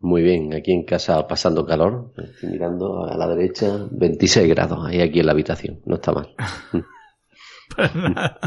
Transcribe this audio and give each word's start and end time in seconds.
Muy 0.00 0.22
bien, 0.22 0.52
aquí 0.54 0.72
en 0.72 0.84
casa 0.84 1.26
pasando 1.26 1.64
calor. 1.66 2.12
Estoy 2.16 2.50
mirando 2.50 3.04
a 3.06 3.16
la 3.16 3.26
derecha, 3.28 3.86
26 3.90 4.48
grados 4.48 4.86
ahí 4.86 5.00
aquí 5.00 5.20
en 5.20 5.26
la 5.26 5.32
habitación. 5.32 5.80
No 5.86 5.96
está 5.96 6.12
mal. 6.12 6.34
Para 7.74 7.92
nada. 7.94 8.40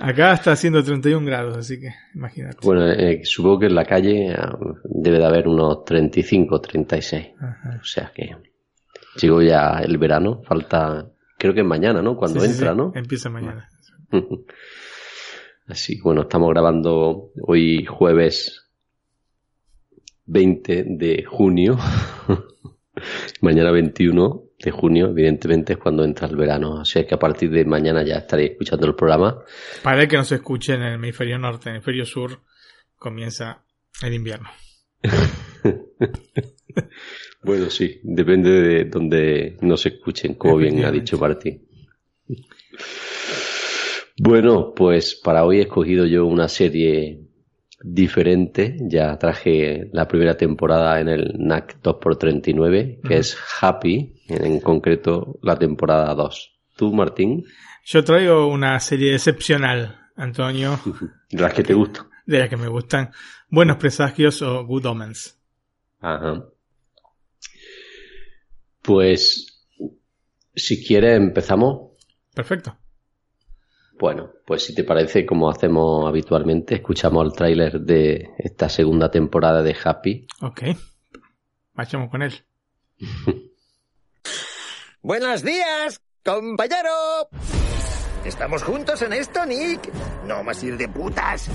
Acá 0.00 0.32
está 0.32 0.52
haciendo 0.52 0.82
31 0.82 1.24
grados, 1.26 1.56
así 1.58 1.78
que 1.78 1.90
imagínate. 2.14 2.58
Bueno, 2.62 2.90
eh, 2.90 3.20
supongo 3.24 3.60
que 3.60 3.66
en 3.66 3.74
la 3.74 3.84
calle 3.84 4.32
ah, 4.34 4.56
debe 4.84 5.18
de 5.18 5.26
haber 5.26 5.46
unos 5.46 5.84
35, 5.84 6.60
36. 6.60 7.26
Ajá. 7.38 7.78
O 7.80 7.84
sea 7.84 8.10
que 8.14 8.34
llegó 9.20 9.42
ya 9.42 9.80
el 9.80 9.98
verano. 9.98 10.40
Falta, 10.44 11.06
creo 11.38 11.52
que 11.52 11.60
es 11.60 11.66
mañana, 11.66 12.00
¿no? 12.00 12.16
Cuando 12.16 12.40
Sí, 12.40 12.46
sí, 12.46 12.52
entra, 12.54 12.72
sí. 12.72 12.76
¿no? 12.78 12.92
Empieza 12.94 13.28
mañana. 13.28 13.68
Así 15.68 15.96
que 15.96 16.02
bueno, 16.02 16.22
estamos 16.22 16.48
grabando 16.48 17.30
hoy 17.42 17.84
jueves 17.84 18.67
20 20.28 20.84
de 20.88 21.24
junio. 21.24 21.76
mañana 23.40 23.70
21 23.70 24.44
de 24.58 24.70
junio, 24.70 25.10
evidentemente, 25.10 25.74
es 25.74 25.78
cuando 25.78 26.04
entra 26.04 26.28
el 26.28 26.36
verano. 26.36 26.80
O 26.80 26.84
sea 26.84 27.06
que 27.06 27.14
a 27.14 27.18
partir 27.18 27.50
de 27.50 27.64
mañana 27.64 28.04
ya 28.04 28.16
estaréis 28.16 28.52
escuchando 28.52 28.86
el 28.86 28.94
programa. 28.94 29.42
Para 29.82 30.06
que 30.06 30.16
no 30.16 30.24
se 30.24 30.36
escuche 30.36 30.74
en 30.74 30.82
el 30.82 30.94
hemisferio 30.94 31.38
norte, 31.38 31.68
en 31.68 31.76
el 31.76 31.76
hemisferio 31.76 32.04
sur, 32.04 32.40
comienza 32.96 33.64
el 34.02 34.14
invierno. 34.14 34.48
Bueno, 37.42 37.70
sí, 37.70 38.00
depende 38.02 38.50
de 38.50 38.84
donde 38.84 39.56
nos 39.60 39.86
escuchen, 39.86 40.34
como 40.34 40.56
bien 40.56 40.84
ha 40.84 40.90
dicho 40.90 41.18
Martín. 41.18 41.66
Bueno, 44.18 44.74
pues 44.74 45.14
para 45.14 45.44
hoy 45.44 45.58
he 45.58 45.62
escogido 45.62 46.04
yo 46.04 46.26
una 46.26 46.48
serie 46.48 47.27
diferente. 47.82 48.76
Ya 48.80 49.16
traje 49.18 49.88
la 49.92 50.06
primera 50.08 50.36
temporada 50.36 51.00
en 51.00 51.08
el 51.08 51.34
NAC 51.38 51.80
2x39, 51.82 53.00
que 53.06 53.16
es 53.18 53.36
Happy, 53.60 54.14
en 54.28 54.60
concreto 54.60 55.38
la 55.42 55.56
temporada 55.56 56.14
2. 56.14 56.58
¿Tú, 56.76 56.92
Martín? 56.92 57.44
Yo 57.84 58.04
traigo 58.04 58.46
una 58.48 58.78
serie 58.80 59.14
excepcional, 59.14 59.98
Antonio, 60.16 60.78
De 61.30 61.40
las 61.42 61.54
que 61.54 61.62
te 61.62 61.74
gustan. 61.74 62.06
de 62.26 62.38
las 62.38 62.48
que 62.48 62.56
me 62.56 62.68
gustan. 62.68 63.10
Buenos 63.48 63.76
presagios 63.78 64.42
o 64.42 64.64
Good 64.66 64.86
Omens. 64.86 65.38
Ajá. 66.00 66.44
Pues, 68.82 69.66
si 70.54 70.84
quieres, 70.84 71.16
empezamos. 71.16 71.92
Perfecto. 72.34 72.76
Bueno, 73.98 74.30
pues 74.46 74.64
si 74.64 74.74
te 74.74 74.84
parece, 74.84 75.26
como 75.26 75.50
hacemos 75.50 76.08
habitualmente, 76.08 76.76
escuchamos 76.76 77.24
el 77.26 77.32
tráiler 77.32 77.80
de 77.80 78.30
esta 78.38 78.68
segunda 78.68 79.10
temporada 79.10 79.62
de 79.62 79.76
Happy. 79.82 80.26
Ok. 80.40 80.62
Vayamos 81.74 82.10
con 82.10 82.22
él. 82.22 82.32
Buenos 85.02 85.42
días, 85.42 86.00
compañero. 86.24 87.28
¿Estamos 88.28 88.62
juntos 88.62 89.00
en 89.00 89.14
esto, 89.14 89.44
Nick? 89.46 89.90
No 90.26 90.44
más 90.44 90.62
ir 90.62 90.76
de 90.76 90.86
putas. 90.86 91.48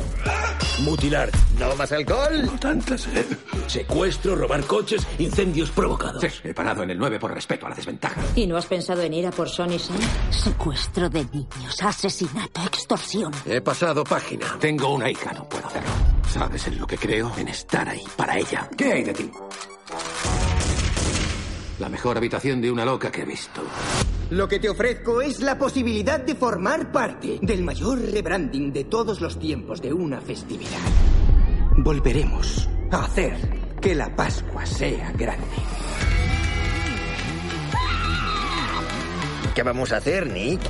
Mutilar, 0.80 1.30
No 1.60 1.76
más 1.76 1.92
alcohol. 1.92 2.50
tanta 2.60 2.98
sed. 2.98 3.26
Secuestro, 3.68 4.36
robar 4.36 4.64
coches, 4.66 5.06
incendios 5.20 5.70
provocados. 5.70 6.22
Sí, 6.24 6.30
he 6.44 6.54
parado 6.54 6.82
en 6.82 6.90
el 6.90 6.98
9 6.98 7.20
por 7.20 7.32
respeto 7.32 7.68
a 7.68 7.70
la 7.70 7.76
desventaja. 7.76 8.20
¿Y 8.36 8.48
no 8.48 8.58
has 8.58 8.66
pensado 8.66 9.04
en 9.04 9.14
ir 9.14 9.28
a 9.28 9.32
por 9.32 9.50
Sony 9.50 9.78
Sun? 9.78 9.98
Secuestro 10.32 11.10
de 11.10 11.24
niños, 11.32 11.82
asesinato, 11.84 12.62
extorsión. 12.64 13.32
He 13.46 13.62
pasado 13.62 14.04
página. 14.04 14.58
Tengo 14.60 14.96
una 14.96 15.12
hija, 15.12 15.32
no 15.32 15.48
puedo 15.48 15.68
hacerlo. 15.68 15.90
¿Sabes 16.34 16.66
en 16.68 16.80
lo 16.80 16.88
que 16.88 16.98
creo? 16.98 17.32
En 17.38 17.50
estar 17.50 17.88
ahí 17.88 18.04
para 18.18 18.36
ella. 18.40 18.68
¿Qué 18.76 18.92
hay 18.94 19.04
de 19.04 19.14
ti? 19.14 19.32
La 21.80 21.90
mejor 21.90 22.18
habitación 22.18 22.62
de 22.62 22.72
una 22.72 22.86
loca 22.86 23.12
que 23.12 23.22
he 23.22 23.26
visto. 23.26 23.62
Lo 24.30 24.48
que 24.48 24.60
te 24.60 24.70
ofrezco 24.70 25.22
es 25.22 25.42
la 25.42 25.58
posibilidad 25.58 26.20
de 26.20 26.36
formar 26.36 26.92
parte 26.92 27.40
del 27.42 27.64
mayor 27.64 28.00
rebranding 28.00 28.72
de 28.72 28.84
todos 28.86 29.22
los 29.22 29.40
tiempos 29.40 29.82
de 29.82 29.94
una 29.94 30.22
festividad. 30.22 30.80
Volveremos 31.78 32.70
a 32.92 33.06
hacer 33.06 33.36
que 33.82 33.96
la 33.96 34.16
Pascua 34.16 34.66
sea 34.66 35.12
grande. 35.12 35.48
¿Qué 39.54 39.62
vamos 39.62 39.92
a 39.92 39.98
hacer, 39.98 40.28
Nick? 40.28 40.62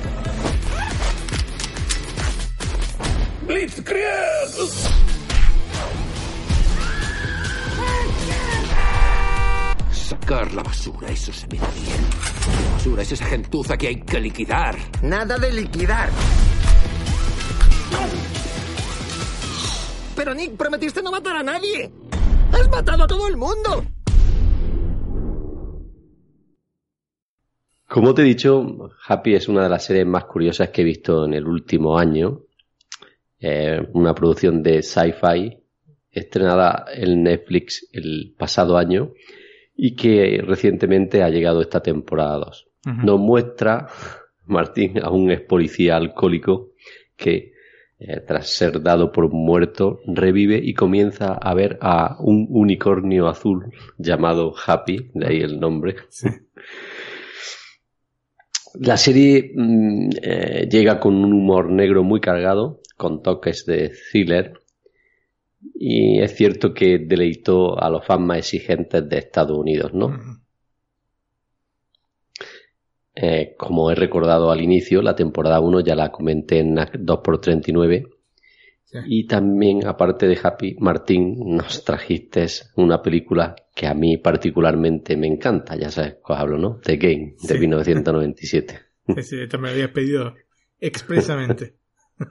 ¡Blitzkrieg! 3.46 5.03
Sacar 10.04 10.52
la 10.52 10.62
basura, 10.62 11.08
eso 11.08 11.32
se 11.32 11.46
me 11.46 11.56
da 11.56 11.66
bien. 11.70 11.96
La 12.66 12.72
basura 12.72 13.00
es 13.00 13.12
esa 13.12 13.24
gentuza 13.24 13.78
que 13.78 13.86
hay 13.88 14.02
que 14.02 14.20
liquidar. 14.20 14.76
Nada 15.02 15.38
de 15.38 15.50
liquidar. 15.50 16.10
Pero 20.14 20.34
Nick, 20.34 20.58
prometiste 20.58 21.02
no 21.02 21.10
matar 21.10 21.36
a 21.36 21.42
nadie. 21.42 21.90
Has 22.52 22.68
matado 22.68 23.04
a 23.04 23.06
todo 23.06 23.28
el 23.28 23.38
mundo. 23.38 23.82
Como 27.88 28.12
te 28.12 28.20
he 28.20 28.24
dicho, 28.26 28.90
Happy 29.08 29.34
es 29.36 29.48
una 29.48 29.62
de 29.62 29.70
las 29.70 29.86
series 29.86 30.04
más 30.04 30.26
curiosas 30.26 30.68
que 30.68 30.82
he 30.82 30.84
visto 30.84 31.24
en 31.24 31.32
el 31.32 31.46
último 31.46 31.96
año. 31.96 32.42
Eh, 33.40 33.80
una 33.94 34.14
producción 34.14 34.62
de 34.62 34.82
sci-fi 34.82 35.64
estrenada 36.10 36.84
en 36.92 37.22
Netflix 37.22 37.88
el 37.90 38.34
pasado 38.36 38.76
año 38.76 39.14
y 39.76 39.94
que 39.96 40.42
recientemente 40.44 41.22
ha 41.22 41.28
llegado 41.28 41.60
esta 41.60 41.82
temporada 41.82 42.36
2. 42.36 42.68
Nos 43.02 43.18
muestra, 43.18 43.88
Martín, 44.44 44.98
a 45.02 45.10
un 45.10 45.30
ex 45.30 45.42
policía 45.42 45.96
alcohólico 45.96 46.72
que 47.16 47.54
eh, 47.98 48.20
tras 48.26 48.48
ser 48.48 48.82
dado 48.82 49.12
por 49.12 49.32
muerto, 49.32 50.00
revive 50.06 50.60
y 50.62 50.74
comienza 50.74 51.32
a 51.32 51.54
ver 51.54 51.78
a 51.80 52.16
un 52.20 52.46
unicornio 52.50 53.28
azul 53.28 53.72
llamado 53.96 54.52
Happy, 54.66 55.10
de 55.14 55.26
ahí 55.26 55.40
el 55.40 55.58
nombre. 55.60 55.96
La 58.74 58.96
serie 58.96 59.52
mm, 59.54 60.10
eh, 60.20 60.68
llega 60.68 60.98
con 60.98 61.14
un 61.14 61.32
humor 61.32 61.70
negro 61.70 62.02
muy 62.02 62.20
cargado, 62.20 62.80
con 62.96 63.22
toques 63.22 63.64
de 63.64 63.92
thriller, 64.10 64.52
y 65.74 66.20
es 66.20 66.34
cierto 66.36 66.72
que 66.74 66.98
deleitó 66.98 67.80
a 67.80 67.88
los 67.90 68.04
fans 68.04 68.20
más 68.22 68.38
exigentes 68.38 69.08
de 69.08 69.18
Estados 69.18 69.58
Unidos, 69.58 69.92
¿no? 69.94 70.16
Eh, 73.16 73.54
como 73.56 73.90
he 73.90 73.94
recordado 73.94 74.50
al 74.50 74.60
inicio, 74.60 75.00
la 75.00 75.14
temporada 75.14 75.60
1 75.60 75.80
ya 75.80 75.94
la 75.94 76.10
comenté 76.10 76.58
en 76.58 76.74
2x39. 76.76 78.08
Sí. 78.84 78.98
Y 79.06 79.26
también, 79.26 79.86
aparte 79.86 80.26
de 80.26 80.38
Happy, 80.42 80.76
Martín, 80.78 81.56
nos 81.56 81.84
trajiste 81.84 82.46
una 82.76 83.02
película 83.02 83.54
que 83.74 83.86
a 83.86 83.94
mí 83.94 84.16
particularmente 84.18 85.16
me 85.16 85.26
encanta. 85.26 85.76
Ya 85.76 85.90
sabes 85.90 86.16
cuál 86.22 86.40
hablo, 86.40 86.58
¿no? 86.58 86.80
The 86.84 86.96
Game, 86.96 87.34
de 87.40 87.54
Sí. 87.54 87.58
1997. 87.58 88.78
Sí, 89.16 89.22
sí, 89.22 89.40
esta 89.40 89.58
me 89.58 89.68
la 89.68 89.74
habías 89.74 89.90
pedido 89.90 90.34
expresamente. 90.80 91.74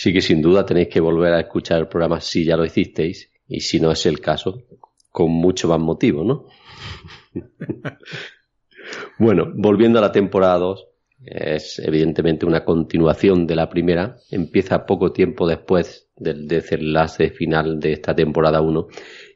Así 0.00 0.14
que 0.14 0.22
sin 0.22 0.40
duda 0.40 0.64
tenéis 0.64 0.88
que 0.88 0.98
volver 0.98 1.34
a 1.34 1.40
escuchar 1.40 1.78
el 1.78 1.86
programa 1.86 2.22
si 2.22 2.42
ya 2.42 2.56
lo 2.56 2.64
hicisteis. 2.64 3.30
Y 3.46 3.60
si 3.60 3.78
no 3.80 3.90
es 3.90 4.06
el 4.06 4.18
caso, 4.18 4.62
con 5.10 5.30
mucho 5.30 5.68
más 5.68 5.78
motivo, 5.78 6.24
¿no? 6.24 6.46
bueno, 9.18 9.52
volviendo 9.54 9.98
a 9.98 10.02
la 10.02 10.10
temporada 10.10 10.56
2, 10.56 10.86
es 11.26 11.80
evidentemente 11.80 12.46
una 12.46 12.64
continuación 12.64 13.46
de 13.46 13.56
la 13.56 13.68
primera. 13.68 14.16
Empieza 14.30 14.86
poco 14.86 15.12
tiempo 15.12 15.46
después 15.46 16.08
del 16.16 16.48
desenlace 16.48 17.28
final 17.28 17.78
de 17.78 17.92
esta 17.92 18.14
temporada 18.14 18.62
1 18.62 18.86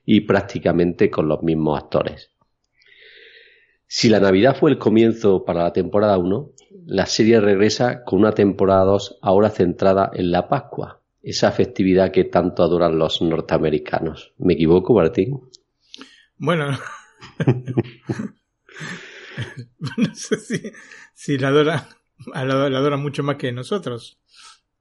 y 0.07 0.23
prácticamente 0.23 1.11
con 1.11 1.29
los 1.29 1.43
mismos 1.43 1.79
actores. 1.79 2.31
Si 3.87 4.09
la 4.09 4.19
Navidad 4.19 4.57
fue 4.57 4.71
el 4.71 4.79
comienzo 4.79 5.45
para 5.45 5.65
la 5.65 5.75
temporada 5.75 6.17
1, 6.17 6.53
la 6.87 7.07
serie 7.07 7.41
regresa 7.41 8.05
con 8.05 8.21
una 8.21 8.33
temporada 8.33 8.85
2 8.85 9.19
ahora 9.23 9.51
centrada 9.51 10.11
en 10.13 10.31
la 10.31 10.49
Pascua, 10.49 11.01
esa 11.23 11.51
festividad 11.53 12.11
que 12.11 12.25
tanto 12.25 12.63
adoran 12.63 12.99
los 12.99 13.23
norteamericanos. 13.23 14.33
¿Me 14.39 14.55
equivoco, 14.55 14.95
Martín? 14.95 15.41
Bueno, 16.37 16.79
no 19.97 20.15
sé 20.15 20.37
si, 20.37 20.73
si 21.15 21.39
la 21.39 21.49
adora, 21.49 21.89
la, 22.35 22.45
la 22.45 22.79
adora 22.79 22.97
mucho 22.97 23.23
más 23.23 23.37
que 23.37 23.53
nosotros. 23.53 24.19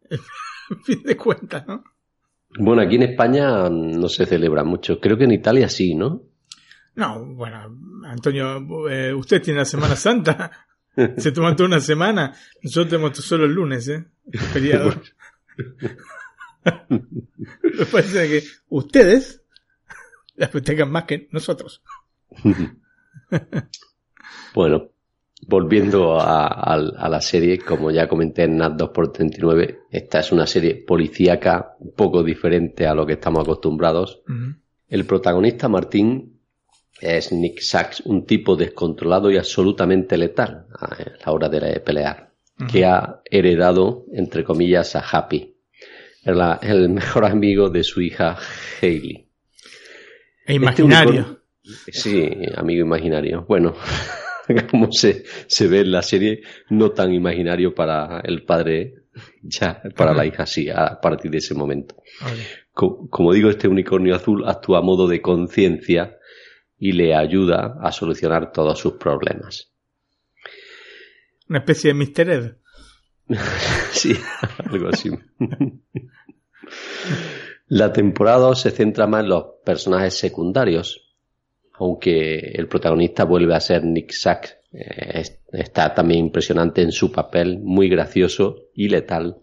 En 0.09 0.83
fin 0.83 1.03
de 1.03 1.17
cuentas, 1.17 1.67
¿no? 1.67 1.83
Bueno, 2.57 2.81
aquí 2.81 2.95
en 2.95 3.03
España 3.03 3.69
no 3.69 4.07
se 4.09 4.25
celebra 4.25 4.63
mucho. 4.63 4.99
Creo 4.99 5.17
que 5.17 5.23
en 5.23 5.31
Italia 5.31 5.69
sí, 5.69 5.95
¿no? 5.95 6.21
No, 6.95 7.25
bueno, 7.25 7.75
Antonio, 8.05 8.89
eh, 8.89 9.13
usted 9.13 9.41
tiene 9.41 9.59
la 9.59 9.65
Semana 9.65 9.95
Santa. 9.95 10.51
Se 11.17 11.31
toma 11.31 11.55
toda 11.55 11.67
una 11.67 11.79
semana. 11.79 12.35
Nosotros 12.61 12.89
tenemos 12.89 13.17
solo 13.17 13.45
el 13.45 13.53
lunes, 13.53 13.87
¿eh? 13.87 14.05
El 14.31 14.39
feriado. 14.53 14.93
Me 16.59 17.85
parece 17.91 18.27
que 18.27 18.43
ustedes 18.69 19.41
la 20.35 20.47
festejan 20.47 20.91
más 20.91 21.03
que 21.05 21.27
nosotros. 21.31 21.83
bueno, 24.55 24.91
volviendo 25.47 26.19
a, 26.19 26.47
a, 26.47 26.73
a, 26.73 27.09
la 27.09 27.21
serie, 27.21 27.59
como 27.59 27.91
ya 27.91 28.07
comenté 28.07 28.43
en 28.43 28.57
NAT 28.57 28.79
2x39, 28.79 29.79
esta 29.89 30.19
es 30.19 30.31
una 30.31 30.47
serie 30.47 30.75
policíaca 30.75 31.75
un 31.79 31.93
poco 31.93 32.23
diferente 32.23 32.87
a 32.87 32.95
lo 32.95 33.05
que 33.05 33.13
estamos 33.13 33.43
acostumbrados. 33.43 34.21
Uh 34.27 34.31
-huh. 34.31 34.55
El 34.87 35.05
protagonista, 35.05 35.67
Martín, 35.67 36.32
es 37.03 37.31
Nick 37.31 37.59
Sachs, 37.59 38.01
un 38.05 38.25
tipo 38.25 38.55
descontrolado 38.55 39.29
y 39.29 39.37
absolutamente 39.37 40.17
letal 40.17 40.67
a 40.79 40.95
la 41.25 41.31
hora 41.31 41.49
de 41.49 41.79
pelear, 41.81 42.31
uh 42.59 42.63
-huh. 42.63 42.71
que 42.71 42.85
ha 42.85 43.21
heredado, 43.29 44.05
entre 44.13 44.43
comillas, 44.43 44.95
a 44.95 44.99
Happy, 44.99 45.55
el, 46.23 46.39
el 46.61 46.89
mejor 46.89 47.25
amigo 47.25 47.69
de 47.69 47.83
su 47.83 48.01
hija 48.01 48.37
Hailey. 48.81 49.27
E 50.45 50.53
imaginario. 50.53 51.41
Este 51.87 51.91
sí, 51.91 52.31
amigo 52.55 52.85
imaginario. 52.85 53.45
Bueno, 53.47 53.75
como 54.71 54.91
se, 54.91 55.23
se 55.47 55.67
ve 55.67 55.81
en 55.81 55.91
la 55.91 56.01
serie, 56.01 56.41
no 56.69 56.91
tan 56.91 57.13
imaginario 57.13 57.73
para 57.75 58.21
el 58.21 58.43
padre, 58.43 58.93
ya 59.41 59.81
para 59.95 60.11
uh 60.11 60.13
-huh. 60.13 60.17
la 60.17 60.25
hija 60.25 60.45
sí, 60.45 60.69
a 60.69 60.99
partir 61.01 61.31
de 61.31 61.37
ese 61.37 61.53
momento. 61.53 61.95
Como 62.73 63.33
digo, 63.33 63.49
este 63.49 63.67
unicornio 63.67 64.15
azul 64.15 64.43
actúa 64.47 64.79
a 64.79 64.81
modo 64.81 65.07
de 65.07 65.21
conciencia 65.21 66.17
y 66.83 66.91
le 66.91 67.15
ayuda 67.15 67.77
a 67.81 67.93
solucionar 67.93 68.51
todos 68.51 68.77
sus 68.77 68.95
problemas. 68.95 69.71
Una 71.47 71.59
especie 71.59 71.93
de 71.93 72.05
Mr. 72.05 72.29
Ed. 72.29 72.55
sí, 73.91 74.13
algo 74.69 74.89
así. 74.89 75.09
La 77.67 77.93
temporada 77.93 78.53
se 78.55 78.69
centra 78.71 79.07
más 79.07 79.23
en 79.23 79.29
los 79.29 79.45
personajes 79.63 80.15
secundarios, 80.15 81.15
aunque 81.71 82.51
el 82.53 82.67
protagonista 82.67 83.23
vuelve 83.23 83.55
a 83.55 83.61
ser 83.61 83.85
Nick 83.85 84.11
Sachs. 84.11 84.57
Eh, 84.73 85.23
está 85.53 85.93
también 85.93 86.25
impresionante 86.25 86.81
en 86.81 86.91
su 86.91 87.13
papel, 87.13 87.59
muy 87.59 87.87
gracioso 87.87 88.57
y 88.73 88.89
letal, 88.89 89.37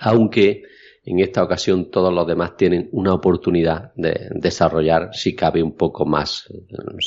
aunque 0.00 0.62
en 1.04 1.18
esta 1.18 1.42
ocasión 1.42 1.90
todos 1.90 2.12
los 2.12 2.26
demás 2.26 2.56
tienen 2.56 2.88
una 2.92 3.12
oportunidad 3.12 3.92
de 3.96 4.28
desarrollar, 4.34 5.10
si 5.12 5.34
cabe, 5.34 5.62
un 5.62 5.76
poco 5.76 6.06
más 6.06 6.48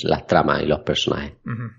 las 0.04 0.28
tramas 0.28 0.64
y 0.64 0.66
los 0.66 0.80
personajes. 0.80 1.34
Uh 1.46 1.50
-huh. 1.50 1.72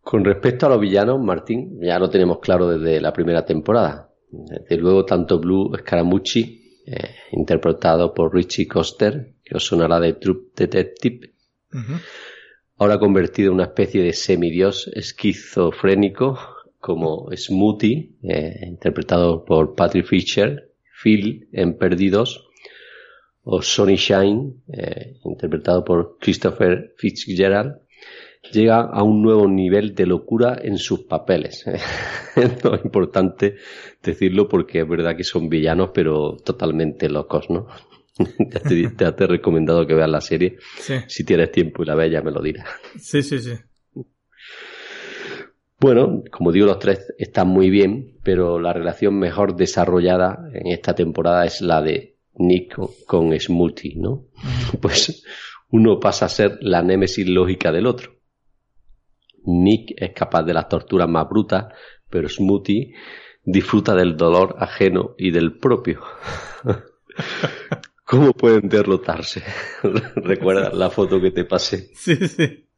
Con 0.00 0.24
respecto 0.24 0.66
a 0.66 0.68
los 0.68 0.80
villanos, 0.80 1.20
Martín, 1.20 1.78
ya 1.80 1.98
lo 1.98 2.10
tenemos 2.10 2.38
claro 2.40 2.68
desde 2.68 3.00
la 3.00 3.12
primera 3.12 3.44
temporada. 3.44 4.10
Desde 4.30 4.76
luego, 4.76 5.04
tanto 5.04 5.38
Blue 5.38 5.72
Scaramucci, 5.78 6.80
eh, 6.86 7.14
interpretado 7.32 8.12
por 8.12 8.34
Richie 8.34 8.66
Coster, 8.66 9.34
que 9.44 9.56
os 9.56 9.64
sonará 9.64 10.00
de 10.00 10.14
Troop 10.14 10.54
Detective, 10.56 11.32
uh 11.72 11.76
-huh. 11.76 12.00
ahora 12.78 12.98
convertido 12.98 13.48
en 13.50 13.54
una 13.54 13.64
especie 13.64 14.02
de 14.02 14.12
semidios 14.12 14.88
esquizofrénico, 14.94 16.38
como 16.82 17.30
Smoothie, 17.32 18.16
eh, 18.24 18.66
interpretado 18.66 19.44
por 19.44 19.76
Patrick 19.76 20.04
Fisher, 20.04 20.72
Phil 21.00 21.48
en 21.52 21.78
Perdidos, 21.78 22.48
o 23.44 23.62
Sonny 23.62 23.94
Shine, 23.94 24.54
eh, 24.72 25.20
interpretado 25.24 25.84
por 25.84 26.18
Christopher 26.18 26.92
Fitzgerald, 26.96 27.76
llega 28.50 28.80
a 28.80 29.04
un 29.04 29.22
nuevo 29.22 29.46
nivel 29.46 29.94
de 29.94 30.06
locura 30.06 30.58
en 30.60 30.76
sus 30.76 31.04
papeles. 31.04 31.64
es 32.36 32.84
importante 32.84 33.54
decirlo 34.02 34.48
porque 34.48 34.80
es 34.80 34.88
verdad 34.88 35.16
que 35.16 35.22
son 35.22 35.48
villanos, 35.48 35.90
pero 35.94 36.36
totalmente 36.44 37.08
locos, 37.08 37.48
¿no? 37.48 37.68
ya, 38.98 39.12
te, 39.14 39.24
he 39.24 39.26
recomendado 39.28 39.86
que 39.86 39.94
veas 39.94 40.10
la 40.10 40.20
serie. 40.20 40.56
Sí. 40.80 40.94
Si 41.06 41.22
tienes 41.22 41.52
tiempo 41.52 41.84
y 41.84 41.86
la 41.86 41.94
ves, 41.94 42.10
ya 42.10 42.22
me 42.22 42.32
lo 42.32 42.42
dirás. 42.42 42.66
Sí, 42.98 43.22
sí, 43.22 43.38
sí. 43.38 43.52
Bueno, 45.82 46.22
como 46.30 46.52
digo, 46.52 46.66
los 46.66 46.78
tres 46.78 47.12
están 47.18 47.48
muy 47.48 47.68
bien, 47.68 48.16
pero 48.22 48.60
la 48.60 48.72
relación 48.72 49.18
mejor 49.18 49.56
desarrollada 49.56 50.48
en 50.54 50.68
esta 50.68 50.94
temporada 50.94 51.44
es 51.44 51.60
la 51.60 51.82
de 51.82 52.18
Nick 52.34 52.76
con 53.04 53.36
Smoothie, 53.36 53.96
¿no? 53.96 54.26
Pues 54.80 55.24
uno 55.70 55.98
pasa 55.98 56.26
a 56.26 56.28
ser 56.28 56.58
la 56.60 56.82
némesis 56.82 57.26
lógica 57.28 57.72
del 57.72 57.88
otro. 57.88 58.12
Nick 59.44 59.94
es 59.96 60.12
capaz 60.12 60.44
de 60.44 60.54
las 60.54 60.68
torturas 60.68 61.08
más 61.08 61.28
brutas, 61.28 61.74
pero 62.08 62.28
Smoothie 62.28 62.94
disfruta 63.42 63.96
del 63.96 64.16
dolor 64.16 64.54
ajeno 64.60 65.16
y 65.18 65.32
del 65.32 65.58
propio. 65.58 66.00
¿Cómo 68.04 68.34
pueden 68.34 68.68
derrotarse? 68.68 69.42
¿Recuerda 70.14 70.70
la 70.72 70.90
foto 70.90 71.20
que 71.20 71.32
te 71.32 71.44
pasé? 71.44 71.90
Sí, 71.96 72.14
sí. 72.28 72.68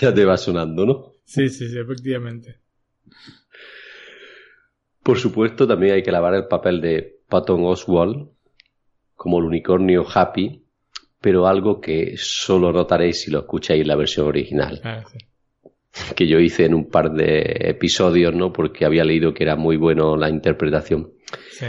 ya 0.00 0.14
te 0.14 0.24
va 0.24 0.38
sonando, 0.38 0.86
¿no? 0.86 1.19
Sí, 1.30 1.48
sí, 1.48 1.68
sí, 1.68 1.78
efectivamente. 1.78 2.56
Por 5.00 5.16
supuesto, 5.16 5.64
también 5.64 5.94
hay 5.94 6.02
que 6.02 6.10
lavar 6.10 6.34
el 6.34 6.48
papel 6.48 6.80
de 6.80 7.20
Patton 7.28 7.64
Oswald 7.66 8.30
como 9.14 9.38
el 9.38 9.44
unicornio 9.44 10.04
Happy, 10.12 10.64
pero 11.20 11.46
algo 11.46 11.80
que 11.80 12.14
solo 12.16 12.72
notaréis 12.72 13.22
si 13.22 13.30
lo 13.30 13.40
escucháis 13.40 13.86
la 13.86 13.94
versión 13.94 14.26
original. 14.26 14.80
Ah, 14.82 15.04
sí. 15.08 15.18
Que 16.16 16.26
yo 16.26 16.40
hice 16.40 16.64
en 16.64 16.74
un 16.74 16.88
par 16.88 17.12
de 17.12 17.42
episodios, 17.60 18.34
¿no? 18.34 18.52
Porque 18.52 18.84
había 18.84 19.04
leído 19.04 19.32
que 19.32 19.44
era 19.44 19.54
muy 19.54 19.76
bueno 19.76 20.16
la 20.16 20.30
interpretación. 20.30 21.12
Sí. 21.52 21.66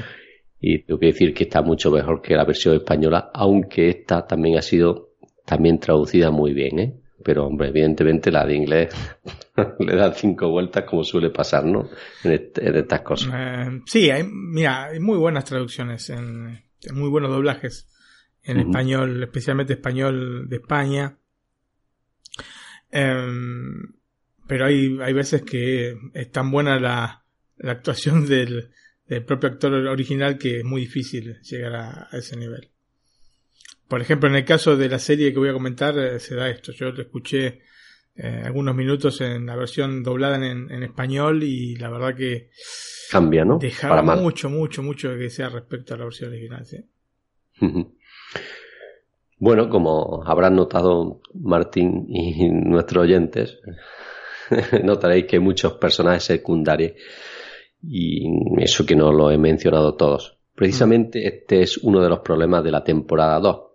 Y 0.59 0.79
tengo 0.85 0.99
que 0.99 1.07
decir 1.07 1.35
que 1.35 1.43
está 1.43 1.61
mucho 1.61 1.91
mejor 1.91 2.23
que 2.23 2.35
la 2.35 2.45
versión 2.45 2.73
española, 2.73 3.29
aunque 3.31 3.89
esta 3.89 4.25
también 4.25 4.57
ha 4.57 4.63
sido 4.63 5.11
también 5.45 5.79
traducida 5.79 6.31
muy 6.31 6.55
bien, 6.55 6.79
¿eh? 6.79 7.00
Pero, 7.23 7.45
hombre, 7.45 7.69
evidentemente 7.69 8.31
la 8.31 8.45
de 8.45 8.55
inglés 8.55 8.93
le 9.79 9.95
da 9.95 10.13
cinco 10.13 10.49
vueltas 10.49 10.83
como 10.85 11.03
suele 11.03 11.29
pasar, 11.29 11.65
¿no? 11.65 11.89
En, 12.23 12.31
este, 12.31 12.67
en 12.67 12.75
estas 12.75 13.01
cosas. 13.01 13.33
Eh, 13.33 13.81
sí, 13.85 14.09
hay, 14.09 14.23
mira, 14.23 14.85
hay 14.85 14.99
muy 14.99 15.17
buenas 15.17 15.45
traducciones, 15.45 16.09
en, 16.09 16.63
muy 16.93 17.09
buenos 17.09 17.31
doblajes 17.31 17.87
en 18.43 18.57
uh 18.57 18.61
-huh. 18.61 18.65
español, 18.67 19.23
especialmente 19.23 19.73
español 19.73 20.49
de 20.49 20.55
España. 20.55 21.17
Eh, 22.91 23.15
pero 24.47 24.65
hay, 24.65 24.97
hay 25.01 25.13
veces 25.13 25.43
que 25.43 25.95
es 26.13 26.31
tan 26.31 26.51
buena 26.51 26.79
la, 26.79 27.23
la 27.57 27.71
actuación 27.71 28.25
del, 28.27 28.71
del, 29.07 29.23
propio 29.23 29.49
actor 29.49 29.73
original 29.73 30.37
que 30.37 30.59
es 30.59 30.65
muy 30.65 30.81
difícil 30.81 31.39
llegar 31.41 31.75
a, 31.75 32.09
a 32.11 32.17
ese 32.17 32.35
nivel. 32.35 32.70
Por 33.91 34.01
ejemplo, 34.01 34.29
en 34.29 34.35
el 34.35 34.45
caso 34.45 34.77
de 34.77 34.87
la 34.87 34.99
serie 34.99 35.33
que 35.33 35.39
voy 35.39 35.49
a 35.49 35.53
comentar, 35.53 35.99
eh, 35.99 36.17
se 36.17 36.33
da 36.33 36.49
esto. 36.49 36.71
Yo 36.71 36.93
lo 36.93 37.01
escuché 37.01 37.59
eh, 38.15 38.41
algunos 38.45 38.73
minutos 38.73 39.19
en 39.19 39.45
la 39.45 39.57
versión 39.57 40.01
doblada 40.01 40.37
en, 40.37 40.71
en, 40.71 40.83
español 40.83 41.43
y 41.43 41.75
la 41.75 41.89
verdad 41.89 42.15
que 42.15 42.51
cambia, 43.11 43.43
¿no? 43.43 43.57
Dejaba 43.57 44.01
mucho, 44.15 44.49
mucho, 44.49 44.81
mucho 44.81 45.09
que 45.17 45.29
sea 45.29 45.49
respecto 45.49 45.93
a 45.93 45.97
la 45.97 46.05
versión 46.05 46.29
original, 46.29 46.65
¿sí? 46.65 46.77
Bueno, 49.37 49.69
como 49.69 50.23
habrán 50.25 50.55
notado 50.55 51.19
Martín 51.33 52.05
y 52.07 52.47
nuestros 52.49 53.03
oyentes, 53.03 53.59
notaréis 54.85 55.25
que 55.25 55.35
hay 55.35 55.41
muchos 55.41 55.73
personajes 55.73 56.23
secundarios 56.23 56.93
y 57.83 58.25
eso 58.63 58.85
que 58.85 58.95
no 58.95 59.11
lo 59.11 59.31
he 59.31 59.37
mencionado 59.37 59.95
todos. 59.95 60.37
Precisamente 60.55 61.27
este 61.27 61.61
es 61.61 61.77
uno 61.77 62.01
de 62.01 62.07
los 62.07 62.19
problemas 62.19 62.63
de 62.63 62.71
la 62.71 62.85
temporada 62.85 63.37
2 63.41 63.70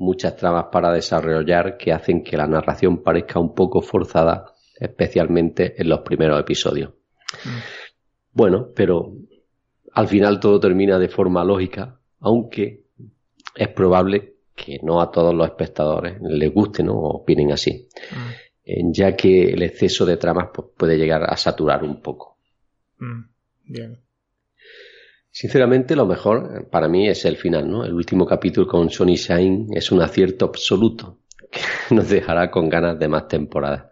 muchas 0.00 0.34
tramas 0.34 0.66
para 0.72 0.92
desarrollar 0.92 1.76
que 1.76 1.92
hacen 1.92 2.24
que 2.24 2.36
la 2.36 2.46
narración 2.46 3.02
parezca 3.02 3.38
un 3.38 3.54
poco 3.54 3.82
forzada, 3.82 4.46
especialmente 4.74 5.80
en 5.80 5.88
los 5.88 6.00
primeros 6.00 6.40
episodios. 6.40 6.90
Mm. 7.44 7.58
Bueno, 8.32 8.68
pero 8.74 9.12
al 9.92 10.08
final 10.08 10.40
todo 10.40 10.58
termina 10.58 10.98
de 10.98 11.08
forma 11.08 11.44
lógica, 11.44 12.00
aunque 12.20 12.84
es 13.54 13.68
probable 13.68 14.36
que 14.54 14.80
no 14.82 15.00
a 15.02 15.10
todos 15.10 15.34
los 15.34 15.46
espectadores 15.46 16.18
les 16.22 16.52
guste 16.52 16.82
¿no? 16.82 16.94
o 16.94 17.16
opinen 17.18 17.52
así, 17.52 17.86
mm. 18.64 18.92
ya 18.92 19.14
que 19.14 19.52
el 19.52 19.62
exceso 19.62 20.06
de 20.06 20.16
tramas 20.16 20.48
pues, 20.54 20.68
puede 20.76 20.96
llegar 20.96 21.24
a 21.24 21.36
saturar 21.36 21.84
un 21.84 22.00
poco. 22.00 22.38
Mm. 22.98 23.20
Bien. 23.66 23.98
Sinceramente, 25.32 25.94
lo 25.94 26.06
mejor 26.06 26.68
para 26.70 26.88
mí 26.88 27.08
es 27.08 27.24
el 27.24 27.36
final, 27.36 27.70
¿no? 27.70 27.84
El 27.84 27.94
último 27.94 28.26
capítulo 28.26 28.66
con 28.66 28.90
Sonny 28.90 29.14
Shine 29.14 29.68
es 29.72 29.92
un 29.92 30.02
acierto 30.02 30.46
absoluto 30.46 31.18
que 31.50 31.94
nos 31.94 32.08
dejará 32.08 32.50
con 32.50 32.68
ganas 32.68 32.98
de 32.98 33.08
más 33.08 33.28
temporadas. 33.28 33.86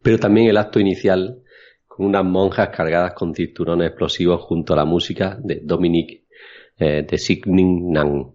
Pero 0.00 0.18
también 0.18 0.48
el 0.48 0.56
acto 0.56 0.80
inicial 0.80 1.42
con 1.86 2.06
unas 2.06 2.24
monjas 2.24 2.70
cargadas 2.70 3.12
con 3.12 3.34
cinturones 3.34 3.88
explosivos 3.88 4.40
junto 4.40 4.72
a 4.72 4.76
la 4.76 4.84
música 4.86 5.38
de 5.38 5.60
Dominique 5.62 6.24
eh, 6.78 7.06
de 7.08 7.18
Signing 7.18 7.92
Nan. 7.92 8.32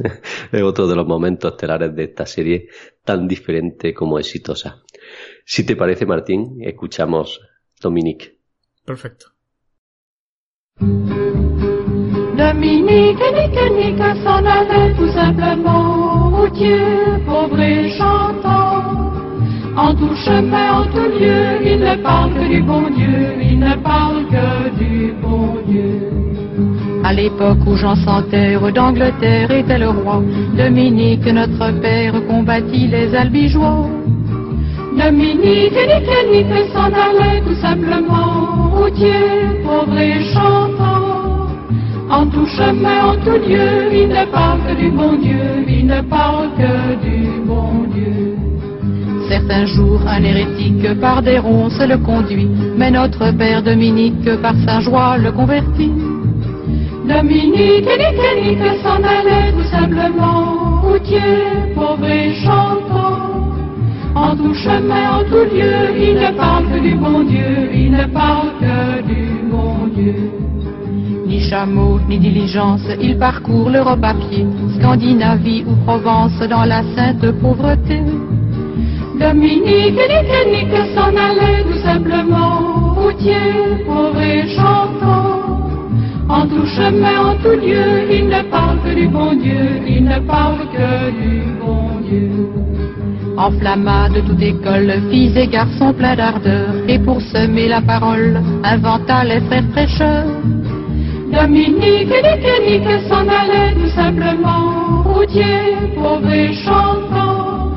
es 0.52 0.62
otro 0.62 0.86
de 0.86 0.96
los 0.96 1.06
momentos 1.06 1.52
estelares 1.52 1.94
de 1.94 2.04
esta 2.04 2.24
serie 2.24 2.68
tan 3.04 3.28
diferente 3.28 3.92
como 3.92 4.18
exitosa. 4.18 4.82
Si 5.44 5.64
te 5.64 5.76
parece, 5.76 6.06
Martín, 6.06 6.58
escuchamos 6.62 7.40
Dominique. 7.80 8.38
Perfecto. 8.84 9.32
Dominique, 12.36 13.18
Nique, 13.36 13.70
Nique 13.76 14.02
s'en 14.24 14.42
allait 14.44 14.94
tout 14.96 15.08
simplement, 15.08 16.30
routier, 16.30 16.78
pauvre 17.26 17.60
et 17.60 17.90
chantant. 17.90 19.12
En 19.76 19.94
tout 19.94 20.14
chemin, 20.24 20.80
en 20.80 20.84
tout 20.84 21.10
lieu, 21.18 21.60
il 21.62 21.80
ne 21.80 21.96
parle 22.02 22.32
que 22.32 22.48
du 22.48 22.62
bon 22.62 22.88
Dieu, 22.96 23.34
il 23.42 23.58
ne 23.58 23.74
parle 23.76 24.24
que 24.26 24.78
du 24.78 25.12
bon 25.20 25.56
Dieu. 25.68 26.00
À 27.04 27.12
l'époque 27.12 27.58
où 27.66 27.76
Jean 27.76 27.96
sans 27.96 28.22
terre 28.22 28.72
d'Angleterre 28.72 29.50
était 29.50 29.78
le 29.78 29.90
roi, 29.90 30.22
Dominique, 30.56 31.26
notre 31.26 31.78
père, 31.80 32.14
combattit 32.26 32.88
les 32.88 33.14
albigeois. 33.14 33.86
Dominique, 34.96 35.72
Nique, 35.72 36.10
Nique 36.32 36.72
s'en 36.72 36.90
allait 36.90 37.42
tout 37.42 37.60
simplement, 37.60 38.70
routier, 38.76 39.59
pauvre 39.70 39.98
et 39.98 40.20
chantant. 40.34 41.46
En 42.10 42.26
tout 42.26 42.48
chemin, 42.58 42.98
en 43.10 43.16
tout 43.24 43.38
lieu, 43.48 43.70
il 44.00 44.08
ne 44.08 44.24
parle 44.38 44.58
que 44.66 44.74
du 44.82 44.90
bon 44.90 45.12
Dieu, 45.26 45.44
il 45.68 45.86
ne 45.86 46.00
parle 46.02 46.48
que 46.60 46.74
du 47.06 47.18
bon 47.50 47.72
Dieu. 47.94 48.36
Certains 49.28 49.66
jours, 49.66 50.00
un 50.08 50.22
hérétique 50.24 50.88
par 51.00 51.22
des 51.22 51.38
ronces 51.38 51.80
le 51.92 51.98
conduit, 51.98 52.50
mais 52.76 52.90
notre 52.90 53.30
père 53.40 53.62
Dominique 53.62 54.28
par 54.42 54.56
sa 54.66 54.80
joie 54.80 55.18
le 55.18 55.30
convertit. 55.30 55.92
Dominique, 57.08 57.86
Nique, 58.00 58.36
Nique 58.42 58.76
s'en 58.82 59.00
allait 59.16 59.52
tout 59.56 59.68
simplement, 59.76 60.80
routier, 60.82 61.32
pauvre 61.76 62.06
et 62.06 62.34
chantant. 62.44 63.18
En 64.16 64.36
tout 64.36 64.54
chemin, 64.54 65.04
en 65.18 65.24
tout 65.30 65.46
lieu, 65.54 65.76
il 66.06 66.14
ne 66.22 66.30
parle 66.36 66.64
que 66.70 66.80
du 66.80 66.94
bon 66.96 67.22
Dieu, 67.22 67.70
il 67.72 67.92
ne 67.92 68.06
parle 68.06 68.50
que 68.60 69.02
du 69.02 69.39
Ni 71.26 71.40
chameau, 71.40 72.00
ni 72.08 72.18
diligence, 72.18 72.82
il 73.00 73.16
parcourt 73.16 73.70
l'Europe 73.70 74.02
à 74.02 74.14
pied, 74.14 74.46
Scandinavie 74.78 75.64
ou 75.66 75.74
Provence 75.84 76.38
dans 76.48 76.64
la 76.64 76.82
sainte 76.94 77.30
pauvreté. 77.40 78.00
Dominique, 79.18 79.94
Nique, 79.94 80.46
Nique 80.52 80.94
s'en 80.94 81.14
allait 81.14 81.62
tout 81.64 81.78
simplement, 81.84 82.94
routier, 82.94 83.84
pauvre 83.86 84.20
et 84.20 84.48
chantant. 84.48 85.60
En 86.28 86.46
tout 86.46 86.66
chemin, 86.66 87.32
en 87.32 87.34
tout 87.36 87.60
lieu, 87.60 88.10
il 88.10 88.28
ne 88.28 88.42
parle 88.50 88.78
que 88.82 88.94
du 88.94 89.08
bon 89.08 89.34
Dieu, 89.34 89.82
il 89.86 90.04
ne 90.04 90.18
parle 90.20 90.60
que 90.72 91.10
du 91.10 91.42
bon 91.60 92.00
Dieu. 92.08 92.49
Enflamma 93.40 94.10
de 94.10 94.20
toute 94.20 94.42
école, 94.42 94.92
filles 95.10 95.38
et 95.38 95.46
garçons 95.46 95.94
pleins 95.94 96.14
d'ardeur, 96.14 96.74
et 96.86 96.98
pour 96.98 97.22
semer 97.22 97.68
la 97.68 97.80
parole, 97.80 98.38
inventa 98.62 99.24
les 99.24 99.40
frères 99.40 99.66
prêcheurs. 99.72 100.26
Dominique, 101.32 101.80
Nique, 101.80 102.84
Nique 102.84 103.00
s'en 103.08 103.26
allait 103.40 103.72
tout 103.80 103.92
simplement, 103.96 105.02
routier, 105.04 105.74
pauvre 105.94 106.30
et 106.30 106.52
chantant. 106.52 107.72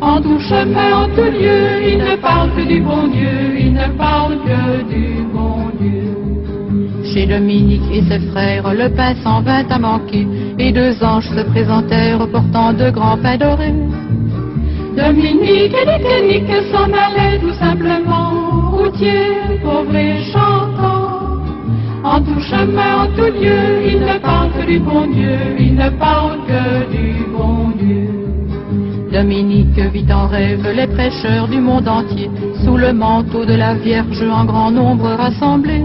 En 0.00 0.22
tout 0.22 0.40
chemin, 0.40 1.04
en 1.04 1.08
tout 1.14 1.30
lieu, 1.38 1.84
il 1.86 1.98
ne 1.98 2.16
parle 2.16 2.48
que 2.56 2.66
du 2.66 2.80
bon 2.80 3.06
Dieu, 3.08 3.58
il 3.58 3.74
ne 3.74 3.88
parle 3.98 4.38
que 4.38 4.88
du 4.88 5.22
bon 5.34 5.68
Dieu. 5.78 7.12
Chez 7.12 7.26
Dominique 7.26 7.90
et 7.92 8.02
ses 8.08 8.20
frères, 8.30 8.72
le 8.72 8.88
pain 8.88 9.14
s'en 9.22 9.42
vint 9.42 9.68
à 9.68 9.78
manquer, 9.78 10.26
et 10.58 10.72
deux 10.72 10.94
anges 11.04 11.28
se 11.28 11.42
présentèrent 11.42 12.26
portant 12.32 12.72
de 12.72 12.88
grands 12.88 13.18
pains 13.18 13.36
dorés. 13.36 13.74
Dominique, 14.96 15.74
Nique, 15.74 16.22
Nique 16.22 16.62
s'en 16.70 16.84
allait 16.84 17.38
tout 17.40 17.52
simplement, 17.54 18.70
routier, 18.70 19.58
pauvre 19.62 19.94
et 19.94 20.22
chantant. 20.32 21.42
En 22.04 22.20
tout 22.20 22.40
chemin, 22.40 23.02
en 23.02 23.06
tout 23.16 23.32
lieu, 23.40 23.82
il 23.86 24.00
ne 24.00 24.18
parle 24.18 24.52
que 24.52 24.66
du 24.66 24.78
bon 24.78 25.06
Dieu, 25.06 25.36
il 25.58 25.74
ne 25.74 25.90
parle 25.90 26.38
que 26.46 26.92
du 26.92 27.24
bon 27.36 27.70
Dieu. 27.76 28.08
Dominique 29.10 29.78
vit 29.92 30.12
en 30.12 30.28
rêve 30.28 30.68
les 30.76 30.86
prêcheurs 30.86 31.48
du 31.48 31.60
monde 31.60 31.88
entier, 31.88 32.30
sous 32.64 32.76
le 32.76 32.92
manteau 32.92 33.44
de 33.44 33.54
la 33.54 33.74
Vierge 33.74 34.22
en 34.22 34.44
grand 34.44 34.70
nombre 34.70 35.08
rassemblés. 35.08 35.84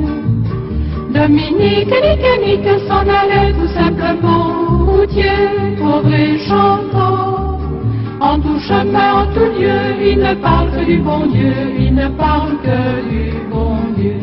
Dominique, 1.11 1.87
Nique, 1.87 2.45
Nique 2.45 2.79
s'en 2.87 3.05
allait 3.07 3.53
tout 3.53 3.73
simplement, 3.73 4.85
routier, 4.85 5.31
pauvre 5.79 6.13
et 6.13 6.37
chantant. 6.47 7.28
En 8.21 8.37
tout 8.39 8.59
chemin, 8.59 9.13
en 9.21 9.25
tout 9.33 9.51
lieu, 9.57 9.79
il 10.11 10.19
ne 10.19 10.33
parle 10.35 10.71
que 10.71 10.83
du 10.85 10.97
bon 10.97 11.25
Dieu, 11.27 11.53
il 11.79 11.95
ne 11.95 12.07
parle 12.09 12.57
que 12.61 13.09
du 13.09 13.31
bon 13.49 13.77
Dieu. 13.95 14.19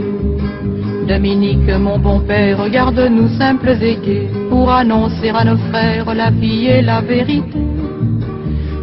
Dominique, 1.09 1.71
mon 1.79 1.99
bon 1.99 2.21
père, 2.21 2.59
regarde-nous 2.59 3.29
simples 3.39 3.77
et 3.81 4.29
pour 4.51 4.71
annoncer 4.71 5.31
à 5.31 5.45
nos 5.45 5.57
frères 5.71 6.15
la 6.15 6.31
vie 6.31 6.67
et 6.67 6.83
la 6.83 7.01
vérité. 7.01 7.59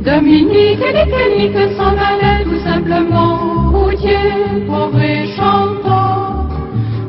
Dominique, 0.03 0.79
Nique, 0.79 1.37
Nique 1.37 1.77
s'en 1.77 1.95
allait 2.09 2.43
tout 2.43 2.59
simplement, 2.63 3.71
routier, 3.71 4.17
pauvre 4.67 4.99
et 4.99 5.27
chantant. 5.37 6.47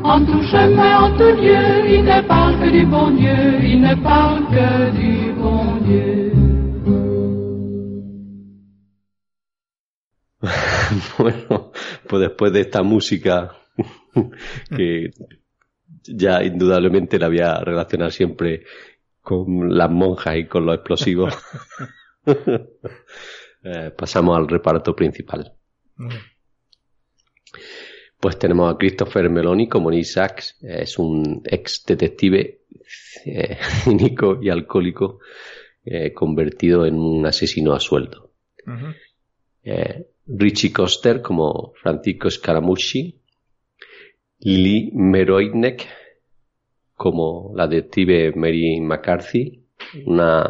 En 0.03 0.19
tout 0.19 0.43
chemin, 0.43 1.05
en 1.05 1.11
tout 1.17 1.41
lieu, 1.41 1.89
il 1.89 2.03
ne 2.03 2.21
parle 2.21 2.53
que 2.59 2.69
du 2.69 2.85
bon 2.85 3.09
Dieu, 3.09 3.59
il 3.63 3.81
ne 3.81 3.95
parle 3.95 4.43
que 4.51 4.91
du 4.95 5.31
bon 5.41 5.65
Dieu. 5.81 6.24
bueno, 11.17 11.71
pues 12.07 12.21
después 12.21 12.53
de 12.53 12.61
esta 12.61 12.83
música 12.83 13.55
que 14.75 15.11
ya 16.03 16.43
indudablemente 16.43 17.19
la 17.19 17.27
voy 17.27 17.39
a 17.39 17.59
relacionar 17.59 18.11
siempre 18.11 18.63
con 19.21 19.75
las 19.75 19.89
monjas 19.89 20.37
y 20.37 20.45
con 20.45 20.65
los 20.65 20.75
explosivos, 20.75 21.33
eh, 23.63 23.91
pasamos 23.97 24.37
al 24.37 24.47
reparto 24.47 24.95
principal. 24.95 25.53
Pues 28.19 28.37
tenemos 28.37 28.73
a 28.73 28.77
Christopher 28.77 29.29
Meloni 29.29 29.67
como 29.67 29.89
Nick 29.89 30.05
Sachs, 30.05 30.57
es 30.61 30.97
un 30.99 31.41
ex 31.45 31.83
detective 31.85 32.61
eh, 33.25 33.57
cínico 33.83 34.39
y 34.41 34.49
alcohólico 34.49 35.19
eh, 35.83 36.13
convertido 36.13 36.85
en 36.85 36.95
un 36.95 37.25
asesino 37.25 37.73
a 37.73 37.79
sueldo. 37.79 38.31
Eh, 39.63 40.07
Richie 40.27 40.71
Coster 40.71 41.21
como 41.21 41.73
Francisco 41.81 42.29
Scaramucci, 42.29 43.21
Lee 44.39 44.91
Meroinek 44.93 45.87
como 46.95 47.53
la 47.55 47.67
detective 47.67 48.33
Mary 48.35 48.79
McCarthy, 48.79 49.65
una 50.05 50.49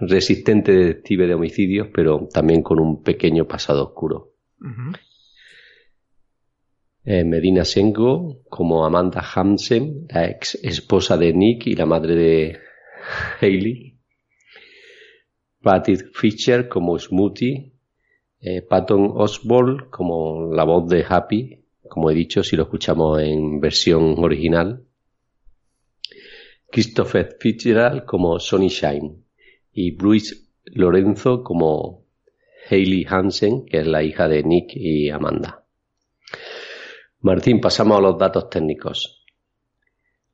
resistente 0.00 0.72
detective 0.72 1.26
de 1.26 1.34
homicidios, 1.34 1.88
pero 1.92 2.28
también 2.32 2.62
con 2.62 2.80
un 2.80 3.02
pequeño 3.02 3.46
pasado 3.46 3.84
oscuro. 3.84 4.32
Eh, 7.04 7.22
Medina 7.24 7.66
Sengo 7.66 8.40
como 8.48 8.86
Amanda 8.86 9.22
Hansen, 9.22 10.06
la 10.08 10.26
ex 10.26 10.54
esposa 10.62 11.18
de 11.18 11.34
Nick 11.34 11.66
y 11.66 11.74
la 11.74 11.84
madre 11.84 12.14
de 12.14 12.58
Hailey. 13.40 13.98
Patty 15.60 15.96
Fisher 16.14 16.68
como 16.68 16.98
Smoothie. 16.98 17.73
Eh, 18.46 18.60
Patton 18.60 19.10
Osborne 19.14 19.86
como 19.88 20.52
la 20.52 20.64
voz 20.64 20.86
de 20.90 21.02
Happy, 21.08 21.64
como 21.88 22.10
he 22.10 22.14
dicho, 22.14 22.44
si 22.44 22.56
lo 22.56 22.64
escuchamos 22.64 23.22
en 23.22 23.58
versión 23.58 24.16
original. 24.18 24.84
Christopher 26.70 27.38
Fitzgerald 27.40 28.04
como 28.04 28.38
Sonny 28.38 28.68
Shine 28.68 29.16
y 29.72 29.92
Bruce 29.92 30.34
Lorenzo 30.66 31.42
como 31.42 32.04
Hailey 32.68 33.06
Hansen, 33.08 33.64
que 33.64 33.78
es 33.78 33.86
la 33.86 34.02
hija 34.02 34.28
de 34.28 34.42
Nick 34.42 34.72
y 34.74 35.08
Amanda. 35.08 35.64
Martín, 37.20 37.62
pasamos 37.62 37.96
a 37.96 38.02
los 38.02 38.18
datos 38.18 38.50
técnicos. 38.50 39.23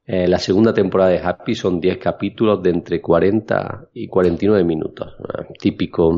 Eh, 0.06 0.26
la 0.26 0.38
segunda 0.38 0.74
temporada 0.74 1.10
de 1.10 1.18
Happy 1.18 1.54
son 1.54 1.80
10 1.80 1.98
capítulos 1.98 2.62
de 2.62 2.70
entre 2.70 3.00
40 3.00 3.90
y 3.94 4.08
49 4.08 4.64
minutos, 4.64 5.14
eh, 5.20 5.52
típico 5.58 6.12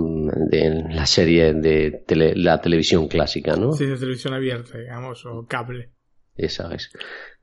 de 0.51 0.85
la 0.89 1.05
serie 1.05 1.53
de 1.53 2.03
tele, 2.07 2.35
la 2.37 2.61
televisión 2.61 3.09
clásica, 3.09 3.57
¿no? 3.57 3.73
Sí, 3.73 3.87
de 3.87 3.97
televisión 3.97 4.35
abierta, 4.35 4.79
digamos, 4.79 5.27
o 5.27 5.47
cable. 5.47 5.91
Esa 6.37 6.75
es. 6.75 6.91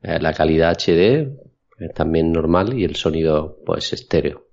Eh, 0.02 0.18
la 0.20 0.32
calidad 0.32 0.72
HD 0.72 1.30
Es 1.78 1.94
también 1.94 2.32
normal 2.32 2.76
y 2.76 2.84
el 2.84 2.96
sonido 2.96 3.58
pues 3.64 3.92
estéreo. 3.92 4.48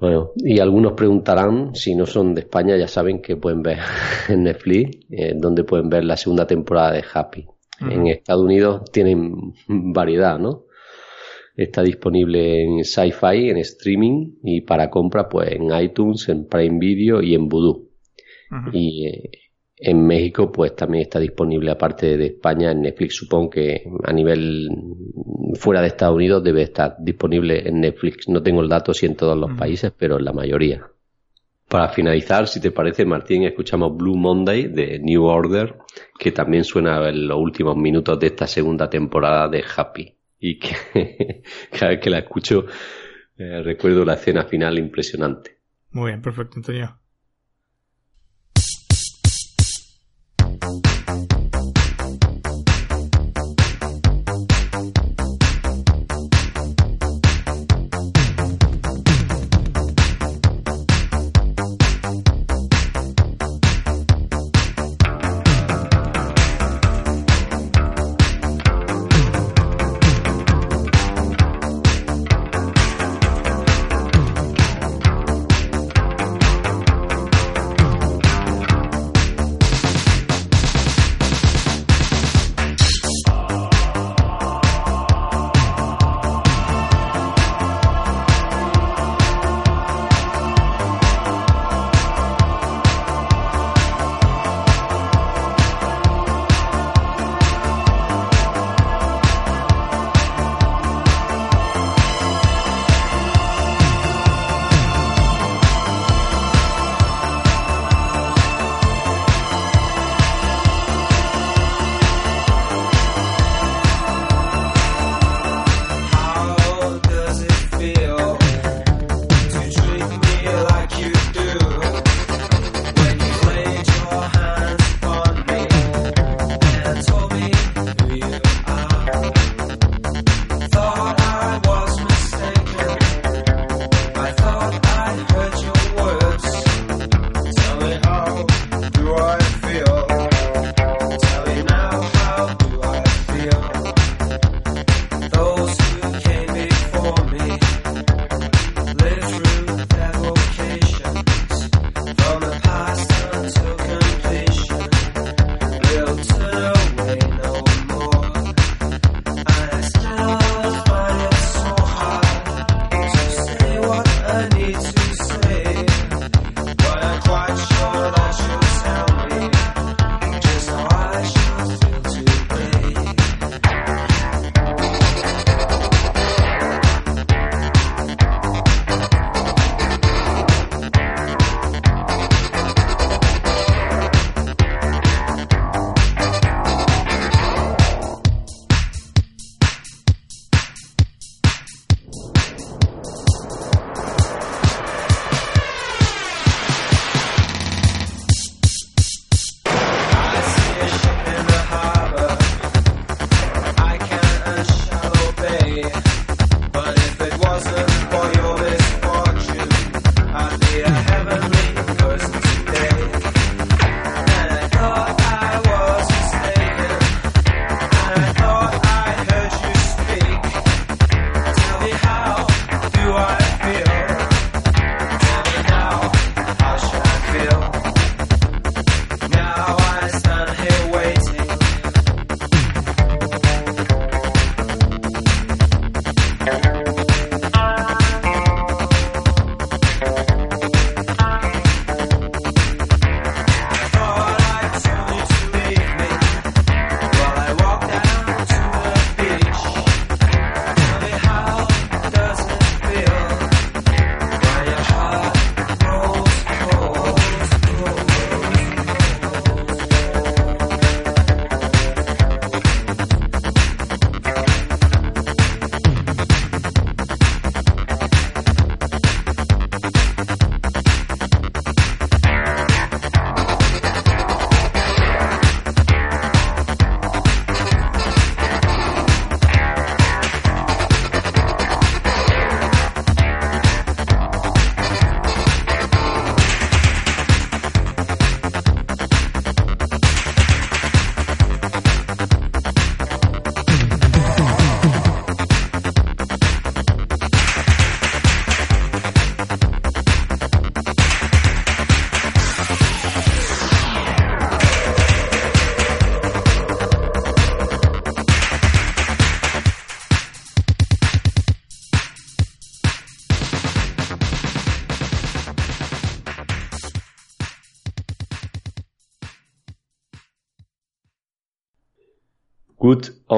Bueno, 0.00 0.30
y 0.36 0.60
algunos 0.60 0.92
preguntarán, 0.92 1.74
si 1.74 1.96
no 1.96 2.06
son 2.06 2.34
de 2.34 2.42
España, 2.42 2.76
ya 2.76 2.86
saben 2.86 3.20
que 3.20 3.36
pueden 3.36 3.62
ver 3.62 3.78
en 4.28 4.44
Netflix, 4.44 5.06
eh, 5.10 5.34
donde 5.34 5.64
pueden 5.64 5.88
ver 5.88 6.04
la 6.04 6.16
segunda 6.16 6.46
temporada 6.46 6.92
de 6.92 7.04
Happy. 7.12 7.46
En 7.80 8.06
Estados 8.06 8.44
Unidos 8.44 8.90
tienen 8.90 9.54
variedad, 9.68 10.38
¿no? 10.38 10.64
Está 11.56 11.82
disponible 11.82 12.62
en 12.62 12.84
Sci-Fi, 12.84 13.50
en 13.50 13.56
streaming 13.58 14.36
y 14.44 14.60
para 14.60 14.90
compra 14.90 15.28
pues 15.28 15.52
en 15.52 15.70
iTunes, 15.80 16.28
en 16.28 16.46
Prime 16.46 16.78
Video 16.78 17.20
y 17.20 17.34
en 17.34 17.48
Voodoo. 17.48 17.88
Y 18.72 19.06
eh, 19.06 19.30
en 19.76 20.06
México 20.06 20.50
pues 20.50 20.74
también 20.74 21.02
está 21.02 21.20
disponible 21.20 21.70
aparte 21.70 22.16
de 22.16 22.26
España 22.26 22.70
en 22.70 22.82
Netflix. 22.82 23.16
Supongo 23.16 23.50
que 23.50 23.84
a 24.04 24.12
nivel 24.12 24.68
fuera 25.54 25.80
de 25.80 25.88
Estados 25.88 26.16
Unidos 26.16 26.42
debe 26.42 26.62
estar 26.62 26.96
disponible 27.00 27.68
en 27.68 27.80
Netflix. 27.80 28.28
No 28.28 28.42
tengo 28.42 28.62
el 28.62 28.68
dato 28.68 28.94
si 28.94 29.06
en 29.06 29.16
todos 29.16 29.36
los 29.36 29.52
países, 29.58 29.92
pero 29.96 30.18
en 30.18 30.24
la 30.24 30.32
mayoría. 30.32 30.86
Para 31.68 31.90
finalizar, 31.90 32.48
si 32.48 32.60
te 32.60 32.70
parece, 32.70 33.04
Martín, 33.04 33.44
escuchamos 33.44 33.94
Blue 33.94 34.16
Monday 34.16 34.68
de 34.68 34.98
New 34.98 35.24
Order, 35.24 35.76
que 36.18 36.32
también 36.32 36.64
suena 36.64 37.08
en 37.08 37.28
los 37.28 37.38
últimos 37.38 37.76
minutos 37.76 38.18
de 38.18 38.28
esta 38.28 38.46
segunda 38.46 38.88
temporada 38.88 39.48
de 39.48 39.62
Happy. 39.76 40.14
Y 40.40 40.58
que 40.58 41.42
cada 41.70 41.90
vez 41.90 42.00
que 42.00 42.10
la 42.10 42.20
escucho 42.20 42.64
eh, 43.36 43.62
recuerdo 43.62 44.04
la 44.04 44.14
escena 44.14 44.44
final 44.44 44.78
impresionante. 44.78 45.58
Muy 45.90 46.10
bien, 46.10 46.22
perfecto, 46.22 46.54
Antonio. 46.56 46.98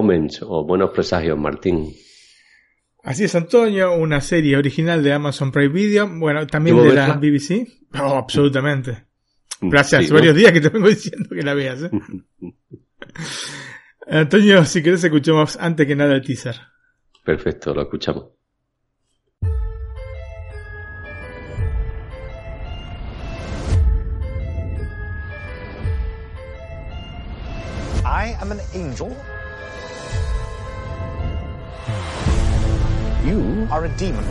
Omens 0.00 0.40
o 0.42 0.64
Buenos 0.64 0.90
Presagios, 0.90 1.38
Martín. 1.38 1.92
Así 3.02 3.24
es, 3.24 3.34
Antonio, 3.34 3.94
una 3.94 4.20
serie 4.20 4.56
original 4.56 5.02
de 5.02 5.12
Amazon 5.12 5.52
Prime 5.52 5.72
Video, 5.72 6.08
bueno, 6.18 6.46
también 6.46 6.76
¿Debo 6.76 6.88
de 6.88 6.94
la? 6.94 7.14
BBC. 7.14 7.66
Oh, 7.94 8.16
absolutamente. 8.16 9.06
Gracias, 9.62 10.04
Sí, 10.04 10.08
¿no? 10.08 10.14
varios 10.16 10.34
días 10.34 10.52
que 10.52 10.60
te 10.60 10.68
vengo 10.70 10.88
diciendo 10.88 11.28
que 11.30 11.42
la 11.42 11.54
veas. 11.54 11.82
¿eh? 11.82 11.90
Antonio, 14.08 14.64
si 14.64 14.82
querés 14.82 15.04
escuchamos 15.04 15.56
antes 15.60 15.86
que 15.86 15.94
nada 15.96 16.14
el 16.14 16.22
teaser. 16.22 16.56
Perfecto, 17.24 17.74
lo 17.74 17.82
escuchamos. 17.82 18.29
Demon. 34.00 34.24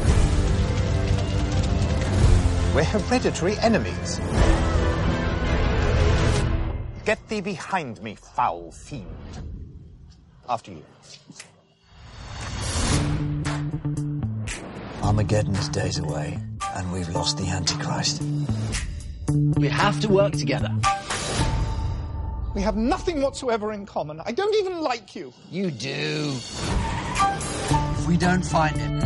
We're 2.73 2.84
hereditary 2.86 3.55
enemies. 3.60 4.19
Get 7.05 7.19
thee 7.29 7.41
behind 7.41 8.01
me, 8.01 8.15
foul 8.15 8.71
fiend. 8.71 9.05
After 10.49 10.71
you. 10.71 10.84
Armageddon 15.03 15.55
is 15.55 15.69
days 15.69 15.99
away, 15.99 16.39
and 16.75 16.91
we've 16.91 17.10
lost 17.10 17.38
the 17.38 17.47
Antichrist. 17.49 18.23
We 19.55 19.67
have 19.67 19.99
to 19.99 20.08
work 20.08 20.34
together. 20.34 20.71
We 22.55 22.63
have 22.63 22.75
nothing 22.75 23.21
whatsoever 23.21 23.71
in 23.71 23.86
common. 23.86 24.19
I 24.25 24.32
don't 24.32 24.55
even 24.55 24.82
like 24.82 25.15
you. 25.15 25.32
You 25.51 25.69
do. 25.69 26.34
If 27.99 28.08
we 28.08 28.17
don't 28.17 28.43
find 28.43 28.75
him, 28.75 28.98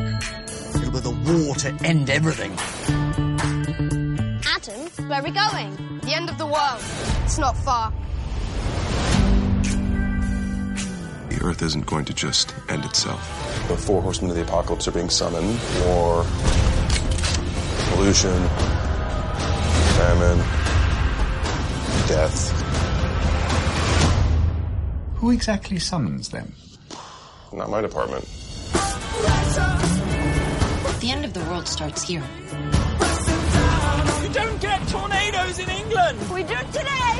it'll 0.96 1.14
be 1.14 1.24
the 1.24 1.46
war 1.46 1.56
to 1.56 1.70
end 1.84 2.10
everything. 2.10 2.52
Atoms? 4.56 5.00
Where 5.00 5.20
are 5.20 5.24
we 5.24 5.32
going? 5.32 6.00
The 6.02 6.14
end 6.14 6.30
of 6.30 6.38
the 6.38 6.46
world. 6.46 6.82
It's 7.24 7.38
not 7.38 7.58
far. 7.58 7.94
The 11.30 11.40
Earth 11.44 11.62
isn't 11.62 11.86
going 11.86 12.06
to 12.06 12.14
just 12.14 12.54
end 12.70 12.86
itself. 12.86 13.22
The 13.68 13.78
four 13.78 14.02
horsemen 14.02 14.32
of 14.32 14.38
the 14.38 14.44
apocalypse 14.44 14.88
are 14.88 14.92
being 14.92 15.10
summoned. 15.10 15.60
War, 15.86 16.26
pollution, 17.90 18.48
famine, 19.98 20.38
death. 22.08 22.52
Who 25.16 25.32
exactly 25.32 25.80
summons 25.80 26.30
them? 26.30 26.54
Not 27.54 27.70
my 27.70 27.82
department. 27.82 28.28
The 31.04 31.12
end 31.12 31.26
of 31.26 31.34
the 31.34 31.42
world 31.42 31.68
starts 31.68 32.02
here. 32.02 32.24
You 34.22 34.30
don't 34.34 34.62
get 34.62 34.88
tornadoes 34.88 35.60
in 35.60 35.70
England! 35.70 36.18
We 36.32 36.44
do 36.44 36.56
today! 36.72 37.14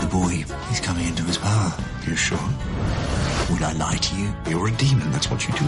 The 0.00 0.08
boy, 0.10 0.42
he's 0.70 0.80
coming 0.80 1.06
into 1.06 1.22
his 1.24 1.36
power. 1.36 1.74
You 2.06 2.16
sure? 2.16 2.38
Would 3.50 3.60
I 3.60 3.74
lie 3.76 3.98
to 3.98 4.16
you? 4.16 4.34
You're 4.48 4.68
a 4.68 4.72
demon. 4.72 5.10
That's 5.10 5.30
what 5.30 5.46
you 5.46 5.52
do. 5.52 5.66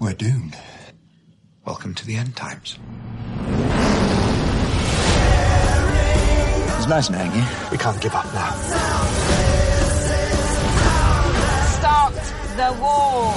We're 0.00 0.14
doomed. 0.14 0.56
Welcome 1.64 1.94
to 1.94 2.04
the 2.04 2.16
end 2.16 2.34
times. 2.34 2.80
Nice 6.92 7.08
knowing 7.08 7.32
you. 7.32 7.42
We 7.70 7.78
can't 7.78 7.98
give 8.02 8.14
up 8.14 8.26
now. 8.34 8.50
Start 11.78 12.12
the 12.60 12.70
war! 12.82 13.32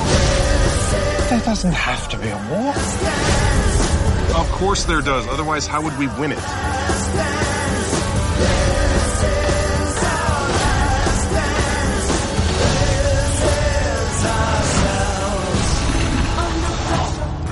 There 1.30 1.39
doesn't 1.39 1.72
have 1.72 2.10
to 2.10 2.18
be 2.18 2.28
a 2.28 2.39
war. 2.52 2.74
Of 4.38 4.52
course 4.52 4.84
there 4.84 5.00
does. 5.00 5.26
Otherwise, 5.30 5.68
how 5.68 5.82
would 5.82 5.98
we 5.98 6.08
win 6.20 6.34
it? 6.34 6.46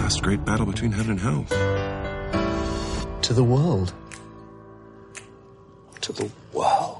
Last 0.01 0.21
great 0.21 0.43
battle 0.43 0.65
between 0.65 0.91
heaven 0.91 1.11
and 1.11 1.19
hell. 1.21 1.45
To 3.21 3.33
the 3.33 3.43
world. 3.45 3.93
To 6.03 6.11
the 6.13 6.29
world. 6.51 6.99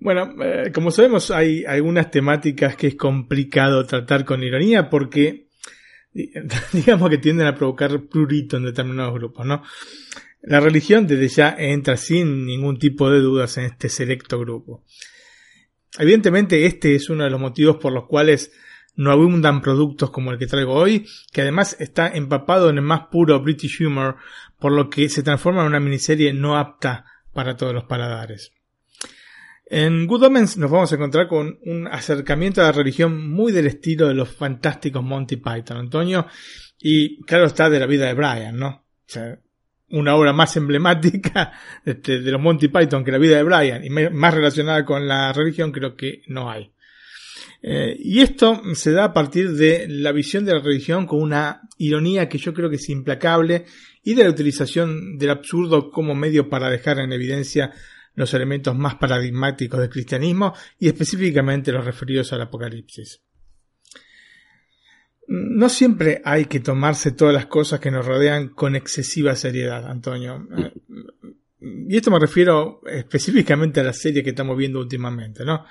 Bueno, 0.00 0.30
eh, 0.42 0.70
como 0.72 0.90
sabemos, 0.90 1.30
hay 1.30 1.64
algunas 1.64 2.10
temáticas 2.10 2.76
que 2.76 2.88
es 2.88 2.94
complicado 2.94 3.84
tratar 3.84 4.24
con 4.24 4.42
ironía 4.42 4.88
porque, 4.88 5.48
di- 6.12 6.30
digamos 6.72 7.10
que 7.10 7.18
tienden 7.18 7.48
a 7.48 7.54
provocar 7.54 8.06
prurito 8.06 8.56
en 8.56 8.64
determinados 8.64 9.14
grupos, 9.14 9.44
¿no? 9.46 9.62
La 10.42 10.60
religión 10.60 11.06
desde 11.06 11.28
ya 11.28 11.56
entra 11.58 11.96
sin 11.96 12.46
ningún 12.46 12.78
tipo 12.78 13.10
de 13.10 13.18
dudas 13.18 13.58
en 13.58 13.64
este 13.64 13.88
selecto 13.88 14.38
grupo. 14.38 14.84
Evidentemente, 15.98 16.66
este 16.66 16.94
es 16.94 17.10
uno 17.10 17.24
de 17.24 17.30
los 17.30 17.40
motivos 17.40 17.76
por 17.76 17.92
los 17.92 18.06
cuales 18.06 18.52
no 18.94 19.12
abundan 19.12 19.62
productos 19.62 20.10
como 20.10 20.32
el 20.32 20.38
que 20.38 20.46
traigo 20.46 20.74
hoy, 20.74 21.06
que 21.32 21.42
además 21.42 21.76
está 21.78 22.08
empapado 22.08 22.68
en 22.68 22.78
el 22.78 22.82
más 22.82 23.06
puro 23.08 23.40
British 23.40 23.84
humor, 23.84 24.16
por 24.58 24.72
lo 24.72 24.90
que 24.90 25.08
se 25.08 25.22
transforma 25.22 25.60
en 25.60 25.68
una 25.68 25.80
miniserie 25.80 26.32
no 26.32 26.56
apta 26.56 27.04
para 27.32 27.56
todos 27.56 27.72
los 27.72 27.84
paladares. 27.84 28.52
En 29.66 30.06
Good 30.06 30.24
Omens 30.24 30.56
nos 30.56 30.70
vamos 30.70 30.90
a 30.90 30.94
encontrar 30.94 31.28
con 31.28 31.58
un 31.64 31.86
acercamiento 31.86 32.60
a 32.60 32.64
la 32.64 32.72
religión 32.72 33.30
muy 33.30 33.52
del 33.52 33.66
estilo 33.66 34.08
de 34.08 34.14
los 34.14 34.30
fantásticos 34.30 35.04
Monty 35.04 35.36
Python, 35.36 35.76
Antonio, 35.76 36.26
y 36.80 37.22
claro 37.22 37.46
está 37.46 37.68
de 37.68 37.78
la 37.78 37.86
vida 37.86 38.06
de 38.06 38.14
Brian, 38.14 38.56
¿no? 38.56 38.68
O 38.68 38.84
sea, 39.06 39.38
una 39.90 40.14
obra 40.14 40.32
más 40.32 40.56
emblemática 40.56 41.52
este, 41.84 42.20
de 42.20 42.30
los 42.30 42.40
Monty 42.40 42.68
Python 42.68 43.04
que 43.04 43.12
la 43.12 43.18
vida 43.18 43.36
de 43.36 43.42
Brian 43.42 43.84
y 43.84 43.90
más 43.90 44.34
relacionada 44.34 44.84
con 44.84 45.06
la 45.06 45.32
religión 45.32 45.72
creo 45.72 45.96
que 45.96 46.22
no 46.26 46.50
hay. 46.50 46.70
Eh, 47.60 47.96
y 47.98 48.20
esto 48.20 48.62
se 48.74 48.92
da 48.92 49.04
a 49.04 49.12
partir 49.12 49.52
de 49.52 49.86
la 49.88 50.12
visión 50.12 50.44
de 50.44 50.54
la 50.54 50.60
religión 50.60 51.06
con 51.06 51.20
una 51.20 51.62
ironía 51.76 52.28
que 52.28 52.38
yo 52.38 52.54
creo 52.54 52.70
que 52.70 52.76
es 52.76 52.88
implacable 52.88 53.64
y 54.04 54.14
de 54.14 54.24
la 54.24 54.30
utilización 54.30 55.18
del 55.18 55.30
absurdo 55.30 55.90
como 55.90 56.14
medio 56.14 56.48
para 56.48 56.70
dejar 56.70 57.00
en 57.00 57.12
evidencia 57.12 57.72
los 58.14 58.32
elementos 58.34 58.76
más 58.76 58.96
paradigmáticos 58.96 59.80
del 59.80 59.90
cristianismo 59.90 60.54
y 60.78 60.88
específicamente 60.88 61.72
los 61.72 61.84
referidos 61.84 62.32
al 62.32 62.42
apocalipsis. 62.42 63.22
No 65.28 65.68
siempre 65.68 66.22
hay 66.24 66.46
que 66.46 66.60
tomarse 66.60 67.12
todas 67.12 67.34
las 67.34 67.46
cosas 67.46 67.80
que 67.80 67.90
nos 67.90 68.06
rodean 68.06 68.48
con 68.48 68.74
excesiva 68.74 69.36
seriedad, 69.36 69.86
Antonio. 69.86 70.48
Y 71.60 71.94
esto 71.94 72.10
me 72.10 72.18
refiero 72.18 72.80
específicamente 72.86 73.80
a 73.80 73.84
la 73.84 73.92
serie 73.92 74.22
que 74.22 74.30
estamos 74.30 74.56
viendo 74.56 74.80
últimamente, 74.80 75.44
¿no? 75.44 75.66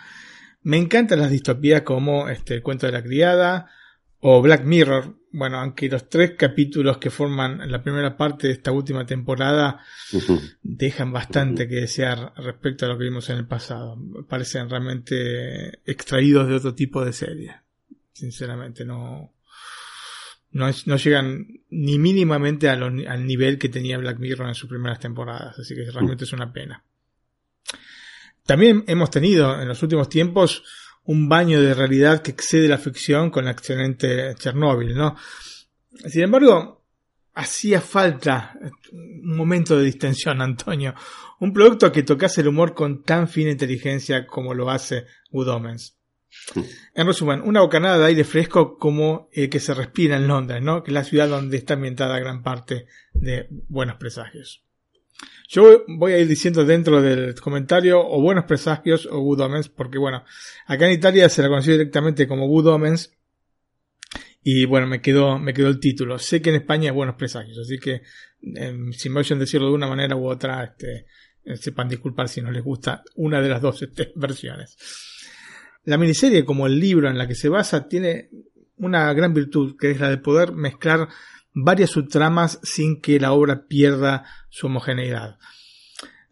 Me 0.62 0.78
encantan 0.78 1.20
las 1.20 1.32
distopías 1.32 1.82
como 1.82 2.30
este, 2.30 2.54
El 2.54 2.62
cuento 2.62 2.86
de 2.86 2.92
la 2.92 3.04
criada 3.04 3.72
o 4.20 4.44
Black 4.44 4.64
Mirror. 4.64 5.16
Bueno, 5.32 5.58
aunque 5.58 5.90
los 5.90 6.08
tres 6.08 6.36
capítulos 6.38 7.00
que 7.00 7.10
forman 7.10 7.72
la 7.72 7.82
primera 7.82 8.16
parte 8.16 8.48
de 8.48 8.54
esta 8.54 8.72
última 8.72 9.08
temporada 9.08 9.80
dejan 10.62 11.12
bastante 11.12 11.68
que 11.68 11.76
desear 11.76 12.32
respecto 12.38 12.86
a 12.86 12.90
lo 12.90 12.98
que 12.98 13.06
vimos 13.06 13.28
en 13.32 13.38
el 13.38 13.48
pasado. 13.48 13.98
Parecen 14.30 14.70
realmente 14.70 15.80
extraídos 15.84 16.48
de 16.48 16.56
otro 16.56 16.76
tipo 16.76 17.04
de 17.04 17.14
serie. 17.14 17.56
Sinceramente, 18.12 18.86
no, 18.86 19.37
no, 20.58 20.98
llegan 20.98 21.48
ni 21.70 22.00
mínimamente 22.00 22.70
al 22.70 23.26
nivel 23.26 23.60
que 23.60 23.70
tenía 23.70 23.98
Black 23.98 24.20
Mirror 24.20 24.48
en 24.48 24.56
sus 24.56 24.70
primeras 24.70 25.00
temporadas. 25.00 25.60
Así 25.60 25.76
que 25.76 25.90
realmente 25.92 26.24
es 26.24 26.34
una 26.34 26.52
pena. 26.52 26.84
También 28.46 28.84
hemos 28.88 29.12
tenido 29.12 29.62
en 29.62 29.68
los 29.68 29.82
últimos 29.84 30.10
tiempos 30.10 30.64
un 31.04 31.30
baño 31.30 31.62
de 31.62 31.74
realidad 31.74 32.22
que 32.22 32.32
excede 32.32 32.68
la 32.68 32.78
ficción 32.78 33.30
con 33.30 33.46
la 33.46 33.52
excelente 33.52 34.36
Chernobyl, 34.36 34.96
¿no? 34.96 35.16
Sin 36.08 36.24
embargo, 36.24 36.84
hacía 37.34 37.82
falta 37.82 38.58
un 38.92 39.36
momento 39.36 39.78
de 39.78 39.86
distensión, 39.86 40.42
Antonio. 40.42 40.96
Un 41.40 41.54
producto 41.54 41.92
que 41.92 42.04
tocase 42.04 42.42
el 42.42 42.48
humor 42.48 42.74
con 42.74 43.04
tan 43.04 43.28
fina 43.28 43.52
inteligencia 43.52 44.26
como 44.26 44.54
lo 44.54 44.70
hace 44.70 45.06
Good. 45.30 45.50
En 46.94 47.08
resumen, 47.08 47.42
una 47.42 47.62
bocanada 47.62 47.98
de 47.98 48.06
aire 48.06 48.24
fresco 48.24 48.78
como 48.78 49.30
el 49.34 49.50
que 49.50 49.60
se 49.60 49.74
respira 49.74 50.16
en 50.16 50.28
Londres, 50.28 50.62
¿no? 50.62 50.84
Que 50.84 50.92
es 50.92 50.94
la 50.94 51.04
ciudad 51.04 51.28
donde 51.28 51.58
está 51.58 51.74
ambientada 51.76 52.20
gran 52.20 52.44
parte 52.44 52.88
de 53.14 53.48
Buenos 53.50 53.98
Presagios. 53.98 54.64
Yo 55.50 55.86
voy 55.88 56.12
a 56.12 56.20
ir 56.20 56.28
diciendo 56.28 56.66
dentro 56.66 57.02
del 57.02 57.40
comentario 57.40 58.00
o 58.06 58.22
buenos 58.22 58.46
presagios 58.46 59.08
o 59.10 59.20
good 59.20 59.40
omens, 59.40 59.70
porque 59.70 59.98
bueno, 59.98 60.24
acá 60.66 60.86
en 60.86 60.92
Italia 60.92 61.30
se 61.30 61.42
la 61.42 61.48
conoció 61.48 61.74
directamente 61.74 62.28
como 62.28 62.48
good 62.48 62.68
omens 62.68 63.18
y 64.44 64.66
bueno, 64.66 64.88
me 64.88 65.02
quedó, 65.02 65.40
me 65.40 65.54
quedó 65.54 65.70
el 65.70 65.80
título. 65.80 66.20
Sé 66.20 66.42
que 66.42 66.50
en 66.50 66.58
España 66.58 66.90
es 66.90 66.96
buenos 66.96 67.16
presagios, 67.16 67.58
así 67.60 67.80
que 67.80 68.02
eh, 68.56 68.78
si 68.92 69.10
me 69.10 69.22
oyen 69.22 69.40
decirlo 69.40 69.68
de 69.68 69.74
una 69.74 69.88
manera 69.88 70.16
u 70.16 70.28
otra, 70.28 70.64
este, 70.64 71.06
eh, 71.46 71.56
sepan 71.56 71.88
disculpar 71.88 72.28
si 72.28 72.42
no 72.42 72.52
les 72.52 72.64
gusta 72.64 73.04
una 73.16 73.42
de 73.42 73.50
las 73.50 73.62
dos 73.62 73.82
este, 73.82 74.12
versiones. 74.16 74.76
La 75.88 75.98
miniserie, 75.98 76.44
como 76.44 76.68
el 76.68 76.78
libro 76.82 77.10
en 77.10 77.18
la 77.18 77.30
que 77.30 77.34
se 77.34 77.48
basa, 77.48 77.88
tiene 77.88 78.30
una 78.76 79.14
gran 79.14 79.34
virtud, 79.34 79.78
que 79.80 79.92
es 79.92 80.02
la 80.02 80.10
de 80.10 80.18
poder 80.18 80.52
mezclar 80.52 81.08
varias 81.54 81.92
subtramas 81.92 82.60
sin 82.62 83.00
que 83.00 83.22
la 83.22 83.32
obra 83.32 83.68
pierda 83.68 84.26
su 84.50 84.68
homogeneidad. 84.68 85.38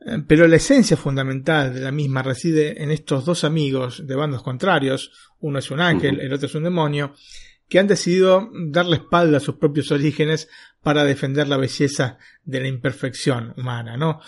Eh, 0.06 0.24
pero 0.28 0.46
la 0.50 0.58
esencia 0.58 0.98
fundamental 0.98 1.74
de 1.74 1.80
la 1.80 1.94
misma 1.94 2.22
reside 2.22 2.84
en 2.84 2.92
estos 2.92 3.24
dos 3.24 3.46
amigos 3.46 4.06
de 4.06 4.16
bandos 4.16 4.44
contrarios, 4.44 5.10
uno 5.40 5.60
es 5.60 5.72
un 5.72 5.80
ángel, 5.80 6.20
el 6.20 6.34
otro 6.34 6.48
es 6.48 6.56
un 6.56 6.66
demonio, 6.66 7.14
que 7.70 7.80
han 7.80 7.88
decidido 7.88 8.50
darle 8.68 8.98
espalda 8.98 9.38
a 9.38 9.40
sus 9.40 9.56
propios 9.56 9.90
orígenes 9.90 10.50
para 10.84 11.06
defender 11.06 11.48
la 11.48 11.56
belleza 11.56 12.18
de 12.44 12.60
la 12.60 12.68
imperfección 12.68 13.54
humana, 13.56 13.96
¿no? 13.96 14.20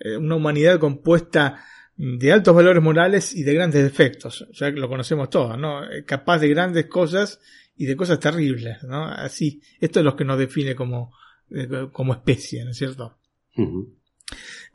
Eh, 0.00 0.16
una 0.16 0.34
humanidad 0.34 0.80
compuesta 0.80 1.64
de 2.04 2.32
altos 2.32 2.52
valores 2.52 2.82
morales 2.82 3.32
y 3.32 3.44
de 3.44 3.54
grandes 3.54 3.80
defectos, 3.84 4.48
ya 4.52 4.70
lo 4.70 4.88
conocemos 4.88 5.30
todos, 5.30 5.56
¿no? 5.56 5.84
Eh, 5.84 6.04
capaz 6.04 6.40
de 6.40 6.48
grandes 6.48 6.86
cosas 6.86 7.38
y 7.76 7.86
de 7.86 7.94
cosas 7.94 8.18
terribles, 8.18 8.82
¿no? 8.82 9.04
Así, 9.04 9.62
esto 9.78 10.00
es 10.00 10.04
lo 10.04 10.16
que 10.16 10.24
nos 10.24 10.36
define 10.36 10.74
como, 10.74 11.14
eh, 11.50 11.68
como 11.92 12.12
especie, 12.12 12.64
¿no 12.64 12.72
es 12.72 12.76
cierto? 12.76 13.20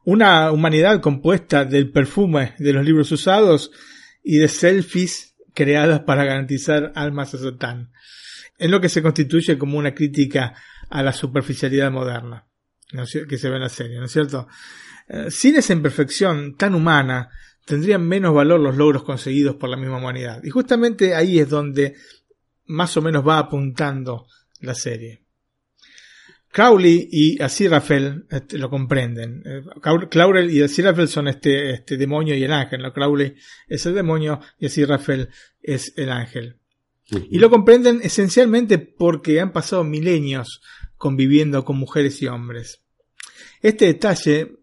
Una 0.05 0.53
humanidad 0.53 1.01
compuesta 1.01 1.65
del 1.65 1.91
perfume 1.91 2.53
de 2.59 2.71
los 2.71 2.85
libros 2.85 3.11
usados 3.11 3.71
y 4.23 4.37
de 4.37 4.47
selfies 4.47 5.35
creadas 5.53 5.99
para 6.01 6.23
garantizar 6.23 6.93
almas 6.95 7.33
a 7.33 7.39
Satán. 7.39 7.91
Es 8.57 8.69
lo 8.69 8.79
que 8.79 8.87
se 8.87 9.01
constituye 9.01 9.57
como 9.57 9.77
una 9.77 9.93
crítica 9.93 10.53
a 10.89 11.03
la 11.03 11.11
superficialidad 11.11 11.91
moderna 11.91 12.47
que 13.27 13.37
se 13.37 13.49
ve 13.49 13.55
en 13.57 13.61
la 13.61 13.69
serie, 13.69 13.99
¿no 13.99 14.05
es 14.05 14.13
cierto? 14.13 14.47
Eh, 15.07 15.31
sin 15.31 15.55
esa 15.55 15.73
imperfección 15.73 16.55
tan 16.55 16.75
humana, 16.75 17.29
tendrían 17.65 18.07
menos 18.07 18.33
valor 18.33 18.59
los 18.59 18.77
logros 18.77 19.03
conseguidos 19.03 19.55
por 19.55 19.69
la 19.69 19.77
misma 19.77 19.97
humanidad. 19.97 20.43
Y 20.43 20.49
justamente 20.49 21.15
ahí 21.15 21.39
es 21.39 21.49
donde 21.49 21.95
más 22.65 22.95
o 22.97 23.01
menos 23.01 23.27
va 23.27 23.39
apuntando 23.39 24.27
la 24.61 24.73
serie. 24.73 25.23
Crowley 26.51 27.07
y 27.11 27.41
Aziraphale 27.41 28.23
este, 28.29 28.57
lo 28.57 28.69
comprenden. 28.69 29.43
Eh, 29.45 29.61
Crowley 30.09 30.57
y 30.57 30.61
Aziraphale 30.61 31.07
son 31.07 31.27
este, 31.27 31.71
este 31.71 31.97
demonio 31.97 32.35
y 32.35 32.43
el 32.43 32.53
ángel. 32.53 32.81
¿no? 32.81 32.93
Crowley 32.93 33.35
es 33.67 33.85
el 33.85 33.93
demonio 33.93 34.39
y 34.57 34.65
Aziraphale 34.65 35.29
es 35.61 35.93
el 35.97 36.09
ángel. 36.09 36.57
Y 37.29 37.39
lo 37.39 37.49
comprenden 37.49 38.01
esencialmente 38.03 38.79
porque 38.79 39.39
han 39.39 39.53
pasado 39.53 39.85
milenios 39.85 40.61
conviviendo 40.97 41.63
con 41.63 41.77
mujeres 41.77 42.21
y 42.21 42.27
hombres. 42.27 42.81
Este 43.61 43.85
detalle 43.85 44.57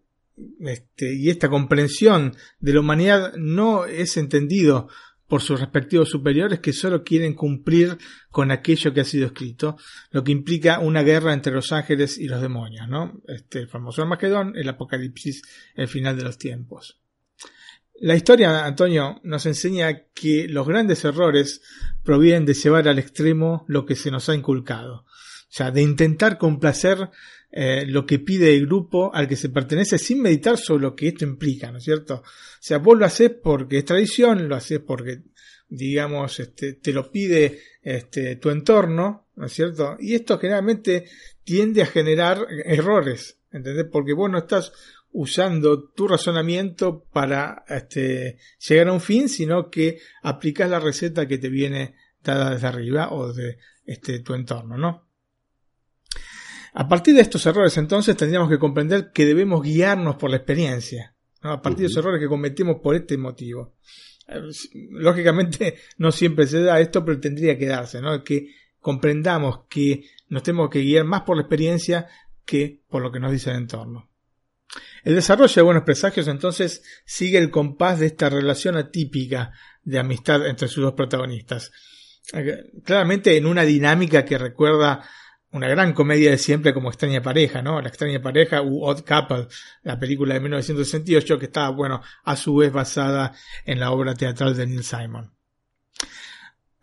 este, 0.59 1.13
y 1.15 1.29
esta 1.29 1.49
comprensión 1.49 2.35
de 2.59 2.73
la 2.73 2.79
humanidad 2.81 3.33
no 3.35 3.85
es 3.85 4.17
entendido 4.17 4.89
por 5.27 5.41
sus 5.41 5.59
respectivos 5.59 6.09
superiores 6.09 6.59
que 6.59 6.73
solo 6.73 7.03
quieren 7.03 7.33
cumplir 7.33 7.97
con 8.29 8.51
aquello 8.51 8.93
que 8.93 9.01
ha 9.01 9.05
sido 9.05 9.27
escrito, 9.27 9.77
lo 10.11 10.23
que 10.23 10.31
implica 10.31 10.79
una 10.79 11.01
guerra 11.01 11.33
entre 11.33 11.53
los 11.53 11.71
ángeles 11.71 12.17
y 12.17 12.27
los 12.27 12.41
demonios, 12.41 12.87
¿no? 12.87 13.21
Este, 13.27 13.59
el 13.59 13.67
famoso 13.67 14.03
Armagedón, 14.03 14.53
el 14.55 14.69
apocalipsis, 14.69 15.41
el 15.75 15.87
final 15.87 16.15
de 16.15 16.23
los 16.23 16.37
tiempos. 16.37 16.99
La 18.01 18.15
historia, 18.15 18.65
Antonio, 18.65 19.21
nos 19.23 19.45
enseña 19.45 20.03
que 20.13 20.47
los 20.49 20.67
grandes 20.67 21.05
errores 21.05 21.61
provienen 22.03 22.45
de 22.45 22.53
llevar 22.53 22.87
al 22.87 22.99
extremo 22.99 23.63
lo 23.67 23.85
que 23.85 23.95
se 23.95 24.11
nos 24.11 24.27
ha 24.27 24.35
inculcado. 24.35 25.05
O 25.05 25.57
sea, 25.57 25.71
de 25.71 25.81
intentar 25.81 26.37
complacer 26.37 27.09
eh, 27.51 27.85
lo 27.85 28.05
que 28.05 28.19
pide 28.19 28.53
el 28.53 28.65
grupo 28.65 29.13
al 29.13 29.27
que 29.27 29.35
se 29.35 29.49
pertenece 29.49 29.97
sin 29.97 30.21
meditar 30.21 30.57
sobre 30.57 30.83
lo 30.83 30.95
que 30.95 31.09
esto 31.09 31.23
implica, 31.23 31.71
¿no 31.71 31.77
es 31.77 31.83
cierto? 31.83 32.15
O 32.15 32.23
sea, 32.59 32.79
vos 32.79 32.97
lo 32.97 33.05
haces 33.05 33.31
porque 33.41 33.77
es 33.79 33.85
tradición, 33.85 34.47
lo 34.49 34.55
haces 34.55 34.79
porque, 34.79 35.23
digamos, 35.69 36.39
este, 36.39 36.73
te 36.73 36.91
lo 36.91 37.11
pide 37.11 37.59
este, 37.81 38.35
tu 38.35 38.49
entorno, 38.49 39.27
¿no 39.35 39.45
es 39.45 39.53
cierto? 39.53 39.95
Y 39.99 40.15
esto 40.15 40.37
generalmente 40.37 41.05
tiende 41.43 41.81
a 41.81 41.85
generar 41.85 42.45
errores, 42.65 43.39
¿entendés? 43.51 43.85
Porque 43.91 44.13
vos 44.13 44.29
no 44.29 44.39
estás 44.39 44.73
usando 45.11 45.91
tu 45.91 46.09
razonamiento 46.09 47.05
para 47.13 47.63
este, 47.69 48.37
llegar 48.67 48.89
a 48.89 48.93
un 48.93 48.99
fin, 48.99 49.29
sino 49.29 49.69
que 49.69 49.99
aplicas 50.21 50.69
la 50.69 50.81
receta 50.81 51.25
que 51.25 51.37
te 51.37 51.47
viene 51.47 51.95
dada 52.21 52.51
desde 52.51 52.67
arriba 52.67 53.13
o 53.13 53.31
de 53.31 53.57
este, 53.85 54.19
tu 54.19 54.33
entorno, 54.33 54.77
¿no? 54.77 55.04
A 56.77 56.89
partir 56.89 57.15
de 57.15 57.21
estos 57.21 57.45
errores, 57.45 57.77
entonces, 57.77 58.17
tendríamos 58.17 58.49
que 58.49 58.59
comprender 58.59 59.11
que 59.13 59.25
debemos 59.25 59.63
guiarnos 59.63 60.17
por 60.17 60.29
la 60.29 60.35
experiencia, 60.35 61.15
¿no? 61.41 61.53
a 61.53 61.61
partir 61.61 61.81
de 61.81 61.85
esos 61.85 61.99
errores 61.99 62.19
que 62.19 62.27
cometimos 62.27 62.81
por 62.83 62.95
este 62.95 63.17
motivo. 63.17 63.75
Eh, 64.27 64.41
lógicamente, 64.91 65.77
no 65.97 66.11
siempre 66.11 66.45
se 66.47 66.61
da 66.61 66.81
esto, 66.81 67.05
pero 67.05 67.17
tendría 67.21 67.57
que 67.57 67.67
darse, 67.67 68.01
¿no? 68.01 68.21
Que 68.25 68.49
comprendamos 68.81 69.61
que 69.69 70.03
nos 70.27 70.43
tenemos 70.43 70.69
que 70.69 70.81
guiar 70.81 71.05
más 71.05 71.21
por 71.21 71.37
la 71.37 71.43
experiencia 71.43 72.07
que 72.43 72.81
por 72.89 73.01
lo 73.01 73.09
que 73.09 73.21
nos 73.21 73.31
dice 73.31 73.51
el 73.51 73.57
entorno. 73.57 74.09
El 75.05 75.15
desarrollo 75.15 75.55
de 75.55 75.61
buenos 75.61 75.83
presagios 75.83 76.27
entonces 76.27 76.83
sigue 77.05 77.37
el 77.37 77.51
compás 77.51 77.99
de 77.99 78.07
esta 78.07 78.29
relación 78.29 78.75
atípica 78.75 79.53
de 79.83 79.97
amistad 79.97 80.45
entre 80.45 80.67
sus 80.67 80.83
dos 80.83 80.93
protagonistas. 80.93 81.71
Eh, 82.33 82.71
claramente 82.83 83.37
en 83.37 83.45
una 83.45 83.63
dinámica 83.63 84.25
que 84.25 84.37
recuerda 84.37 85.07
una 85.55 85.67
gran 85.67 85.93
comedia 85.93 86.31
de 86.31 86.37
siempre 86.37 86.73
como 86.73 86.89
Extraña 86.89 87.21
Pareja, 87.21 87.61
¿no? 87.61 87.81
La 87.81 87.87
Extraña 87.87 88.21
Pareja 88.21 88.61
u 88.61 88.83
Odd 88.83 89.01
Couple, 89.01 89.47
la 89.83 89.99
película 89.99 90.33
de 90.33 90.41
1968 90.41 91.39
que 91.39 91.45
estaba, 91.45 91.69
bueno, 91.69 92.01
a 92.23 92.35
su 92.35 92.55
vez 92.55 92.71
basada 92.71 93.33
en 93.65 93.79
la 93.79 93.91
obra 93.91 94.13
teatral 94.15 94.55
de 94.55 94.67
Neil 94.67 94.83
Simon. 94.83 95.31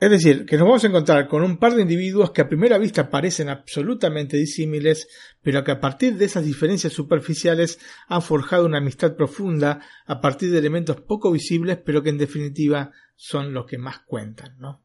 Es 0.03 0.11
decir, 0.11 0.47
que 0.47 0.57
nos 0.57 0.67
vamos 0.67 0.83
a 0.83 0.89
encontrar 0.89 1.29
con 1.29 1.45
un 1.45 1.59
par 1.59 1.77
de 1.77 1.83
individuos 1.83 2.33
que 2.33 2.41
a 2.41 2.49
primera 2.49 2.77
vista 2.77 3.09
parecen 3.09 3.49
absolutamente 3.49 4.37
disímiles, 4.37 5.07
pero 5.41 5.63
que 5.63 5.71
a 5.71 5.79
partir 5.79 6.17
de 6.17 6.25
esas 6.25 6.45
diferencias 6.45 6.93
superficiales 6.93 7.79
han 8.09 8.21
forjado 8.21 8.67
una 8.67 8.79
amistad 8.79 9.15
profunda 9.15 9.81
a 10.07 10.21
partir 10.21 10.51
de 10.51 10.59
elementos 10.59 11.01
poco 11.03 11.31
visibles, 11.31 11.79
pero 11.85 12.03
que 12.03 12.11
en 12.11 12.19
definitiva 12.19 12.91
son 13.15 13.55
los 13.55 13.65
que 13.67 13.79
más 13.79 14.01
cuentan, 14.01 14.57
¿no? 14.59 14.83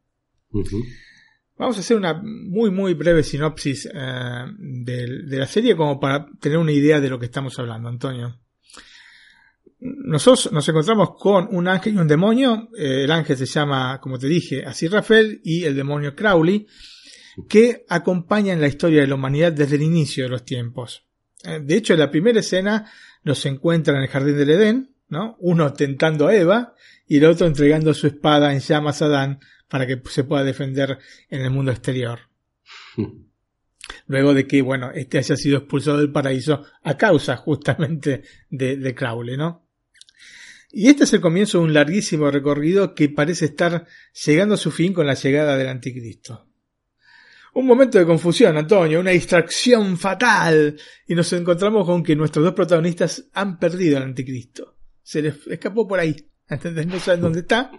Vamos 1.58 1.76
a 1.76 1.80
hacer 1.80 1.96
una 1.96 2.14
muy 2.14 2.70
muy 2.70 2.94
breve 2.94 3.24
sinopsis 3.24 3.88
eh, 3.92 4.44
de, 4.58 5.36
la 5.36 5.46
serie 5.46 5.74
como 5.74 5.98
para 5.98 6.26
tener 6.40 6.56
una 6.56 6.70
idea 6.70 7.00
de 7.00 7.10
lo 7.10 7.18
que 7.18 7.26
estamos 7.26 7.58
hablando, 7.58 7.88
Antonio. 7.88 8.38
Nosotros 9.80 10.52
nos 10.52 10.68
encontramos 10.68 11.10
con 11.18 11.48
un 11.50 11.66
ángel 11.66 11.94
y 11.94 11.98
un 11.98 12.06
demonio. 12.06 12.68
Eh, 12.78 13.04
el 13.04 13.10
ángel 13.10 13.36
se 13.36 13.46
llama, 13.46 14.00
como 14.00 14.18
te 14.18 14.28
dije, 14.28 14.64
así 14.64 14.86
Rafael 14.86 15.40
y 15.42 15.64
el 15.64 15.74
demonio 15.74 16.14
Crowley, 16.14 16.66
que 17.48 17.84
acompañan 17.88 18.60
la 18.60 18.68
historia 18.68 19.00
de 19.00 19.08
la 19.08 19.16
humanidad 19.16 19.52
desde 19.52 19.76
el 19.76 19.82
inicio 19.82 20.24
de 20.24 20.30
los 20.30 20.44
tiempos. 20.44 21.06
Eh, 21.42 21.60
de 21.60 21.76
hecho, 21.76 21.92
en 21.92 22.00
la 22.00 22.10
primera 22.10 22.38
escena 22.38 22.88
nos 23.24 23.44
encuentra 23.46 23.96
en 23.96 24.02
el 24.02 24.08
jardín 24.08 24.38
del 24.38 24.50
Edén, 24.50 24.94
¿no? 25.08 25.36
Uno 25.40 25.72
tentando 25.72 26.28
a 26.28 26.36
Eva 26.36 26.74
y 27.08 27.16
el 27.18 27.24
otro 27.24 27.48
entregando 27.48 27.94
su 27.94 28.06
espada 28.06 28.52
en 28.52 28.60
llamas 28.60 29.02
a 29.02 29.06
Adán 29.06 29.40
para 29.68 29.86
que 29.86 30.00
se 30.08 30.24
pueda 30.24 30.44
defender 30.44 30.98
en 31.28 31.42
el 31.42 31.50
mundo 31.50 31.70
exterior. 31.70 32.20
Luego 34.06 34.34
de 34.34 34.46
que, 34.46 34.62
bueno, 34.62 34.90
este 34.94 35.18
haya 35.18 35.36
sido 35.36 35.58
expulsado 35.58 35.98
del 35.98 36.12
paraíso 36.12 36.64
a 36.82 36.96
causa 36.96 37.36
justamente 37.36 38.22
de, 38.50 38.76
de 38.76 38.94
Crowley, 38.94 39.36
¿no? 39.36 39.66
Y 40.70 40.88
este 40.88 41.04
es 41.04 41.12
el 41.14 41.20
comienzo 41.20 41.58
de 41.58 41.64
un 41.64 41.72
larguísimo 41.72 42.30
recorrido 42.30 42.94
que 42.94 43.08
parece 43.08 43.46
estar 43.46 43.86
llegando 44.24 44.54
a 44.54 44.58
su 44.58 44.70
fin 44.70 44.92
con 44.92 45.06
la 45.06 45.14
llegada 45.14 45.56
del 45.56 45.68
anticristo. 45.68 46.46
Un 47.54 47.66
momento 47.66 47.98
de 47.98 48.04
confusión, 48.04 48.56
Antonio, 48.56 49.00
una 49.00 49.10
distracción 49.10 49.96
fatal, 49.96 50.78
y 51.06 51.14
nos 51.14 51.32
encontramos 51.32 51.86
con 51.86 52.02
que 52.02 52.14
nuestros 52.14 52.44
dos 52.44 52.54
protagonistas 52.54 53.24
han 53.32 53.58
perdido 53.58 53.96
al 53.96 54.02
anticristo. 54.04 54.76
Se 55.02 55.22
les 55.22 55.46
escapó 55.46 55.88
por 55.88 55.98
ahí, 55.98 56.14
¿entendés? 56.48 56.86
No 56.86 57.00
saben 57.00 57.22
dónde 57.22 57.40
está, 57.40 57.72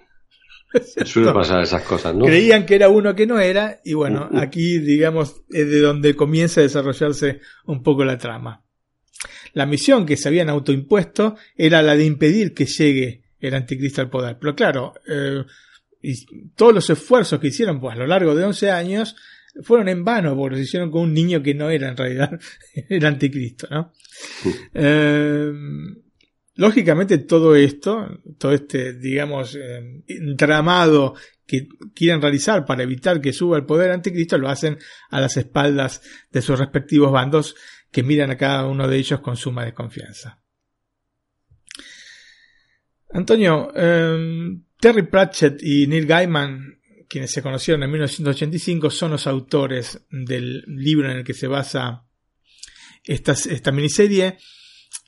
Suele 1.06 1.32
pasar 1.34 1.64
esas 1.64 1.84
cosas, 1.84 2.16
¿no? 2.16 2.26
Creían 2.26 2.66
que 2.66 2.76
era 2.76 2.90
uno 2.90 3.16
que 3.16 3.26
no 3.26 3.40
era, 3.40 3.82
y 3.84 3.94
bueno, 3.94 4.30
aquí, 4.34 4.80
digamos, 4.80 5.42
es 5.50 5.70
de 5.70 5.80
donde 5.80 6.16
comienza 6.16 6.62
a 6.62 6.64
desarrollarse 6.64 7.40
un 7.66 7.82
poco 7.82 8.06
la 8.06 8.18
trama. 8.18 8.64
La 9.54 9.66
misión 9.66 10.06
que 10.06 10.16
se 10.16 10.28
habían 10.28 10.50
autoimpuesto 10.50 11.36
era 11.56 11.82
la 11.82 11.96
de 11.96 12.06
impedir 12.06 12.54
que 12.54 12.66
llegue 12.66 13.24
el 13.40 13.56
anticristo 13.56 14.02
al 14.02 14.10
poder. 14.10 14.38
Pero 14.40 14.56
claro, 14.56 14.94
eh, 15.08 15.44
y 16.02 16.50
todos 16.56 16.74
los 16.74 16.90
esfuerzos 16.90 17.40
que 17.40 17.48
hicieron 17.48 17.80
pues, 17.80 17.96
a 17.96 18.00
lo 18.00 18.08
largo 18.08 18.36
de 18.36 18.46
11 18.46 18.72
años 18.72 19.16
fueron 19.64 19.90
en 19.90 20.06
vano 20.06 20.36
porque 20.36 20.58
se 20.58 20.64
hicieron 20.64 20.92
con 20.92 21.02
un 21.02 21.14
niño 21.14 21.42
que 21.42 21.54
no 21.54 21.70
era 21.70 21.90
en 21.90 21.98
realidad 21.98 22.40
el 22.90 23.06
anticristo, 23.06 23.68
¿no? 23.70 23.92
Eh, 24.74 25.52
lógicamente 26.60 27.20
todo 27.20 27.56
esto, 27.56 28.20
todo 28.38 28.52
este, 28.52 28.92
digamos, 28.92 29.56
eh, 29.56 30.04
entramado 30.08 31.16
que 31.48 31.70
quieren 31.96 32.22
realizar 32.22 32.66
para 32.66 32.84
evitar 32.84 33.22
que 33.22 33.32
suba 33.32 33.56
el 33.56 33.66
poder 33.66 33.92
anticristo 33.92 34.38
lo 34.38 34.50
hacen 34.50 34.78
a 35.10 35.22
las 35.22 35.38
espaldas 35.38 36.02
de 36.30 36.42
sus 36.42 36.60
respectivos 36.60 37.14
bandos 37.14 37.56
que 37.92 38.04
miran 38.04 38.32
a 38.32 38.38
cada 38.38 38.68
uno 38.68 38.90
de 38.90 38.98
ellos 38.98 39.22
con 39.22 39.38
suma 39.38 39.64
desconfianza. 39.64 40.44
Antonio, 43.12 43.72
eh, 43.74 44.60
Terry 44.82 45.04
Pratchett 45.04 45.64
y 45.64 45.88
Neil 45.88 46.06
Gaiman, 46.06 46.82
quienes 47.08 47.32
se 47.32 47.42
conocieron 47.42 47.84
en 47.84 47.92
1985, 47.92 48.90
son 48.90 49.12
los 49.12 49.28
autores 49.28 50.06
del 50.12 50.66
libro 50.68 51.10
en 51.10 51.20
el 51.20 51.24
que 51.24 51.34
se 51.34 51.48
basa 51.48 52.06
esta, 53.06 53.32
esta 53.32 53.72
miniserie 53.72 54.38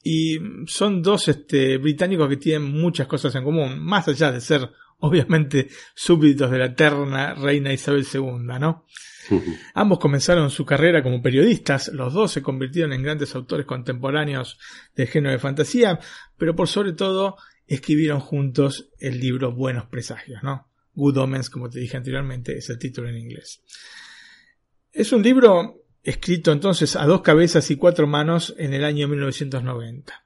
y 0.03 0.39
son 0.65 1.01
dos 1.01 1.27
este, 1.27 1.77
británicos 1.77 2.27
que 2.29 2.37
tienen 2.37 2.63
muchas 2.71 3.07
cosas 3.07 3.33
en 3.35 3.43
común, 3.43 3.79
más 3.79 4.07
allá 4.07 4.31
de 4.31 4.41
ser 4.41 4.69
obviamente 4.99 5.67
súbditos 5.95 6.51
de 6.51 6.57
la 6.59 6.65
eterna 6.65 7.33
reina 7.33 7.73
Isabel 7.73 8.05
II, 8.11 8.59
¿no? 8.59 8.85
Ambos 9.73 9.99
comenzaron 9.99 10.49
su 10.49 10.65
carrera 10.65 11.01
como 11.03 11.21
periodistas, 11.21 11.89
los 11.89 12.13
dos 12.13 12.31
se 12.31 12.41
convirtieron 12.41 12.93
en 12.93 13.03
grandes 13.03 13.35
autores 13.35 13.65
contemporáneos 13.65 14.59
del 14.95 15.07
género 15.07 15.31
de 15.31 15.39
fantasía, 15.39 15.99
pero 16.37 16.55
por 16.55 16.67
sobre 16.67 16.93
todo 16.93 17.37
escribieron 17.67 18.19
juntos 18.19 18.89
el 18.99 19.19
libro 19.19 19.53
Buenos 19.53 19.85
Presagios, 19.85 20.43
¿no? 20.43 20.67
Good 20.93 21.17
Omens, 21.17 21.49
como 21.49 21.69
te 21.69 21.79
dije 21.79 21.97
anteriormente, 21.97 22.57
es 22.57 22.69
el 22.69 22.77
título 22.77 23.09
en 23.09 23.17
inglés. 23.17 23.63
Es 24.91 25.13
un 25.13 25.23
libro 25.23 25.80
escrito 26.03 26.51
entonces 26.51 26.95
a 26.95 27.05
dos 27.05 27.21
cabezas 27.21 27.69
y 27.71 27.75
cuatro 27.75 28.07
manos 28.07 28.53
en 28.57 28.73
el 28.73 28.83
año 28.83 29.07
1990. 29.07 30.25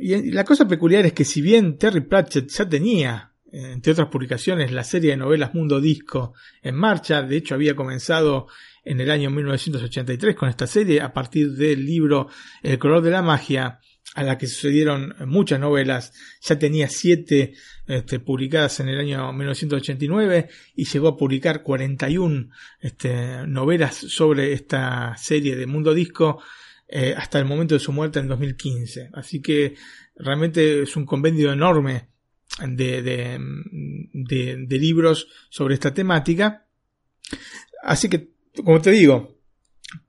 Y 0.00 0.30
la 0.30 0.44
cosa 0.44 0.66
peculiar 0.66 1.04
es 1.06 1.12
que 1.12 1.24
si 1.24 1.42
bien 1.42 1.76
Terry 1.76 2.00
Pratchett 2.00 2.48
ya 2.48 2.68
tenía, 2.68 3.32
entre 3.52 3.92
otras 3.92 4.08
publicaciones, 4.08 4.72
la 4.72 4.84
serie 4.84 5.10
de 5.10 5.16
novelas 5.16 5.54
Mundo 5.54 5.80
Disco 5.80 6.34
en 6.62 6.74
marcha, 6.74 7.22
de 7.22 7.36
hecho 7.36 7.54
había 7.54 7.76
comenzado 7.76 8.46
en 8.84 9.00
el 9.00 9.10
año 9.10 9.30
1983 9.30 10.34
con 10.34 10.48
esta 10.48 10.66
serie 10.66 11.02
a 11.02 11.12
partir 11.12 11.52
del 11.52 11.84
libro 11.84 12.28
El 12.62 12.78
color 12.78 13.02
de 13.02 13.10
la 13.10 13.22
magia, 13.22 13.80
a 14.18 14.24
la 14.24 14.36
que 14.36 14.48
sucedieron 14.48 15.14
muchas 15.26 15.60
novelas, 15.60 16.12
ya 16.40 16.58
tenía 16.58 16.88
siete 16.88 17.54
este, 17.86 18.18
publicadas 18.18 18.80
en 18.80 18.88
el 18.88 18.98
año 18.98 19.32
1989 19.32 20.48
y 20.74 20.86
llegó 20.86 21.06
a 21.06 21.16
publicar 21.16 21.62
41 21.62 22.50
este, 22.80 23.46
novelas 23.46 23.94
sobre 23.94 24.52
esta 24.52 25.16
serie 25.16 25.54
de 25.54 25.68
Mundo 25.68 25.94
Disco 25.94 26.42
eh, 26.88 27.14
hasta 27.16 27.38
el 27.38 27.44
momento 27.44 27.76
de 27.76 27.78
su 27.78 27.92
muerte 27.92 28.18
en 28.18 28.26
2015. 28.26 29.10
Así 29.12 29.40
que 29.40 29.76
realmente 30.16 30.82
es 30.82 30.96
un 30.96 31.06
convenio 31.06 31.52
enorme 31.52 32.08
de, 32.66 33.38
libros 34.68 35.28
sobre 35.48 35.74
esta 35.74 35.94
temática. 35.94 36.66
Así 37.84 38.08
que, 38.08 38.32
como 38.64 38.80
te 38.80 38.90
digo, 38.90 39.37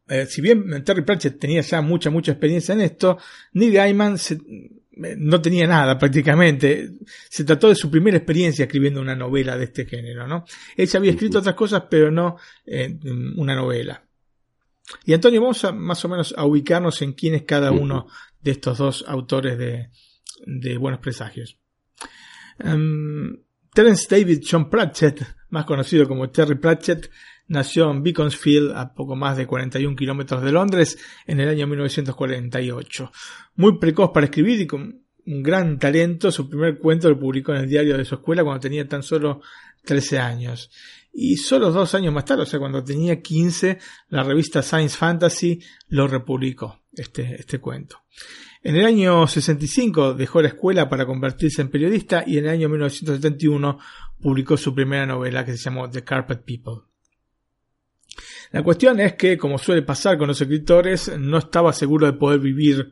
eh, 0.10 0.26
si 0.26 0.42
bien 0.42 0.84
Terry 0.84 1.04
Pratchett 1.04 1.40
tenía 1.40 1.62
ya 1.62 1.82
mucha, 1.82 2.10
mucha 2.10 2.32
experiencia 2.32 2.74
en 2.74 2.82
esto, 2.82 3.18
Neil 3.54 3.74
Gaiman 3.74 4.16
eh, 4.16 5.16
no 5.18 5.42
tenía 5.42 5.68
nada 5.68 5.98
prácticamente. 5.98 6.92
Se 7.30 7.44
trató 7.44 7.70
de 7.70 7.76
su 7.76 7.90
primera 7.90 8.18
experiencia 8.18 8.66
escribiendo 8.66 9.02
una 9.02 9.16
novela 9.16 9.58
de 9.58 9.66
este 9.66 9.86
género, 9.86 10.28
¿no? 10.28 10.46
Él 10.76 10.88
ya 10.88 11.00
había 11.00 11.12
escrito 11.12 11.40
otras 11.40 11.56
cosas, 11.56 11.84
pero 11.90 12.12
no 12.12 12.38
eh, 12.66 12.98
una 13.38 13.56
novela. 13.56 14.04
Y 15.06 15.14
Antonio, 15.14 15.42
vamos 15.42 15.64
a, 15.64 15.72
más 15.72 16.04
o 16.04 16.10
menos 16.10 16.34
a 16.36 16.46
ubicarnos 16.46 17.02
en 17.04 17.14
quién 17.14 17.36
es 17.36 17.44
cada 17.44 17.72
uno 17.72 18.08
de 18.42 18.52
estos 18.52 18.80
dos 18.80 19.06
autores 19.08 19.58
de, 19.58 19.90
de 20.46 20.78
Buenos 20.78 21.00
Presagios. 21.00 21.60
Um, 22.64 23.38
Terence 23.74 24.08
David 24.10 24.44
John 24.50 24.70
Pratchett, 24.70 25.22
más 25.50 25.66
conocido 25.66 26.08
como 26.08 26.30
Terry 26.30 26.56
Pratchett, 26.56 27.10
nació 27.50 27.92
en 27.92 28.02
Beaconsfield, 28.02 28.72
a 28.72 28.94
poco 28.94 29.16
más 29.16 29.36
de 29.36 29.46
41 29.46 29.96
kilómetros 29.96 30.42
de 30.42 30.52
Londres, 30.52 30.98
en 31.28 31.42
el 31.42 31.50
año 31.50 31.68
1948. 31.68 33.12
Muy 33.56 33.78
precoz 33.78 34.12
para 34.14 34.28
escribir 34.28 34.62
y 34.62 34.68
con 34.68 35.04
un 35.26 35.44
gran 35.44 35.78
talento, 35.78 36.32
su 36.32 36.50
primer 36.50 36.80
cuento 36.80 37.10
lo 37.10 37.20
publicó 37.20 37.54
en 37.54 37.64
el 37.64 37.70
diario 37.70 37.98
de 37.98 38.06
su 38.06 38.16
escuela 38.16 38.44
cuando 38.44 38.62
tenía 38.62 38.88
tan 38.88 39.04
solo 39.04 39.42
13 39.84 40.20
años. 40.20 40.72
Y 41.12 41.38
solo 41.38 41.72
dos 41.72 41.94
años 41.96 42.14
más 42.14 42.26
tarde, 42.26 42.44
o 42.44 42.46
sea, 42.46 42.60
cuando 42.60 42.84
tenía 42.84 43.22
15, 43.22 43.80
la 44.10 44.24
revista 44.24 44.62
Science 44.62 44.96
Fantasy 44.96 45.60
lo 45.90 46.08
republicó, 46.08 46.80
este, 46.94 47.36
este 47.40 47.60
cuento. 47.60 48.04
En 48.62 48.76
el 48.76 48.86
año 48.86 49.26
65 49.26 50.14
dejó 50.14 50.42
la 50.42 50.50
escuela 50.50 50.90
para 50.90 51.06
convertirse 51.06 51.62
en 51.62 51.70
periodista 51.70 52.24
y 52.28 52.38
en 52.38 52.46
el 52.46 52.52
año 52.52 52.70
1971 52.70 53.80
publicó 54.22 54.58
su 54.58 54.76
primera 54.76 55.06
novela 55.06 55.46
que 55.46 55.54
se 55.54 55.64
llamó 55.64 55.90
The 55.90 56.04
Carpet 56.04 56.44
People. 56.44 56.89
La 58.52 58.64
cuestión 58.64 59.00
es 59.00 59.14
que, 59.14 59.38
como 59.38 59.58
suele 59.58 59.84
pasar 59.84 60.18
con 60.18 60.28
los 60.28 60.42
escritores, 60.42 61.18
no 61.18 61.38
estaba 61.38 61.72
seguro 61.74 62.08
de 62.08 62.14
poder 62.14 62.40
vivir 62.40 62.92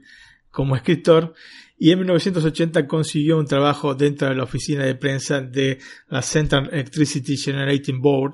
como 0.51 0.75
escritor 0.75 1.33
y 1.79 1.91
en 1.91 1.99
1980 1.99 2.87
consiguió 2.87 3.37
un 3.37 3.45
trabajo 3.45 3.93
dentro 3.93 4.27
de 4.27 4.35
la 4.35 4.43
oficina 4.43 4.83
de 4.85 4.95
prensa 4.95 5.41
de 5.41 5.79
la 6.09 6.21
Central 6.21 6.69
Electricity 6.71 7.37
Generating 7.37 8.01
Board 8.01 8.33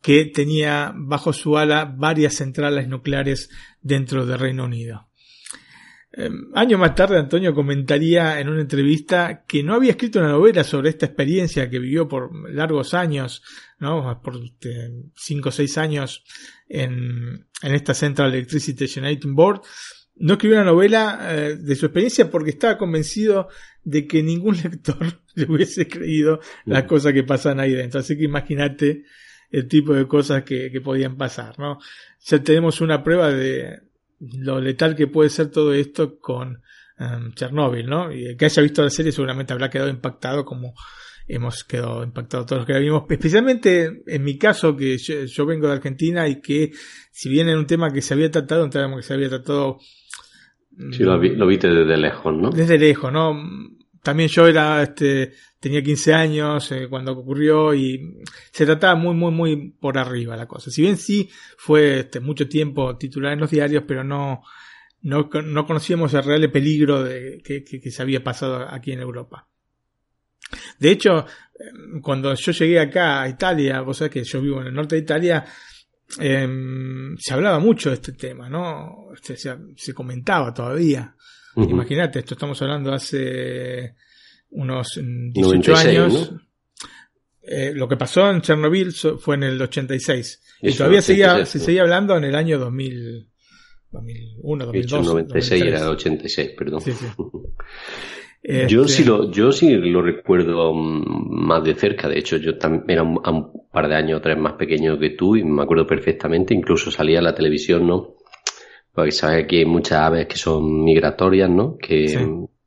que 0.00 0.26
tenía 0.26 0.92
bajo 0.94 1.32
su 1.32 1.58
ala 1.58 1.84
varias 1.84 2.34
centrales 2.34 2.88
nucleares 2.88 3.50
dentro 3.82 4.24
del 4.24 4.38
Reino 4.38 4.64
Unido. 4.64 5.08
Em, 6.12 6.50
años 6.54 6.80
más 6.80 6.94
tarde, 6.94 7.18
Antonio 7.18 7.54
comentaría 7.54 8.40
en 8.40 8.48
una 8.48 8.62
entrevista 8.62 9.44
que 9.46 9.62
no 9.62 9.74
había 9.74 9.90
escrito 9.90 10.18
una 10.18 10.30
novela 10.30 10.64
sobre 10.64 10.88
esta 10.88 11.06
experiencia 11.06 11.68
que 11.68 11.78
vivió 11.78 12.08
por 12.08 12.30
largos 12.50 12.94
años, 12.94 13.42
¿no? 13.78 14.20
por 14.22 14.36
este, 14.36 14.90
cinco 15.14 15.50
o 15.50 15.52
seis 15.52 15.78
años 15.78 16.24
en, 16.68 17.46
en, 17.62 17.74
esta 17.74 17.94
Central 17.94 18.34
Electricity 18.34 18.88
Generating 18.88 19.34
Board. 19.34 19.62
No 20.16 20.34
escribió 20.34 20.56
una 20.56 20.72
novela 20.72 21.28
eh, 21.30 21.56
de 21.56 21.76
su 21.76 21.86
experiencia 21.86 22.30
porque 22.30 22.50
estaba 22.50 22.76
convencido 22.76 23.48
de 23.84 24.06
que 24.06 24.22
ningún 24.22 24.56
lector 24.62 25.22
le 25.34 25.44
hubiese 25.44 25.86
creído 25.86 26.40
las 26.64 26.84
cosas 26.84 27.12
que 27.12 27.22
pasan 27.22 27.60
ahí 27.60 27.72
dentro. 27.72 28.00
Así 28.00 28.16
que 28.16 28.24
imagínate 28.24 29.04
el 29.50 29.68
tipo 29.68 29.94
de 29.94 30.06
cosas 30.06 30.42
que, 30.42 30.70
que 30.70 30.80
podían 30.80 31.16
pasar, 31.16 31.58
¿no? 31.58 31.78
Ya 32.26 32.42
tenemos 32.42 32.80
una 32.80 33.02
prueba 33.02 33.32
de, 33.32 33.80
lo 34.20 34.60
letal 34.60 34.96
que 34.96 35.06
puede 35.06 35.30
ser 35.30 35.50
todo 35.50 35.72
esto 35.72 36.18
con 36.18 36.62
um, 36.98 37.32
Chernobyl, 37.34 37.86
¿no? 37.86 38.12
Y 38.12 38.26
el 38.26 38.36
que 38.36 38.46
haya 38.46 38.62
visto 38.62 38.82
la 38.82 38.90
serie 38.90 39.12
seguramente 39.12 39.52
habrá 39.52 39.70
quedado 39.70 39.88
impactado 39.88 40.44
como 40.44 40.74
hemos 41.28 41.62
quedado 41.64 42.02
impactados 42.02 42.46
todos 42.46 42.60
los 42.60 42.66
que 42.66 42.72
la 42.72 42.78
vimos, 42.78 43.04
especialmente 43.08 44.02
en 44.06 44.24
mi 44.24 44.38
caso 44.38 44.76
que 44.76 44.96
yo, 44.98 45.46
vengo 45.46 45.66
de 45.66 45.74
Argentina 45.74 46.26
y 46.26 46.40
que 46.40 46.72
si 47.10 47.28
bien 47.28 47.48
era 47.48 47.58
un 47.58 47.66
tema 47.66 47.92
que 47.92 48.02
se 48.02 48.14
había 48.14 48.30
tratado, 48.30 48.64
un 48.64 48.70
tema 48.70 48.96
que 48.96 49.02
se 49.02 49.14
había 49.14 49.28
tratado... 49.28 49.78
Sí, 50.92 51.02
lo, 51.02 51.18
vi, 51.18 51.30
lo 51.30 51.46
viste 51.46 51.68
desde 51.68 51.96
lejos, 51.96 52.34
¿no? 52.36 52.50
Desde 52.50 52.78
lejos, 52.78 53.12
¿no? 53.12 53.36
También 54.02 54.28
yo 54.28 54.46
era, 54.46 54.82
este, 54.82 55.32
tenía 55.60 55.82
15 55.82 56.14
años 56.14 56.72
eh, 56.72 56.86
cuando 56.88 57.12
ocurrió 57.12 57.74
y 57.74 58.22
se 58.52 58.64
trataba 58.64 58.94
muy, 58.94 59.14
muy, 59.14 59.32
muy 59.32 59.70
por 59.72 59.98
arriba 59.98 60.36
la 60.36 60.46
cosa. 60.46 60.70
Si 60.70 60.82
bien 60.82 60.96
sí 60.96 61.28
fue 61.56 62.00
este, 62.00 62.20
mucho 62.20 62.48
tiempo 62.48 62.96
titular 62.96 63.32
en 63.32 63.40
los 63.40 63.50
diarios, 63.50 63.84
pero 63.86 64.04
no, 64.04 64.42
no, 65.02 65.28
no 65.44 65.66
conocíamos 65.66 66.14
el 66.14 66.24
real 66.24 66.50
peligro 66.50 67.02
de, 67.02 67.42
que, 67.44 67.64
que, 67.64 67.90
se 67.90 68.02
había 68.02 68.22
pasado 68.22 68.66
aquí 68.70 68.92
en 68.92 69.00
Europa. 69.00 69.48
De 70.78 70.90
hecho, 70.90 71.26
em, 71.58 72.00
cuando 72.00 72.34
yo 72.34 72.52
llegué 72.52 72.80
acá 72.80 73.22
a 73.22 73.28
Italia, 73.28 73.80
vos 73.80 73.96
sabés 73.96 74.12
que 74.12 74.24
yo 74.24 74.40
vivo 74.40 74.60
en 74.60 74.68
el 74.68 74.74
norte 74.74 74.96
de 74.96 75.02
Italia, 75.02 75.44
eh, 76.20 76.48
se 77.18 77.34
hablaba 77.34 77.58
mucho 77.58 77.90
de 77.90 77.96
este 77.96 78.12
tema, 78.12 78.48
¿no? 78.48 79.08
Este, 79.14 79.36
se, 79.36 79.56
se 79.76 79.92
comentaba 79.94 80.52
todavía. 80.54 81.14
Imagínate, 81.56 82.20
esto 82.20 82.34
estamos 82.34 82.60
hablando 82.62 82.92
hace 82.92 83.94
unos 84.50 85.00
18 85.00 85.76
años. 85.76 86.32
Eh, 87.42 87.72
lo 87.74 87.88
que 87.88 87.96
pasó 87.96 88.30
en 88.30 88.42
Chernobyl 88.42 88.92
fue 88.92 89.36
en 89.36 89.44
el 89.44 89.62
86. 89.62 90.42
y 90.62 90.72
todavía 90.74 91.02
seguía, 91.02 91.46
se 91.46 91.58
seguía 91.58 91.82
hablando 91.82 92.16
en 92.16 92.24
el 92.24 92.34
año 92.34 92.58
2000, 92.58 93.26
2001, 93.90 94.66
2002. 94.66 95.06
96 95.06 95.64
era 95.64 95.80
el 95.80 95.88
86, 95.88 96.50
perdón. 96.56 96.82
Yo 96.84 96.92
sí 96.92 97.06
este 98.48 99.04
lo, 99.04 99.30
yo 99.30 99.52
sí 99.52 99.70
lo 99.74 100.00
recuerdo 100.00 100.72
mm, 100.72 101.46
más 101.46 101.62
de 101.64 101.74
cerca. 101.74 102.08
De 102.08 102.18
hecho, 102.18 102.38
yo 102.38 102.56
también 102.56 102.84
era 102.88 103.02
un, 103.02 103.18
un 103.18 103.68
par 103.70 103.88
de 103.88 103.94
años 103.94 104.18
o 104.18 104.22
tres 104.22 104.38
más 104.38 104.54
pequeño 104.54 104.98
que 104.98 105.10
tú 105.10 105.36
y 105.36 105.44
me 105.44 105.62
acuerdo 105.62 105.86
perfectamente. 105.86 106.54
Incluso 106.54 106.90
salía 106.90 107.18
a 107.18 107.22
la 107.22 107.34
televisión, 107.34 107.86
¿no? 107.86 108.14
Porque 108.92 109.12
sabes 109.12 109.46
que 109.46 109.58
hay 109.58 109.64
muchas 109.66 109.98
aves 109.98 110.26
que 110.26 110.36
son 110.36 110.82
migratorias, 110.82 111.50
¿no? 111.50 111.76
Que 111.76 112.18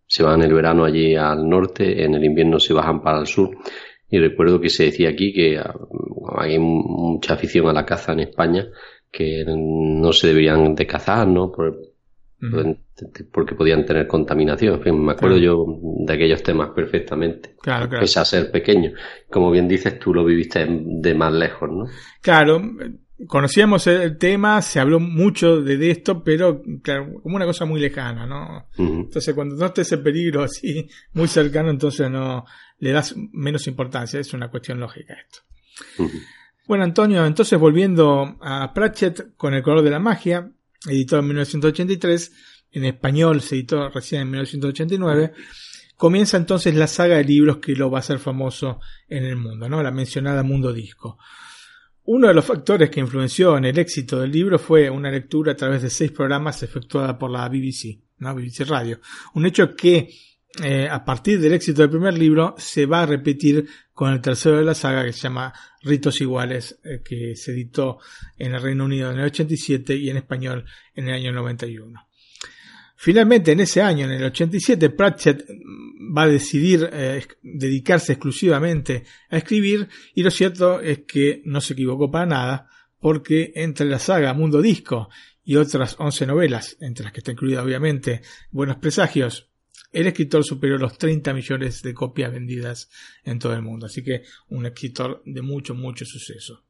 se 0.06 0.24
van 0.24 0.44
el 0.44 0.54
verano 0.54 0.86
allí 0.86 1.16
al 1.16 1.50
norte, 1.50 2.04
en 2.04 2.14
el 2.14 2.24
invierno 2.26 2.60
se 2.60 2.74
bajan 2.74 3.02
para 3.02 3.20
el 3.20 3.28
sur. 3.28 3.58
Y 4.10 4.20
recuerdo 4.20 4.62
que 4.62 4.70
se 4.70 4.84
decía 4.84 5.10
aquí 5.10 5.34
que 5.34 5.58
ah, 5.58 5.74
hay 6.38 6.60
mucha 6.60 7.34
afición 7.34 7.68
a 7.70 7.74
la 7.74 7.86
caza 7.86 8.14
en 8.14 8.20
España, 8.20 8.68
que 9.12 9.44
no 9.48 10.14
se 10.14 10.28
deberían 10.28 10.76
de 10.76 10.86
cazar, 10.86 11.28
¿no? 11.28 11.52
Por, 11.52 11.91
porque 13.32 13.56
podían 13.56 13.86
tener 13.86 14.08
contaminación. 14.08 14.82
me 15.04 15.12
acuerdo 15.12 15.38
yo 15.38 15.66
de 16.06 16.14
aquellos 16.14 16.42
temas 16.42 16.70
perfectamente. 16.70 17.56
Claro, 17.62 17.88
claro. 17.88 18.02
Pese 18.02 18.20
a 18.20 18.26
ser 18.26 18.52
pequeño. 18.52 18.92
Como 19.30 19.52
bien 19.52 19.68
dices, 19.68 20.00
tú 20.00 20.14
lo 20.14 20.26
viviste 20.26 20.66
de 20.68 21.14
más 21.14 21.34
lejos, 21.34 21.70
¿no? 21.70 21.86
Claro, 22.22 22.62
conocíamos 23.28 23.86
el 23.88 24.18
tema, 24.18 24.62
se 24.62 24.80
habló 24.80 25.00
mucho 25.00 25.62
de, 25.62 25.92
esto, 25.92 26.24
pero 26.24 26.62
claro, 26.82 27.22
como 27.22 27.36
una 27.36 27.46
cosa 27.46 27.66
muy 27.66 27.80
lejana, 27.80 28.26
¿no? 28.26 28.68
Entonces, 28.78 29.34
cuando 29.34 29.56
no 29.56 29.66
estés 29.68 29.92
en 29.92 30.04
peligro 30.04 30.44
así, 30.44 30.90
muy 31.14 31.28
cercano, 31.28 31.70
entonces 31.70 32.10
no 32.10 32.46
le 32.80 32.92
das 32.92 33.16
menos 33.32 33.68
importancia. 33.68 34.20
Es 34.20 34.34
una 34.34 34.50
cuestión 34.50 34.80
lógica 34.80 35.14
esto. 35.14 35.40
Bueno, 36.68 36.84
Antonio, 36.84 37.26
entonces 37.26 37.60
volviendo 37.60 38.38
a 38.42 38.74
Pratchett 38.74 39.36
con 39.36 39.54
El 39.54 39.62
color 39.62 39.84
de 39.84 39.90
la 39.90 40.00
magia, 40.00 40.52
editado 40.88 41.22
en 41.22 41.28
1983, 41.28 42.32
en 42.72 42.86
español 42.86 43.42
se 43.42 43.56
editó 43.56 43.90
recién 43.90 44.22
en 44.22 44.32
1989, 44.32 45.34
comienza 45.96 46.38
entonces 46.38 46.74
la 46.74 46.88
saga 46.88 47.18
de 47.18 47.24
libros 47.24 47.58
que 47.58 47.76
lo 47.76 47.92
va 47.92 48.00
a 48.00 48.02
hacer 48.02 48.20
famoso 48.20 48.80
en 49.08 49.26
el 49.26 49.36
mundo, 49.36 49.70
¿no? 49.70 49.84
La 49.84 49.92
mencionada 49.92 50.44
Mundo 50.44 50.74
Disco. 50.74 51.18
Uno 52.04 52.28
de 52.28 52.34
los 52.34 52.46
factores 52.46 52.90
que 52.90 53.00
influenció 53.00 53.58
en 53.58 53.66
el 53.66 53.78
éxito 53.78 54.20
del 54.20 54.32
libro 54.32 54.58
fue 54.58 54.90
una 54.90 55.12
lectura 55.12 55.52
a 55.52 55.56
través 55.56 55.84
de 55.84 55.90
seis 55.90 56.12
programas 56.12 56.64
efectuada 56.64 57.18
por 57.18 57.30
la 57.30 57.48
BBC, 57.48 58.00
¿no? 58.18 58.34
BBC 58.34 58.62
Radio. 58.68 59.00
Un 59.36 59.46
hecho 59.46 59.76
que 59.76 60.10
eh, 60.62 60.90
a 60.90 61.06
partir 61.06 61.40
del 61.40 61.54
éxito 61.54 61.82
del 61.82 61.90
primer 61.90 62.18
libro 62.18 62.56
se 62.58 62.86
va 62.86 63.04
a 63.04 63.06
repetir 63.06 63.68
con 63.94 64.12
el 64.12 64.20
tercero 64.20 64.58
de 64.58 64.66
la 64.66 64.76
saga 64.76 65.06
que 65.06 65.14
se 65.14 65.22
llama 65.22 65.54
Ritos 65.82 66.20
Iguales, 66.20 66.78
eh, 66.84 67.02
que 67.04 67.36
se 67.38 67.52
editó 67.52 68.00
en 68.38 68.54
el 68.54 68.62
Reino 68.62 68.84
Unido 68.84 69.12
en 69.12 69.20
el 69.20 69.26
87 69.26 69.96
y 69.96 70.10
en 70.10 70.18
español 70.18 70.66
en 70.94 71.08
el 71.08 71.16
año 71.16 71.32
91. 71.32 72.08
Finalmente, 72.98 73.54
en 73.54 73.62
ese 73.62 73.82
año, 73.82 74.06
en 74.06 74.12
el 74.12 74.24
87, 74.26 74.90
Pratchett 74.90 75.44
va 76.16 76.24
a 76.24 76.28
decidir 76.28 76.88
eh, 76.92 77.26
dedicarse 77.42 78.14
exclusivamente 78.14 79.06
a 79.30 79.38
escribir 79.38 79.88
y 80.14 80.22
lo 80.22 80.32
cierto 80.32 80.82
es 80.82 81.00
que 81.08 81.42
no 81.46 81.62
se 81.62 81.74
equivocó 81.74 82.12
para 82.12 82.26
nada 82.26 82.70
porque 83.00 83.54
entre 83.56 83.88
la 83.88 84.00
saga 84.00 84.34
Mundo 84.34 84.62
Disco 84.62 85.10
y 85.44 85.56
otras 85.56 85.96
11 85.98 86.28
novelas, 86.28 86.78
entre 86.82 87.06
las 87.06 87.14
que 87.14 87.22
está 87.22 87.32
incluida 87.32 87.64
obviamente 87.64 88.22
Buenos 88.52 88.78
Presagios, 88.78 89.51
el 89.92 90.08
escritor 90.08 90.44
superó 90.44 90.78
los 90.78 90.98
30 90.98 91.34
millones 91.34 91.82
de 91.82 91.94
copias 91.94 92.32
vendidas 92.32 92.90
en 93.24 93.40
todo 93.40 93.54
el 93.54 93.62
mundo. 93.62 93.86
Así 93.86 94.04
que 94.04 94.24
un 94.50 94.66
escritor 94.66 95.22
de 95.26 95.42
mucho, 95.42 95.76
mucho 95.76 96.06
suceso. 96.06 96.64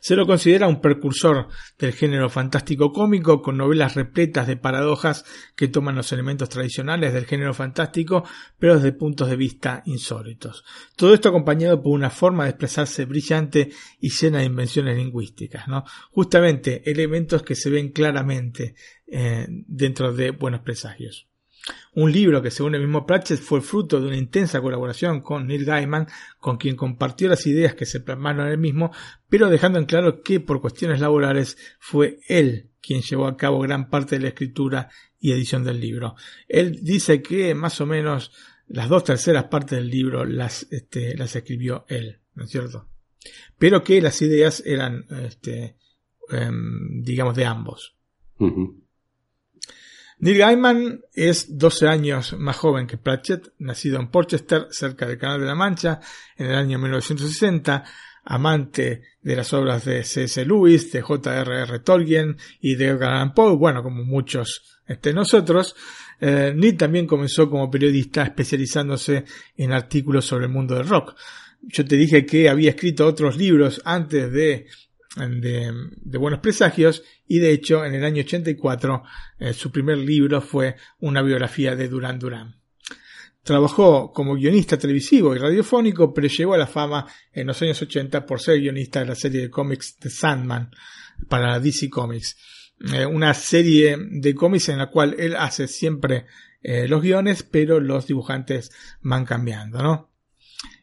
Se 0.00 0.16
lo 0.16 0.26
considera 0.26 0.66
un 0.66 0.80
precursor 0.80 1.48
del 1.78 1.92
género 1.92 2.28
fantástico 2.28 2.92
cómico, 2.92 3.42
con 3.42 3.56
novelas 3.56 3.94
repletas 3.94 4.46
de 4.46 4.56
paradojas 4.56 5.24
que 5.54 5.68
toman 5.68 5.94
los 5.94 6.10
elementos 6.12 6.48
tradicionales 6.48 7.12
del 7.12 7.26
género 7.26 7.54
fantástico, 7.54 8.24
pero 8.58 8.76
desde 8.76 8.92
puntos 8.92 9.28
de 9.28 9.36
vista 9.36 9.82
insólitos. 9.86 10.64
Todo 10.96 11.14
esto 11.14 11.28
acompañado 11.28 11.82
por 11.82 11.92
una 11.92 12.10
forma 12.10 12.44
de 12.44 12.50
expresarse 12.50 13.04
brillante 13.04 13.70
y 14.00 14.10
llena 14.10 14.38
de 14.38 14.46
invenciones 14.46 14.96
lingüísticas, 14.96 15.68
¿no? 15.68 15.84
Justamente 16.10 16.90
elementos 16.90 17.42
que 17.42 17.54
se 17.54 17.70
ven 17.70 17.92
claramente 17.92 18.74
eh, 19.06 19.46
dentro 19.48 20.12
de 20.12 20.30
Buenos 20.30 20.60
Presagios. 20.60 21.28
Un 21.94 22.12
libro 22.12 22.42
que, 22.42 22.50
según 22.50 22.74
el 22.74 22.82
mismo 22.82 23.06
Pratchett, 23.06 23.40
fue 23.40 23.60
fruto 23.60 24.00
de 24.00 24.06
una 24.06 24.16
intensa 24.16 24.60
colaboración 24.60 25.20
con 25.20 25.46
Neil 25.46 25.64
Gaiman, 25.64 26.06
con 26.38 26.56
quien 26.56 26.76
compartió 26.76 27.28
las 27.28 27.46
ideas 27.46 27.74
que 27.74 27.86
se 27.86 28.00
plasmaron 28.00 28.46
en 28.46 28.52
el 28.52 28.58
mismo, 28.58 28.92
pero 29.28 29.48
dejando 29.48 29.78
en 29.78 29.86
claro 29.86 30.22
que 30.22 30.40
por 30.40 30.60
cuestiones 30.60 31.00
laborales 31.00 31.58
fue 31.78 32.20
él 32.28 32.70
quien 32.80 33.02
llevó 33.02 33.26
a 33.26 33.36
cabo 33.36 33.60
gran 33.60 33.90
parte 33.90 34.16
de 34.16 34.22
la 34.22 34.28
escritura 34.28 34.88
y 35.18 35.32
edición 35.32 35.64
del 35.64 35.80
libro. 35.80 36.14
Él 36.46 36.80
dice 36.82 37.20
que 37.20 37.54
más 37.54 37.80
o 37.80 37.86
menos 37.86 38.32
las 38.68 38.88
dos 38.88 39.04
terceras 39.04 39.44
partes 39.44 39.78
del 39.78 39.90
libro 39.90 40.24
las, 40.24 40.66
este, 40.70 41.16
las 41.16 41.34
escribió 41.34 41.84
él, 41.88 42.20
¿no 42.34 42.44
es 42.44 42.50
cierto? 42.50 42.88
Pero 43.58 43.82
que 43.82 44.00
las 44.00 44.22
ideas 44.22 44.62
eran, 44.64 45.04
este, 45.24 45.76
em, 46.30 47.02
digamos, 47.02 47.34
de 47.34 47.44
ambos. 47.44 47.96
Neil 50.20 50.38
Gaiman 50.38 51.00
es 51.14 51.56
12 51.56 51.86
años 51.86 52.32
más 52.38 52.56
joven 52.56 52.88
que 52.88 52.98
Pratchett, 52.98 53.52
nacido 53.58 54.00
en 54.00 54.10
Porchester, 54.10 54.66
cerca 54.70 55.06
del 55.06 55.16
Canal 55.16 55.40
de 55.40 55.46
la 55.46 55.54
Mancha, 55.54 56.00
en 56.36 56.46
el 56.46 56.56
año 56.56 56.78
1960, 56.78 57.84
amante 58.24 59.02
de 59.22 59.36
las 59.36 59.52
obras 59.52 59.84
de 59.84 60.02
C.S. 60.02 60.44
Lewis, 60.44 60.90
de 60.90 61.02
J.R.R. 61.02 61.78
Tolkien 61.80 62.36
y 62.60 62.74
de 62.74 62.86
Edgar 62.88 63.12
Allan 63.12 63.32
Poe, 63.32 63.54
bueno, 63.54 63.82
como 63.82 64.04
muchos 64.04 64.80
este, 64.88 65.12
nosotros. 65.12 65.76
Eh, 66.20 66.52
Neil 66.54 66.76
también 66.76 67.06
comenzó 67.06 67.48
como 67.48 67.70
periodista 67.70 68.24
especializándose 68.24 69.24
en 69.56 69.72
artículos 69.72 70.26
sobre 70.26 70.46
el 70.46 70.52
mundo 70.52 70.74
del 70.74 70.88
rock. 70.88 71.14
Yo 71.62 71.84
te 71.84 71.96
dije 71.96 72.26
que 72.26 72.48
había 72.48 72.70
escrito 72.70 73.06
otros 73.06 73.36
libros 73.36 73.80
antes 73.84 74.32
de 74.32 74.66
de, 75.16 76.18
Buenos 76.18 76.40
Presagios 76.40 77.02
y 77.26 77.38
de 77.38 77.52
hecho 77.52 77.84
en 77.84 77.94
el 77.94 78.04
año 78.04 78.22
84 78.22 79.02
eh, 79.38 79.52
su 79.52 79.70
primer 79.70 79.98
libro 79.98 80.40
fue 80.40 80.76
una 81.00 81.22
biografía 81.22 81.74
de 81.74 81.88
Duran 81.88 82.18
Duran. 82.18 82.56
Trabajó 83.42 84.12
como 84.12 84.34
guionista 84.34 84.76
televisivo 84.76 85.34
y 85.34 85.38
radiofónico, 85.38 86.12
pero 86.12 86.28
llegó 86.28 86.54
a 86.54 86.58
la 86.58 86.66
fama 86.66 87.06
en 87.32 87.46
los 87.46 87.60
años 87.62 87.80
80 87.80 88.26
por 88.26 88.40
ser 88.40 88.60
guionista 88.60 89.00
de 89.00 89.06
la 89.06 89.14
serie 89.14 89.40
de 89.40 89.50
cómics 89.50 89.96
The 89.96 90.10
Sandman 90.10 90.70
para 91.28 91.52
la 91.52 91.60
DC 91.60 91.88
Comics. 91.88 92.36
Eh, 92.92 93.06
una 93.06 93.32
serie 93.34 93.96
de 93.98 94.34
cómics 94.34 94.68
en 94.68 94.78
la 94.78 94.90
cual 94.90 95.16
él 95.18 95.34
hace 95.34 95.66
siempre 95.66 96.26
eh, 96.62 96.86
los 96.88 97.00
guiones, 97.00 97.42
pero 97.42 97.80
los 97.80 98.06
dibujantes 98.06 98.70
van 99.00 99.24
cambiando, 99.24 99.82
¿no? 99.82 100.10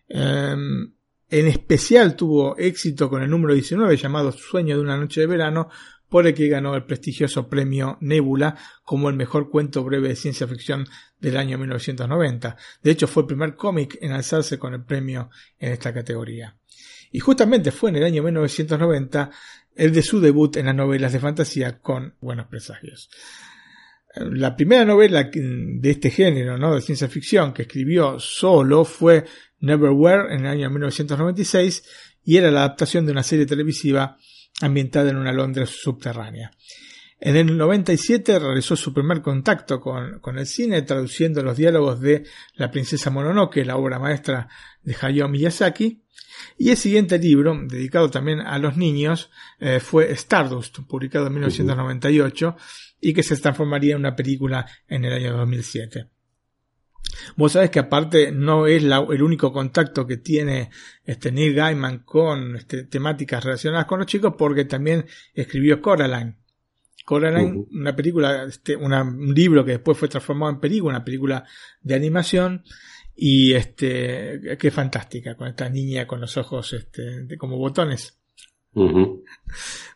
Em, 0.08 0.95
en 1.40 1.48
especial 1.48 2.16
tuvo 2.16 2.56
éxito 2.58 3.10
con 3.10 3.22
el 3.22 3.30
número 3.30 3.54
19 3.54 3.98
llamado 3.98 4.32
Sueño 4.32 4.78
de 4.78 4.82
una 4.82 4.96
noche 4.96 5.20
de 5.20 5.28
verano, 5.28 5.68
por 6.08 6.28
el 6.28 6.34
que 6.34 6.48
ganó 6.48 6.76
el 6.76 6.86
prestigioso 6.86 7.50
premio 7.50 7.98
Nebula 8.00 8.56
como 8.86 9.10
el 9.10 9.18
mejor 9.18 9.50
cuento 9.50 9.84
breve 9.84 10.08
de 10.08 10.16
ciencia 10.16 10.48
ficción 10.48 10.88
del 11.20 11.36
año 11.36 11.58
1990. 11.58 12.56
De 12.82 12.92
hecho, 12.92 13.08
fue 13.08 13.24
el 13.24 13.28
primer 13.28 13.56
cómic 13.58 13.98
en 14.00 14.14
alzarse 14.14 14.58
con 14.58 14.76
el 14.76 14.86
premio 14.86 15.30
en 15.60 15.74
esta 15.74 15.94
categoría. 15.94 16.56
Y 17.12 17.20
justamente 17.20 17.72
fue 17.72 17.90
en 17.90 17.98
el 17.98 18.06
año 18.06 18.24
1990 18.24 19.30
el 19.76 19.92
de 19.92 20.04
su 20.04 20.22
debut 20.22 20.56
en 20.56 20.68
las 20.68 20.76
novelas 20.76 21.12
de 21.12 21.20
fantasía 21.20 21.80
con 21.80 22.14
Buenos 22.22 22.48
Presagios. 22.48 23.10
La 24.16 24.56
primera 24.56 24.86
novela 24.86 25.30
de 25.34 25.90
este 25.92 26.10
género, 26.10 26.58
¿no? 26.58 26.76
de 26.76 26.82
ciencia 26.82 27.10
ficción, 27.10 27.52
que 27.52 27.64
escribió 27.64 28.18
solo 28.20 28.86
fue 28.86 29.26
Neverwhere 29.60 30.34
en 30.34 30.42
el 30.42 30.48
año 30.48 30.70
1996 30.70 31.84
y 32.24 32.38
era 32.38 32.52
la 32.52 32.62
adaptación 32.62 33.06
de 33.06 33.12
una 33.12 33.24
serie 33.24 33.46
televisiva 33.46 34.18
ambientada 34.62 35.10
en 35.10 35.18
una 35.18 35.34
Londres 35.34 35.70
subterránea. 35.70 36.52
En 37.20 37.38
el 37.38 37.58
97 37.58 38.40
realizó 38.40 38.76
su 38.76 38.94
primer 38.94 39.22
contacto 39.22 39.80
con, 39.80 40.38
el 40.38 40.46
cine 40.46 40.82
traduciendo 40.82 41.42
los 41.42 41.58
diálogos 41.58 42.02
de 42.02 42.26
La 42.56 42.70
princesa 42.70 43.10
Mononoke, 43.10 43.66
la 43.66 43.78
obra 43.78 44.00
maestra 44.00 44.50
de 44.84 44.96
Hayao 45.00 45.30
Miyazaki, 45.30 46.04
y 46.58 46.70
el 46.70 46.78
siguiente 46.78 47.18
libro, 47.18 47.58
dedicado 47.66 48.10
también 48.10 48.42
a 48.42 48.58
los 48.60 48.76
niños, 48.76 49.30
eh, 49.60 49.80
fue 49.80 50.12
Stardust, 50.12 50.80
publicado 50.88 51.28
en 51.28 51.34
1998, 51.34 52.58
y 53.00 53.14
que 53.14 53.24
se 53.24 53.38
transformaría 53.38 53.94
en 53.94 54.02
una 54.02 54.16
película 54.16 54.66
en 54.88 55.06
el 55.06 55.14
año 55.14 55.38
2007. 55.38 56.10
Vos 57.36 57.54
sabés 57.54 57.70
que 57.70 57.80
aparte 57.80 58.32
no 58.32 58.68
es 58.68 58.84
el 58.84 59.22
único 59.22 59.52
contacto 59.52 60.06
que 60.06 60.18
tiene 60.18 60.70
este 61.04 61.32
Neil 61.32 61.54
Gaiman 61.54 62.00
con 62.00 62.56
este, 62.56 62.84
temáticas 62.84 63.44
relacionadas 63.44 63.86
con 63.86 64.00
los 64.00 64.08
chicos 64.08 64.36
porque 64.38 64.66
también 64.66 65.06
escribió 65.34 65.82
Coraline. 65.82 66.36
Coraline, 67.06 67.68
una 67.72 67.96
película, 67.96 68.46
este, 68.46 68.76
un 68.76 69.34
libro 69.34 69.64
que 69.64 69.74
después 69.74 69.98
fue 69.98 70.08
transformado 70.08 70.54
en 70.54 70.60
película, 70.60 70.96
una 70.96 71.06
película 71.06 71.46
de 71.82 71.96
animación 71.96 72.64
y 73.16 73.54
este, 73.54 74.58
que 74.60 74.68
es 74.68 74.74
fantástica, 74.74 75.36
con 75.36 75.48
esta 75.48 75.70
niña 75.70 76.08
con 76.08 76.20
los 76.20 76.36
ojos 76.38 76.74
este, 76.74 77.38
como 77.38 77.58
botones. 77.58 78.18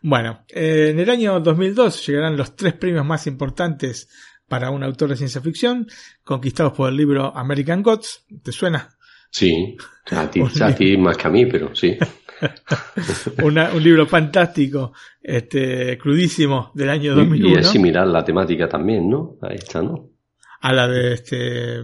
Bueno, 0.02 0.46
eh, 0.48 0.90
en 0.92 1.00
el 1.00 1.10
año 1.10 1.40
2002 1.42 2.08
llegarán 2.08 2.38
los 2.38 2.56
tres 2.56 2.74
premios 2.74 3.06
más 3.06 3.28
importantes 3.28 4.08
para 4.50 4.72
un 4.72 4.84
autor 4.84 5.10
de 5.10 5.16
ciencia 5.16 5.40
ficción, 5.42 5.88
conquistados 6.24 6.74
por 6.74 6.90
el 6.90 6.98
libro 6.98 7.32
American 7.36 7.82
Gods. 7.82 8.26
¿Te 8.44 8.52
suena? 8.52 8.90
Sí, 9.32 9.78
a 10.12 10.30
ti, 10.30 10.42
a 10.62 10.76
ti 10.76 10.98
más 10.98 11.16
que 11.16 11.28
a 11.28 11.32
mí, 11.32 11.46
pero 11.46 11.74
sí. 11.76 11.98
un 13.44 13.84
libro 13.84 14.06
fantástico, 14.08 14.94
este, 15.22 15.98
crudísimo, 15.98 16.72
del 16.74 16.90
año 16.90 17.16
2001. 17.16 17.56
Y, 17.56 17.60
es 17.60 17.68
similar 17.70 18.08
la 18.08 18.24
temática 18.24 18.68
también, 18.68 19.10
¿no? 19.10 19.38
Ahí 19.42 19.56
está, 19.58 19.82
¿no? 19.82 20.10
a 20.62 20.74
la 20.74 20.88
de 20.88 21.14
este 21.14 21.82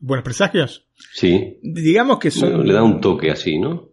Buenos 0.00 0.24
Presagios. 0.24 0.88
Sí. 1.12 1.58
Digamos 1.62 2.18
que 2.18 2.30
son... 2.30 2.48
Bueno, 2.48 2.64
le 2.64 2.72
da 2.72 2.82
un 2.82 3.00
toque 3.00 3.30
así, 3.30 3.58
¿no? 3.58 3.90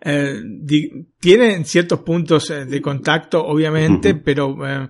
Eh, 0.00 0.40
di- 0.44 1.08
tienen 1.18 1.64
ciertos 1.64 2.00
puntos 2.00 2.50
eh, 2.50 2.66
de 2.66 2.80
contacto, 2.80 3.44
obviamente, 3.44 4.14
pero 4.14 4.56
eh, 4.66 4.88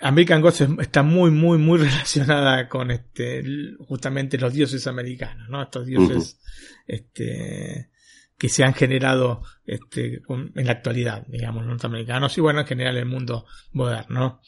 American 0.00 0.40
Gods 0.40 0.60
es- 0.62 0.70
está 0.80 1.02
muy, 1.02 1.30
muy, 1.30 1.58
muy 1.58 1.78
relacionada 1.86 2.68
con 2.68 2.90
este, 2.90 3.42
justamente 3.80 4.38
los 4.38 4.52
dioses 4.52 4.86
americanos, 4.86 5.48
¿no? 5.48 5.62
Estos 5.62 5.86
dioses, 5.86 6.38
este, 6.86 7.90
que 8.38 8.48
se 8.48 8.64
han 8.64 8.72
generado, 8.72 9.42
este, 9.66 10.22
en 10.28 10.66
la 10.66 10.72
actualidad, 10.72 11.26
digamos, 11.26 11.66
norteamericanos 11.66 12.36
y 12.38 12.40
bueno, 12.40 12.60
en 12.60 12.66
general 12.66 12.96
el 12.96 13.04
mundo 13.04 13.44
moderno. 13.72 14.40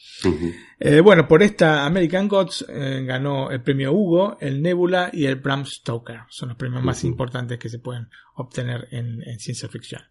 Eh, 0.79 0.99
bueno, 0.99 1.27
por 1.27 1.43
esta 1.43 1.85
American 1.85 2.27
Gods 2.27 2.65
eh, 2.67 3.03
ganó 3.05 3.51
el 3.51 3.61
premio 3.61 3.93
Hugo, 3.93 4.37
el 4.41 4.61
Nebula 4.63 5.11
y 5.13 5.25
el 5.25 5.35
Bram 5.35 5.65
Stoker. 5.65 6.21
Son 6.29 6.49
los 6.49 6.57
premios 6.57 6.83
más 6.83 7.03
importantes 7.03 7.59
que 7.59 7.69
se 7.69 7.77
pueden 7.79 8.09
obtener 8.35 8.87
en, 8.91 9.21
en 9.27 9.37
ciencia 9.39 9.69
ficción. 9.69 10.01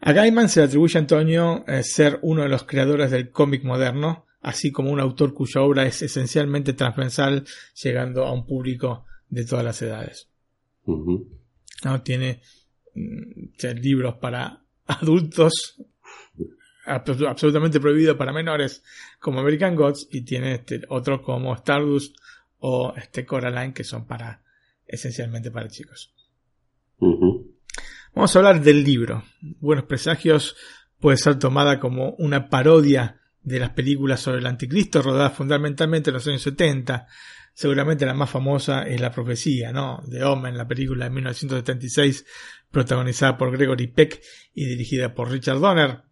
A 0.00 0.12
Gaiman 0.12 0.48
se 0.48 0.60
le 0.60 0.66
atribuye 0.66 0.96
a 0.98 1.00
Antonio 1.02 1.64
eh, 1.66 1.82
ser 1.82 2.18
uno 2.22 2.42
de 2.42 2.48
los 2.48 2.64
creadores 2.64 3.10
del 3.10 3.30
cómic 3.30 3.64
moderno, 3.64 4.26
así 4.40 4.72
como 4.72 4.90
un 4.90 5.00
autor 5.00 5.34
cuya 5.34 5.60
obra 5.60 5.86
es 5.86 6.00
esencialmente 6.02 6.72
transversal, 6.72 7.44
llegando 7.82 8.24
a 8.24 8.32
un 8.32 8.46
público 8.46 9.04
de 9.28 9.44
todas 9.44 9.64
las 9.64 9.80
edades. 9.82 10.28
¿no? 11.84 12.02
Tiene 12.02 12.40
mm, 12.94 13.66
libros 13.80 14.14
para 14.16 14.64
adultos 14.86 15.52
abs- 16.86 17.28
absolutamente 17.28 17.78
prohibido 17.78 18.16
para 18.16 18.32
menores 18.32 18.82
como 19.18 19.40
American 19.40 19.76
Gods 19.76 20.08
y 20.10 20.22
tiene 20.22 20.54
este, 20.54 20.80
otros 20.88 21.20
como 21.20 21.54
Stardust 21.54 22.16
o 22.58 22.94
este 22.96 23.26
Coraline 23.26 23.74
que 23.74 23.84
son 23.84 24.06
para 24.06 24.42
esencialmente 24.86 25.50
para 25.50 25.68
chicos. 25.68 26.12
Vamos 28.14 28.34
a 28.34 28.38
hablar 28.40 28.60
del 28.60 28.82
libro. 28.82 29.22
Buenos 29.60 29.84
presagios 29.84 30.56
puede 30.98 31.16
ser 31.16 31.38
tomada 31.38 31.78
como 31.78 32.10
una 32.18 32.48
parodia 32.48 33.20
de 33.42 33.60
las 33.60 33.70
películas 33.70 34.20
sobre 34.20 34.38
el 34.38 34.46
anticristo 34.46 35.00
rodadas 35.00 35.34
fundamentalmente 35.34 36.10
en 36.10 36.14
los 36.14 36.26
años 36.26 36.42
70. 36.42 37.06
Seguramente 37.54 38.04
la 38.06 38.14
más 38.14 38.28
famosa 38.28 38.82
es 38.82 39.00
La 39.00 39.12
Profecía, 39.12 39.72
¿no? 39.72 40.02
De 40.06 40.24
Omen, 40.24 40.56
la 40.56 40.66
película 40.66 41.04
de 41.04 41.10
1976, 41.10 42.26
protagonizada 42.70 43.38
por 43.38 43.52
Gregory 43.52 43.86
Peck 43.86 44.20
y 44.54 44.66
dirigida 44.66 45.14
por 45.14 45.30
Richard 45.30 45.60
Donner. 45.60 46.02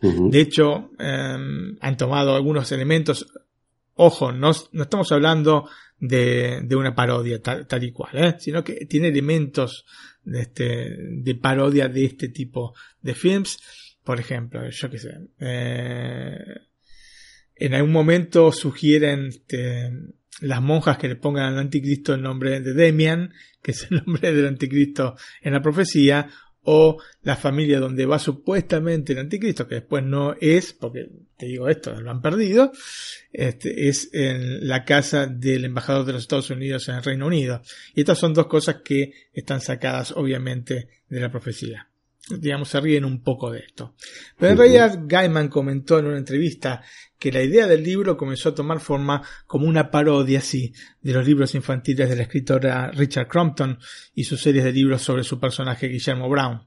De 0.00 0.40
hecho, 0.40 0.90
eh, 0.98 1.36
han 1.80 1.96
tomado 1.96 2.34
algunos 2.34 2.70
elementos. 2.72 3.26
Ojo, 3.94 4.32
no, 4.32 4.52
no 4.72 4.82
estamos 4.82 5.10
hablando 5.12 5.68
de, 5.98 6.60
de 6.62 6.76
una 6.76 6.94
parodia 6.94 7.40
tal, 7.42 7.66
tal 7.66 7.82
y 7.82 7.92
cual, 7.92 8.10
¿eh? 8.12 8.36
sino 8.38 8.62
que 8.62 8.86
tiene 8.86 9.08
elementos 9.08 9.86
de, 10.26 10.40
este, 10.40 10.96
de 10.98 11.34
parodia 11.34 11.88
de 11.88 12.04
este 12.04 12.28
tipo 12.28 12.74
de 13.00 13.14
films. 13.14 13.58
Por 14.04 14.20
ejemplo, 14.20 14.68
yo 14.68 14.90
qué 14.90 14.98
sé. 14.98 15.18
eh, 15.40 16.38
en 17.58 17.74
algún 17.74 17.92
momento 17.92 18.52
sugieren 18.52 19.28
este, 19.28 19.90
las 20.40 20.60
monjas 20.60 20.98
que 20.98 21.08
le 21.08 21.16
pongan 21.16 21.54
al 21.54 21.58
anticristo 21.58 22.14
el 22.14 22.22
nombre 22.22 22.60
de 22.60 22.74
Demian, 22.74 23.32
que 23.62 23.70
es 23.70 23.90
el 23.90 24.02
nombre 24.04 24.32
del 24.32 24.46
anticristo 24.46 25.16
en 25.40 25.54
la 25.54 25.62
profecía, 25.62 26.28
o 26.66 26.98
la 27.22 27.36
familia 27.36 27.80
donde 27.80 28.06
va 28.06 28.18
supuestamente 28.18 29.12
el 29.12 29.20
anticristo, 29.20 29.66
que 29.66 29.76
después 29.76 30.04
no 30.04 30.34
es, 30.40 30.72
porque 30.72 31.08
te 31.36 31.46
digo 31.46 31.68
esto, 31.68 31.98
lo 32.00 32.10
han 32.10 32.20
perdido, 32.20 32.72
este, 33.32 33.88
es 33.88 34.10
en 34.12 34.66
la 34.66 34.84
casa 34.84 35.26
del 35.26 35.64
embajador 35.64 36.04
de 36.04 36.12
los 36.12 36.22
Estados 36.22 36.50
Unidos 36.50 36.88
en 36.88 36.96
el 36.96 37.04
Reino 37.04 37.26
Unido. 37.26 37.62
Y 37.94 38.00
estas 38.00 38.18
son 38.18 38.34
dos 38.34 38.46
cosas 38.46 38.76
que 38.84 39.12
están 39.32 39.60
sacadas 39.60 40.12
obviamente 40.12 40.88
de 41.08 41.20
la 41.20 41.30
profecía. 41.30 41.88
Digamos, 42.28 42.68
se 42.68 42.80
ríen 42.80 43.04
un 43.04 43.22
poco 43.22 43.52
de 43.52 43.60
esto. 43.60 43.94
Pero 44.36 44.52
en 44.52 44.58
realidad 44.58 44.98
Gaiman 45.04 45.48
comentó 45.48 45.98
en 45.98 46.06
una 46.06 46.18
entrevista 46.18 46.82
que 47.18 47.30
la 47.30 47.42
idea 47.42 47.66
del 47.66 47.84
libro 47.84 48.16
comenzó 48.16 48.48
a 48.48 48.54
tomar 48.54 48.80
forma 48.80 49.22
como 49.46 49.66
una 49.66 49.90
parodia, 49.90 50.40
sí, 50.40 50.72
de 51.00 51.12
los 51.12 51.26
libros 51.26 51.54
infantiles 51.54 52.08
de 52.08 52.16
la 52.16 52.22
escritora 52.22 52.90
Richard 52.90 53.28
Crompton 53.28 53.78
y 54.14 54.24
sus 54.24 54.40
series 54.40 54.64
de 54.64 54.72
libros 54.72 55.02
sobre 55.02 55.22
su 55.22 55.38
personaje 55.38 55.88
Guillermo 55.88 56.28
Brown. 56.28 56.66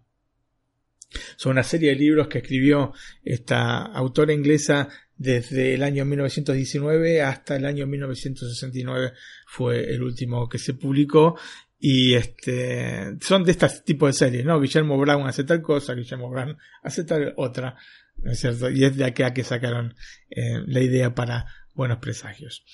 Son 1.36 1.54
una 1.54 1.64
serie 1.64 1.90
de 1.90 1.96
libros 1.96 2.28
que 2.28 2.38
escribió 2.40 2.94
esta 3.24 3.82
autora 3.82 4.32
inglesa 4.32 4.90
desde 5.20 5.74
el 5.74 5.84
año 5.84 6.06
1919 6.06 7.22
hasta 7.22 7.58
el 7.58 7.66
año 7.66 7.86
1969 7.86 9.14
fue 9.48 9.94
el 9.94 10.02
último 10.02 10.48
que 10.48 10.58
se 10.58 10.76
publicó 10.76 11.38
y 11.80 12.14
este 12.14 13.16
son 13.22 13.46
de 13.46 13.52
este 13.52 13.70
tipo 13.86 14.06
de 14.06 14.14
series, 14.14 14.46
¿no? 14.46 14.60
Guillermo 14.60 14.98
Brown 14.98 15.28
hace 15.28 15.46
tal 15.46 15.62
cosa, 15.62 15.94
Guillermo 15.94 16.30
Brown 16.30 16.58
hace 16.84 17.06
tal 17.06 17.34
otra, 17.38 17.78
¿no 18.18 18.32
es 18.32 18.40
cierto? 18.40 18.70
Y 18.70 18.84
es 18.84 18.98
de 18.98 19.06
acá 19.06 19.34
que 19.34 19.46
sacaron 19.46 19.96
eh, 20.30 20.62
la 20.68 20.82
idea 20.82 21.16
para 21.16 21.46
Buenos 21.74 22.00
Presagios. 22.00 22.66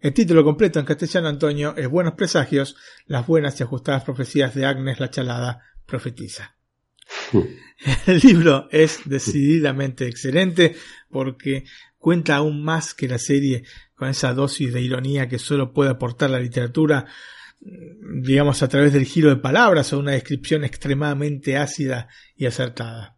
El 0.00 0.12
título 0.12 0.44
completo 0.44 0.78
en 0.78 0.84
castellano, 0.84 1.28
Antonio, 1.28 1.74
es 1.76 1.88
Buenos 1.88 2.14
Presagios, 2.14 2.76
las 3.06 3.26
buenas 3.26 3.58
y 3.58 3.62
ajustadas 3.62 4.04
profecías 4.04 4.54
de 4.54 4.66
Agnes 4.66 5.00
la 5.00 5.10
Chalada 5.10 5.62
profetiza. 5.86 6.54
El 8.06 8.18
libro 8.18 8.68
es 8.70 9.00
decididamente 9.06 10.06
excelente 10.06 10.76
porque 11.10 11.64
cuenta 11.96 12.36
aún 12.36 12.62
más 12.62 12.94
que 12.94 13.08
la 13.08 13.18
serie 13.18 13.64
con 13.94 14.08
esa 14.08 14.34
dosis 14.34 14.72
de 14.74 14.82
ironía 14.82 15.28
que 15.28 15.38
solo 15.38 15.72
puede 15.72 15.90
aportar 15.90 16.30
la 16.30 16.40
literatura, 16.40 17.06
digamos 17.60 18.62
a 18.62 18.68
través 18.68 18.92
del 18.92 19.04
giro 19.04 19.30
de 19.30 19.36
palabras 19.36 19.92
o 19.92 19.98
una 19.98 20.12
descripción 20.12 20.64
extremadamente 20.64 21.56
ácida 21.56 22.08
y 22.36 22.46
acertada. 22.46 23.16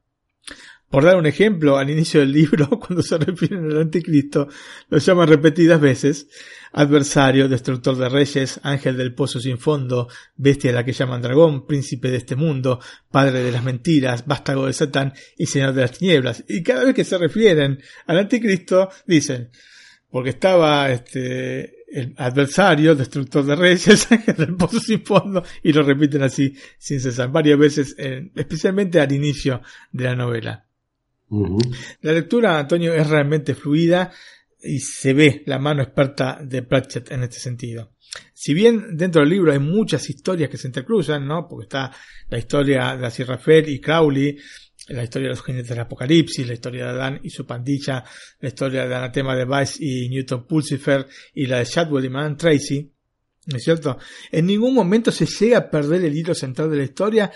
Por 0.90 1.04
dar 1.04 1.16
un 1.16 1.26
ejemplo, 1.26 1.76
al 1.76 1.90
inicio 1.90 2.20
del 2.20 2.32
libro, 2.32 2.68
cuando 2.80 3.02
se 3.02 3.18
refieren 3.18 3.70
al 3.70 3.82
anticristo, 3.82 4.48
lo 4.88 4.98
llaman 4.98 5.28
repetidas 5.28 5.80
veces 5.80 6.28
adversario, 6.72 7.48
destructor 7.48 7.96
de 7.96 8.08
reyes, 8.08 8.60
ángel 8.62 8.96
del 8.96 9.14
pozo 9.14 9.40
sin 9.40 9.58
fondo, 9.58 10.08
bestia 10.36 10.70
a 10.70 10.74
la 10.74 10.84
que 10.84 10.92
llaman 10.92 11.22
dragón, 11.22 11.66
príncipe 11.66 12.10
de 12.10 12.18
este 12.18 12.36
mundo, 12.36 12.80
padre 13.10 13.42
de 13.42 13.52
las 13.52 13.64
mentiras, 13.64 14.26
vástago 14.26 14.66
de 14.66 14.72
Satán 14.72 15.14
y 15.36 15.46
señor 15.46 15.72
de 15.72 15.82
las 15.82 15.92
tinieblas. 15.92 16.44
Y 16.48 16.62
cada 16.62 16.84
vez 16.84 16.94
que 16.94 17.04
se 17.04 17.18
refieren 17.18 17.82
al 18.06 18.18
anticristo, 18.18 18.90
dicen, 19.06 19.50
porque 20.10 20.30
estaba 20.30 20.90
este 20.90 21.77
el 21.90 22.14
adversario, 22.16 22.94
destructor 22.94 23.44
de 23.44 23.56
reyes, 23.56 24.08
del 24.36 24.56
pozo 24.56 24.78
sin 24.80 25.04
fondo, 25.04 25.42
y 25.62 25.72
lo 25.72 25.82
repiten 25.82 26.22
así 26.22 26.54
sin 26.78 27.00
cesar, 27.00 27.30
varias 27.30 27.58
veces, 27.58 27.94
eh, 27.98 28.30
especialmente 28.34 29.00
al 29.00 29.12
inicio 29.12 29.62
de 29.92 30.04
la 30.04 30.14
novela. 30.14 30.64
La 32.00 32.12
lectura, 32.12 32.58
Antonio, 32.58 32.94
es 32.94 33.06
realmente 33.06 33.54
fluida 33.54 34.10
y 34.62 34.80
se 34.80 35.12
ve 35.12 35.42
la 35.46 35.58
mano 35.58 35.82
experta 35.82 36.38
de 36.42 36.62
Pratchett 36.62 37.12
en 37.12 37.22
este 37.22 37.38
sentido. 37.38 37.92
Si 38.32 38.54
bien 38.54 38.96
dentro 38.96 39.20
del 39.20 39.30
libro 39.30 39.52
hay 39.52 39.58
muchas 39.58 40.08
historias 40.08 40.48
que 40.48 40.56
se 40.56 40.68
intercruzan, 40.68 41.26
¿no? 41.26 41.46
Porque 41.46 41.64
está 41.64 41.92
la 42.30 42.38
historia 42.38 42.96
de 42.96 43.06
Aziraphale 43.06 43.70
y 43.70 43.80
Crowley, 43.80 44.38
la 44.88 45.04
historia 45.04 45.28
de 45.28 45.34
los 45.34 45.44
jinetes 45.44 45.68
del 45.68 45.80
apocalipsis, 45.80 46.46
la 46.46 46.54
historia 46.54 46.84
de 46.84 46.90
Adán 46.90 47.20
y 47.22 47.30
su 47.30 47.46
pandilla, 47.46 48.04
la 48.40 48.48
historia 48.48 48.86
de 48.86 48.94
Anatema 48.94 49.36
de 49.36 49.44
Vice 49.44 49.76
y 49.80 50.08
Newton 50.08 50.46
Pulsifer 50.46 51.06
y 51.34 51.46
la 51.46 51.58
de 51.58 51.64
Shadwell 51.64 52.04
y 52.04 52.10
Man 52.10 52.36
Tracy, 52.36 52.90
¿no 53.46 53.56
es 53.56 53.64
cierto? 53.64 53.98
En 54.30 54.46
ningún 54.46 54.74
momento 54.74 55.10
se 55.10 55.26
llega 55.26 55.58
a 55.58 55.70
perder 55.70 56.04
el 56.04 56.16
hilo 56.16 56.34
central 56.34 56.70
de 56.70 56.76
la 56.76 56.84
historia, 56.84 57.30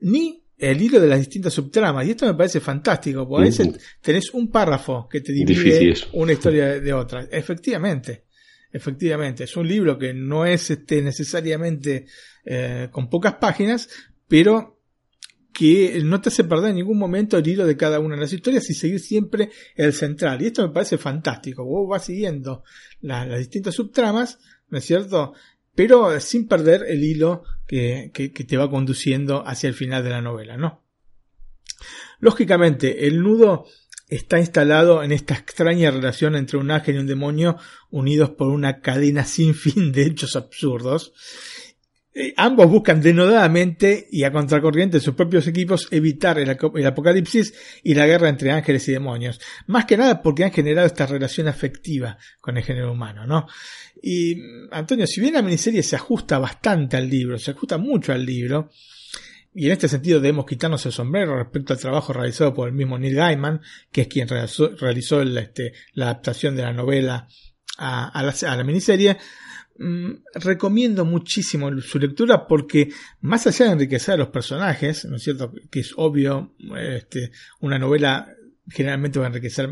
ni 0.00 0.42
el 0.58 0.80
hilo 0.80 1.00
de 1.00 1.08
las 1.08 1.18
distintas 1.18 1.52
subtramas. 1.52 2.06
Y 2.06 2.10
esto 2.10 2.26
me 2.26 2.34
parece 2.34 2.60
fantástico, 2.60 3.28
porque 3.28 3.42
a 3.42 3.46
veces 3.46 3.96
tenés 4.00 4.32
un 4.32 4.50
párrafo 4.50 5.08
que 5.08 5.20
te 5.20 5.32
divide 5.32 5.94
una 6.12 6.32
historia 6.32 6.66
de, 6.66 6.80
de 6.80 6.92
otra. 6.92 7.26
Efectivamente, 7.30 8.24
efectivamente. 8.72 9.44
Es 9.44 9.56
un 9.56 9.68
libro 9.68 9.98
que 9.98 10.14
no 10.14 10.46
es 10.46 10.70
este, 10.70 11.02
necesariamente 11.02 12.06
eh, 12.44 12.88
con 12.90 13.10
pocas 13.10 13.34
páginas, 13.34 13.88
pero 14.28 14.75
que 15.56 16.00
no 16.04 16.20
te 16.20 16.28
hace 16.28 16.44
perder 16.44 16.70
en 16.70 16.76
ningún 16.76 16.98
momento 16.98 17.38
el 17.38 17.46
hilo 17.48 17.64
de 17.66 17.76
cada 17.76 17.98
una 17.98 18.14
de 18.14 18.20
las 18.20 18.32
historias 18.32 18.68
y 18.68 18.74
seguir 18.74 19.00
siempre 19.00 19.50
el 19.74 19.92
central. 19.94 20.42
Y 20.42 20.46
esto 20.46 20.66
me 20.66 20.72
parece 20.74 20.98
fantástico. 20.98 21.64
Vos 21.64 21.88
vas 21.88 22.04
siguiendo 22.04 22.62
la- 23.00 23.24
las 23.24 23.38
distintas 23.38 23.74
subtramas, 23.74 24.38
¿no 24.68 24.78
es 24.78 24.84
cierto? 24.84 25.32
Pero 25.74 26.18
sin 26.20 26.46
perder 26.46 26.84
el 26.88 27.02
hilo 27.04 27.42
que, 27.66 28.10
que- 28.12 28.32
que 28.32 28.44
te 28.44 28.56
va 28.56 28.68
conduciendo 28.70 29.46
hacia 29.46 29.68
el 29.68 29.74
final 29.74 30.04
de 30.04 30.10
la 30.10 30.20
novela, 30.20 30.56
¿no? 30.58 30.84
Lógicamente, 32.18 33.06
el 33.06 33.22
nudo 33.22 33.66
está 34.08 34.38
instalado 34.38 35.02
en 35.02 35.12
esta 35.12 35.34
extraña 35.34 35.90
relación 35.90 36.36
entre 36.36 36.58
un 36.58 36.70
ángel 36.70 36.96
y 36.96 36.98
un 36.98 37.06
demonio 37.06 37.56
unidos 37.90 38.30
por 38.30 38.48
una 38.48 38.80
cadena 38.80 39.24
sin 39.24 39.54
fin 39.54 39.92
de 39.92 40.02
hechos 40.02 40.36
absurdos. 40.36 41.12
Eh, 42.18 42.32
ambos 42.38 42.70
buscan 42.70 43.02
denodadamente 43.02 44.08
y 44.10 44.24
a 44.24 44.32
contracorriente 44.32 44.96
de 44.96 45.02
sus 45.02 45.14
propios 45.14 45.46
equipos 45.48 45.86
evitar 45.90 46.38
el, 46.38 46.48
apocalipsis 46.48 47.52
y 47.82 47.92
la 47.92 48.06
guerra 48.06 48.30
entre 48.30 48.52
ángeles 48.52 48.88
y 48.88 48.92
demonios. 48.92 49.38
Más 49.66 49.84
que 49.84 49.98
nada 49.98 50.22
porque 50.22 50.42
han 50.42 50.50
generado 50.50 50.86
esta 50.86 51.04
relación 51.04 51.46
afectiva 51.46 52.16
con 52.40 52.56
el 52.56 52.64
género 52.64 52.92
humano, 52.92 53.26
¿no? 53.26 53.46
Y 54.02 54.34
Antonio, 54.70 55.06
si 55.06 55.20
bien 55.20 55.34
la 55.34 55.42
miniserie 55.42 55.82
se 55.82 55.96
ajusta 55.96 56.38
bastante 56.38 56.96
al 56.96 57.06
libro, 57.06 57.38
se 57.38 57.50
ajusta 57.50 57.76
mucho 57.76 58.14
al 58.14 58.24
libro, 58.24 58.70
y 59.54 59.66
en 59.66 59.72
este 59.72 59.86
sentido 59.86 60.18
debemos 60.18 60.46
quitarnos 60.46 60.86
el 60.86 60.92
sombrero 60.92 61.36
respecto 61.36 61.74
al 61.74 61.78
trabajo 61.78 62.14
realizado 62.14 62.54
por 62.54 62.68
el 62.68 62.74
mismo 62.74 62.98
Neil 62.98 63.16
Gaiman, 63.16 63.60
que 63.92 64.02
es 64.02 64.08
quien 64.08 64.26
realizó, 64.26 64.74
realizó 64.74 65.20
el, 65.20 65.36
este, 65.36 65.74
la 65.92 66.06
adaptación 66.06 66.56
de 66.56 66.62
la 66.62 66.72
novela 66.72 67.28
a, 67.76 68.08
a, 68.08 68.22
la, 68.22 68.34
a 68.48 68.56
la 68.56 68.64
miniserie, 68.64 69.18
recomiendo 70.34 71.04
muchísimo 71.04 71.70
su 71.80 71.98
lectura 71.98 72.46
porque 72.46 72.90
más 73.20 73.46
allá 73.46 73.66
de 73.66 73.72
enriquecer 73.72 74.14
a 74.14 74.18
los 74.18 74.28
personajes, 74.28 75.04
¿no 75.04 75.16
es 75.16 75.22
cierto? 75.22 75.52
Que 75.70 75.80
es 75.80 75.92
obvio, 75.96 76.54
este, 76.78 77.30
una 77.60 77.78
novela 77.78 78.28
generalmente 78.68 79.18
va 79.18 79.26
a 79.26 79.28
enriquecer 79.28 79.70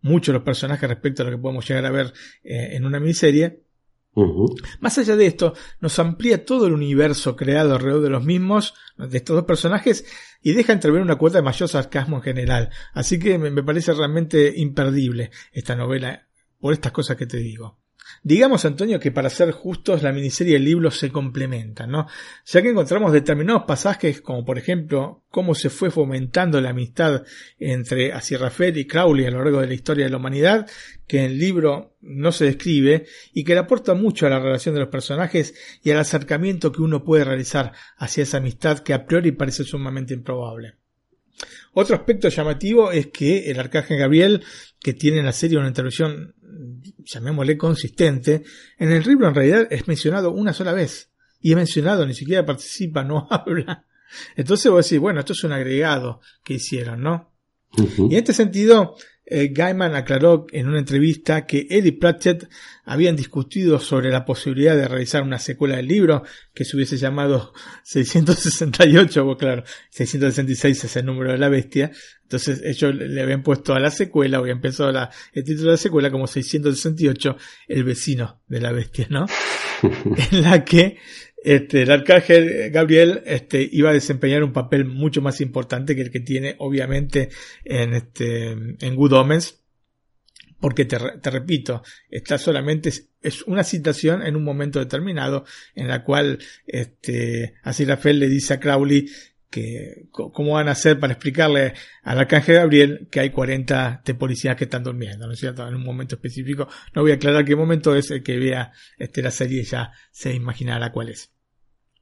mucho 0.00 0.32
los 0.32 0.42
personajes 0.42 0.88
respecto 0.88 1.22
a 1.22 1.26
lo 1.26 1.30
que 1.32 1.38
podemos 1.38 1.66
llegar 1.68 1.86
a 1.86 1.90
ver 1.90 2.12
eh, 2.42 2.70
en 2.72 2.84
una 2.84 3.00
miniserie. 3.00 3.62
Más 4.80 4.98
allá 4.98 5.16
de 5.16 5.26
esto, 5.26 5.54
nos 5.80 5.98
amplía 5.98 6.44
todo 6.44 6.66
el 6.66 6.74
universo 6.74 7.34
creado 7.34 7.74
alrededor 7.74 8.02
de 8.02 8.10
los 8.10 8.24
mismos, 8.24 8.74
de 8.98 9.16
estos 9.16 9.36
dos 9.36 9.46
personajes, 9.46 10.04
y 10.42 10.52
deja 10.52 10.74
entrever 10.74 11.00
una 11.00 11.16
cuota 11.16 11.38
de 11.38 11.42
mayor 11.42 11.68
sarcasmo 11.68 12.16
en 12.16 12.22
general. 12.22 12.70
Así 12.92 13.18
que 13.18 13.38
me 13.38 13.62
parece 13.62 13.94
realmente 13.94 14.52
imperdible 14.54 15.30
esta 15.52 15.76
novela 15.76 16.28
por 16.58 16.74
estas 16.74 16.92
cosas 16.92 17.16
que 17.16 17.26
te 17.26 17.38
digo. 17.38 17.81
Digamos, 18.24 18.64
Antonio, 18.64 19.00
que 19.00 19.10
para 19.10 19.28
ser 19.30 19.50
justos, 19.50 20.04
la 20.04 20.12
miniserie 20.12 20.52
y 20.52 20.56
el 20.56 20.64
libro 20.64 20.92
se 20.92 21.10
complementan, 21.10 21.90
¿no? 21.90 22.06
Ya 22.46 22.62
que 22.62 22.68
encontramos 22.68 23.12
determinados 23.12 23.64
pasajes, 23.64 24.20
como 24.20 24.44
por 24.44 24.58
ejemplo, 24.58 25.24
cómo 25.28 25.56
se 25.56 25.70
fue 25.70 25.90
fomentando 25.90 26.60
la 26.60 26.70
amistad 26.70 27.24
entre 27.58 28.12
Rafael 28.38 28.78
y 28.78 28.86
Crowley 28.86 29.26
a 29.26 29.30
lo 29.32 29.42
largo 29.42 29.60
de 29.60 29.66
la 29.66 29.74
historia 29.74 30.04
de 30.04 30.10
la 30.12 30.18
humanidad, 30.18 30.70
que 31.08 31.18
en 31.18 31.32
el 31.32 31.38
libro 31.38 31.96
no 32.00 32.30
se 32.30 32.44
describe, 32.44 33.06
y 33.32 33.42
que 33.42 33.54
le 33.54 33.60
aporta 33.60 33.94
mucho 33.94 34.26
a 34.26 34.30
la 34.30 34.38
relación 34.38 34.76
de 34.76 34.82
los 34.82 34.90
personajes 34.90 35.54
y 35.82 35.90
al 35.90 35.98
acercamiento 35.98 36.70
que 36.70 36.82
uno 36.82 37.02
puede 37.02 37.24
realizar 37.24 37.72
hacia 37.96 38.22
esa 38.22 38.36
amistad 38.36 38.78
que 38.78 38.94
a 38.94 39.04
priori 39.04 39.32
parece 39.32 39.64
sumamente 39.64 40.14
improbable. 40.14 40.74
Otro 41.72 41.96
aspecto 41.96 42.28
llamativo 42.28 42.92
es 42.92 43.08
que 43.08 43.50
el 43.50 43.58
arcángel 43.58 43.98
Gabriel, 43.98 44.44
que 44.78 44.92
tiene 44.92 45.18
en 45.18 45.26
la 45.26 45.32
serie 45.32 45.58
una 45.58 45.68
intervención 45.68 46.34
llamémosle 46.98 47.56
consistente, 47.56 48.42
en 48.78 48.92
el 48.92 49.02
libro 49.02 49.28
en 49.28 49.34
realidad 49.34 49.66
es 49.70 49.88
mencionado 49.88 50.30
una 50.30 50.52
sola 50.52 50.72
vez. 50.72 51.10
Y 51.40 51.50
es 51.50 51.56
mencionado, 51.56 52.06
ni 52.06 52.14
siquiera 52.14 52.44
participa, 52.46 53.04
no 53.04 53.26
habla. 53.30 53.86
Entonces 54.36 54.70
vos 54.70 54.84
decís, 54.84 55.00
bueno, 55.00 55.20
esto 55.20 55.32
es 55.32 55.44
un 55.44 55.52
agregado 55.52 56.20
que 56.44 56.54
hicieron, 56.54 57.02
¿no? 57.02 57.31
Y 57.76 58.04
en 58.04 58.12
este 58.12 58.32
sentido, 58.32 58.96
eh, 59.24 59.48
Gaiman 59.52 59.94
aclaró 59.94 60.46
en 60.52 60.68
una 60.68 60.80
entrevista 60.80 61.46
que 61.46 61.66
Eddie 61.70 61.88
y 61.88 61.92
Pratchett 61.92 62.48
habían 62.84 63.16
discutido 63.16 63.78
sobre 63.78 64.10
la 64.10 64.24
posibilidad 64.24 64.76
de 64.76 64.88
realizar 64.88 65.22
una 65.22 65.38
secuela 65.38 65.76
del 65.76 65.86
libro 65.86 66.24
que 66.52 66.64
se 66.64 66.76
hubiese 66.76 66.96
llamado 66.96 67.54
668, 67.84 69.26
o 69.26 69.36
claro, 69.36 69.64
666 69.90 70.84
es 70.84 70.96
el 70.96 71.06
número 71.06 71.32
de 71.32 71.38
la 71.38 71.48
bestia. 71.48 71.92
Entonces 72.24 72.62
ellos 72.64 72.94
le 72.94 73.22
habían 73.22 73.42
puesto 73.42 73.74
a 73.74 73.80
la 73.80 73.90
secuela, 73.90 74.38
habían 74.38 74.56
empezado 74.56 74.90
el 75.32 75.44
título 75.44 75.66
de 75.66 75.72
la 75.72 75.76
secuela 75.76 76.10
como 76.10 76.26
668, 76.26 77.36
el 77.68 77.84
vecino 77.84 78.42
de 78.48 78.60
la 78.60 78.72
bestia, 78.72 79.06
¿no? 79.08 79.26
en 80.30 80.42
la 80.42 80.64
que 80.64 80.98
este, 81.44 81.82
el 81.82 81.90
arcángel 81.90 82.70
Gabriel 82.70 83.22
este, 83.26 83.68
iba 83.70 83.90
a 83.90 83.94
desempeñar 83.94 84.44
un 84.44 84.52
papel 84.52 84.84
mucho 84.84 85.20
más 85.20 85.40
importante 85.40 85.96
que 85.96 86.02
el 86.02 86.10
que 86.10 86.20
tiene 86.20 86.54
obviamente 86.58 87.30
en, 87.64 87.94
este, 87.94 88.50
en 88.52 88.96
Good 88.96 89.12
Omens, 89.12 89.60
porque 90.60 90.84
te, 90.84 90.96
te 91.20 91.30
repito, 91.30 91.82
está 92.08 92.38
solamente, 92.38 92.92
es 93.20 93.42
una 93.42 93.64
citación 93.64 94.22
en 94.22 94.36
un 94.36 94.44
momento 94.44 94.78
determinado 94.78 95.44
en 95.74 95.88
la 95.88 96.04
cual 96.04 96.38
este, 96.66 97.54
Rafael 97.64 98.20
le 98.20 98.28
dice 98.28 98.54
a 98.54 98.60
Crowley 98.60 99.08
que 99.50 100.06
cómo 100.10 100.54
van 100.54 100.68
a 100.68 100.72
hacer 100.72 100.98
para 100.98 101.12
explicarle 101.12 101.74
al 102.02 102.18
arcángel 102.18 102.54
Gabriel 102.56 103.08
que 103.10 103.20
hay 103.20 103.30
40 103.30 104.02
de 104.04 104.14
policías 104.14 104.56
que 104.56 104.64
están 104.64 104.82
durmiendo, 104.82 105.26
¿no 105.26 105.34
es 105.34 105.40
cierto? 105.40 105.68
En 105.68 105.74
un 105.74 105.84
momento 105.84 106.14
específico. 106.14 106.68
No 106.94 107.02
voy 107.02 107.10
a 107.10 107.14
aclarar 107.16 107.44
qué 107.44 107.54
momento 107.54 107.94
es 107.94 108.10
el 108.10 108.22
que 108.22 108.38
vea 108.38 108.72
este, 108.96 109.20
la 109.20 109.30
serie 109.30 109.62
ya 109.62 109.92
se 110.10 110.32
imaginará 110.32 110.90
cuál 110.90 111.10
es. 111.10 111.31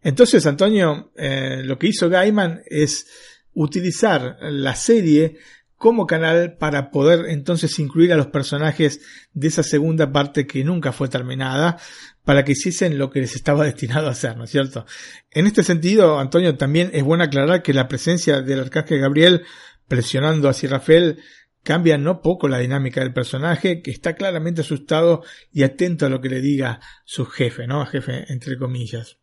Entonces, 0.03 0.47
Antonio, 0.47 1.13
eh, 1.17 1.63
lo 1.65 1.79
que 1.79 1.89
hizo 1.89 2.09
Gaiman 2.09 2.63
es 2.67 3.07
utilizar 3.53 4.39
la 4.41 4.75
serie 4.75 5.39
como 5.81 6.07
canal 6.07 6.59
para 6.59 6.91
poder 6.91 7.31
entonces 7.31 7.79
incluir 7.79 8.13
a 8.13 8.17
los 8.17 8.27
personajes 8.27 9.01
de 9.33 9.49
esa 9.49 9.63
segunda 9.63 10.13
parte 10.13 10.47
que 10.47 10.63
nunca 10.63 10.93
fue 10.93 11.09
terminada 11.09 11.79
para 12.23 12.45
que 12.45 12.53
hiciesen 12.53 12.99
lo 12.99 13.11
que 13.11 13.21
les 13.21 13.35
estaba 13.35 13.65
destinado 13.71 14.09
a 14.09 14.11
hacer, 14.11 14.37
¿no 14.37 14.45
es 14.45 14.51
cierto? 14.51 14.85
En 15.31 15.47
este 15.47 15.63
sentido, 15.63 16.19
Antonio, 16.19 16.57
también 16.57 16.91
es 16.93 17.03
bueno 17.03 17.25
aclarar 17.25 17.63
que 17.63 17.73
la 17.73 17.89
presencia 17.89 18.43
del 18.43 18.61
arcángel 18.61 19.01
Gabriel 19.01 19.43
presionando 19.89 20.49
a 20.49 20.53
Rafael 20.53 21.19
cambia 21.63 21.99
no 21.99 22.21
poco 22.21 22.49
la 22.49 22.59
dinámica 22.59 23.01
del 23.01 23.13
personaje, 23.13 23.83
que 23.83 23.91
está 23.91 24.15
claramente 24.15 24.61
asustado 24.61 25.25
y 25.53 25.63
atento 25.63 26.07
a 26.07 26.09
lo 26.11 26.21
que 26.21 26.29
le 26.29 26.41
diga 26.41 26.81
su 27.05 27.27
jefe, 27.27 27.67
¿no? 27.67 27.85
Jefe 27.87 28.31
entre 28.31 28.59
comillas. 28.59 29.20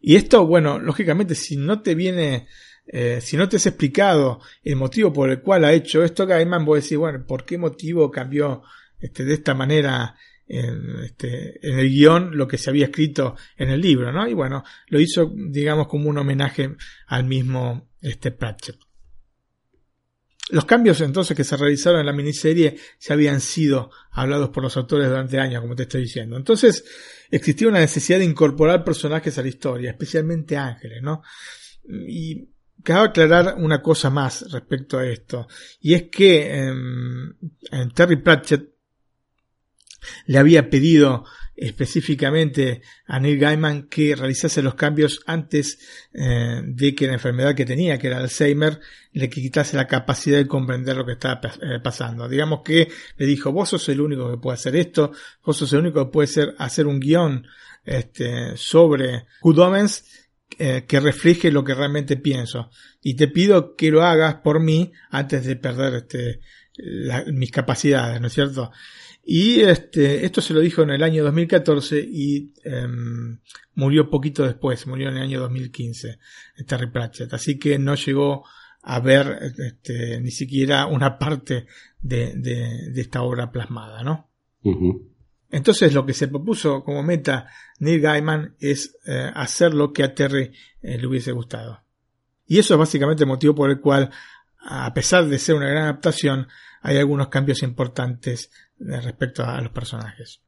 Y 0.00 0.16
esto, 0.16 0.46
bueno, 0.46 0.78
lógicamente, 0.78 1.34
si 1.34 1.56
no 1.56 1.82
te 1.82 1.94
viene, 1.94 2.46
eh, 2.86 3.20
si 3.20 3.36
no 3.36 3.48
te 3.48 3.56
has 3.56 3.66
explicado 3.66 4.40
el 4.62 4.76
motivo 4.76 5.12
por 5.12 5.30
el 5.30 5.40
cual 5.40 5.64
ha 5.64 5.72
hecho 5.72 6.04
esto, 6.04 6.26
Gaiman, 6.26 6.64
vos 6.64 6.82
decís, 6.82 6.98
bueno, 6.98 7.24
¿por 7.26 7.44
qué 7.44 7.58
motivo 7.58 8.10
cambió 8.10 8.62
este, 9.00 9.24
de 9.24 9.34
esta 9.34 9.54
manera 9.54 10.14
en, 10.48 11.00
este, 11.04 11.66
en 11.66 11.78
el 11.78 11.88
guion 11.88 12.36
lo 12.36 12.46
que 12.46 12.58
se 12.58 12.70
había 12.70 12.86
escrito 12.86 13.34
en 13.56 13.70
el 13.70 13.80
libro, 13.80 14.12
¿no? 14.12 14.28
Y 14.28 14.34
bueno, 14.34 14.62
lo 14.88 15.00
hizo, 15.00 15.32
digamos, 15.34 15.88
como 15.88 16.08
un 16.08 16.18
homenaje 16.18 16.76
al 17.06 17.24
mismo 17.24 17.88
este, 18.00 18.30
Pratchett. 18.30 18.85
Los 20.50 20.64
cambios 20.64 21.00
entonces 21.00 21.36
que 21.36 21.42
se 21.42 21.56
realizaron 21.56 22.00
en 22.00 22.06
la 22.06 22.12
miniserie 22.12 22.76
ya 23.00 23.14
habían 23.14 23.40
sido 23.40 23.90
hablados 24.12 24.50
por 24.50 24.62
los 24.62 24.76
autores 24.76 25.08
durante 25.08 25.40
años, 25.40 25.60
como 25.60 25.74
te 25.74 25.82
estoy 25.82 26.02
diciendo. 26.02 26.36
Entonces, 26.36 26.84
existía 27.30 27.68
una 27.68 27.80
necesidad 27.80 28.18
de 28.18 28.26
incorporar 28.26 28.84
personajes 28.84 29.36
a 29.38 29.42
la 29.42 29.48
historia, 29.48 29.90
especialmente 29.90 30.56
ángeles, 30.56 31.02
¿no? 31.02 31.22
Y 31.88 32.48
cabe 32.84 33.08
aclarar 33.08 33.56
una 33.58 33.82
cosa 33.82 34.08
más 34.10 34.52
respecto 34.52 34.98
a 34.98 35.06
esto, 35.06 35.48
y 35.80 35.94
es 35.94 36.04
que 36.04 36.54
en 36.54 37.90
Terry 37.92 38.16
Pratchett 38.22 38.76
le 40.26 40.38
había 40.38 40.70
pedido 40.70 41.24
específicamente 41.56 42.82
a 43.06 43.18
Neil 43.18 43.38
Gaiman 43.38 43.88
que 43.88 44.14
realizase 44.14 44.62
los 44.62 44.74
cambios 44.74 45.22
antes 45.26 45.78
eh, 46.12 46.60
de 46.62 46.94
que 46.94 47.06
la 47.06 47.14
enfermedad 47.14 47.54
que 47.54 47.64
tenía, 47.64 47.98
que 47.98 48.08
era 48.08 48.18
Alzheimer, 48.18 48.78
le 49.12 49.30
quitase 49.30 49.76
la 49.76 49.86
capacidad 49.86 50.36
de 50.36 50.46
comprender 50.46 50.96
lo 50.96 51.06
que 51.06 51.12
estaba 51.12 51.40
eh, 51.62 51.80
pasando. 51.82 52.28
Digamos 52.28 52.60
que 52.62 52.88
le 53.16 53.26
dijo, 53.26 53.52
vos 53.52 53.70
sos 53.70 53.88
el 53.88 54.00
único 54.00 54.30
que 54.30 54.36
puede 54.36 54.54
hacer 54.54 54.76
esto, 54.76 55.12
vos 55.44 55.56
sos 55.56 55.72
el 55.72 55.80
único 55.80 56.04
que 56.04 56.12
puede 56.12 56.28
ser, 56.28 56.54
hacer 56.58 56.86
un 56.86 57.00
guion 57.00 57.46
este, 57.84 58.56
sobre 58.56 59.26
Good 59.40 59.60
eh, 60.58 60.84
que 60.86 61.00
refleje 61.00 61.50
lo 61.50 61.64
que 61.64 61.74
realmente 61.74 62.16
pienso. 62.16 62.70
Y 63.02 63.14
te 63.14 63.28
pido 63.28 63.74
que 63.76 63.90
lo 63.90 64.02
hagas 64.02 64.36
por 64.36 64.60
mí 64.60 64.92
antes 65.10 65.44
de 65.44 65.56
perder 65.56 65.94
este, 65.94 66.40
mis 67.32 67.50
capacidades, 67.50 68.20
¿no 68.20 68.26
es 68.26 68.34
cierto? 68.34 68.70
Y 69.28 69.60
este, 69.60 70.24
esto 70.24 70.40
se 70.40 70.54
lo 70.54 70.60
dijo 70.60 70.82
en 70.82 70.90
el 70.90 71.02
año 71.02 71.24
2014 71.24 71.98
y 71.98 72.52
em, 72.62 73.40
murió 73.74 74.08
poquito 74.08 74.44
después, 74.44 74.86
murió 74.86 75.08
en 75.08 75.16
el 75.16 75.22
año 75.24 75.40
2015, 75.40 76.20
Terry 76.64 76.88
Pratchett. 76.92 77.34
Así 77.34 77.58
que 77.58 77.76
no 77.76 77.96
llegó 77.96 78.44
a 78.82 79.00
ver 79.00 79.52
este, 79.58 80.20
ni 80.20 80.30
siquiera 80.30 80.86
una 80.86 81.18
parte 81.18 81.66
de, 82.00 82.34
de, 82.36 83.00
esta 83.00 83.22
obra 83.22 83.50
plasmada, 83.50 84.04
¿no? 84.04 84.30
Entonces 85.50 85.92
lo 85.92 86.06
que 86.06 86.14
se 86.14 86.28
propuso 86.28 86.84
como 86.84 87.02
meta 87.02 87.48
Neil 87.80 88.00
Gaiman 88.00 88.54
es 88.60 88.96
eh, 89.06 89.28
hacer 89.34 89.74
lo 89.74 89.92
que 89.92 90.04
a 90.04 90.14
Terry 90.14 90.52
eh, 90.82 90.98
le 90.98 91.06
hubiese 91.08 91.32
gustado. 91.32 91.82
Y 92.46 92.60
eso 92.60 92.74
es 92.74 92.78
básicamente 92.78 93.24
el 93.24 93.28
motivo 93.28 93.56
por 93.56 93.70
el 93.70 93.80
cual, 93.80 94.08
a 94.60 94.94
pesar 94.94 95.26
de 95.26 95.40
ser 95.40 95.56
una 95.56 95.68
gran 95.68 95.82
adaptación, 95.82 96.46
hay 96.80 96.98
algunos 96.98 97.26
cambios 97.26 97.64
importantes 97.64 98.52
respecto 98.78 99.44
a 99.44 99.60
los 99.60 99.72
personajes. 99.72 100.40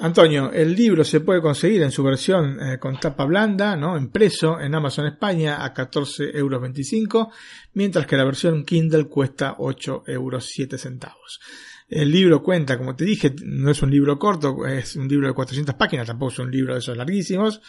Antonio, 0.00 0.52
el 0.52 0.74
libro 0.74 1.02
se 1.02 1.20
puede 1.20 1.40
conseguir 1.40 1.82
en 1.82 1.90
su 1.90 2.04
versión 2.04 2.58
eh, 2.60 2.78
con 2.78 3.00
tapa 3.00 3.24
blanda, 3.24 3.74
¿no? 3.74 3.98
Impreso 3.98 4.60
en 4.60 4.74
Amazon 4.74 5.06
España 5.06 5.64
a 5.64 5.74
14,25 5.74 6.34
euros, 6.36 7.28
mientras 7.74 8.06
que 8.06 8.16
la 8.16 8.24
versión 8.24 8.64
Kindle 8.64 9.08
cuesta 9.08 9.56
8,07 9.56 10.84
euros. 10.84 11.40
El 11.88 12.10
libro 12.12 12.42
cuenta, 12.42 12.76
como 12.76 12.94
te 12.94 13.04
dije, 13.04 13.34
no 13.42 13.70
es 13.70 13.82
un 13.82 13.90
libro 13.90 14.18
corto, 14.18 14.66
es 14.66 14.94
un 14.94 15.08
libro 15.08 15.26
de 15.26 15.34
400 15.34 15.74
páginas, 15.74 16.06
tampoco 16.06 16.32
es 16.32 16.38
un 16.38 16.50
libro 16.50 16.74
de 16.74 16.80
esos 16.80 16.96
larguísimos, 16.96 17.62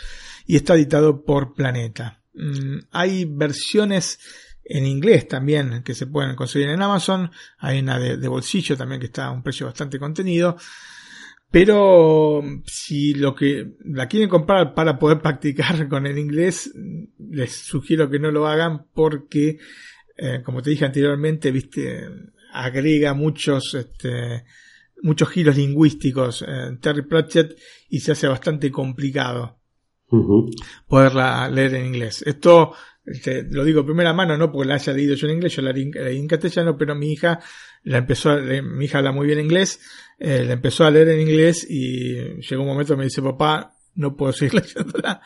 y 0.46 0.58
está 0.58 0.76
editado 0.76 1.24
por 1.24 1.54
Planeta. 1.54 2.22
Mm, 2.34 2.80
hay 2.92 3.26
versiones 3.26 4.20
en 4.70 4.86
inglés 4.86 5.28
también 5.28 5.82
que 5.84 5.95
se 5.95 6.07
pueden 6.07 6.36
conseguir 6.36 6.70
en 6.70 6.82
Amazon, 6.82 7.32
hay 7.57 7.80
una 7.80 7.99
de, 7.99 8.17
de 8.17 8.28
bolsillo 8.28 8.78
también 8.78 9.01
que 9.01 9.07
está 9.07 9.26
a 9.26 9.32
un 9.32 9.43
precio 9.43 9.65
bastante 9.65 9.99
contenido. 9.99 10.55
Pero 11.51 12.43
si 12.65 13.15
lo 13.15 13.34
que 13.34 13.72
la 13.84 14.07
quieren 14.07 14.30
comprar 14.30 14.76
para 14.76 14.99
poder 14.99 15.20
practicar 15.22 15.88
con 15.89 16.05
el 16.05 16.17
inglés, 16.17 16.72
les 17.17 17.51
sugiero 17.51 18.09
que 18.09 18.20
no 18.20 18.32
lo 18.32 18.47
hagan 18.47 18.86
porque, 18.93 19.57
eh, 20.15 20.41
como 20.43 20.61
te 20.61 20.70
dije 20.70 20.86
anteriormente, 20.86 21.51
viste, 21.51 22.07
agrega 22.53 23.15
muchos, 23.15 23.74
este, 23.74 24.45
muchos 25.01 25.30
giros 25.30 25.57
lingüísticos 25.57 26.43
en 26.43 26.80
Terry 26.80 27.01
Pratchett 27.01 27.57
y 27.89 27.99
se 27.99 28.11
hace 28.11 28.28
bastante 28.28 28.72
complicado 28.72 29.57
poderla 30.88 31.47
leer 31.49 31.76
en 31.76 31.86
inglés. 31.86 32.24
Esto 32.26 32.74
este, 33.12 33.43
lo 33.43 33.64
digo 33.64 33.86
primera 33.86 34.14
mano, 34.14 34.38
no 34.38 34.51
porque 34.51 34.68
la 34.68 34.76
haya 34.76 34.93
leído 34.93 35.16
yo 35.16 35.28
en 35.28 35.36
inglés, 35.36 35.55
yo 35.55 35.62
la 35.62 35.72
leí 35.72 35.91
en 35.93 36.28
castellano, 36.28 36.78
pero 36.78 36.95
mi 36.95 37.12
hija 37.12 37.39
la 37.84 37.99
empezó, 37.99 38.32
a, 38.32 38.39
mi 38.39 38.86
hija 38.86 38.99
habla 38.99 39.12
muy 39.12 39.28
bien 39.28 39.39
inglés, 39.39 39.80
eh, 40.20 40.43
la 40.45 40.53
empezó 40.53 40.86
a 40.86 40.91
leer 40.91 41.10
en 41.10 41.22
inglés 41.22 41.66
y 41.70 42.39
llegó 42.41 42.62
un 42.62 42.68
momento 42.68 42.93
que 42.93 42.97
me 42.97 43.03
dice, 43.05 43.22
papá, 43.22 43.76
no 43.95 44.16
puedo 44.16 44.32
seguir 44.32 44.53
leyéndola 44.62 45.22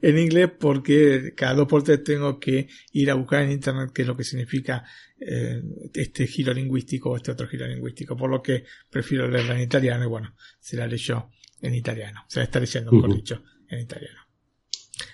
en 0.00 0.18
inglés 0.18 0.50
porque 0.58 1.34
cada 1.36 1.54
dos 1.54 1.68
por 1.68 1.82
tres 1.82 2.02
tengo 2.02 2.38
que 2.38 2.68
ir 2.92 3.10
a 3.10 3.14
buscar 3.14 3.42
en 3.42 3.52
internet 3.52 3.90
qué 3.94 4.02
es 4.02 4.08
lo 4.08 4.16
que 4.16 4.24
significa 4.24 4.84
eh, 5.20 5.62
este 5.94 6.26
giro 6.26 6.52
lingüístico 6.52 7.10
o 7.10 7.16
este 7.16 7.32
otro 7.32 7.46
giro 7.48 7.66
lingüístico, 7.66 8.16
por 8.16 8.30
lo 8.30 8.42
que 8.42 8.64
prefiero 8.90 9.28
leerla 9.28 9.54
en 9.54 9.62
italiano 9.62 10.04
y 10.04 10.08
bueno, 10.08 10.34
se 10.58 10.76
la 10.76 10.86
leyó 10.86 11.30
en 11.60 11.74
italiano, 11.74 12.24
se 12.28 12.40
la 12.40 12.44
está 12.44 12.60
leyendo, 12.60 12.92
mejor 12.92 13.14
dicho, 13.14 13.42
en 13.68 13.80
italiano. 13.80 14.20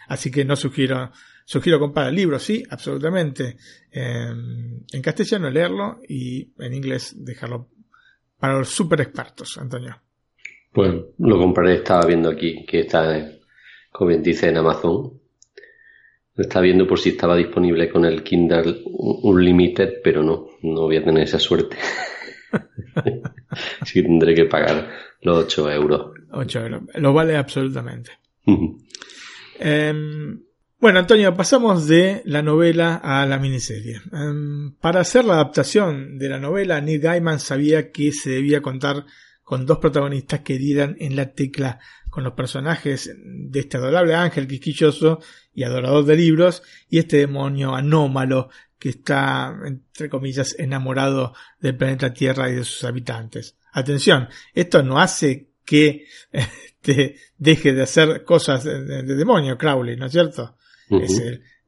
Así 0.08 0.30
que 0.30 0.44
no 0.44 0.56
sugiero 0.56 1.12
Sugiero 1.45 1.78
comprar 1.78 2.09
el 2.09 2.14
libro, 2.14 2.38
sí, 2.38 2.62
absolutamente. 2.70 3.57
en 3.90 5.03
castellano 5.03 5.51
leerlo 5.51 6.01
y 6.09 6.53
en 6.59 6.74
inglés 6.74 7.14
dejarlo 7.16 7.68
para 8.38 8.59
los 8.59 8.70
super 8.70 9.01
expertos, 9.01 9.57
Antonio. 9.59 10.01
Pues 10.72 10.93
lo 11.18 11.38
compraré, 11.38 11.74
estaba 11.74 12.07
viendo 12.07 12.30
aquí 12.30 12.64
que 12.66 12.80
está, 12.80 13.30
como 13.93 14.09
bien 14.09 14.22
dice, 14.22 14.49
en 14.49 14.57
Amazon. 14.57 15.20
Lo 16.34 16.43
estaba 16.43 16.62
viendo 16.62 16.86
por 16.86 16.99
si 16.99 17.11
estaba 17.11 17.36
disponible 17.36 17.90
con 17.90 18.05
el 18.07 18.22
Kindle 18.22 18.82
Unlimited, 18.84 20.01
pero 20.03 20.22
no, 20.22 20.49
no 20.62 20.82
voy 20.82 20.97
a 20.97 21.05
tener 21.05 21.24
esa 21.24 21.38
suerte. 21.38 21.76
Que 23.93 24.03
tendré 24.03 24.34
que 24.34 24.47
pagar 24.47 24.90
los 25.20 25.45
8 25.45 25.70
euros. 25.72 26.12
8 26.32 26.61
euros. 26.61 26.82
Lo 26.95 27.12
vale 27.12 27.36
absolutamente. 27.36 28.12
Bueno, 30.82 30.98
Antonio, 30.98 31.32
pasamos 31.36 31.86
de 31.86 32.22
la 32.24 32.42
novela 32.42 32.96
a 32.96 33.24
la 33.24 33.38
miniserie. 33.38 34.02
Em, 34.12 34.72
para 34.80 34.98
hacer 34.98 35.24
la 35.24 35.34
adaptación 35.34 36.18
de 36.18 36.28
la 36.28 36.40
novela, 36.40 36.80
Neil 36.80 36.98
Gaiman 36.98 37.38
sabía 37.38 37.92
que 37.92 38.10
se 38.10 38.30
debía 38.30 38.62
contar 38.62 39.06
con 39.44 39.64
dos 39.64 39.78
protagonistas 39.78 40.40
que 40.40 40.58
dieran 40.58 40.96
en 40.98 41.14
la 41.14 41.34
tecla 41.34 41.78
con 42.10 42.24
los 42.24 42.32
personajes 42.32 43.14
de 43.16 43.60
este 43.60 43.76
adorable 43.76 44.16
ángel 44.16 44.48
quisquilloso 44.48 45.20
y 45.54 45.62
adorador 45.62 46.04
de 46.04 46.16
libros 46.16 46.64
y 46.88 46.98
este 46.98 47.18
demonio 47.18 47.76
anómalo 47.76 48.48
que 48.76 48.88
está, 48.88 49.56
entre 49.64 50.08
comillas, 50.08 50.56
enamorado 50.58 51.32
del 51.60 51.76
planeta 51.76 52.12
Tierra 52.12 52.50
y 52.50 52.56
de 52.56 52.64
sus 52.64 52.82
habitantes. 52.82 53.56
Atención, 53.72 54.28
esto 54.52 54.82
no 54.82 54.98
hace 54.98 55.52
que 55.64 56.06
este, 56.32 57.18
deje 57.38 57.72
de 57.72 57.82
hacer 57.82 58.24
cosas 58.24 58.64
de, 58.64 58.82
de 59.04 59.14
demonio 59.14 59.56
Crowley, 59.56 59.96
¿no 59.96 60.06
es 60.06 60.12
cierto? 60.12 60.56
Es 61.01 61.18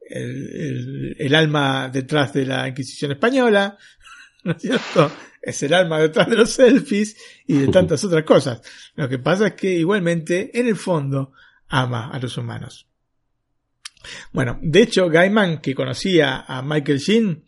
el, 0.09 1.15
el, 1.17 1.35
alma 1.35 1.89
detrás 1.89 2.33
de 2.33 2.45
la 2.45 2.67
Inquisición 2.67 3.11
española, 3.11 3.77
¿no 4.43 4.51
es 4.51 4.61
cierto? 4.61 5.11
Es 5.41 5.61
el 5.63 5.73
alma 5.73 5.99
detrás 5.99 6.29
de 6.29 6.35
los 6.35 6.49
selfies 6.51 7.15
y 7.45 7.57
de 7.57 7.67
tantas 7.67 8.03
otras 8.03 8.23
cosas. 8.23 8.61
Lo 8.95 9.07
que 9.07 9.19
pasa 9.19 9.47
es 9.47 9.53
que 9.53 9.71
igualmente, 9.71 10.57
en 10.59 10.67
el 10.67 10.75
fondo, 10.75 11.33
ama 11.67 12.09
a 12.11 12.19
los 12.19 12.37
humanos. 12.37 12.87
Bueno, 14.31 14.59
de 14.61 14.81
hecho, 14.81 15.09
Gaiman, 15.09 15.61
que 15.61 15.75
conocía 15.75 16.45
a 16.47 16.61
Michael 16.61 16.99
Sheen, 16.99 17.43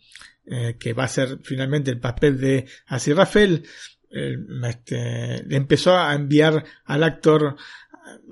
eh, 0.46 0.76
que 0.78 0.92
va 0.92 1.04
a 1.04 1.08
ser 1.08 1.38
finalmente 1.42 1.90
el 1.90 2.00
papel 2.00 2.40
de 2.40 2.66
Así 2.86 3.12
Rafael, 3.12 3.64
eh, 4.10 4.36
este, 4.64 5.44
le 5.44 5.56
empezó 5.56 5.96
a 5.96 6.14
enviar 6.14 6.64
al 6.84 7.02
actor 7.02 7.56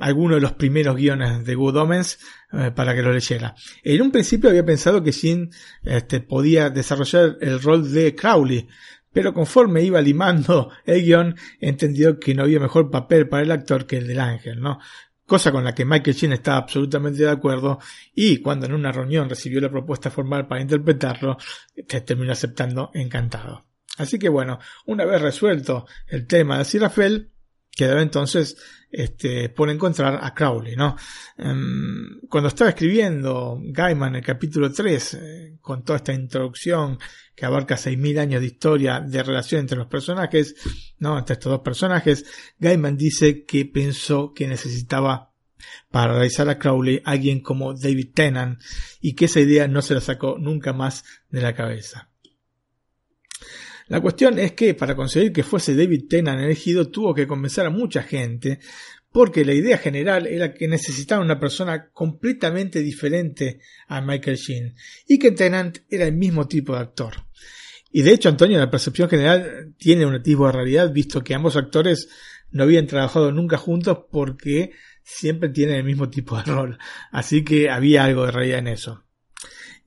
algunos 0.01 0.37
de 0.37 0.41
los 0.43 0.53
primeros 0.53 0.97
guiones 0.97 1.45
de 1.45 1.55
Good 1.55 1.77
Omens 1.77 2.19
eh, 2.53 2.71
para 2.75 2.95
que 2.95 3.03
lo 3.03 3.13
leyera. 3.13 3.55
En 3.83 4.03
un 4.03 4.11
principio 4.11 4.51
había 4.51 4.65
pensado 4.65 5.03
que 5.03 5.13
Shin 5.13 5.51
este, 5.83 6.21
podía 6.21 6.71
desarrollar 6.71 7.37
el 7.41 7.61
rol 7.61 7.93
de 7.93 8.15
Crowley, 8.15 8.69
pero 9.13 9.33
conforme 9.33 9.83
iba 9.83 10.01
limando 10.03 10.71
el 10.85 11.03
guion, 11.03 11.37
entendió 11.59 12.21
que 12.21 12.35
no 12.35 12.43
había 12.43 12.61
mejor 12.61 12.91
papel 12.91 13.29
para 13.29 13.43
el 13.43 13.51
actor 13.51 13.87
que 13.87 13.97
el 13.97 14.07
del 14.07 14.21
ángel, 14.21 14.61
¿no? 14.61 14.79
Cosa 15.25 15.51
con 15.51 15.65
la 15.65 15.75
que 15.75 15.85
Michael 15.85 16.15
Sheen 16.15 16.35
estaba 16.35 16.59
absolutamente 16.59 17.23
de 17.23 17.31
acuerdo 17.31 17.81
y 18.15 18.39
cuando 18.39 18.67
en 18.67 18.75
una 18.75 18.93
reunión 18.93 19.29
recibió 19.29 19.61
la 19.61 19.71
propuesta 19.71 20.11
formal 20.11 20.47
para 20.47 20.61
interpretarlo, 20.61 21.37
este, 21.75 22.03
terminó 22.03 22.33
aceptando 22.33 22.91
encantado. 22.95 23.65
Así 23.97 24.19
que 24.19 24.29
bueno, 24.29 24.59
una 24.85 25.05
vez 25.05 25.21
resuelto 25.21 25.87
el 26.07 26.27
tema 26.27 26.59
de 26.59 26.65
Sirafel, 26.65 27.31
quedaba 27.75 28.03
entonces 28.03 28.57
este, 28.97 29.51
por 29.51 29.69
encontrar 29.69 30.21
a 30.23 30.33
Crowley, 30.33 30.75
¿no? 30.75 30.97
Em, 31.37 32.19
cuando 32.31 32.49
estaba 32.49 32.71
escribiendo 32.71 33.61
Gaiman 33.63 34.17
el 34.17 34.25
capítulo 34.25 34.73
3, 34.73 35.15
eh, 35.15 35.59
con 35.61 35.85
toda 35.85 35.99
esta 35.99 36.15
introducción 36.15 36.99
que 37.35 37.45
abarca 37.45 37.77
6.000 37.77 38.19
años 38.19 38.41
de 38.41 38.47
historia 38.47 39.01
de 39.01 39.23
relación 39.23 39.61
entre 39.61 39.77
los 39.77 39.89
personajes, 39.89 40.55
¿no? 40.99 41.19
Entre 41.19 41.35
estos 41.35 41.51
dos 41.53 41.61
personajes, 41.61 42.25
Gaiman 42.59 42.97
dice 42.97 43.45
que 43.45 43.67
pensó 43.67 44.33
que 44.33 44.49
necesitaba 44.49 45.35
para 45.91 46.15
realizar 46.15 46.49
a 46.49 46.59
Crowley 46.59 47.03
alguien 47.05 47.41
como 47.41 47.75
David 47.75 48.15
Tennant 48.15 48.59
y 49.03 49.15
que 49.15 49.27
esa 49.27 49.41
idea 49.41 49.69
no 49.69 49.83
se 49.83 49.93
la 49.93 50.01
sacó 50.01 50.39
nunca 50.39 50.73
más 50.73 51.05
de 51.29 51.43
la 51.43 51.55
cabeza. 51.55 52.09
La 53.89 54.01
cuestión 54.01 54.39
es 54.39 54.53
que 54.53 54.75
para 54.75 54.97
conseguir 54.97 55.33
que 55.33 55.45
fuese 55.45 55.77
David 55.77 56.09
Tennant 56.09 56.41
elegido 56.41 56.89
tuvo 56.91 57.15
que 57.15 57.27
convencer 57.27 57.67
a 57.67 57.71
mucha 57.71 58.03
gente 58.03 58.59
porque 59.13 59.45
la 59.45 59.55
idea 59.55 59.79
general 59.79 60.27
era 60.27 60.53
que 60.53 60.69
necesitaba 60.69 61.25
una 61.25 61.41
persona 61.41 61.89
completamente 61.91 62.81
diferente 62.81 63.61
a 63.89 64.01
Michael 64.01 64.37
Sheen 64.37 64.75
y 65.07 65.19
que 65.19 65.31
Tennant 65.31 65.79
era 65.89 66.05
el 66.05 66.15
mismo 66.15 66.47
tipo 66.47 66.75
de 66.75 66.81
actor. 66.81 67.15
Y 67.91 68.03
de 68.03 68.13
hecho, 68.13 68.29
Antonio, 68.29 68.59
la 68.59 68.71
percepción 68.71 69.09
general 69.09 69.75
tiene 69.79 70.05
un 70.05 70.23
tipo 70.23 70.47
de 70.47 70.53
realidad, 70.53 70.93
visto 70.93 71.25
que 71.25 71.35
ambos 71.35 71.57
actores 71.57 72.11
no 72.51 72.65
habían 72.65 72.87
trabajado 72.87 73.33
nunca 73.33 73.57
juntos 73.57 74.01
porque 74.11 74.73
siempre 75.03 75.49
tienen 75.49 75.77
el 75.77 75.85
mismo 75.85 76.11
tipo 76.11 76.37
de 76.37 76.43
rol. 76.43 76.79
Así 77.11 77.43
que 77.43 77.71
había 77.71 78.05
algo 78.05 78.27
de 78.27 78.33
realidad 78.33 78.59
en 78.59 78.69
eso. 78.69 79.06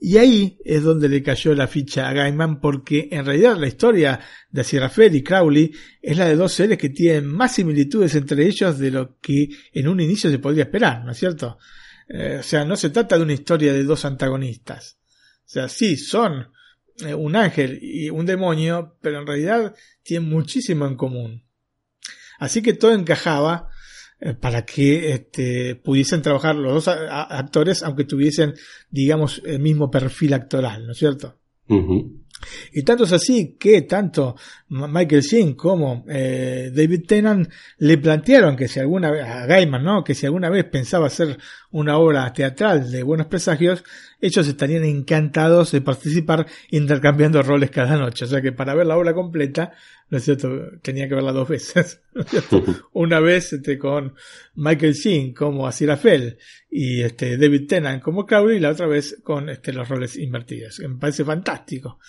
Y 0.02 0.18
ahí 0.18 0.58
es 0.64 0.82
donde 0.82 1.10
le 1.10 1.22
cayó 1.22 1.54
la 1.54 1.68
ficha 1.68 2.08
a 2.08 2.14
Gaiman 2.14 2.62
porque 2.62 3.10
en 3.12 3.26
realidad 3.26 3.58
la 3.58 3.68
historia 3.68 4.20
de 4.50 4.64
Sierrafer 4.64 5.14
y 5.14 5.24
Crowley 5.24 5.74
es 6.02 6.18
la 6.18 6.26
de 6.26 6.38
dos 6.38 6.54
seres 6.54 6.78
que 6.78 6.90
tienen 6.90 7.26
más 7.26 7.56
similitudes 7.56 8.16
entre 8.16 8.48
ellos 8.48 8.80
de 8.80 8.92
lo 8.92 9.18
que 9.20 9.50
en 9.74 9.88
un 9.90 10.00
inicio 10.00 10.30
se 10.30 10.40
podría 10.40 10.64
esperar, 10.64 11.04
¿no 11.04 11.12
es 11.12 11.18
cierto? 11.18 11.58
Eh, 12.08 12.38
o 12.40 12.44
sea, 12.44 12.64
no 12.64 12.78
se 12.78 12.92
trata 12.92 13.18
de 13.18 13.24
una 13.24 13.34
historia 13.34 13.74
de 13.74 13.84
dos 13.84 14.06
antagonistas. 14.06 14.98
O 15.40 15.50
sea, 15.52 15.68
sí, 15.68 15.98
son 15.98 16.48
eh, 17.06 17.14
un 17.14 17.36
ángel 17.36 17.78
y 17.82 18.10
un 18.10 18.26
demonio, 18.26 18.98
pero 19.02 19.20
en 19.20 19.28
realidad 19.28 19.76
tienen 20.02 20.30
muchísimo 20.30 20.86
en 20.88 20.96
común. 20.96 21.44
Así 22.40 22.62
que 22.62 22.74
todo 22.74 22.94
encajaba 22.94 23.69
para 24.40 24.66
que 24.66 25.14
este, 25.14 25.76
pudiesen 25.76 26.22
trabajar 26.22 26.56
los 26.56 26.86
dos 26.86 26.88
actores, 26.88 27.84
aunque 27.84 28.04
tuviesen, 28.04 28.54
digamos, 28.90 29.42
el 29.46 29.60
mismo 29.60 29.90
perfil 29.90 30.34
actoral, 30.34 30.86
¿no 30.86 30.92
es 30.92 30.98
cierto? 30.98 31.38
Y 32.74 32.84
tanto 32.84 33.04
es 33.04 33.14
así 33.14 33.58
que 33.60 33.82
tanto 33.84 34.36
Michael 34.70 35.22
Sheen 35.22 35.54
como 35.54 36.06
eh, 36.10 36.72
David 36.74 37.06
Tennant 37.06 37.50
le 37.78 37.98
plantearon 37.98 38.56
que 38.56 38.68
si 38.68 38.80
alguna 38.80 39.12
vez, 39.12 39.24
a 39.24 39.46
Gaiman, 39.46 39.84
¿no? 39.84 40.04
Que 40.04 40.16
si 40.16 40.26
alguna 40.26 40.50
vez 40.50 40.66
pensaba 40.66 41.08
hacer 41.08 41.38
una 41.72 41.98
obra 41.98 42.32
teatral 42.34 42.92
de 42.92 43.04
buenos 43.04 43.28
presagios, 43.28 43.84
ellos 44.20 44.48
estarían 44.48 44.84
encantados 44.84 45.72
de 45.72 45.82
participar 45.82 46.48
intercambiando 46.72 47.44
roles 47.44 47.70
cada 47.70 47.96
noche. 47.98 48.26
O 48.26 48.28
sea 48.28 48.42
que 48.42 48.52
para 48.52 48.74
ver 48.74 48.88
la 48.88 48.98
obra 48.98 49.14
completa, 49.14 49.74
¿no 50.10 50.18
es 50.18 50.24
cierto? 50.24 50.50
Tenía 50.82 51.08
que 51.08 51.16
verla 51.16 51.32
dos 51.32 51.48
veces. 51.48 52.02
¿no 52.14 52.22
es 52.22 52.30
cierto? 52.30 52.64
Una 52.94 53.20
vez 53.20 53.54
este, 53.54 53.78
con 53.78 54.16
Michael 54.56 54.94
Sheen 54.94 55.34
como 55.34 55.68
Aziraphale 55.68 56.38
y 56.72 57.02
este, 57.02 57.38
David 57.38 57.68
Tennant 57.68 58.02
como 58.02 58.26
Crowley 58.26 58.58
y 58.58 58.60
la 58.60 58.72
otra 58.72 58.88
vez 58.88 59.20
con 59.24 59.50
este, 59.50 59.72
los 59.72 59.88
roles 59.88 60.18
invertidos. 60.18 60.80
Me 60.80 60.98
parece 60.98 61.24
fantástico. 61.24 62.00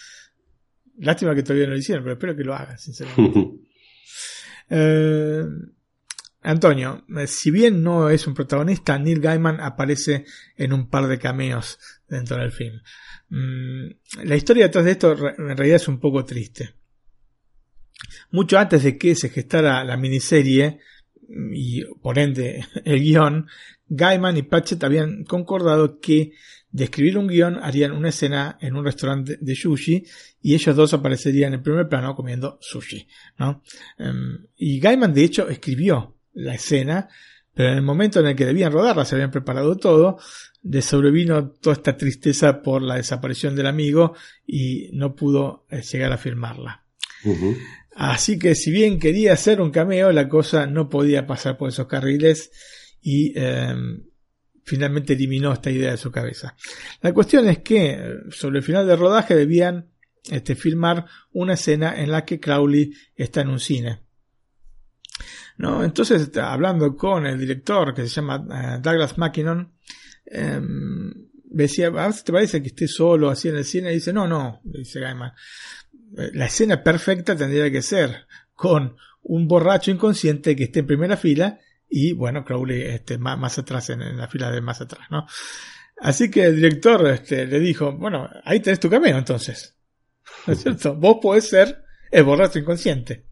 Lástima 0.98 1.34
que 1.34 1.42
todavía 1.42 1.66
no 1.66 1.72
lo 1.72 1.78
hicieron, 1.78 2.04
pero 2.04 2.14
espero 2.14 2.36
que 2.36 2.44
lo 2.44 2.54
hagan, 2.54 2.78
sinceramente. 2.78 3.50
eh, 4.70 5.44
Antonio, 6.42 7.04
eh, 7.18 7.26
si 7.26 7.50
bien 7.50 7.82
no 7.82 8.08
es 8.08 8.26
un 8.26 8.34
protagonista, 8.34 8.98
Neil 8.98 9.20
Gaiman 9.20 9.60
aparece 9.60 10.24
en 10.56 10.72
un 10.72 10.88
par 10.88 11.06
de 11.06 11.18
cameos 11.18 11.78
dentro 12.08 12.38
del 12.38 12.50
film. 12.50 12.80
Mm, 13.28 14.24
la 14.24 14.36
historia 14.36 14.64
detrás 14.66 14.84
de 14.84 14.92
esto 14.92 15.12
en 15.12 15.56
realidad 15.56 15.76
es 15.76 15.88
un 15.88 16.00
poco 16.00 16.24
triste. 16.24 16.74
Mucho 18.30 18.58
antes 18.58 18.82
de 18.82 18.96
que 18.96 19.14
se 19.14 19.28
gestara 19.28 19.84
la 19.84 19.96
miniserie 19.96 20.80
y 21.52 21.84
por 22.02 22.18
ende 22.18 22.64
el 22.84 23.00
guion, 23.00 23.46
Gaiman 23.88 24.36
y 24.36 24.42
Patchett 24.42 24.82
habían 24.84 25.24
concordado 25.24 26.00
que 26.00 26.32
de 26.70 26.84
escribir 26.84 27.18
un 27.18 27.26
guion 27.26 27.58
harían 27.60 27.92
una 27.92 28.10
escena 28.10 28.56
en 28.60 28.76
un 28.76 28.84
restaurante 28.84 29.36
de 29.40 29.54
sushi 29.56 30.04
y 30.40 30.54
ellos 30.54 30.76
dos 30.76 30.94
aparecerían 30.94 31.52
en 31.52 31.62
primer 31.62 31.88
plano 31.88 32.14
comiendo 32.14 32.58
sushi. 32.60 33.06
¿no? 33.38 33.62
Um, 33.98 34.46
y 34.56 34.78
Gaiman 34.78 35.12
de 35.12 35.24
hecho 35.24 35.48
escribió 35.48 36.19
la 36.32 36.54
escena, 36.54 37.08
pero 37.54 37.70
en 37.70 37.76
el 37.76 37.82
momento 37.82 38.20
en 38.20 38.26
el 38.26 38.36
que 38.36 38.46
debían 38.46 38.72
rodarla, 38.72 39.04
se 39.04 39.14
habían 39.14 39.30
preparado 39.30 39.76
todo, 39.76 40.18
le 40.62 40.82
sobrevino 40.82 41.50
toda 41.50 41.74
esta 41.74 41.96
tristeza 41.96 42.62
por 42.62 42.82
la 42.82 42.96
desaparición 42.96 43.56
del 43.56 43.66
amigo 43.66 44.14
y 44.46 44.90
no 44.92 45.14
pudo 45.14 45.66
eh, 45.70 45.82
llegar 45.82 46.12
a 46.12 46.18
filmarla. 46.18 46.84
Uh 47.24 47.34
-huh. 47.34 47.56
Así 47.96 48.38
que 48.38 48.54
si 48.54 48.70
bien 48.70 48.98
quería 48.98 49.32
hacer 49.32 49.60
un 49.60 49.70
cameo, 49.70 50.12
la 50.12 50.28
cosa 50.28 50.66
no 50.66 50.88
podía 50.88 51.26
pasar 51.26 51.56
por 51.56 51.68
esos 51.68 51.86
carriles 51.86 52.50
y 53.02 53.32
eh, 53.36 53.74
finalmente 54.64 55.14
eliminó 55.14 55.52
esta 55.52 55.70
idea 55.70 55.90
de 55.90 55.96
su 55.96 56.10
cabeza. 56.10 56.54
La 57.02 57.12
cuestión 57.12 57.48
es 57.48 57.58
que 57.58 57.98
sobre 58.30 58.58
el 58.58 58.64
final 58.64 58.86
del 58.86 58.98
rodaje 58.98 59.34
debían 59.34 59.90
este, 60.30 60.54
filmar 60.54 61.06
una 61.32 61.54
escena 61.54 62.00
en 62.00 62.10
la 62.10 62.24
que 62.24 62.40
Crowley 62.40 62.92
está 63.16 63.40
en 63.40 63.48
un 63.48 63.60
cine. 63.60 64.00
¿No? 65.60 65.84
Entonces, 65.84 66.34
hablando 66.38 66.96
con 66.96 67.26
el 67.26 67.38
director 67.38 67.94
que 67.94 68.02
se 68.02 68.08
llama 68.08 68.38
uh, 68.38 68.80
Douglas 68.80 69.18
Mackinnon, 69.18 69.70
eh, 70.24 70.58
decía, 71.44 71.88
a 71.88 71.90
ver 71.90 72.12
si 72.14 72.24
te 72.24 72.32
parece 72.32 72.62
que 72.62 72.68
esté 72.68 72.88
solo 72.88 73.28
así 73.28 73.48
en 73.48 73.56
el 73.56 73.64
cine, 73.66 73.90
y 73.90 73.96
dice, 73.96 74.10
no, 74.10 74.26
no, 74.26 74.62
dice 74.64 75.00
Gaiman, 75.00 75.32
la 76.32 76.46
escena 76.46 76.82
perfecta 76.82 77.36
tendría 77.36 77.70
que 77.70 77.82
ser 77.82 78.26
con 78.54 78.96
un 79.22 79.46
borracho 79.46 79.90
inconsciente 79.90 80.56
que 80.56 80.64
esté 80.64 80.80
en 80.80 80.86
primera 80.86 81.18
fila 81.18 81.58
y 81.90 82.14
bueno, 82.14 82.42
Crowley 82.42 82.82
este, 82.82 83.18
más, 83.18 83.38
más 83.38 83.58
atrás, 83.58 83.90
en, 83.90 84.00
en, 84.00 84.16
la 84.16 84.28
fila 84.28 84.50
de 84.50 84.62
más 84.62 84.80
atrás, 84.80 85.08
¿no? 85.10 85.26
Así 85.98 86.30
que 86.30 86.46
el 86.46 86.56
director 86.56 87.06
este, 87.08 87.46
le 87.46 87.60
dijo, 87.60 87.92
bueno, 87.92 88.30
ahí 88.44 88.60
tenés 88.60 88.80
tu 88.80 88.88
cameo 88.88 89.18
entonces. 89.18 89.76
¿No 90.46 90.54
es 90.54 90.60
cierto? 90.62 90.94
Vos 90.94 91.18
podés 91.20 91.50
ser 91.50 91.84
el 92.10 92.24
borracho 92.24 92.58
inconsciente. 92.58 93.29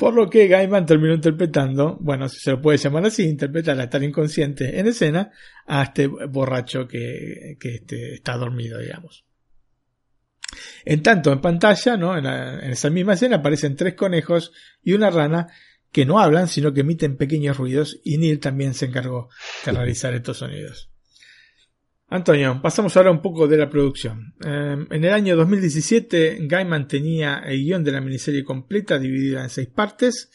Por 0.00 0.14
lo 0.14 0.30
que 0.30 0.48
Gaiman 0.48 0.86
terminó 0.86 1.12
interpretando, 1.12 1.98
bueno, 2.00 2.26
si 2.26 2.40
se 2.40 2.52
lo 2.52 2.62
puede 2.62 2.78
llamar 2.78 3.04
así, 3.04 3.24
interpretar 3.24 3.78
a 3.78 3.84
estar 3.84 4.02
inconsciente 4.02 4.80
en 4.80 4.86
escena 4.86 5.30
a 5.66 5.82
este 5.82 6.06
borracho 6.06 6.88
que, 6.88 7.58
que 7.60 7.74
este, 7.74 8.14
está 8.14 8.38
dormido, 8.38 8.78
digamos. 8.78 9.26
En 10.86 11.02
tanto, 11.02 11.30
en 11.30 11.42
pantalla, 11.42 11.98
¿no? 11.98 12.16
En, 12.16 12.24
la, 12.24 12.60
en, 12.64 12.70
esa 12.70 12.88
misma 12.88 13.12
escena 13.12 13.36
aparecen 13.36 13.76
tres 13.76 13.92
conejos 13.92 14.52
y 14.82 14.94
una 14.94 15.10
rana 15.10 15.48
que 15.92 16.06
no 16.06 16.18
hablan, 16.18 16.48
sino 16.48 16.72
que 16.72 16.80
emiten 16.80 17.18
pequeños 17.18 17.58
ruidos, 17.58 18.00
y 18.02 18.16
Neil 18.16 18.40
también 18.40 18.72
se 18.72 18.86
encargó 18.86 19.28
de 19.66 19.72
realizar 19.72 20.14
estos 20.14 20.38
sonidos. 20.38 20.90
Antonio, 22.12 22.60
pasamos 22.60 22.96
ahora 22.96 23.12
un 23.12 23.22
poco 23.22 23.46
de 23.46 23.56
la 23.56 23.70
producción. 23.70 24.34
Eh, 24.44 24.76
en 24.90 25.04
el 25.04 25.12
año 25.12 25.36
2017, 25.36 26.38
Gaiman 26.42 26.88
tenía 26.88 27.38
el 27.46 27.62
guion 27.62 27.84
de 27.84 27.92
la 27.92 28.00
miniserie 28.00 28.42
completa, 28.42 28.98
dividida 28.98 29.44
en 29.44 29.48
seis 29.48 29.68
partes, 29.68 30.28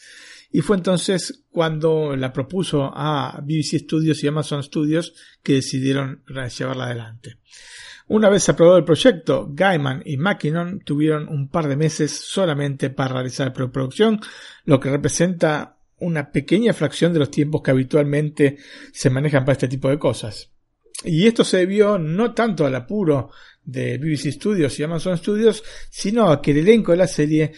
y 0.50 0.62
fue 0.62 0.78
entonces 0.78 1.44
cuando 1.50 2.16
la 2.16 2.32
propuso 2.32 2.90
a 2.94 3.42
BBC 3.42 3.80
Studios 3.80 4.24
y 4.24 4.26
Amazon 4.26 4.62
Studios 4.62 5.12
que 5.42 5.54
decidieron 5.54 6.22
llevarla 6.26 6.86
adelante. 6.86 7.40
Una 8.08 8.30
vez 8.30 8.48
aprobado 8.48 8.78
el 8.78 8.84
proyecto, 8.84 9.50
Gaiman 9.52 10.02
y 10.06 10.16
Mackinnon 10.16 10.80
tuvieron 10.80 11.28
un 11.28 11.50
par 11.50 11.68
de 11.68 11.76
meses 11.76 12.10
solamente 12.10 12.88
para 12.88 13.14
realizar 13.14 13.48
la 13.48 13.52
preproducción, 13.52 14.18
lo 14.64 14.80
que 14.80 14.88
representa 14.88 15.76
una 15.98 16.30
pequeña 16.32 16.72
fracción 16.72 17.12
de 17.12 17.18
los 17.18 17.30
tiempos 17.30 17.60
que 17.60 17.72
habitualmente 17.72 18.56
se 18.92 19.10
manejan 19.10 19.44
para 19.44 19.52
este 19.52 19.68
tipo 19.68 19.90
de 19.90 19.98
cosas. 19.98 20.55
Y 21.06 21.26
esto 21.26 21.44
se 21.44 21.58
debió 21.58 21.98
no 21.98 22.34
tanto 22.34 22.66
al 22.66 22.74
apuro 22.74 23.30
de 23.64 23.98
BBC 23.98 24.32
Studios 24.32 24.78
y 24.78 24.82
Amazon 24.82 25.16
Studios, 25.18 25.62
sino 25.90 26.30
a 26.30 26.42
que 26.42 26.50
el 26.50 26.58
elenco 26.58 26.92
de 26.92 26.98
la 26.98 27.06
serie 27.08 27.52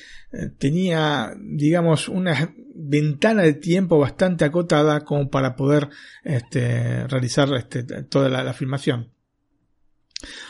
tenía, 0.58 1.34
digamos, 1.38 2.08
una 2.08 2.54
ventana 2.74 3.42
de 3.42 3.54
tiempo 3.54 3.98
bastante 3.98 4.44
acotada 4.44 5.04
como 5.04 5.30
para 5.30 5.56
poder 5.56 5.88
este, 6.22 7.06
realizar 7.06 7.52
este, 7.54 7.82
toda 8.04 8.28
la, 8.28 8.44
la 8.44 8.52
filmación. 8.52 9.12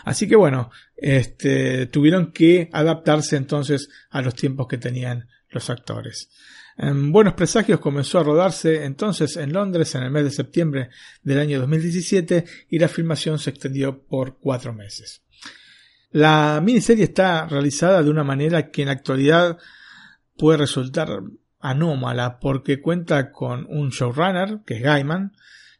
Así 0.04 0.26
que 0.28 0.36
bueno, 0.36 0.70
este, 0.96 1.86
tuvieron 1.86 2.32
que 2.32 2.68
adaptarse 2.72 3.36
entonces 3.36 3.88
a 4.10 4.22
los 4.22 4.34
tiempos 4.34 4.66
que 4.66 4.78
tenían 4.78 5.28
los 5.50 5.70
actores. 5.70 6.30
En 6.80 7.10
Buenos 7.10 7.34
Presagios 7.34 7.80
comenzó 7.80 8.20
a 8.20 8.22
rodarse 8.22 8.84
entonces 8.84 9.36
en 9.36 9.52
Londres 9.52 9.96
en 9.96 10.04
el 10.04 10.12
mes 10.12 10.22
de 10.22 10.30
septiembre 10.30 10.90
del 11.24 11.40
año 11.40 11.58
2017 11.58 12.44
y 12.68 12.78
la 12.78 12.86
filmación 12.86 13.40
se 13.40 13.50
extendió 13.50 14.04
por 14.04 14.38
cuatro 14.38 14.72
meses. 14.72 15.24
La 16.12 16.60
miniserie 16.62 17.02
está 17.02 17.48
realizada 17.48 18.00
de 18.04 18.10
una 18.10 18.22
manera 18.22 18.70
que 18.70 18.82
en 18.82 18.86
la 18.86 18.92
actualidad 18.92 19.58
puede 20.36 20.58
resultar 20.58 21.08
anómala 21.58 22.38
porque 22.38 22.80
cuenta 22.80 23.32
con 23.32 23.66
un 23.68 23.90
showrunner, 23.90 24.60
que 24.64 24.74
es 24.74 24.82
Gaiman, 24.82 25.32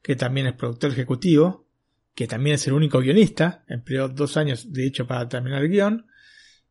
que 0.02 0.16
también 0.16 0.48
es 0.48 0.54
productor 0.54 0.90
ejecutivo, 0.90 1.68
que 2.16 2.26
también 2.26 2.54
es 2.54 2.66
el 2.66 2.72
único 2.72 2.98
guionista, 2.98 3.62
empleó 3.68 4.08
dos 4.08 4.36
años 4.36 4.72
de 4.72 4.84
hecho 4.84 5.06
para 5.06 5.28
terminar 5.28 5.62
el 5.62 5.70
guion, 5.70 6.06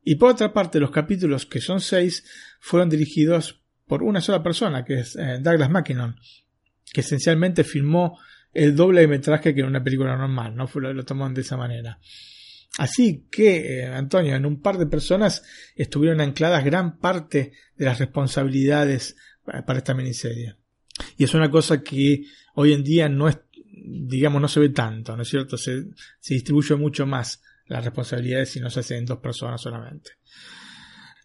y 0.03 0.15
por 0.15 0.32
otra 0.32 0.51
parte 0.51 0.82
los 0.82 0.91
capítulos, 0.91 1.45
que 1.45 1.61
son 1.61 1.80
seis, 1.80 2.25
fueron 2.59 2.89
dirigidos 2.89 3.61
por 3.88 4.03
una 4.03 4.21
sola 4.21 4.43
persona, 4.43 4.83
que 4.83 4.99
es 4.99 5.15
eh, 5.15 5.39
Douglas 5.41 5.69
Mackinnon, 5.69 6.15
que 6.91 7.01
esencialmente 7.01 7.63
filmó 7.63 8.19
el 8.53 8.75
doble 8.75 9.01
de 9.01 9.07
metraje 9.07 9.53
que 9.53 9.61
en 9.61 9.67
una 9.67 9.83
película 9.83 10.15
normal, 10.15 10.55
¿no? 10.55 10.69
Lo, 10.75 10.93
lo 10.93 11.05
tomó 11.05 11.29
de 11.29 11.41
esa 11.41 11.57
manera. 11.57 11.99
Así 12.77 13.27
que, 13.31 13.79
eh, 13.79 13.85
Antonio, 13.88 14.35
en 14.35 14.45
un 14.45 14.61
par 14.61 14.77
de 14.77 14.85
personas 14.85 15.43
estuvieron 15.75 16.21
ancladas 16.21 16.63
gran 16.63 16.99
parte 16.99 17.53
de 17.75 17.85
las 17.85 17.99
responsabilidades 17.99 19.15
para 19.43 19.79
esta 19.79 19.93
miniserie. 19.93 20.55
Y 21.17 21.23
es 21.23 21.33
una 21.33 21.49
cosa 21.49 21.81
que 21.81 22.23
hoy 22.55 22.73
en 22.73 22.83
día 22.83 23.07
no 23.07 23.29
es 23.29 23.39
digamos, 23.89 24.41
no 24.41 24.47
se 24.47 24.59
ve 24.59 24.69
tanto, 24.69 25.15
¿no 25.15 25.23
es 25.23 25.29
cierto? 25.29 25.57
Se, 25.57 25.85
se 26.19 26.33
distribuye 26.33 26.75
mucho 26.75 27.05
más 27.05 27.41
las 27.67 27.83
responsabilidades 27.83 28.49
si 28.49 28.59
no 28.59 28.69
se 28.69 28.81
hace 28.81 28.97
en 28.97 29.05
dos 29.05 29.19
personas 29.19 29.61
solamente. 29.61 30.11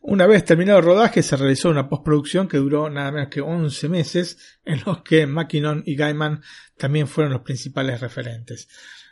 Una 0.04 0.26
vez 0.26 0.44
terminado 0.44 0.80
el 0.80 0.84
rodaje, 0.84 1.22
se 1.22 1.36
realizó 1.36 1.70
una 1.70 1.88
postproducción 1.88 2.48
que 2.48 2.56
duró 2.56 2.90
nada 2.90 3.12
menos 3.12 3.28
que 3.28 3.40
11 3.40 3.88
meses, 3.88 4.36
en 4.64 4.82
los 4.84 5.02
que 5.02 5.28
Mackinnon 5.28 5.84
y 5.86 5.94
Gaiman 5.94 6.42
también 6.76 7.06
fueron 7.06 7.32
los 7.32 7.42
principales 7.42 8.00
referentes. 8.00 8.68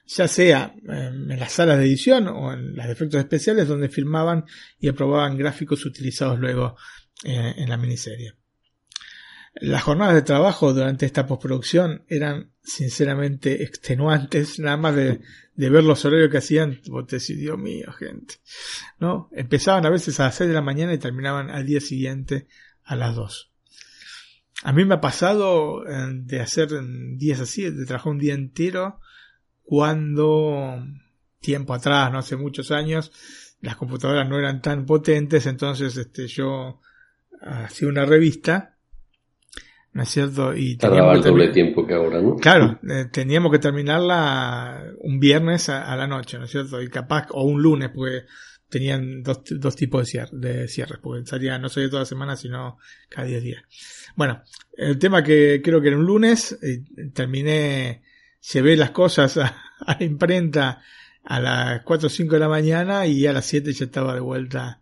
Ya 0.06 0.26
sea 0.26 0.74
en 0.88 1.38
las 1.38 1.52
salas 1.52 1.78
de 1.78 1.84
edición 1.84 2.26
o 2.26 2.52
en 2.52 2.74
las 2.74 2.90
efectos 2.90 3.20
especiales 3.20 3.68
donde 3.68 3.88
filmaban 3.88 4.44
y 4.80 4.88
aprobaban 4.88 5.38
gráficos 5.38 5.86
utilizados 5.86 6.40
luego 6.40 6.76
eh, 7.22 7.54
en 7.56 7.70
la 7.70 7.76
miniserie. 7.76 8.39
Las 9.60 9.82
jornadas 9.82 10.14
de 10.14 10.22
trabajo 10.22 10.72
durante 10.72 11.04
esta 11.04 11.26
postproducción 11.26 12.02
eran 12.08 12.50
sinceramente 12.62 13.62
extenuantes, 13.62 14.58
nada 14.58 14.78
más 14.78 14.96
de, 14.96 15.20
ver 15.54 15.84
los 15.84 16.02
horarios 16.04 16.30
que 16.30 16.38
hacían, 16.38 16.80
vos 16.86 17.06
decís, 17.06 17.36
Dios 17.36 17.58
mío, 17.58 17.92
gente. 17.92 18.36
¿No? 18.98 19.28
Empezaban 19.32 19.84
a 19.84 19.90
veces 19.90 20.18
a 20.18 20.24
las 20.24 20.36
6 20.36 20.48
de 20.48 20.54
la 20.54 20.62
mañana 20.62 20.94
y 20.94 20.98
terminaban 20.98 21.50
al 21.50 21.66
día 21.66 21.80
siguiente 21.80 22.46
a 22.84 22.96
las 22.96 23.14
2. 23.14 23.50
A 24.62 24.72
mí 24.72 24.84
me 24.86 24.94
ha 24.94 25.00
pasado 25.00 25.84
de 25.84 26.40
hacer 26.40 26.70
días 27.16 27.40
así, 27.40 27.70
de 27.70 27.84
trabajar 27.84 28.12
un 28.12 28.18
día 28.18 28.34
entero, 28.34 29.00
cuando 29.62 30.82
tiempo 31.40 31.74
atrás, 31.74 32.10
no 32.10 32.18
hace 32.18 32.36
muchos 32.36 32.70
años, 32.70 33.12
las 33.60 33.76
computadoras 33.76 34.28
no 34.28 34.38
eran 34.38 34.62
tan 34.62 34.86
potentes, 34.86 35.46
entonces 35.46 35.96
este, 35.96 36.26
yo 36.28 36.80
hacía 37.42 37.88
una 37.88 38.04
revista 38.06 38.78
¿no 39.92 40.02
es 40.02 40.08
cierto? 40.08 40.54
Y 40.54 40.76
Tardaba 40.76 41.14
el 41.14 41.22
doble 41.22 41.48
tiempo 41.48 41.86
que 41.86 41.94
ahora, 41.94 42.20
¿no? 42.20 42.36
Claro, 42.36 42.78
eh, 42.88 43.06
teníamos 43.10 43.50
que 43.52 43.58
terminarla 43.58 44.84
un 45.00 45.18
viernes 45.18 45.68
a, 45.68 45.92
a 45.92 45.96
la 45.96 46.06
noche, 46.06 46.38
¿no 46.38 46.44
es 46.44 46.50
cierto? 46.50 46.80
Y 46.80 46.88
capaz, 46.88 47.26
o 47.30 47.44
un 47.44 47.60
lunes, 47.62 47.90
porque 47.94 48.22
tenían 48.68 49.22
dos, 49.24 49.40
dos 49.50 49.74
tipos 49.74 50.06
de, 50.06 50.20
cier- 50.20 50.30
de 50.30 50.68
cierres, 50.68 50.98
porque 51.02 51.26
salía, 51.26 51.58
no 51.58 51.68
salía 51.68 51.90
toda 51.90 52.02
la 52.02 52.06
semana, 52.06 52.36
sino 52.36 52.78
cada 53.08 53.26
10 53.26 53.42
días. 53.42 53.62
Bueno, 54.14 54.42
el 54.76 54.96
tema 54.98 55.24
que 55.24 55.60
creo 55.62 55.80
que 55.80 55.88
era 55.88 55.96
un 55.96 56.06
lunes, 56.06 56.56
eh, 56.62 56.84
terminé, 57.12 58.02
llevé 58.52 58.76
las 58.76 58.92
cosas 58.92 59.36
a, 59.38 59.56
a 59.86 59.96
la 59.98 60.04
imprenta 60.04 60.82
a 61.24 61.40
las 61.40 61.82
4 61.82 62.06
o 62.06 62.10
5 62.10 62.34
de 62.34 62.40
la 62.40 62.48
mañana 62.48 63.06
y 63.06 63.26
a 63.26 63.32
las 63.32 63.44
7 63.46 63.72
ya 63.72 63.84
estaba 63.86 64.14
de 64.14 64.20
vuelta 64.20 64.80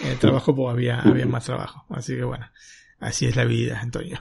en 0.00 0.12
el 0.12 0.18
trabajo 0.18 0.54
porque 0.54 0.72
había, 0.72 1.00
había 1.00 1.26
más 1.34 1.44
trabajo. 1.44 1.84
Así 1.90 2.14
que 2.16 2.22
bueno, 2.24 2.48
así 3.00 3.26
es 3.26 3.34
la 3.36 3.44
vida, 3.44 3.80
Antonio. 3.80 4.20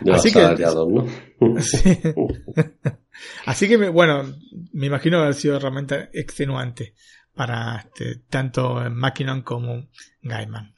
De 0.00 0.12
Así 0.12 0.32
que- 0.32 0.40
¿no? 0.40 1.06
Sí. 1.60 1.98
Así 3.46 3.68
que, 3.68 3.76
bueno, 3.88 4.24
me 4.72 4.86
imagino 4.86 5.18
haber 5.20 5.34
sido 5.34 5.58
realmente 5.58 6.10
extenuante 6.12 6.94
para 7.34 7.76
este, 7.78 8.22
tanto 8.28 8.82
Mackinnon 8.90 9.42
como 9.42 9.88
Gaiman. 10.22 10.74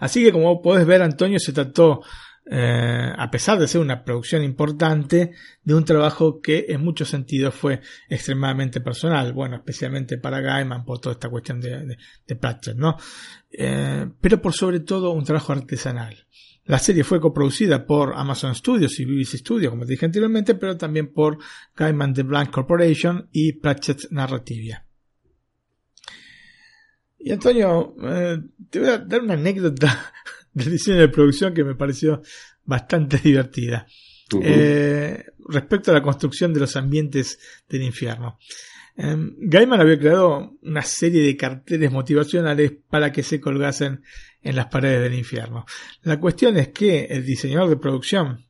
Así 0.00 0.22
que, 0.22 0.32
como 0.32 0.60
podés 0.62 0.86
ver, 0.86 1.02
Antonio 1.02 1.38
se 1.40 1.52
trató, 1.52 2.02
eh, 2.50 3.12
a 3.16 3.30
pesar 3.30 3.58
de 3.58 3.66
ser 3.66 3.80
una 3.80 4.04
producción 4.04 4.44
importante, 4.44 5.32
de 5.62 5.74
un 5.74 5.84
trabajo 5.84 6.40
que 6.40 6.66
en 6.68 6.84
muchos 6.84 7.08
sentidos 7.08 7.54
fue 7.54 7.80
extremadamente 8.08 8.80
personal. 8.80 9.32
Bueno, 9.32 9.56
especialmente 9.56 10.18
para 10.18 10.40
Gaiman 10.40 10.84
por 10.84 11.00
toda 11.00 11.14
esta 11.14 11.28
cuestión 11.30 11.60
de, 11.60 11.84
de, 11.86 11.96
de 12.26 12.36
Pratchett, 12.36 12.76
¿no? 12.76 12.96
Eh, 13.50 14.06
pero 14.20 14.40
por 14.42 14.52
sobre 14.52 14.80
todo 14.80 15.12
un 15.12 15.24
trabajo 15.24 15.52
artesanal. 15.52 16.26
La 16.64 16.78
serie 16.78 17.02
fue 17.02 17.20
coproducida 17.20 17.84
por 17.84 18.14
Amazon 18.14 18.54
Studios 18.54 18.98
y 19.00 19.04
BBC 19.04 19.38
Studios, 19.38 19.70
como 19.70 19.84
te 19.84 19.92
dije 19.92 20.06
anteriormente, 20.06 20.54
pero 20.54 20.76
también 20.76 21.12
por 21.12 21.38
Gaiman 21.74 22.14
The 22.14 22.22
Blank 22.22 22.50
Corporation 22.50 23.28
y 23.32 23.52
Pratchett 23.54 24.10
Narrativia. 24.10 24.86
Y 27.18 27.32
Antonio, 27.32 27.96
eh, 28.02 28.38
te 28.70 28.80
voy 28.80 28.88
a 28.88 28.98
dar 28.98 29.22
una 29.22 29.34
anécdota 29.34 30.12
del 30.52 30.70
diseño 30.70 30.98
de 30.98 31.08
producción 31.08 31.52
que 31.52 31.64
me 31.64 31.74
pareció 31.74 32.22
bastante 32.64 33.18
divertida. 33.18 33.86
Eh, 34.40 35.24
respecto 35.48 35.90
a 35.90 35.94
la 35.94 36.02
construcción 36.02 36.54
de 36.54 36.60
los 36.60 36.76
ambientes 36.76 37.38
del 37.68 37.82
infierno. 37.82 38.38
Eh, 38.96 39.16
Gaiman 39.38 39.80
había 39.80 39.98
creado 39.98 40.52
una 40.62 40.82
serie 40.82 41.22
de 41.22 41.36
carteles 41.36 41.90
motivacionales 41.90 42.72
para 42.90 43.10
que 43.12 43.22
se 43.22 43.40
colgasen 43.40 44.02
en 44.42 44.56
las 44.56 44.66
paredes 44.66 45.00
del 45.02 45.14
infierno. 45.14 45.64
La 46.02 46.18
cuestión 46.20 46.56
es 46.56 46.68
que 46.68 47.04
el 47.06 47.24
diseñador 47.24 47.70
de 47.70 47.76
producción, 47.76 48.46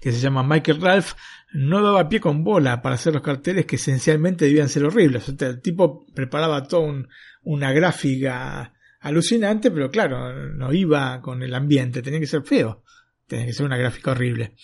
que 0.00 0.12
se 0.12 0.20
llama 0.20 0.42
Michael 0.42 0.80
Ralph, 0.80 1.12
no 1.52 1.82
daba 1.82 2.08
pie 2.08 2.20
con 2.20 2.44
bola 2.44 2.82
para 2.82 2.96
hacer 2.96 3.12
los 3.12 3.22
carteles 3.22 3.66
que 3.66 3.76
esencialmente 3.76 4.44
debían 4.46 4.68
ser 4.68 4.84
horribles. 4.84 5.28
O 5.28 5.36
el 5.44 5.60
tipo 5.62 6.06
preparaba 6.14 6.66
toda 6.66 6.82
un- 6.88 7.08
una 7.42 7.72
gráfica 7.72 8.72
alucinante, 9.00 9.70
pero 9.70 9.90
claro, 9.90 10.32
no 10.54 10.72
iba 10.72 11.20
con 11.20 11.42
el 11.42 11.54
ambiente, 11.54 12.02
tenía 12.02 12.18
que 12.20 12.26
ser 12.26 12.42
feo, 12.42 12.82
tenía 13.26 13.46
que 13.46 13.52
ser 13.52 13.66
una 13.66 13.76
gráfica 13.76 14.10
horrible. 14.10 14.54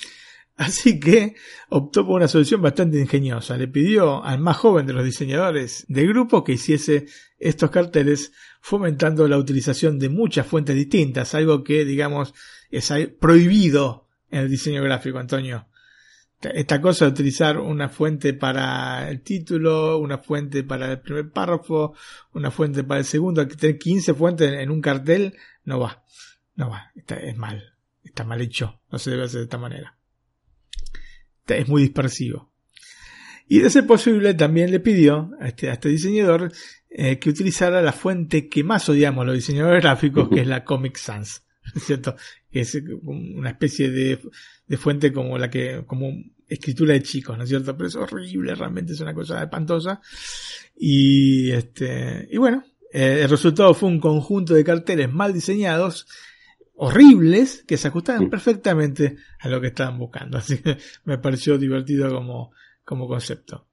Así 0.56 1.00
que 1.00 1.34
optó 1.70 2.06
por 2.06 2.16
una 2.16 2.28
solución 2.28 2.60
bastante 2.60 3.00
ingeniosa. 3.00 3.56
Le 3.56 3.68
pidió 3.68 4.22
al 4.22 4.38
más 4.38 4.58
joven 4.58 4.86
de 4.86 4.92
los 4.92 5.04
diseñadores 5.04 5.84
del 5.88 6.08
grupo 6.08 6.44
que 6.44 6.52
hiciese 6.52 7.06
estos 7.38 7.70
carteles 7.70 8.32
fomentando 8.60 9.26
la 9.26 9.38
utilización 9.38 9.98
de 9.98 10.08
muchas 10.08 10.46
fuentes 10.46 10.76
distintas, 10.76 11.34
algo 11.34 11.64
que, 11.64 11.84
digamos, 11.84 12.34
es 12.70 12.92
prohibido 13.18 14.08
en 14.30 14.40
el 14.40 14.50
diseño 14.50 14.82
gráfico, 14.82 15.18
Antonio. 15.18 15.66
Esta 16.40 16.80
cosa 16.80 17.04
de 17.04 17.12
utilizar 17.12 17.58
una 17.58 17.88
fuente 17.88 18.34
para 18.34 19.08
el 19.08 19.22
título, 19.22 19.98
una 19.98 20.18
fuente 20.18 20.64
para 20.64 20.90
el 20.90 21.00
primer 21.00 21.30
párrafo, 21.30 21.94
una 22.32 22.50
fuente 22.50 22.82
para 22.82 23.00
el 23.00 23.04
segundo, 23.04 23.46
que 23.46 23.56
tener 23.56 23.78
15 23.78 24.14
fuentes 24.14 24.52
en 24.52 24.70
un 24.70 24.80
cartel, 24.80 25.36
no 25.64 25.78
va, 25.78 26.04
no 26.56 26.70
va, 26.70 26.90
está, 26.96 27.16
es 27.16 27.36
mal, 27.36 27.74
está 28.02 28.24
mal 28.24 28.40
hecho, 28.40 28.80
no 28.90 28.98
se 28.98 29.10
debe 29.10 29.24
hacer 29.24 29.38
de 29.38 29.44
esta 29.44 29.58
manera. 29.58 29.96
Está- 31.52 31.62
es 31.62 31.68
muy 31.68 31.82
dispersivo. 31.82 32.50
Y 33.48 33.58
de 33.58 33.70
ser 33.70 33.86
posible 33.86 34.34
también 34.34 34.70
le 34.70 34.80
pidió 34.80 35.30
a 35.40 35.48
este, 35.48 35.68
este 35.70 35.88
diseñador 35.88 36.52
eh, 36.88 37.18
que 37.18 37.30
utilizara 37.30 37.82
la 37.82 37.92
fuente 37.92 38.48
que 38.48 38.64
más 38.64 38.88
odiamos 38.88 39.26
los 39.26 39.34
diseñadores 39.34 39.82
gráficos, 39.82 40.28
que 40.28 40.40
es 40.40 40.46
la 40.46 40.64
Comic 40.64 40.96
Sans, 40.96 41.42
¿cierto? 41.84 42.16
Que 42.50 42.60
es 42.60 42.74
eh, 42.74 42.82
una 43.02 43.50
especie 43.50 43.90
de, 43.90 44.20
de 44.66 44.76
fuente 44.76 45.12
como 45.12 45.36
la 45.38 45.50
que, 45.50 45.82
como 45.86 46.12
escritura 46.48 46.92
de 46.94 47.02
chicos, 47.02 47.36
¿no 47.36 47.44
es 47.44 47.48
cierto? 47.50 47.76
Pero 47.76 47.88
es 47.88 47.96
horrible, 47.96 48.54
realmente 48.54 48.92
es 48.92 49.00
una 49.00 49.14
cosa 49.14 49.42
espantosa. 49.42 50.00
Y 50.76 51.50
este, 51.50 52.28
y 52.30 52.36
bueno, 52.38 52.64
eh, 52.92 53.20
el 53.22 53.28
resultado 53.30 53.74
fue 53.74 53.88
un 53.88 54.00
conjunto 54.00 54.54
de 54.54 54.64
carteles 54.64 55.12
mal 55.12 55.32
diseñados, 55.32 56.06
horribles, 56.84 57.62
que 57.64 57.76
se 57.76 57.88
ajustaban 57.88 58.28
perfectamente 58.28 59.16
a 59.38 59.48
lo 59.48 59.60
que 59.60 59.68
estaban 59.68 59.98
buscando. 59.98 60.38
Así 60.38 60.58
que 60.58 60.78
me 61.04 61.16
pareció 61.18 61.56
divertido 61.56 62.12
como, 62.12 62.50
como 62.84 63.06
concepto. 63.06 63.68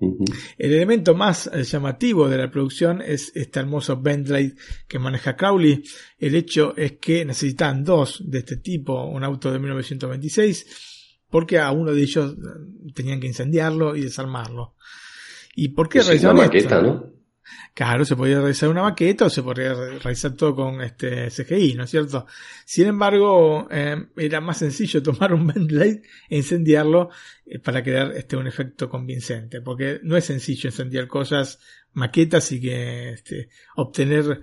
El 0.00 0.72
elemento 0.72 1.14
más 1.14 1.48
eh, 1.52 1.62
llamativo 1.62 2.28
de 2.28 2.38
la 2.38 2.50
producción 2.50 3.02
es 3.02 3.32
este 3.34 3.60
hermoso 3.60 4.00
Bentley 4.00 4.54
que 4.88 4.98
maneja 4.98 5.36
Crowley. 5.36 5.82
El 6.18 6.34
hecho 6.34 6.76
es 6.76 6.98
que 6.98 7.24
necesitan 7.24 7.84
dos 7.84 8.22
de 8.24 8.38
este 8.38 8.56
tipo, 8.56 9.04
un 9.04 9.22
auto 9.22 9.52
de 9.52 9.58
1926, 9.60 11.20
porque 11.30 11.58
a 11.58 11.70
uno 11.70 11.92
de 11.92 12.02
ellos 12.02 12.32
eh, 12.32 12.92
tenían 12.94 13.20
que 13.20 13.28
incendiarlo 13.28 13.94
y 13.94 14.02
desarmarlo. 14.02 14.74
¿Y 15.54 15.68
por 15.68 15.88
qué 15.88 16.00
Es 16.00 16.22
una 16.22 16.34
maqueta, 16.34 16.80
¿no? 16.82 17.17
Claro, 17.74 18.04
se 18.04 18.16
podía 18.16 18.38
realizar 18.40 18.68
una 18.68 18.82
maqueta 18.82 19.26
o 19.26 19.30
se 19.30 19.42
podría 19.42 19.72
re- 19.74 19.98
realizar 19.98 20.32
todo 20.32 20.54
con 20.54 20.80
este 20.80 21.30
CGI, 21.30 21.74
¿no 21.74 21.84
es 21.84 21.90
cierto? 21.90 22.26
Sin 22.64 22.86
embargo, 22.88 23.68
eh, 23.70 24.06
era 24.16 24.40
más 24.40 24.58
sencillo 24.58 25.02
tomar 25.02 25.32
un 25.32 25.46
Bentley 25.46 26.02
e 26.28 26.36
incendiarlo 26.36 27.10
eh, 27.46 27.58
para 27.58 27.82
crear 27.82 28.12
este 28.12 28.36
un 28.36 28.46
efecto 28.46 28.88
convincente, 28.88 29.60
porque 29.60 30.00
no 30.02 30.16
es 30.16 30.24
sencillo 30.24 30.68
incendiar 30.68 31.06
cosas, 31.06 31.60
maquetas 31.92 32.50
y 32.52 32.60
que 32.60 33.10
este, 33.10 33.48
obtener 33.76 34.40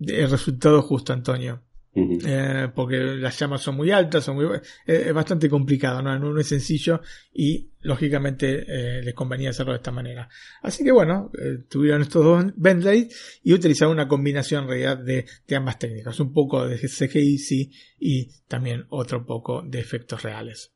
el 0.00 0.30
resultado 0.30 0.82
justo, 0.82 1.12
Antonio. 1.12 1.62
Eh, 1.94 2.68
porque 2.74 2.96
las 2.96 3.38
llamas 3.38 3.60
son 3.60 3.76
muy 3.76 3.90
altas, 3.90 4.24
son 4.24 4.36
muy, 4.36 4.46
eh, 4.46 4.60
es 4.86 5.12
bastante 5.12 5.50
complicado, 5.50 6.00
¿no? 6.00 6.18
no 6.18 6.40
es 6.40 6.46
sencillo 6.46 7.02
y 7.34 7.68
lógicamente 7.82 8.64
eh, 8.66 9.02
les 9.02 9.14
convenía 9.14 9.50
hacerlo 9.50 9.72
de 9.72 9.76
esta 9.76 9.90
manera. 9.90 10.26
Así 10.62 10.84
que 10.84 10.92
bueno, 10.92 11.30
tuvieron 11.68 12.00
estos 12.00 12.24
dos 12.24 12.44
Bentley 12.56 13.08
y 13.42 13.52
utilizaron 13.52 13.92
una 13.92 14.08
combinación 14.08 14.64
en 14.64 14.70
realidad 14.70 14.98
de, 14.98 15.26
de 15.46 15.56
ambas 15.56 15.78
técnicas, 15.78 16.18
un 16.18 16.32
poco 16.32 16.66
de 16.66 16.78
CGI 16.78 17.36
sí, 17.36 17.70
y 17.98 18.30
también 18.48 18.86
otro 18.88 19.26
poco 19.26 19.62
de 19.62 19.78
efectos 19.78 20.22
reales. 20.22 20.72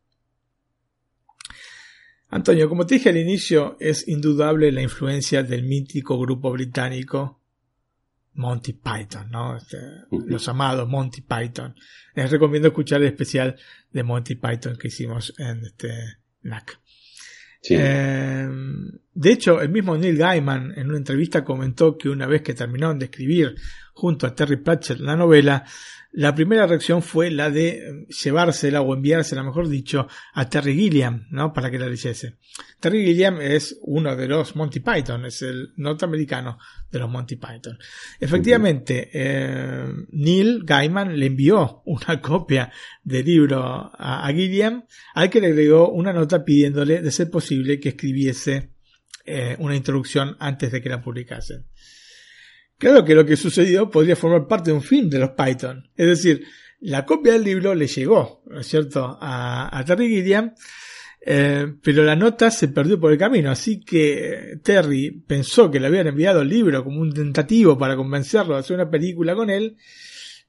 Antonio, 2.28 2.68
como 2.68 2.84
te 2.84 2.96
dije 2.96 3.08
al 3.08 3.16
inicio, 3.16 3.78
es 3.80 4.06
indudable 4.06 4.70
la 4.70 4.82
influencia 4.82 5.42
del 5.42 5.62
mítico 5.62 6.18
grupo 6.18 6.52
británico 6.52 7.40
Monty 8.36 8.74
Python, 8.74 9.30
¿no? 9.30 9.56
Este, 9.56 9.78
los 10.10 10.48
amados 10.48 10.88
Monty 10.88 11.22
Python. 11.22 11.74
Les 12.14 12.30
recomiendo 12.30 12.68
escuchar 12.68 13.00
el 13.02 13.08
especial 13.08 13.56
de 13.90 14.02
Monty 14.02 14.36
Python 14.36 14.76
que 14.76 14.88
hicimos 14.88 15.34
en 15.38 15.64
este 15.64 15.90
NAC. 16.42 16.78
Eh, 17.68 18.48
de 19.16 19.32
hecho, 19.32 19.62
el 19.62 19.70
mismo 19.70 19.96
Neil 19.96 20.18
Gaiman 20.18 20.74
en 20.76 20.88
una 20.88 20.98
entrevista 20.98 21.42
comentó 21.42 21.96
que 21.96 22.10
una 22.10 22.26
vez 22.26 22.42
que 22.42 22.52
terminaron 22.52 22.98
de 22.98 23.06
escribir 23.06 23.54
junto 23.94 24.26
a 24.26 24.34
Terry 24.34 24.56
Pratchett 24.56 25.00
la 25.00 25.16
novela, 25.16 25.64
la 26.12 26.34
primera 26.34 26.66
reacción 26.66 27.02
fue 27.02 27.30
la 27.30 27.48
de 27.48 27.68
eh, 27.68 28.06
llevársela 28.08 28.82
o 28.82 28.94
enviársela, 28.94 29.42
mejor 29.42 29.70
dicho, 29.70 30.06
a 30.34 30.50
Terry 30.50 30.74
Gilliam, 30.74 31.26
¿no? 31.30 31.54
Para 31.54 31.70
que 31.70 31.78
la 31.78 31.88
leyese. 31.88 32.34
Terry 32.78 33.06
Gilliam 33.06 33.40
es 33.40 33.78
uno 33.80 34.14
de 34.14 34.28
los 34.28 34.54
Monty 34.54 34.80
Python, 34.80 35.24
es 35.24 35.40
el 35.40 35.72
norteamericano 35.76 36.58
de 36.92 36.98
los 36.98 37.10
Monty 37.10 37.36
Python. 37.36 37.78
Efectivamente, 38.20 39.08
eh, 39.14 39.86
Neil 40.10 40.60
Gaiman 40.62 41.18
le 41.18 41.24
envió 41.24 41.80
una 41.86 42.20
copia 42.20 42.70
del 43.02 43.24
libro 43.24 43.62
a, 43.62 44.26
a 44.26 44.30
Gilliam, 44.30 44.84
al 45.14 45.30
que 45.30 45.40
le 45.40 45.46
agregó 45.46 45.88
una 45.88 46.12
nota 46.12 46.44
pidiéndole, 46.44 47.00
de 47.00 47.10
ser 47.10 47.30
posible, 47.30 47.80
que 47.80 47.88
escribiese 47.88 48.75
eh, 49.26 49.56
una 49.58 49.76
introducción 49.76 50.36
antes 50.38 50.70
de 50.72 50.80
que 50.80 50.88
la 50.88 51.02
publicasen. 51.02 51.66
Claro 52.78 53.04
que 53.04 53.14
lo 53.14 53.24
que 53.24 53.36
sucedió 53.36 53.90
podría 53.90 54.16
formar 54.16 54.46
parte 54.46 54.70
de 54.70 54.76
un 54.76 54.82
film 54.82 55.08
de 55.08 55.18
los 55.18 55.30
Python. 55.30 55.88
Es 55.96 56.06
decir, 56.06 56.44
la 56.80 57.06
copia 57.06 57.32
del 57.32 57.44
libro 57.44 57.74
le 57.74 57.86
llegó, 57.86 58.42
¿no 58.46 58.60
es 58.60 58.66
cierto?, 58.66 59.18
a, 59.20 59.82
Terry 59.86 60.08
Gilliam, 60.08 60.54
eh, 61.20 61.66
pero 61.82 62.04
la 62.04 62.14
nota 62.14 62.50
se 62.50 62.68
perdió 62.68 63.00
por 63.00 63.12
el 63.12 63.18
camino, 63.18 63.50
así 63.50 63.80
que 63.80 64.60
Terry 64.62 65.10
pensó 65.26 65.70
que 65.70 65.80
le 65.80 65.86
habían 65.86 66.06
enviado 66.06 66.42
el 66.42 66.48
libro 66.48 66.84
como 66.84 67.00
un 67.00 67.12
tentativo 67.12 67.76
para 67.78 67.96
convencerlo 67.96 68.54
de 68.54 68.60
hacer 68.60 68.76
una 68.76 68.90
película 68.90 69.34
con 69.34 69.50
él, 69.50 69.76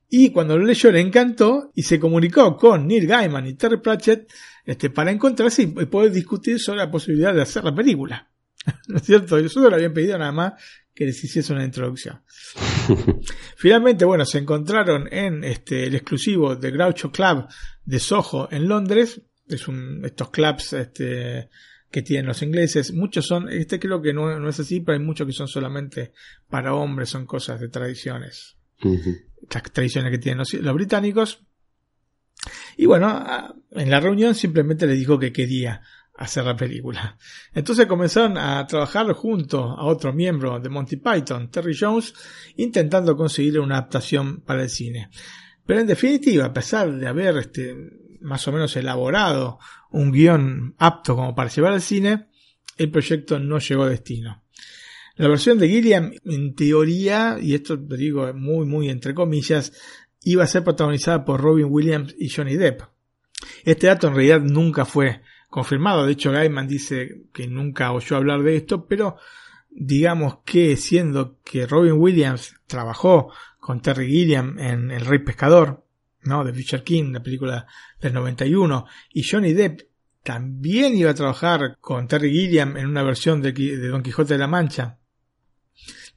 Y 0.10 0.30
cuando 0.32 0.58
lo 0.58 0.66
leyó 0.66 0.90
le 0.92 1.02
encantó 1.02 1.72
y 1.76 1.84
se 1.84 2.00
comunicó 2.00 2.56
con 2.56 2.88
Neil 2.88 3.08
Gaiman 3.08 3.48
y 3.48 3.56
Terry 3.56 3.82
Pratchett 3.82 4.32
este, 4.66 4.90
para 4.90 5.12
encontrarse 5.12 5.64
y 5.64 5.68
poder 5.68 6.12
discutir 6.12 6.60
sobre 6.60 6.80
la 6.80 6.92
posibilidad 6.92 7.34
de 7.34 7.42
hacer 7.42 7.64
la 7.64 7.76
película. 7.76 8.30
¿No 8.88 8.98
es 8.98 9.04
cierto? 9.04 9.50
Solo 9.50 9.70
le 9.70 9.76
habían 9.76 9.94
pedido 9.94 10.18
nada 10.18 10.32
más 10.32 10.54
que 10.94 11.06
les 11.06 11.24
hiciese 11.24 11.54
una 11.54 11.64
introducción. 11.64 12.22
Finalmente, 13.56 14.04
bueno, 14.04 14.26
se 14.26 14.40
encontraron 14.40 15.08
en 15.12 15.44
este, 15.44 15.86
el 15.86 15.96
exclusivo 15.96 16.56
de 16.56 16.72
Groucho 16.72 17.12
Club 17.12 17.46
de 17.86 18.00
Soho 18.00 18.50
en 18.52 18.68
Londres. 18.68 19.22
Es 19.48 19.68
un, 19.68 20.04
estos 20.04 20.32
clubs 20.32 20.74
este, 20.74 21.50
que 21.92 22.02
tienen 22.02 22.26
los 22.26 22.42
ingleses. 22.42 22.92
Muchos 22.94 23.28
son, 23.28 23.48
este 23.50 23.80
creo 23.80 24.02
que 24.02 24.12
no, 24.12 24.40
no 24.40 24.50
es 24.50 24.60
así, 24.60 24.80
pero 24.82 24.98
hay 24.98 25.04
muchos 25.04 25.28
que 25.28 25.34
son 25.34 25.48
solamente 25.48 26.14
para 26.50 26.74
hombres, 26.74 27.10
son 27.10 27.28
cosas 27.28 27.60
de 27.60 27.70
tradiciones. 27.70 28.58
Las 28.82 29.64
tradiciones 29.72 30.12
que 30.12 30.18
tienen 30.18 30.40
los, 30.40 30.54
los 30.54 30.74
británicos. 30.74 31.44
Y 32.76 32.86
bueno, 32.86 33.56
en 33.72 33.90
la 33.90 34.00
reunión 34.00 34.34
simplemente 34.34 34.88
le 34.88 34.94
dijo 34.94 35.20
que 35.20 35.32
quería 35.32 35.82
hacer 36.18 36.44
la 36.46 36.56
película. 36.56 37.18
Entonces 37.54 37.86
comenzaron 37.86 38.38
a 38.38 38.66
trabajar 38.68 39.12
junto 39.14 39.64
a 39.64 39.86
otro 39.86 40.12
miembro 40.12 40.60
de 40.60 40.70
Monty 40.70 40.98
Python, 40.98 41.50
Terry 41.50 41.78
Jones, 41.80 42.14
intentando 42.58 43.16
conseguir 43.16 43.60
una 43.60 43.78
adaptación 43.78 44.42
para 44.42 44.64
el 44.64 44.70
cine. 44.70 45.10
Pero 45.66 45.82
en 45.82 45.88
definitiva, 45.88 46.46
a 46.46 46.54
pesar 46.54 46.92
de 46.92 47.08
haber 47.08 47.38
este, 47.38 47.76
más 48.22 48.48
o 48.48 48.52
menos 48.52 48.76
elaborado 48.76 49.60
un 49.92 50.12
guion 50.12 50.76
apto 50.78 51.16
como 51.16 51.36
para 51.36 51.50
llevar 51.50 51.74
al 51.74 51.82
cine, 51.82 52.28
el 52.78 52.90
proyecto 52.90 53.40
no 53.40 53.60
llegó 53.60 53.84
a 53.84 53.90
destino. 53.90 54.44
La 55.16 55.28
versión 55.28 55.58
de 55.58 55.68
Gilliam, 55.68 56.12
en 56.26 56.56
teoría, 56.56 57.38
y 57.42 57.56
esto 57.56 57.76
lo 57.76 57.96
digo 57.96 58.32
muy, 58.34 58.66
muy 58.66 58.90
entre 58.90 59.14
comillas, 59.14 59.74
iba 60.24 60.44
a 60.44 60.48
ser 60.48 60.64
protagonizada 60.64 61.26
por 61.26 61.42
Robin 61.42 61.68
Williams 61.70 62.16
y 62.18 62.30
Johnny 62.30 62.56
Depp. 62.56 62.82
Este 63.64 63.88
dato 63.88 64.08
en 64.08 64.16
realidad 64.16 64.42
nunca 64.42 64.86
fue 64.86 65.22
confirmado. 65.50 66.06
De 66.06 66.14
hecho, 66.14 66.32
Gaiman 66.32 66.68
dice 66.68 67.24
que 67.34 67.48
nunca 67.48 67.92
oyó 67.92 68.18
hablar 68.18 68.44
de 68.44 68.58
esto, 68.58 68.86
pero 68.88 69.18
digamos 69.70 70.40
que 70.46 70.76
siendo 70.76 71.40
que 71.44 71.68
Robin 71.68 71.94
Williams 71.94 72.56
trabajó 72.66 73.32
con 73.60 73.82
Terry 73.82 74.08
Gilliam 74.08 74.58
en 74.60 74.92
El 74.92 75.06
Rey 75.06 75.20
Pescador, 75.20 75.86
¿no? 76.24 76.44
De 76.44 76.54
Fisher 76.54 76.84
King, 76.84 77.12
la 77.14 77.22
película 77.22 77.68
del 78.02 78.14
91, 78.14 78.86
y 79.14 79.24
Johnny 79.24 79.54
Depp 79.54 79.82
también 80.24 80.96
iba 80.98 81.12
a 81.12 81.16
trabajar 81.16 81.78
con 81.80 82.08
Terry 82.08 82.32
Gilliam 82.32 82.76
en 82.76 82.88
una 82.88 83.04
versión 83.04 83.42
de, 83.42 83.54
Don 83.88 84.04
Quijote 84.04 84.34
de 84.34 84.40
la 84.40 84.48
Mancha. 84.48 84.98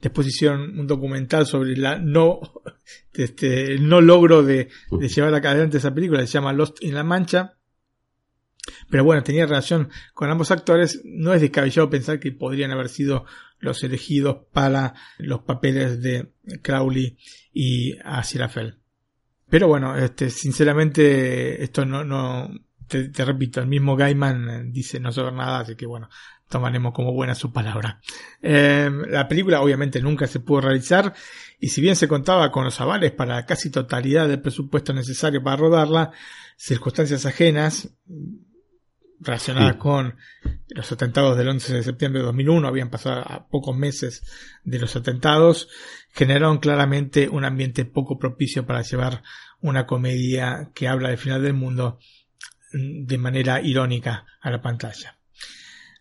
Después 0.01 0.27
hicieron 0.27 0.79
un 0.79 0.87
documental 0.87 1.45
sobre 1.45 1.77
la 1.77 1.99
no, 1.99 2.41
este, 3.13 3.73
el 3.73 3.87
no 3.87 4.01
logro 4.01 4.43
de, 4.43 4.69
de 4.89 5.07
llevar 5.07 5.33
adelante 5.33 5.77
esa 5.77 5.93
película, 5.93 6.25
se 6.25 6.33
llama 6.33 6.53
Lost 6.53 6.83
in 6.83 6.95
la 6.95 7.03
Mancha. 7.03 7.57
Pero 8.89 9.03
bueno, 9.03 9.23
tenía 9.23 9.45
relación 9.45 9.89
con 10.13 10.29
ambos 10.29 10.51
actores. 10.51 11.01
No 11.03 11.33
es 11.33 11.41
descabellado 11.41 11.89
pensar 11.89 12.19
que 12.19 12.31
podrían 12.31 12.71
haber 12.71 12.89
sido 12.89 13.25
los 13.59 13.83
elegidos 13.83 14.45
para 14.51 14.93
los 15.17 15.41
papeles 15.41 16.01
de 16.01 16.31
Crowley 16.61 17.17
y 17.53 17.97
Asirafel. 18.03 18.77
Pero 19.49 19.67
bueno, 19.67 19.97
este, 19.97 20.29
sinceramente, 20.29 21.61
esto 21.61 21.85
no, 21.85 22.03
no, 22.03 22.49
te, 22.87 23.25
repito, 23.25 23.61
el 23.61 23.67
mismo 23.67 23.95
Gaiman 23.95 24.71
dice 24.71 24.99
no 24.99 25.11
saber 25.11 25.33
nada, 25.33 25.59
así 25.59 25.75
que 25.75 25.85
bueno, 25.85 26.09
tomaremos 26.49 26.93
como 26.93 27.13
buena 27.13 27.35
su 27.35 27.51
palabra. 27.51 28.01
Em, 28.41 29.03
la 29.09 29.27
película 29.27 29.61
obviamente 29.61 30.01
nunca 30.01 30.27
se 30.27 30.39
pudo 30.39 30.61
realizar 30.61 31.13
y 31.59 31.69
si 31.69 31.81
bien 31.81 31.95
se 31.95 32.07
contaba 32.07 32.51
con 32.51 32.65
los 32.65 32.79
avales 32.81 33.11
para 33.11 33.45
casi 33.45 33.69
totalidad 33.69 34.27
del 34.27 34.41
presupuesto 34.41 34.93
necesario 34.93 35.41
para 35.43 35.57
rodarla, 35.57 36.11
circunstancias 36.57 37.25
ajenas 37.25 37.89
relacionadas 39.21 39.75
con 39.75 40.15
los 40.69 40.91
atentados 40.91 41.37
del 41.37 41.49
11 41.49 41.73
de 41.73 41.83
septiembre 41.83 42.19
de 42.19 42.25
2001, 42.25 42.67
habían 42.67 42.89
pasado 42.89 43.21
a 43.21 43.47
pocos 43.47 43.75
meses 43.75 44.23
de 44.63 44.79
los 44.79 44.95
atentados, 44.95 45.69
generaron 46.11 46.57
claramente 46.57 47.29
un 47.29 47.45
ambiente 47.45 47.85
poco 47.85 48.17
propicio 48.17 48.65
para 48.65 48.81
llevar 48.81 49.23
una 49.61 49.85
comedia 49.85 50.71
que 50.73 50.87
habla 50.87 51.09
del 51.09 51.17
final 51.17 51.43
del 51.43 51.53
mundo 51.53 51.99
de 52.73 53.17
manera 53.17 53.61
irónica 53.61 54.25
a 54.41 54.49
la 54.49 54.61
pantalla. 54.61 55.17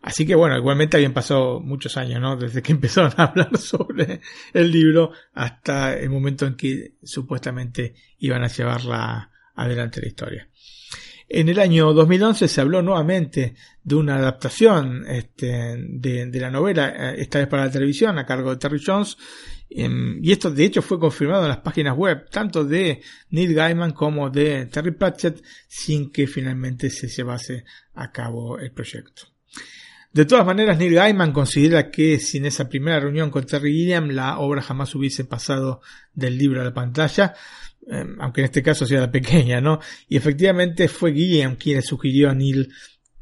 Así 0.02 0.26
que 0.26 0.34
bueno, 0.34 0.56
igualmente 0.56 0.96
habían 0.96 1.12
pasado 1.12 1.60
muchos 1.60 1.98
años, 1.98 2.20
¿no? 2.20 2.36
Desde 2.36 2.62
que 2.62 2.72
empezaron 2.72 3.12
a 3.16 3.24
hablar 3.24 3.56
sobre 3.58 4.20
el 4.54 4.72
libro 4.72 5.12
hasta 5.34 5.94
el 5.94 6.10
momento 6.10 6.46
en 6.46 6.54
que 6.56 6.94
supuestamente 7.02 7.94
iban 8.18 8.42
a 8.42 8.48
llevarla 8.48 9.30
adelante 9.54 10.00
la 10.00 10.08
historia. 10.08 10.49
En 11.32 11.48
el 11.48 11.60
año 11.60 11.92
2011 11.92 12.48
se 12.48 12.60
habló 12.60 12.82
nuevamente 12.82 13.54
de 13.84 13.94
una 13.94 14.16
adaptación 14.16 15.04
este, 15.06 15.76
de, 15.76 16.40
la 16.40 16.50
novela, 16.50 16.88
eh, 16.88 17.20
esta 17.20 17.38
vez 17.38 17.46
para 17.46 17.66
la 17.66 17.70
televisión, 17.70 18.18
a 18.18 18.26
cargo 18.26 18.50
de 18.50 18.56
Terry 18.56 18.82
Jones. 18.84 19.16
Em, 19.70 20.18
y 20.24 20.32
esto 20.32 20.50
de 20.50 20.64
hecho 20.64 20.82
fue 20.82 20.98
confirmado 20.98 21.44
en 21.44 21.50
las 21.50 21.58
páginas 21.58 21.96
web, 21.96 22.28
tanto 22.28 22.64
de 22.64 23.00
Neil 23.30 23.54
Gaiman 23.54 23.92
como 23.92 24.28
de 24.28 24.66
Terry 24.66 24.90
Pratchett, 24.90 25.40
sin 25.68 26.10
que 26.10 26.26
finalmente 26.26 26.90
se 26.90 27.06
llevase 27.06 27.64
a 27.94 28.10
cabo 28.10 28.58
el 28.58 28.72
proyecto. 28.72 29.22
De 30.12 30.24
todas 30.24 30.44
maneras, 30.44 30.78
Neil 30.78 30.94
Gaiman 30.94 31.30
considera 31.30 31.92
que 31.92 32.18
sin 32.18 32.44
esa 32.44 32.68
primera 32.68 32.98
reunión 32.98 33.30
con 33.30 33.46
Terry 33.46 33.72
Gilliam 33.72 34.08
la 34.10 34.40
obra 34.40 34.62
jamás 34.62 34.92
hubiese 34.96 35.24
pasado 35.24 35.80
del 36.12 36.36
libro 36.36 36.60
a 36.60 36.64
la 36.64 36.74
pantalla, 36.74 37.34
Em, 37.86 38.16
aunque 38.20 38.42
en 38.42 38.46
este 38.46 38.62
caso 38.62 38.86
sea 38.86 39.00
la 39.00 39.10
pequeña, 39.10 39.60
¿no? 39.60 39.80
Y 40.08 40.16
efectivamente 40.16 40.88
fue 40.88 41.12
Guillem 41.12 41.56
quien 41.56 41.76
le 41.76 41.82
sugirió 41.82 42.30
a 42.30 42.34
Neil 42.34 42.72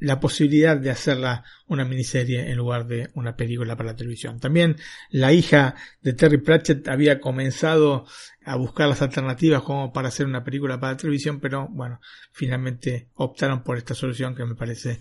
la 0.01 0.21
posibilidad 0.21 0.77
de 0.77 0.91
hacerla 0.91 1.45
una 1.67 1.85
miniserie 1.85 2.51
en 2.51 2.57
lugar 2.57 2.87
de 2.87 3.11
una 3.15 3.37
película 3.37 3.77
para 3.77 3.91
la 3.91 3.97
televisión. 3.97 4.39
También 4.39 4.77
la 5.11 5.33
hija 5.33 5.75
de 6.03 6.13
Terry 6.13 6.39
Pratchett 6.39 6.87
había 6.89 7.21
comenzado 7.21 8.07
a 8.45 8.57
buscar 8.57 8.89
las 8.89 9.03
alternativas 9.03 9.63
como 9.63 9.93
para 9.93 10.09
hacer 10.09 10.27
una 10.27 10.45
película 10.45 10.79
para 10.79 10.93
la 10.93 10.99
televisión, 10.99 11.41
pero 11.41 11.69
bueno, 11.69 12.01
finalmente 12.33 13.09
optaron 13.15 13.65
por 13.65 13.77
esta 13.77 13.95
solución 13.95 14.35
que 14.35 14.45
me 14.45 14.55
parece 14.55 15.01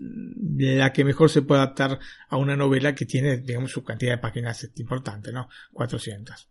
la 0.00 0.92
que 0.92 1.04
mejor 1.04 1.28
se 1.28 1.42
puede 1.42 1.60
adaptar 1.60 1.98
a 2.28 2.36
una 2.36 2.56
novela 2.56 2.94
que 2.94 3.04
tiene, 3.04 3.38
digamos, 3.38 3.70
su 3.70 3.84
cantidad 3.84 4.12
de 4.12 4.18
páginas 4.18 4.70
importante, 4.76 5.32
¿no? 5.32 5.48
400. 5.72 6.48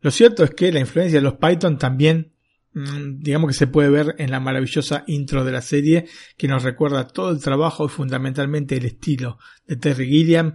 Lo 0.00 0.10
cierto 0.10 0.44
es 0.44 0.50
que 0.50 0.72
la 0.72 0.80
influencia 0.80 1.18
de 1.18 1.22
los 1.22 1.34
Python 1.34 1.78
también, 1.78 2.32
mm, 2.72 3.20
digamos 3.20 3.48
que 3.48 3.54
se 3.54 3.66
puede 3.66 3.90
ver 3.90 4.14
en 4.18 4.30
la 4.30 4.40
maravillosa 4.40 5.04
intro 5.06 5.44
de 5.44 5.52
la 5.52 5.62
serie, 5.62 6.06
que 6.36 6.48
nos 6.48 6.62
recuerda 6.62 7.08
todo 7.08 7.30
el 7.30 7.40
trabajo 7.40 7.86
y 7.86 7.88
fundamentalmente 7.88 8.76
el 8.76 8.86
estilo 8.86 9.38
de 9.66 9.76
Terry 9.76 10.06
Gilliam. 10.06 10.54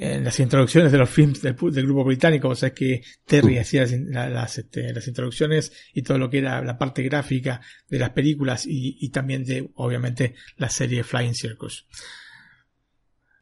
En 0.00 0.22
las 0.22 0.38
introducciones 0.38 0.92
de 0.92 0.98
los 0.98 1.10
films 1.10 1.42
del, 1.42 1.56
grupo 1.56 2.04
británico, 2.04 2.50
o 2.50 2.54
sea 2.54 2.72
que 2.72 3.02
Terry 3.26 3.56
mm. 3.56 3.60
hacía 3.60 3.84
las, 4.30 4.58
este, 4.58 4.92
las, 4.92 5.08
introducciones 5.08 5.72
y 5.92 6.02
todo 6.02 6.18
lo 6.18 6.30
que 6.30 6.38
era 6.38 6.62
la 6.62 6.78
parte 6.78 7.02
gráfica 7.02 7.60
de 7.88 7.98
las 7.98 8.10
películas 8.10 8.64
y, 8.64 8.96
y 9.00 9.08
también 9.08 9.42
de, 9.42 9.68
obviamente, 9.74 10.36
la 10.56 10.68
serie 10.68 11.02
Flying 11.02 11.34
Circus. 11.34 11.88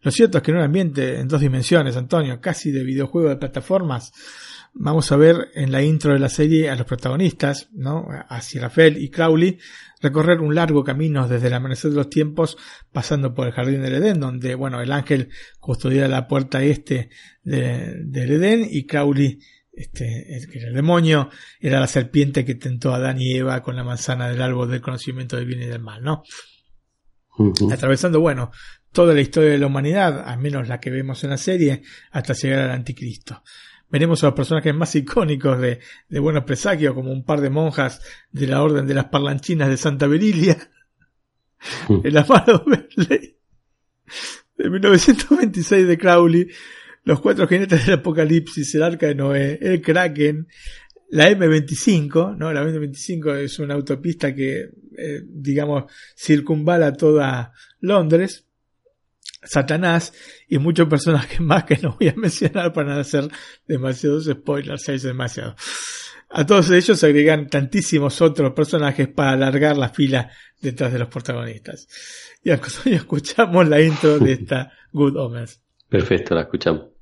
Lo 0.06 0.12
cierto 0.12 0.38
es 0.38 0.44
que 0.44 0.52
en 0.52 0.58
un 0.58 0.62
ambiente 0.62 1.18
en 1.18 1.26
dos 1.26 1.40
dimensiones, 1.40 1.96
Antonio, 1.96 2.40
casi 2.40 2.70
de 2.70 2.84
videojuego 2.84 3.28
de 3.28 3.36
plataformas, 3.36 4.12
vamos 4.78 5.10
a 5.10 5.16
ver 5.16 5.48
en 5.54 5.72
la 5.72 5.82
intro 5.82 6.12
de 6.12 6.18
la 6.18 6.28
serie 6.28 6.68
a 6.68 6.76
los 6.76 6.86
protagonistas, 6.86 7.68
¿no? 7.72 8.06
A 8.10 8.40
Rafael 8.60 8.98
y 8.98 9.10
Crowley, 9.10 9.58
recorrer 10.00 10.40
un 10.40 10.54
largo 10.54 10.84
camino 10.84 11.26
desde 11.26 11.46
el 11.48 11.54
amanecer 11.54 11.90
de 11.90 11.96
los 11.96 12.10
tiempos, 12.10 12.58
pasando 12.92 13.34
por 13.34 13.46
el 13.46 13.54
jardín 13.54 13.82
del 13.82 13.94
Edén, 13.94 14.20
donde, 14.20 14.54
bueno, 14.54 14.80
el 14.80 14.92
ángel 14.92 15.30
custodia 15.60 16.08
la 16.08 16.28
puerta 16.28 16.62
este 16.62 17.08
del 17.42 18.30
Edén 18.30 18.66
y 18.70 18.86
Crowley, 18.86 19.38
este, 19.72 20.36
el, 20.36 20.64
el 20.64 20.74
demonio, 20.74 21.30
era 21.58 21.80
la 21.80 21.86
serpiente 21.86 22.44
que 22.44 22.54
tentó 22.54 22.92
a 22.92 22.96
Adán 22.96 23.20
y 23.20 23.34
Eva 23.34 23.62
con 23.62 23.76
la 23.76 23.84
manzana 23.84 24.28
del 24.28 24.42
árbol 24.42 24.70
del 24.70 24.82
conocimiento 24.82 25.36
del 25.36 25.46
bien 25.46 25.62
y 25.62 25.66
del 25.66 25.80
mal, 25.80 26.02
¿no? 26.02 26.22
Atravesando, 27.70 28.20
bueno, 28.20 28.50
toda 28.92 29.14
la 29.14 29.20
historia 29.20 29.50
de 29.50 29.58
la 29.58 29.66
humanidad, 29.66 30.26
al 30.26 30.38
menos 30.38 30.68
la 30.68 30.80
que 30.80 30.90
vemos 30.90 31.22
en 31.24 31.30
la 31.30 31.36
serie, 31.36 31.82
hasta 32.10 32.32
llegar 32.32 32.60
al 32.60 32.70
anticristo. 32.70 33.42
Veremos 33.88 34.22
a 34.22 34.28
los 34.28 34.34
personajes 34.34 34.74
más 34.74 34.94
icónicos 34.94 35.60
de, 35.60 35.80
de 36.08 36.18
Buenos 36.18 36.44
Presagios, 36.44 36.94
como 36.94 37.12
un 37.12 37.24
par 37.24 37.40
de 37.40 37.50
monjas 37.50 38.02
de 38.32 38.46
la 38.46 38.62
Orden 38.62 38.86
de 38.86 38.94
las 38.94 39.06
Parlanchinas 39.06 39.68
de 39.68 39.76
Santa 39.76 40.06
Berilia, 40.06 40.56
mm. 41.88 42.00
el 42.04 42.16
amado 42.16 42.64
Bentley, 42.66 43.36
de 44.56 44.70
1926 44.70 45.86
de 45.86 45.98
Crowley, 45.98 46.48
los 47.04 47.20
cuatro 47.20 47.46
jinetes 47.46 47.86
del 47.86 48.00
apocalipsis, 48.00 48.74
el 48.74 48.82
arca 48.82 49.06
de 49.06 49.14
Noé, 49.14 49.58
el 49.62 49.80
Kraken, 49.80 50.48
la 51.10 51.30
M25, 51.30 52.36
¿no? 52.36 52.52
La 52.52 52.64
M25 52.64 53.36
es 53.36 53.58
una 53.58 53.74
autopista 53.74 54.34
que, 54.34 54.70
eh, 54.98 55.22
digamos, 55.24 55.84
circunvala 56.16 56.92
toda 56.94 57.52
Londres. 57.80 58.45
Satanás 59.46 60.12
y 60.48 60.58
muchos 60.58 60.88
personajes 60.88 61.40
más 61.40 61.64
que 61.64 61.78
no 61.78 61.96
voy 61.98 62.08
a 62.08 62.14
mencionar 62.16 62.72
para 62.72 62.94
no 62.94 63.00
hacer 63.00 63.28
demasiados 63.66 64.24
spoilers, 64.24 64.88
es 64.88 65.02
demasiado. 65.02 65.56
A 66.28 66.44
todos 66.44 66.70
ellos 66.70 66.98
se 66.98 67.06
agregan 67.06 67.48
tantísimos 67.48 68.20
otros 68.20 68.52
personajes 68.52 69.08
para 69.08 69.32
alargar 69.32 69.76
la 69.76 69.90
fila 69.90 70.30
detrás 70.60 70.92
de 70.92 70.98
los 70.98 71.08
protagonistas. 71.08 71.88
Y 72.42 72.50
a 72.52 72.58
continuación 72.58 72.94
escuchamos 72.94 73.68
la 73.68 73.80
intro 73.80 74.18
de 74.18 74.32
esta 74.32 74.72
Good 74.92 75.16
Omens. 75.16 75.60
Perfecto, 75.88 76.34
la 76.34 76.42
escuchamos. 76.42 76.95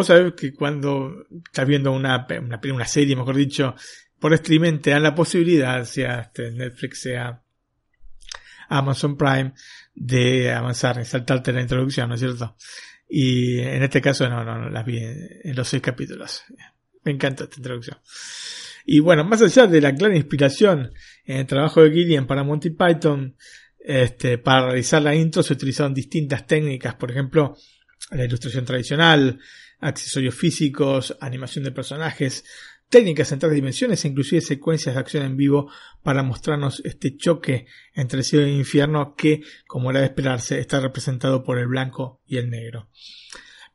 Vos 0.00 0.06
sabés 0.06 0.32
que 0.32 0.54
cuando 0.54 1.26
estás 1.44 1.68
viendo 1.68 1.92
una, 1.92 2.26
una, 2.72 2.86
serie, 2.86 3.14
mejor 3.14 3.36
dicho, 3.36 3.74
por 4.18 4.32
streaming 4.32 4.78
te 4.78 4.92
dan 4.92 5.02
la 5.02 5.14
posibilidad, 5.14 5.84
sea 5.84 6.20
este, 6.20 6.50
Netflix, 6.52 7.02
sea 7.02 7.42
Amazon 8.70 9.18
Prime, 9.18 9.52
de 9.94 10.52
avanzar, 10.52 11.04
saltarte 11.04 11.52
la 11.52 11.60
introducción, 11.60 12.08
¿no 12.08 12.14
es 12.14 12.20
cierto? 12.20 12.56
Y 13.10 13.58
en 13.58 13.82
este 13.82 14.00
caso 14.00 14.26
no, 14.30 14.42
no, 14.42 14.56
no 14.56 14.70
las 14.70 14.86
vi 14.86 15.00
en, 15.00 15.54
los 15.54 15.68
seis 15.68 15.82
capítulos. 15.82 16.44
Me 17.04 17.12
encanta 17.12 17.44
esta 17.44 17.56
introducción. 17.58 17.98
Y 18.86 19.00
bueno, 19.00 19.22
más 19.22 19.42
allá 19.42 19.66
de 19.66 19.82
la 19.82 19.94
clara 19.94 20.16
inspiración 20.16 20.94
en 21.26 21.36
el 21.40 21.46
trabajo 21.46 21.82
de 21.82 21.90
Gillian 21.90 22.26
para 22.26 22.42
Monty 22.42 22.70
Python, 22.70 23.36
este, 23.78 24.38
para 24.38 24.68
realizar 24.68 25.02
la 25.02 25.14
intro 25.14 25.42
se 25.42 25.52
utilizaron 25.52 25.92
distintas 25.92 26.46
técnicas, 26.46 26.94
por 26.94 27.10
ejemplo, 27.10 27.54
la 28.10 28.24
ilustración 28.24 28.64
tradicional, 28.64 29.38
accesorios 29.80 30.34
físicos, 30.34 31.16
animación 31.20 31.64
de 31.64 31.72
personajes, 31.72 32.44
técnicas 32.88 33.30
en 33.32 33.38
tres 33.38 33.52
dimensiones 33.52 34.04
e 34.04 34.08
inclusive 34.08 34.40
secuencias 34.40 34.94
de 34.94 35.00
acción 35.00 35.24
en 35.24 35.36
vivo 35.36 35.70
para 36.02 36.22
mostrarnos 36.22 36.82
este 36.84 37.16
choque 37.16 37.66
entre 37.94 38.18
el 38.18 38.24
cielo 38.24 38.46
y 38.46 38.50
el 38.50 38.58
infierno 38.58 39.14
que, 39.14 39.42
como 39.66 39.90
era 39.90 40.00
de 40.00 40.06
esperarse, 40.06 40.58
está 40.58 40.80
representado 40.80 41.42
por 41.44 41.58
el 41.58 41.68
blanco 41.68 42.20
y 42.26 42.36
el 42.36 42.50
negro. 42.50 42.88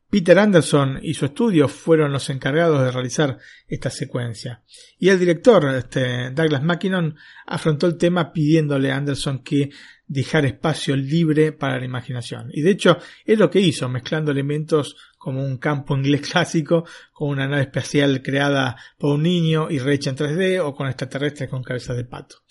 Peter 0.10 0.38
Anderson 0.40 0.99
y 1.02 1.14
su 1.14 1.26
estudio 1.26 1.68
fueron 1.68 2.14
los 2.14 2.30
encargados 2.30 2.82
de 2.82 2.91
realizar 2.91 3.38
esta 3.68 3.90
secuencia. 3.90 4.64
Y 4.98 5.10
el 5.10 5.19
director, 5.19 5.68
este, 5.76 6.30
Douglas 6.32 6.64
Mackinnon, 6.64 7.15
afrontó 7.45 7.88
el 7.88 7.98
tema 7.98 8.32
pidiéndole 8.32 8.91
a 8.91 8.98
Anderson 8.98 9.44
que 9.44 9.72
dejara 10.07 10.48
espacio 10.48 10.95
libre 10.95 11.52
para 11.52 11.80
la 11.80 11.86
imaginación. 11.86 12.49
Y 12.53 12.61
de 12.61 12.72
hecho 12.72 12.98
es 13.26 13.38
lo 13.38 13.49
que 13.49 13.60
hizo, 13.60 13.90
mezclando 13.90 14.32
elementos 14.32 14.95
como 15.26 15.43
un 15.43 15.57
campo 15.57 15.97
inglés 15.97 16.22
clásico 16.31 16.85
con 17.11 17.30
una 17.30 17.47
nave 17.47 17.64
espacial 17.64 18.22
creada 18.22 18.77
por 18.95 19.15
un 19.15 19.23
niño 19.23 19.72
y 19.72 19.80
rehecha 19.80 20.11
en 20.11 20.18
3D 20.18 20.60
o 20.64 20.76
con 20.76 20.85
extraterrestres 20.85 21.49
con 21.49 21.64
cabezas 21.64 21.97
de 21.97 22.06
pato. 22.06 22.43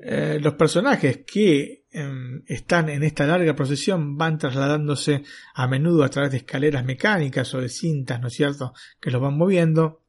Eh, 0.00 0.40
los 0.42 0.54
personajes 0.54 1.20
que 1.24 1.84
em, 1.92 2.42
están 2.44 2.88
en 2.88 3.04
esta 3.04 3.24
larga 3.24 3.54
procesión 3.54 4.16
van 4.16 4.36
trasladándose 4.36 5.22
a 5.54 5.68
menudo 5.68 6.02
a 6.02 6.08
través 6.08 6.32
de 6.32 6.38
escaleras 6.38 6.84
mecánicas 6.84 7.54
o 7.54 7.60
de 7.60 7.68
cintas, 7.68 8.20
¿no 8.20 8.26
es 8.26 8.34
cierto?, 8.34 8.74
que 9.00 9.12
los 9.12 9.22
van 9.22 9.38
moviendo 9.38 10.02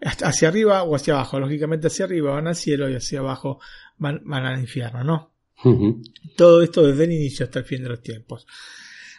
hacia 0.00 0.48
arriba 0.48 0.84
o 0.84 0.96
hacia 0.96 1.12
abajo. 1.12 1.38
Lógicamente 1.38 1.88
hacia 1.88 2.06
arriba 2.06 2.32
van 2.32 2.46
al 2.46 2.56
cielo 2.56 2.88
y 2.88 2.94
hacia 2.94 3.18
abajo 3.18 3.60
van, 3.98 4.22
van 4.24 4.46
al 4.46 4.58
infierno, 4.58 5.04
¿no? 5.04 5.34
Todo 6.34 6.62
esto 6.62 6.82
desde 6.86 7.04
el 7.04 7.12
inicio 7.12 7.44
hasta 7.44 7.58
el 7.58 7.66
fin 7.66 7.82
de 7.82 7.90
los 7.90 8.00
tiempos. 8.00 8.46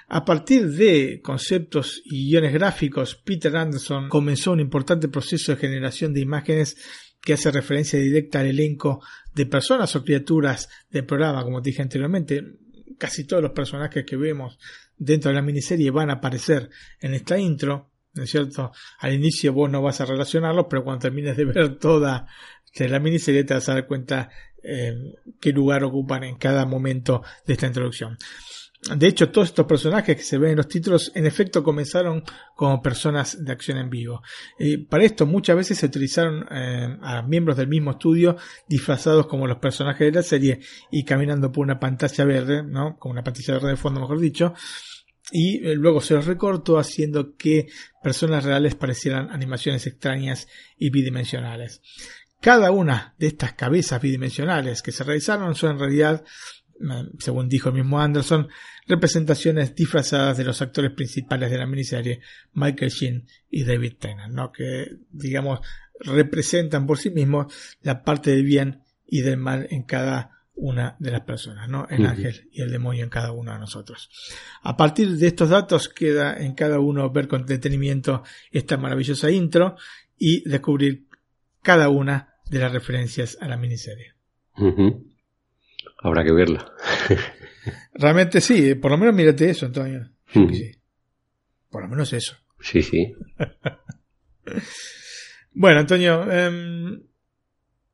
A 0.07 0.25
partir 0.25 0.69
de 0.69 1.21
conceptos 1.21 2.01
y 2.05 2.29
guiones 2.29 2.53
gráficos, 2.53 3.15
Peter 3.15 3.55
Anderson 3.55 4.09
comenzó 4.09 4.51
un 4.51 4.59
importante 4.59 5.07
proceso 5.07 5.53
de 5.53 5.57
generación 5.57 6.13
de 6.13 6.21
imágenes 6.21 6.77
que 7.21 7.33
hace 7.33 7.51
referencia 7.51 7.99
directa 7.99 8.41
al 8.41 8.47
elenco 8.47 9.01
de 9.33 9.45
personas 9.45 9.95
o 9.95 10.03
criaturas 10.03 10.69
del 10.89 11.05
programa, 11.05 11.43
como 11.43 11.61
dije 11.61 11.81
anteriormente. 11.81 12.43
Casi 12.97 13.25
todos 13.25 13.41
los 13.41 13.53
personajes 13.53 14.05
que 14.05 14.17
vemos 14.17 14.59
dentro 14.97 15.29
de 15.29 15.35
la 15.35 15.41
miniserie 15.41 15.89
van 15.89 16.09
a 16.09 16.13
aparecer 16.13 16.69
en 16.99 17.13
esta 17.13 17.37
intro, 17.37 17.89
¿no 18.13 18.23
es 18.23 18.29
cierto? 18.29 18.71
Al 18.99 19.13
inicio 19.13 19.53
vos 19.53 19.69
no 19.69 19.81
vas 19.81 19.99
a 20.01 20.05
relacionarlos, 20.05 20.67
pero 20.69 20.83
cuando 20.83 21.01
termines 21.01 21.35
de 21.35 21.45
ver 21.45 21.77
toda 21.77 22.27
la 22.75 22.99
miniserie 22.99 23.43
te 23.43 23.53
vas 23.53 23.69
a 23.69 23.75
dar 23.75 23.87
cuenta 23.87 24.29
eh, 24.61 24.95
qué 25.39 25.51
lugar 25.51 25.83
ocupan 25.83 26.23
en 26.23 26.37
cada 26.37 26.65
momento 26.65 27.23
de 27.45 27.53
esta 27.53 27.67
introducción. 27.67 28.17
De 28.95 29.07
hecho, 29.07 29.29
todos 29.29 29.49
estos 29.49 29.65
personajes 29.65 30.17
que 30.17 30.23
se 30.23 30.37
ven 30.37 30.51
en 30.51 30.57
los 30.57 30.67
títulos, 30.67 31.11
en 31.15 31.25
efecto, 31.25 31.63
comenzaron 31.63 32.23
como 32.55 32.81
personas 32.81 33.43
de 33.43 33.51
acción 33.51 33.77
en 33.77 33.89
vivo. 33.89 34.21
para 34.89 35.05
esto, 35.05 35.25
muchas 35.25 35.55
veces 35.55 35.77
se 35.77 35.85
utilizaron 35.85 36.45
eh, 36.51 36.97
a 37.01 37.21
miembros 37.21 37.55
del 37.55 37.67
mismo 37.67 37.91
estudio 37.91 38.35
disfrazados 38.67 39.27
como 39.27 39.47
los 39.47 39.59
personajes 39.59 40.11
de 40.11 40.11
la 40.11 40.23
serie 40.23 40.59
y 40.91 41.05
caminando 41.05 41.51
por 41.51 41.63
una 41.63 41.79
pantalla 41.79 42.25
verde, 42.25 42.63
¿no? 42.63 42.97
Como 42.97 43.13
una 43.13 43.23
pantalla 43.23 43.53
verde 43.53 43.69
de 43.69 43.77
fondo, 43.77 44.01
mejor 44.01 44.19
dicho. 44.19 44.53
Y 45.31 45.65
eh, 45.65 45.75
luego 45.75 46.01
se 46.01 46.15
los 46.15 46.25
recortó 46.25 46.77
haciendo 46.77 47.35
que 47.37 47.67
personas 48.03 48.43
reales 48.43 48.75
parecieran 48.75 49.29
animaciones 49.31 49.87
extrañas 49.87 50.47
y 50.77 50.89
bidimensionales. 50.89 51.81
Cada 52.41 52.71
una 52.71 53.15
de 53.17 53.27
estas 53.27 53.53
cabezas 53.53 54.01
bidimensionales 54.01 54.81
que 54.81 54.91
se 54.91 55.05
realizaron 55.05 55.55
son 55.55 55.71
en 55.71 55.79
realidad 55.79 56.25
según 57.19 57.49
dijo 57.49 57.69
el 57.69 57.75
mismo 57.75 57.99
Anderson, 57.99 58.47
representaciones 58.87 59.75
disfrazadas 59.75 60.37
de 60.37 60.43
los 60.43 60.61
actores 60.61 60.91
principales 60.91 61.49
de 61.51 61.57
la 61.57 61.65
miniserie, 61.65 62.21
Michael 62.53 62.91
Sheen 62.91 63.27
y 63.49 63.63
David 63.63 63.93
Tennant, 63.99 64.33
¿no? 64.33 64.51
que, 64.51 64.97
digamos, 65.11 65.61
representan 65.99 66.85
por 66.85 66.97
sí 66.97 67.09
mismos 67.09 67.53
la 67.81 68.03
parte 68.03 68.31
del 68.31 68.43
bien 68.43 68.81
y 69.07 69.21
del 69.21 69.37
mal 69.37 69.67
en 69.69 69.83
cada 69.83 70.33
una 70.55 70.95
de 70.99 71.11
las 71.11 71.21
personas, 71.21 71.67
¿no? 71.67 71.87
El 71.89 72.05
ángel 72.05 72.47
y 72.51 72.61
el 72.61 72.71
demonio 72.71 73.03
en 73.03 73.09
cada 73.09 73.31
uno 73.31 73.53
de 73.53 73.59
nosotros. 73.59 74.09
A 74.61 74.77
partir 74.77 75.09
de 75.17 75.27
estos 75.27 75.49
datos 75.49 75.89
queda 75.89 76.37
en 76.37 76.53
cada 76.53 76.79
uno 76.79 77.09
ver 77.09 77.27
con 77.27 77.45
detenimiento 77.45 78.23
esta 78.51 78.77
maravillosa 78.77 79.31
intro 79.31 79.75
y 80.17 80.47
descubrir 80.47 81.07
cada 81.61 81.89
una 81.89 82.35
de 82.49 82.59
las 82.59 82.71
referencias 82.71 83.37
a 83.41 83.47
la 83.47 83.57
miniserie. 83.57 84.13
Habrá 86.03 86.23
que 86.23 86.33
verla. 86.33 86.71
Realmente 87.93 88.41
sí, 88.41 88.69
eh, 88.69 88.75
por 88.75 88.91
lo 88.91 88.97
menos 88.97 89.15
mírate 89.15 89.49
eso, 89.49 89.65
Antonio. 89.65 90.09
Qué 90.31 90.53
sé. 90.53 90.81
Por 91.69 91.83
lo 91.83 91.87
menos 91.87 92.11
eso. 92.13 92.35
Sí, 92.59 92.83
sí. 92.83 93.13
Bueno, 95.55 95.81
Antonio, 95.81 96.29
em, 96.31 97.03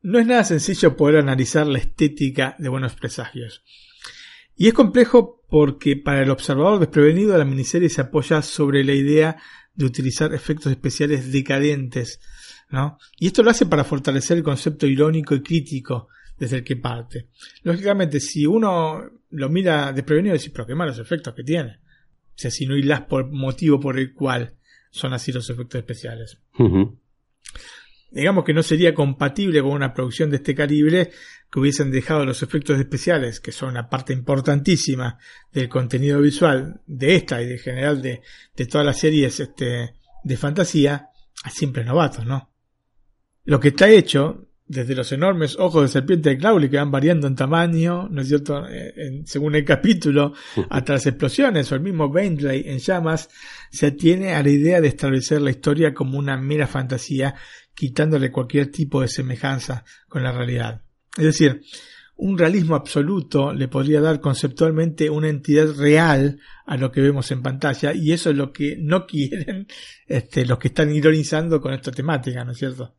no 0.00 0.18
es 0.18 0.26
nada 0.26 0.44
sencillo 0.44 0.96
poder 0.96 1.18
analizar 1.18 1.66
la 1.66 1.78
estética 1.78 2.56
de 2.58 2.70
Buenos 2.70 2.94
Presagios. 2.94 3.62
Y 4.56 4.68
es 4.68 4.72
complejo 4.72 5.44
porque 5.48 5.94
para 5.96 6.22
el 6.22 6.30
observador 6.30 6.80
desprevenido 6.80 7.36
la 7.36 7.44
miniserie 7.44 7.90
se 7.90 8.00
apoya 8.00 8.40
sobre 8.40 8.82
la 8.82 8.94
idea 8.94 9.36
de 9.74 9.84
utilizar 9.84 10.32
efectos 10.32 10.72
especiales 10.72 11.32
decadentes, 11.32 12.18
¿no? 12.70 12.96
Y 13.18 13.26
esto 13.26 13.42
lo 13.42 13.50
hace 13.50 13.66
para 13.66 13.84
fortalecer 13.84 14.38
el 14.38 14.42
concepto 14.42 14.86
irónico 14.86 15.34
y 15.34 15.42
crítico 15.42 16.08
desde 16.40 16.56
el 16.56 16.64
que 16.64 16.74
parte. 16.74 17.28
Lógicamente, 17.62 18.18
si 18.18 18.44
uno 18.46 19.08
lo 19.30 19.48
mira 19.48 19.92
desprevenido, 19.92 20.32
dice, 20.32 20.50
pero 20.50 20.66
qué 20.66 20.74
malos 20.74 20.98
efectos 20.98 21.34
que 21.34 21.44
tiene. 21.44 21.78
O 22.30 22.42
sea, 22.42 22.50
si 22.50 22.66
no 22.66 22.76
hilas 22.76 23.02
por 23.02 23.30
motivo 23.30 23.78
por 23.78 23.96
el 23.96 24.12
cual 24.12 24.54
son 24.90 25.12
así 25.12 25.30
los 25.30 25.48
efectos 25.48 25.78
especiales 25.78 26.40
digamos 28.10 28.44
que 28.44 28.52
no 28.52 28.62
sería 28.62 28.94
compatible 28.94 29.62
con 29.62 29.72
una 29.72 29.94
producción 29.94 30.30
de 30.30 30.36
este 30.36 30.54
calibre 30.54 31.10
que 31.50 31.60
hubiesen 31.60 31.90
dejado 31.90 32.24
los 32.24 32.42
efectos 32.42 32.78
especiales, 32.78 33.40
que 33.40 33.52
son 33.52 33.70
una 33.70 33.88
parte 33.88 34.12
importantísima 34.12 35.18
del 35.52 35.68
contenido 35.68 36.20
visual 36.20 36.80
de 36.86 37.16
esta 37.16 37.42
y 37.42 37.46
de 37.46 37.58
general 37.58 38.02
de, 38.02 38.22
de 38.56 38.66
todas 38.66 38.86
las 38.86 38.98
series 38.98 39.40
este, 39.40 39.94
de 40.22 40.36
fantasía, 40.36 41.08
a 41.42 41.50
simples 41.50 41.86
novatos, 41.86 42.26
¿no? 42.26 42.50
Lo 43.44 43.58
que 43.58 43.68
está 43.68 43.88
hecho, 43.88 44.48
desde 44.72 44.94
los 44.94 45.10
enormes 45.10 45.58
ojos 45.58 45.82
de 45.82 45.88
serpiente 45.88 46.30
de 46.30 46.38
Crowley 46.38 46.70
que 46.70 46.76
van 46.76 46.92
variando 46.92 47.26
en 47.26 47.34
tamaño, 47.34 48.08
¿no 48.08 48.22
es 48.22 48.28
cierto?, 48.28 48.66
Eh, 48.68 48.92
en- 48.96 49.26
según 49.26 49.56
el 49.56 49.64
capítulo, 49.64 50.32
hasta 50.70 50.92
las 50.92 51.06
explosiones 51.06 51.70
o 51.72 51.74
el 51.74 51.80
mismo 51.80 52.08
Bentley 52.10 52.62
en 52.66 52.78
llamas, 52.78 53.28
se 53.70 53.86
atiene 53.86 54.34
a 54.34 54.42
la 54.44 54.50
idea 54.50 54.80
de 54.80 54.86
establecer 54.86 55.42
la 55.42 55.50
historia 55.50 55.92
como 55.92 56.18
una 56.18 56.36
mera 56.36 56.68
fantasía, 56.68 57.34
quitándole 57.74 58.30
cualquier 58.30 58.70
tipo 58.70 59.00
de 59.00 59.08
semejanza 59.08 59.84
con 60.08 60.22
la 60.22 60.30
realidad. 60.30 60.82
Es 61.18 61.24
decir, 61.24 61.62
un 62.14 62.38
realismo 62.38 62.76
absoluto 62.76 63.52
le 63.52 63.66
podría 63.66 64.00
dar 64.00 64.20
conceptualmente 64.20 65.10
una 65.10 65.28
entidad 65.30 65.74
real 65.76 66.38
a 66.66 66.76
lo 66.76 66.92
que 66.92 67.00
vemos 67.00 67.30
en 67.32 67.42
pantalla 67.42 67.92
y 67.94 68.12
eso 68.12 68.30
es 68.30 68.36
lo 68.36 68.52
que 68.52 68.76
no 68.78 69.04
quieren 69.08 69.66
este, 70.06 70.46
los 70.46 70.58
que 70.58 70.68
están 70.68 70.94
ironizando 70.94 71.60
con 71.60 71.72
esta 71.74 71.90
temática, 71.90 72.44
¿no 72.44 72.52
es 72.52 72.58
cierto? 72.58 72.94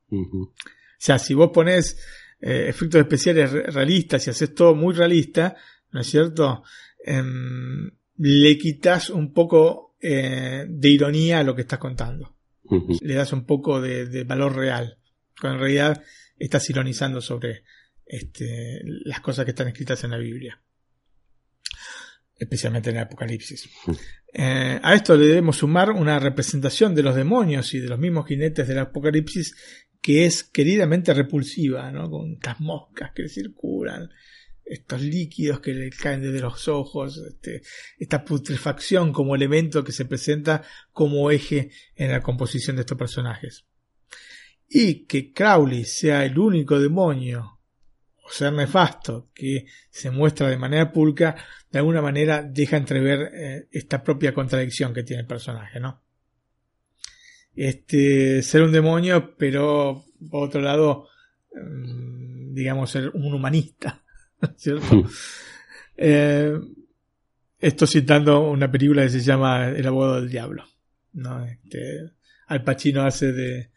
Sea, 1.03 1.17
si 1.19 1.33
vos 1.33 1.49
pones 1.53 1.97
eh, 2.39 2.65
efectos 2.69 3.01
especiales 3.01 3.51
re- 3.51 3.63
realistas 3.63 4.25
y 4.25 4.29
haces 4.29 4.53
todo 4.53 4.75
muy 4.75 4.93
realista, 4.93 5.55
¿no 5.91 6.01
es 6.01 6.07
cierto? 6.07 6.63
Em, 7.03 7.89
le 8.17 8.57
quitas 8.57 9.09
un 9.09 9.33
poco 9.33 9.95
eh, 9.99 10.65
de 10.67 10.89
ironía 10.89 11.39
a 11.39 11.43
lo 11.43 11.55
que 11.55 11.61
estás 11.63 11.79
contando. 11.79 12.37
Le 13.01 13.13
das 13.15 13.33
un 13.33 13.45
poco 13.45 13.81
de, 13.81 14.05
de 14.05 14.23
valor 14.23 14.55
real. 14.55 14.97
Cuando 15.39 15.57
en 15.57 15.61
realidad 15.63 16.03
estás 16.37 16.69
ironizando 16.69 17.19
sobre 17.21 17.63
este, 18.05 18.81
las 19.05 19.19
cosas 19.21 19.45
que 19.45 19.51
están 19.51 19.67
escritas 19.67 20.03
en 20.03 20.11
la 20.11 20.17
Biblia. 20.17 20.61
Especialmente 22.37 22.89
en 22.89 22.95
el 22.97 23.03
Apocalipsis. 23.03 23.69
Eh, 24.33 24.79
a 24.81 24.93
esto 24.95 25.15
le 25.15 25.27
debemos 25.27 25.57
sumar 25.57 25.91
una 25.91 26.17
representación 26.17 26.95
de 26.95 27.03
los 27.03 27.15
demonios 27.15 27.73
y 27.73 27.79
de 27.79 27.87
los 27.89 27.99
mismos 27.99 28.25
jinetes 28.27 28.67
del 28.67 28.79
Apocalipsis 28.79 29.53
que 30.01 30.25
es 30.25 30.43
queridamente 30.43 31.13
repulsiva, 31.13 31.91
¿no? 31.91 32.09
Con 32.09 32.33
estas 32.33 32.59
moscas 32.59 33.11
que 33.13 33.29
circulan, 33.29 34.09
estos 34.65 35.01
líquidos 35.01 35.59
que 35.59 35.73
le 35.73 35.89
caen 35.89 36.21
desde 36.21 36.39
los 36.39 36.67
ojos, 36.67 37.17
este, 37.17 37.61
esta 37.97 38.23
putrefacción 38.23 39.11
como 39.11 39.35
elemento 39.35 39.83
que 39.83 39.91
se 39.91 40.05
presenta 40.05 40.63
como 40.91 41.29
eje 41.29 41.71
en 41.95 42.11
la 42.11 42.21
composición 42.21 42.77
de 42.77 42.81
estos 42.81 42.97
personajes. 42.97 43.65
Y 44.67 45.05
que 45.05 45.33
Crowley 45.33 45.83
sea 45.83 46.23
el 46.23 46.39
único 46.39 46.79
demonio 46.79 47.59
o 48.23 48.31
ser 48.31 48.53
nefasto 48.53 49.29
que 49.33 49.65
se 49.89 50.09
muestra 50.09 50.49
de 50.49 50.57
manera 50.57 50.91
pulca, 50.91 51.35
de 51.69 51.79
alguna 51.79 52.01
manera 52.01 52.41
deja 52.41 52.77
entrever 52.77 53.31
eh, 53.33 53.67
esta 53.71 54.01
propia 54.01 54.33
contradicción 54.33 54.93
que 54.93 55.03
tiene 55.03 55.23
el 55.23 55.27
personaje, 55.27 55.79
¿no? 55.79 56.01
Este, 57.55 58.41
ser 58.41 58.63
un 58.63 58.71
demonio, 58.71 59.35
pero 59.37 60.05
por 60.29 60.47
otro 60.47 60.61
lado, 60.61 61.07
mm, 61.53 62.53
digamos, 62.53 62.89
ser 62.89 63.09
un 63.13 63.33
humanista, 63.33 64.03
¿cierto? 64.55 65.03
Eh, 65.97 66.59
esto 67.59 67.85
citando 67.85 68.49
una 68.49 68.71
película 68.71 69.03
que 69.03 69.09
se 69.09 69.19
llama 69.21 69.67
El 69.69 69.85
abogado 69.85 70.21
del 70.21 70.29
diablo, 70.29 70.65
¿no? 71.13 71.45
Este, 71.45 72.11
Al 72.47 72.63
Pacino 72.63 73.03
hace 73.03 73.31
de, 73.31 73.71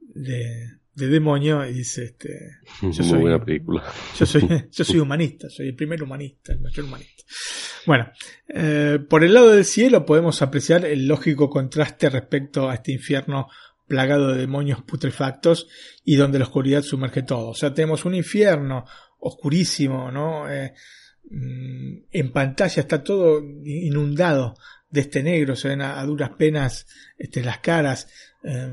de, 0.00 0.78
de 0.94 1.08
demonio 1.08 1.66
y 1.66 1.72
dice, 1.72 2.04
este, 2.04 2.58
yo 2.82 2.88
Muy 2.88 2.94
soy, 2.94 3.20
buena 3.20 3.44
película. 3.44 3.82
yo 4.18 4.26
soy, 4.26 4.48
yo 4.70 4.84
soy 4.84 4.98
humanista, 4.98 5.48
soy 5.48 5.68
el 5.68 5.74
primer 5.74 6.02
humanista, 6.02 6.52
el 6.52 6.60
mayor 6.60 6.84
humanista. 6.84 7.24
Bueno, 7.86 8.10
eh, 8.48 8.98
por 9.08 9.24
el 9.24 9.34
lado 9.34 9.50
del 9.50 9.64
cielo 9.64 10.04
podemos 10.04 10.42
apreciar 10.42 10.84
el 10.84 11.06
lógico 11.06 11.50
contraste 11.50 12.10
respecto 12.10 12.68
a 12.68 12.74
este 12.74 12.92
infierno 12.92 13.48
plagado 13.86 14.32
de 14.32 14.40
demonios 14.40 14.82
putrefactos 14.82 15.68
y 16.04 16.16
donde 16.16 16.38
la 16.38 16.44
oscuridad 16.44 16.82
sumerge 16.82 17.22
todo. 17.22 17.48
O 17.48 17.54
sea, 17.54 17.74
tenemos 17.74 18.04
un 18.04 18.14
infierno 18.14 18.86
oscurísimo, 19.18 20.10
¿no? 20.10 20.50
Eh, 20.50 20.74
mm, 21.30 22.04
en 22.10 22.32
pantalla 22.32 22.80
está 22.80 23.02
todo 23.02 23.42
inundado 23.64 24.54
de 24.90 25.00
este 25.00 25.22
negro, 25.22 25.56
se 25.56 25.68
ven 25.68 25.82
a, 25.82 26.00
a 26.00 26.04
duras 26.04 26.30
penas 26.38 26.86
este, 27.16 27.42
las 27.42 27.58
caras, 27.58 28.08
eh, 28.44 28.70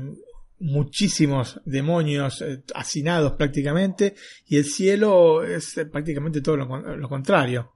muchísimos 0.60 1.60
demonios 1.64 2.42
eh, 2.42 2.62
hacinados 2.74 3.32
prácticamente, 3.32 4.14
y 4.46 4.58
el 4.58 4.64
cielo 4.64 5.42
es 5.42 5.76
eh, 5.78 5.86
prácticamente 5.86 6.40
todo 6.40 6.56
lo, 6.56 6.96
lo 6.96 7.08
contrario. 7.08 7.72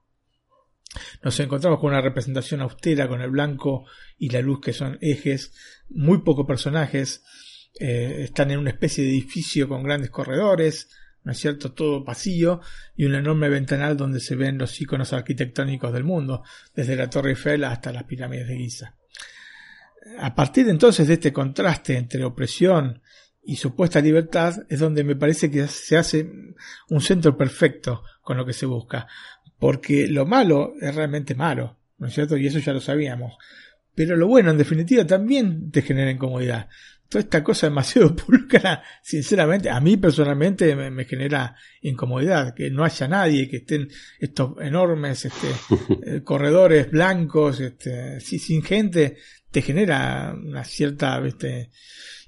Nos 1.23 1.39
encontramos 1.39 1.79
con 1.79 1.89
una 1.89 2.01
representación 2.01 2.61
austera 2.61 3.07
con 3.07 3.21
el 3.21 3.29
blanco 3.29 3.85
y 4.17 4.29
la 4.29 4.41
luz 4.41 4.61
que 4.61 4.73
son 4.73 4.97
ejes, 5.01 5.53
muy 5.89 6.19
pocos 6.19 6.45
personajes, 6.45 7.23
eh, 7.79 8.23
están 8.23 8.51
en 8.51 8.59
una 8.59 8.69
especie 8.69 9.03
de 9.03 9.09
edificio 9.09 9.67
con 9.67 9.83
grandes 9.83 10.09
corredores, 10.09 10.89
¿no 11.23 11.31
es 11.31 11.39
cierto? 11.39 11.73
Todo 11.73 12.05
pasillo 12.05 12.61
y 12.95 13.05
un 13.05 13.15
enorme 13.15 13.49
ventanal 13.49 13.97
donde 13.97 14.19
se 14.19 14.35
ven 14.35 14.57
los 14.57 14.79
iconos 14.79 15.11
arquitectónicos 15.11 15.91
del 15.91 16.03
mundo, 16.03 16.43
desde 16.73 16.95
la 16.95 17.09
Torre 17.09 17.31
Eiffel 17.31 17.63
hasta 17.65 17.91
las 17.91 18.03
pirámides 18.03 18.47
de 18.47 18.57
Giza. 18.57 18.95
A 20.19 20.35
partir 20.35 20.67
entonces 20.69 21.07
de 21.07 21.15
este 21.15 21.33
contraste 21.33 21.97
entre 21.97 22.23
opresión 22.23 23.01
y 23.43 23.55
supuesta 23.55 24.01
libertad 24.01 24.55
es 24.69 24.79
donde 24.79 25.03
me 25.03 25.15
parece 25.15 25.49
que 25.49 25.67
se 25.67 25.97
hace 25.97 26.29
un 26.89 27.01
centro 27.01 27.37
perfecto 27.37 28.03
con 28.21 28.37
lo 28.37 28.45
que 28.45 28.53
se 28.53 28.65
busca. 28.65 29.07
Porque 29.59 30.07
lo 30.07 30.25
malo 30.25 30.73
es 30.81 30.93
realmente 30.93 31.35
malo, 31.35 31.77
¿no 31.97 32.07
es 32.07 32.13
cierto? 32.13 32.37
Y 32.37 32.47
eso 32.47 32.59
ya 32.59 32.73
lo 32.73 32.81
sabíamos. 32.81 33.35
Pero 33.93 34.17
lo 34.17 34.27
bueno, 34.27 34.51
en 34.51 34.57
definitiva, 34.57 35.05
también 35.05 35.71
te 35.71 35.81
genera 35.81 36.11
incomodidad. 36.11 36.67
Toda 37.09 37.21
esta 37.21 37.43
cosa 37.43 37.67
demasiado 37.67 38.15
pulcra, 38.15 38.83
sinceramente, 39.01 39.69
a 39.69 39.79
mí 39.79 39.97
personalmente 39.97 40.75
me, 40.75 40.89
me 40.89 41.05
genera 41.05 41.55
incomodidad. 41.81 42.53
Que 42.53 42.69
no 42.71 42.83
haya 42.83 43.07
nadie, 43.07 43.49
que 43.49 43.57
estén 43.57 43.89
estos 44.19 44.59
enormes 44.61 45.25
este, 45.25 45.47
eh, 46.05 46.23
corredores 46.23 46.89
blancos, 46.89 47.59
este, 47.59 48.19
sin 48.19 48.63
gente, 48.63 49.17
te 49.51 49.61
genera 49.61 50.35
una 50.35 50.63
cierta 50.63 51.25
este, 51.25 51.69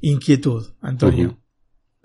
inquietud, 0.01 0.75
Antonio. 0.81 1.39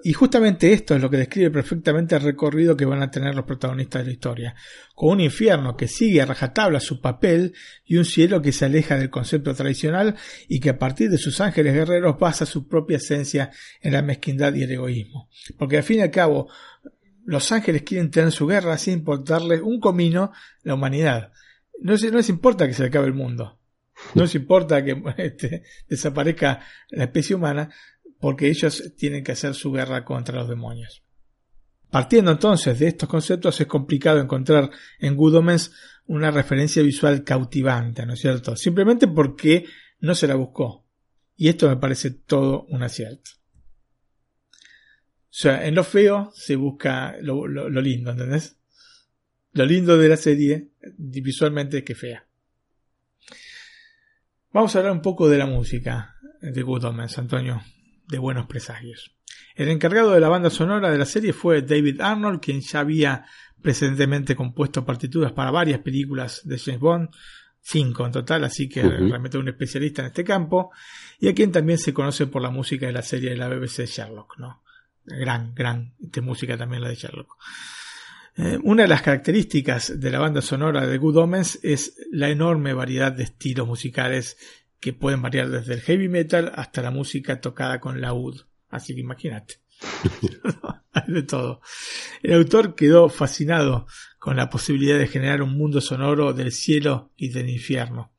Y 0.04 0.12
justamente 0.14 0.72
esto 0.72 0.96
es 0.96 1.00
lo 1.00 1.08
que 1.08 1.16
describe 1.16 1.50
perfectamente 1.50 2.16
el 2.16 2.22
recorrido 2.22 2.76
que 2.76 2.84
van 2.84 3.02
a 3.02 3.10
tener 3.10 3.34
los 3.34 3.44
protagonistas 3.44 4.02
de 4.02 4.06
la 4.06 4.12
historia, 4.12 4.54
con 4.94 5.10
un 5.10 5.20
infierno 5.20 5.76
que 5.76 5.86
sigue 5.86 6.20
a 6.20 6.26
rajatabla 6.26 6.80
su 6.80 7.00
papel 7.00 7.54
y 7.84 7.96
un 7.96 8.04
cielo 8.04 8.42
que 8.42 8.50
se 8.50 8.64
aleja 8.64 8.96
del 8.96 9.10
concepto 9.10 9.54
tradicional 9.54 10.16
y 10.48 10.58
que 10.58 10.70
a 10.70 10.78
partir 10.78 11.08
de 11.08 11.18
sus 11.18 11.40
ángeles 11.40 11.74
guerreros 11.74 12.18
basa 12.18 12.46
su 12.46 12.66
propia 12.66 12.96
esencia 12.96 13.50
en 13.80 13.92
la 13.92 14.02
mezquindad 14.02 14.54
y 14.54 14.64
el 14.64 14.72
egoísmo. 14.72 15.28
Porque 15.56 15.76
al 15.76 15.84
fin 15.84 15.98
y 15.98 16.02
al 16.02 16.10
cabo, 16.10 16.48
los 17.24 17.52
ángeles 17.52 17.82
quieren 17.82 18.10
tener 18.10 18.32
su 18.32 18.46
guerra 18.46 18.78
sin 18.78 18.94
importarles 18.94 19.60
un 19.62 19.78
comino 19.78 20.32
la 20.62 20.74
humanidad. 20.74 21.32
No, 21.80 21.94
les 21.94 22.28
importa 22.28 22.66
que 22.66 22.74
se 22.74 22.84
acabe 22.84 23.06
el 23.06 23.14
mundo. 23.14 23.60
No 24.14 24.22
les 24.22 24.34
importa 24.34 24.82
que 24.84 25.00
este, 25.18 25.62
desaparezca 25.88 26.60
la 26.90 27.04
especie 27.04 27.36
humana 27.36 27.70
porque 28.22 28.48
ellos 28.48 28.94
tienen 28.96 29.24
que 29.24 29.32
hacer 29.32 29.52
su 29.52 29.72
guerra 29.72 30.04
contra 30.04 30.38
los 30.38 30.48
demonios. 30.48 31.02
Partiendo 31.90 32.30
entonces 32.30 32.78
de 32.78 32.86
estos 32.86 33.08
conceptos, 33.08 33.60
es 33.60 33.66
complicado 33.66 34.20
encontrar 34.20 34.70
en 35.00 35.16
Good 35.16 35.44
una 36.06 36.30
referencia 36.30 36.84
visual 36.84 37.24
cautivante, 37.24 38.06
¿no 38.06 38.12
es 38.12 38.20
cierto? 38.20 38.54
Simplemente 38.54 39.08
porque 39.08 39.64
no 39.98 40.14
se 40.14 40.28
la 40.28 40.36
buscó. 40.36 40.86
Y 41.34 41.48
esto 41.48 41.68
me 41.68 41.78
parece 41.78 42.12
todo 42.12 42.64
un 42.68 42.84
acierto. 42.84 43.32
O 44.44 45.34
sea, 45.34 45.66
en 45.66 45.74
lo 45.74 45.82
feo 45.82 46.30
se 46.32 46.54
busca 46.54 47.16
lo, 47.22 47.48
lindo, 47.48 48.12
¿entendés? 48.12 48.56
Lo 49.50 49.66
lindo 49.66 49.98
de 49.98 50.08
la 50.08 50.16
serie 50.16 50.68
visualmente 50.96 51.78
es 51.78 51.84
que 51.84 51.96
fea. 51.96 52.24
Vamos 54.52 54.76
a 54.76 54.78
hablar 54.78 54.92
un 54.92 55.02
poco 55.02 55.28
de 55.28 55.38
la 55.38 55.46
música 55.46 56.14
de 56.40 56.62
Good 56.62 56.84
Antonio, 56.84 57.60
de 58.12 58.18
buenos 58.18 58.46
presagios. 58.46 59.16
El 59.56 59.68
encargado 59.68 60.12
de 60.12 60.20
la 60.20 60.28
banda 60.28 60.50
sonora 60.50 60.90
de 60.90 60.98
la 60.98 61.06
serie 61.06 61.32
fue 61.32 61.62
David 61.62 62.00
Arnold, 62.00 62.40
quien 62.40 62.60
ya 62.60 62.80
había 62.80 63.24
precedentemente 63.60 64.36
compuesto 64.36 64.84
partituras 64.84 65.32
para 65.32 65.50
varias 65.50 65.80
películas 65.80 66.42
de 66.44 66.58
James 66.58 66.80
Bond, 66.80 67.08
cinco 67.60 68.04
en 68.04 68.12
total, 68.12 68.44
así 68.44 68.68
que 68.68 68.80
uh 68.80 68.90
-huh. 68.90 69.08
realmente 69.08 69.38
un 69.38 69.48
especialista 69.48 70.02
en 70.02 70.08
este 70.08 70.24
campo, 70.24 70.70
y 71.18 71.28
a 71.28 71.34
quien 71.34 71.50
también 71.50 71.78
se 71.78 71.94
conoce 71.94 72.26
por 72.26 72.42
la 72.42 72.50
música 72.50 72.86
de 72.86 72.92
la 72.92 73.02
serie 73.02 73.30
de 73.30 73.36
la 73.36 73.48
BBC 73.48 73.86
Sherlock, 73.86 74.38
¿no? 74.38 74.62
Gran, 75.04 75.54
gran 75.54 75.94
este, 76.00 76.20
música 76.20 76.56
también 76.56 76.82
la 76.82 76.88
de 76.88 76.94
Sherlock. 76.96 77.36
Eh, 78.36 78.58
una 78.62 78.82
de 78.82 78.88
las 78.88 79.02
características 79.02 80.00
de 80.00 80.10
la 80.10 80.18
banda 80.18 80.40
sonora 80.40 80.86
de 80.86 80.96
Good 80.98 81.16
Omens 81.16 81.58
es 81.62 81.96
la 82.10 82.30
enorme 82.30 82.72
variedad 82.72 83.12
de 83.12 83.24
estilos 83.24 83.66
musicales 83.66 84.38
que 84.82 84.92
pueden 84.92 85.22
variar 85.22 85.48
desde 85.48 85.74
el 85.74 85.80
heavy 85.80 86.08
metal 86.08 86.50
hasta 86.56 86.82
la 86.82 86.90
música 86.90 87.40
tocada 87.40 87.78
con 87.78 88.00
laúd. 88.00 88.40
Así 88.68 88.96
que 88.96 89.00
imagínate. 89.00 89.60
Hay 90.92 91.12
de 91.12 91.22
todo. 91.22 91.60
El 92.20 92.34
autor 92.34 92.74
quedó 92.74 93.08
fascinado 93.08 93.86
con 94.18 94.36
la 94.36 94.50
posibilidad 94.50 94.98
de 94.98 95.06
generar 95.06 95.40
un 95.40 95.56
mundo 95.56 95.80
sonoro 95.80 96.32
del 96.32 96.50
cielo 96.50 97.12
y 97.16 97.28
del 97.28 97.48
infierno. 97.48 98.12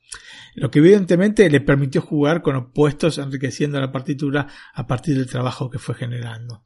Lo 0.55 0.71
que 0.71 0.79
evidentemente 0.79 1.49
le 1.49 1.59
permitió 1.59 1.99
jugar 1.99 2.41
con 2.41 2.55
opuestos 2.55 3.17
enriqueciendo 3.17 3.81
la 3.81 3.91
partitura 3.91 4.47
a 4.73 4.87
partir 4.87 5.17
del 5.17 5.27
trabajo 5.27 5.69
que 5.69 5.79
fue 5.79 5.95
generando. 5.95 6.63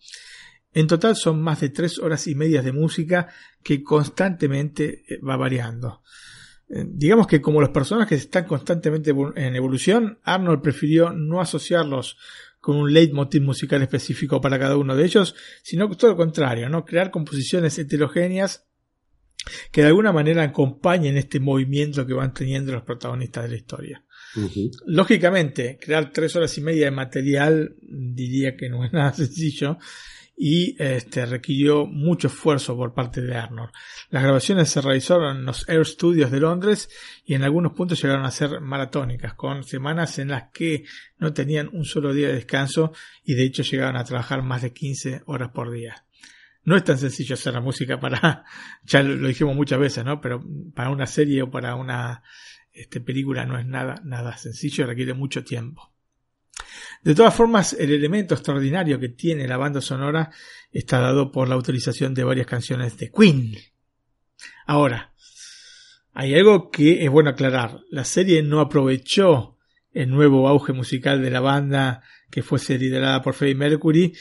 En 0.73 0.85
total 0.85 1.15
son 1.15 1.41
más 1.41 1.61
de 1.61 1.69
tres 1.69 1.97
horas 1.97 2.27
y 2.27 2.35
media 2.35 2.61
de 2.61 2.71
música 2.71 3.29
que 3.63 3.81
constantemente 3.81 5.05
va 5.27 5.37
variando. 5.37 6.03
Digamos 6.69 7.27
que 7.27 7.41
como 7.41 7.61
los 7.61 7.69
personajes 7.69 8.21
están 8.21 8.45
constantemente 8.45 9.13
en 9.35 9.55
evolución, 9.55 10.19
Arnold 10.23 10.61
prefirió 10.61 11.11
no 11.13 11.39
asociarlos 11.39 12.17
con 12.59 12.75
un 12.75 12.93
leitmotiv 12.93 13.41
musical 13.41 13.81
específico 13.81 14.41
para 14.41 14.59
cada 14.59 14.75
uno 14.75 14.95
de 14.95 15.05
ellos, 15.05 15.35
sino 15.63 15.89
todo 15.95 16.11
lo 16.11 16.17
contrario, 16.17 16.67
¿no? 16.67 16.83
crear 16.83 17.11
composiciones 17.11 17.77
heterogéneas 17.79 18.67
que 19.71 19.81
de 19.81 19.87
alguna 19.87 20.11
manera 20.11 20.43
acompañen 20.43 21.15
este 21.15 21.39
movimiento 21.39 22.05
que 22.05 22.13
van 22.13 22.33
teniendo 22.33 22.73
los 22.73 22.83
protagonistas 22.83 23.45
de 23.45 23.49
la 23.49 23.55
historia. 23.55 24.03
Uh 24.35 24.41
-huh. 24.41 24.71
Lógicamente, 24.87 25.77
crear 25.81 26.11
tres 26.11 26.35
horas 26.35 26.57
y 26.57 26.61
media 26.61 26.85
de 26.85 26.91
material 26.91 27.75
diría 27.81 28.57
que 28.57 28.69
no 28.69 28.83
es 28.83 28.91
nada 28.91 29.13
sencillo 29.13 29.77
y 30.39 30.75
este, 30.77 31.25
requirió 31.25 31.87
mucho 31.87 32.27
esfuerzo 32.27 32.77
por 32.77 32.93
parte 32.93 33.21
de 33.21 33.35
Arnold. 33.35 33.71
Las 34.11 34.21
grabaciones 34.21 34.69
se 34.69 34.81
realizaron 34.81 35.37
en 35.37 35.45
los 35.45 35.67
Air 35.67 35.83
Studios 35.83 36.29
de 36.29 36.39
Londres 36.39 36.89
y 37.25 37.33
en 37.33 37.41
algunos 37.41 37.73
puntos 37.73 37.99
llegaron 37.99 38.23
a 38.23 38.29
ser 38.29 38.61
maratónicas, 38.61 39.33
con 39.33 39.63
semanas 39.63 40.19
en 40.19 40.27
las 40.27 40.51
que 40.53 40.85
no 41.17 41.33
tenían 41.33 41.69
un 41.73 41.85
solo 41.85 42.13
día 42.13 42.27
de 42.27 42.35
descanso 42.35 42.93
y 43.23 43.33
de 43.33 43.45
hecho 43.45 43.63
llegaban 43.63 43.97
a 43.97 44.03
trabajar 44.03 44.43
más 44.43 44.61
de 44.61 44.73
15 44.73 45.23
horas 45.25 45.49
por 45.49 45.71
día. 45.71 46.05
No 46.63 46.75
es 46.75 46.83
tan 46.83 46.99
sencillo 46.99 47.33
hacer 47.33 47.53
la 47.53 47.61
música 47.61 47.99
para, 47.99 48.45
ya 48.83 49.01
lo 49.01 49.27
dijimos 49.27 49.55
muchas 49.55 49.79
veces, 49.79 50.05
¿no? 50.05 50.21
Pero 50.21 50.43
para 50.75 50.91
una 50.91 51.07
serie 51.07 51.41
o 51.41 51.49
para 51.49 51.73
una 51.73 52.21
este, 52.73 53.01
película 53.01 53.43
no 53.47 53.57
es 53.57 53.65
nada, 53.65 53.95
nada 54.03 54.37
sencillo, 54.37 54.85
requiere 54.85 55.15
mucho 55.15 55.43
tiempo. 55.43 55.96
De 57.03 57.15
todas 57.15 57.33
formas, 57.33 57.73
el 57.73 57.91
elemento 57.91 58.33
extraordinario 58.33 58.99
que 58.99 59.09
tiene 59.09 59.47
la 59.47 59.57
banda 59.57 59.81
sonora 59.81 60.31
está 60.71 60.99
dado 60.99 61.31
por 61.31 61.47
la 61.47 61.57
utilización 61.57 62.13
de 62.13 62.23
varias 62.23 62.47
canciones 62.47 62.97
de 62.97 63.11
Queen. 63.11 63.55
Ahora, 64.65 65.13
hay 66.13 66.35
algo 66.35 66.69
que 66.69 67.03
es 67.03 67.09
bueno 67.09 67.29
aclarar. 67.29 67.79
La 67.89 68.03
serie 68.03 68.41
no 68.43 68.59
aprovechó 68.59 69.57
el 69.91 70.09
nuevo 70.09 70.47
auge 70.47 70.73
musical 70.73 71.21
de 71.21 71.31
la 71.31 71.39
banda 71.39 72.03
que 72.29 72.43
fuese 72.43 72.77
liderada 72.77 73.21
por 73.21 73.33
Freddie 73.33 73.55
Mercury 73.55 74.13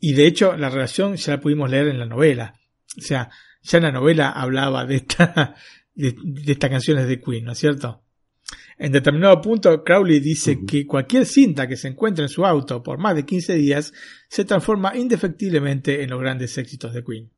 y 0.00 0.12
de 0.12 0.26
hecho 0.26 0.56
la 0.56 0.68
relación 0.68 1.16
ya 1.16 1.32
la 1.32 1.40
pudimos 1.40 1.70
leer 1.70 1.88
en 1.88 1.98
la 1.98 2.06
novela. 2.06 2.60
O 2.98 3.00
sea, 3.00 3.30
ya 3.62 3.78
en 3.78 3.84
la 3.84 3.92
novela 3.92 4.30
hablaba 4.30 4.84
de, 4.84 4.96
esta, 4.96 5.54
de, 5.94 6.14
de 6.22 6.52
estas 6.52 6.70
canciones 6.70 7.08
de 7.08 7.20
Queen, 7.20 7.44
¿no 7.44 7.52
es 7.52 7.58
cierto? 7.58 8.03
En 8.78 8.92
determinado 8.92 9.40
punto, 9.40 9.84
Crowley 9.84 10.20
dice 10.20 10.52
uh 10.52 10.54
-huh. 10.54 10.66
que 10.66 10.86
cualquier 10.86 11.26
cinta 11.26 11.68
que 11.68 11.76
se 11.76 11.88
encuentre 11.88 12.24
en 12.24 12.28
su 12.28 12.44
auto 12.44 12.82
por 12.82 12.98
más 12.98 13.14
de 13.14 13.24
15 13.24 13.54
días 13.54 13.92
se 14.28 14.44
transforma 14.44 14.96
indefectiblemente 14.96 16.02
en 16.02 16.10
los 16.10 16.20
grandes 16.20 16.56
éxitos 16.58 16.92
de 16.92 17.04
Queen. 17.04 17.30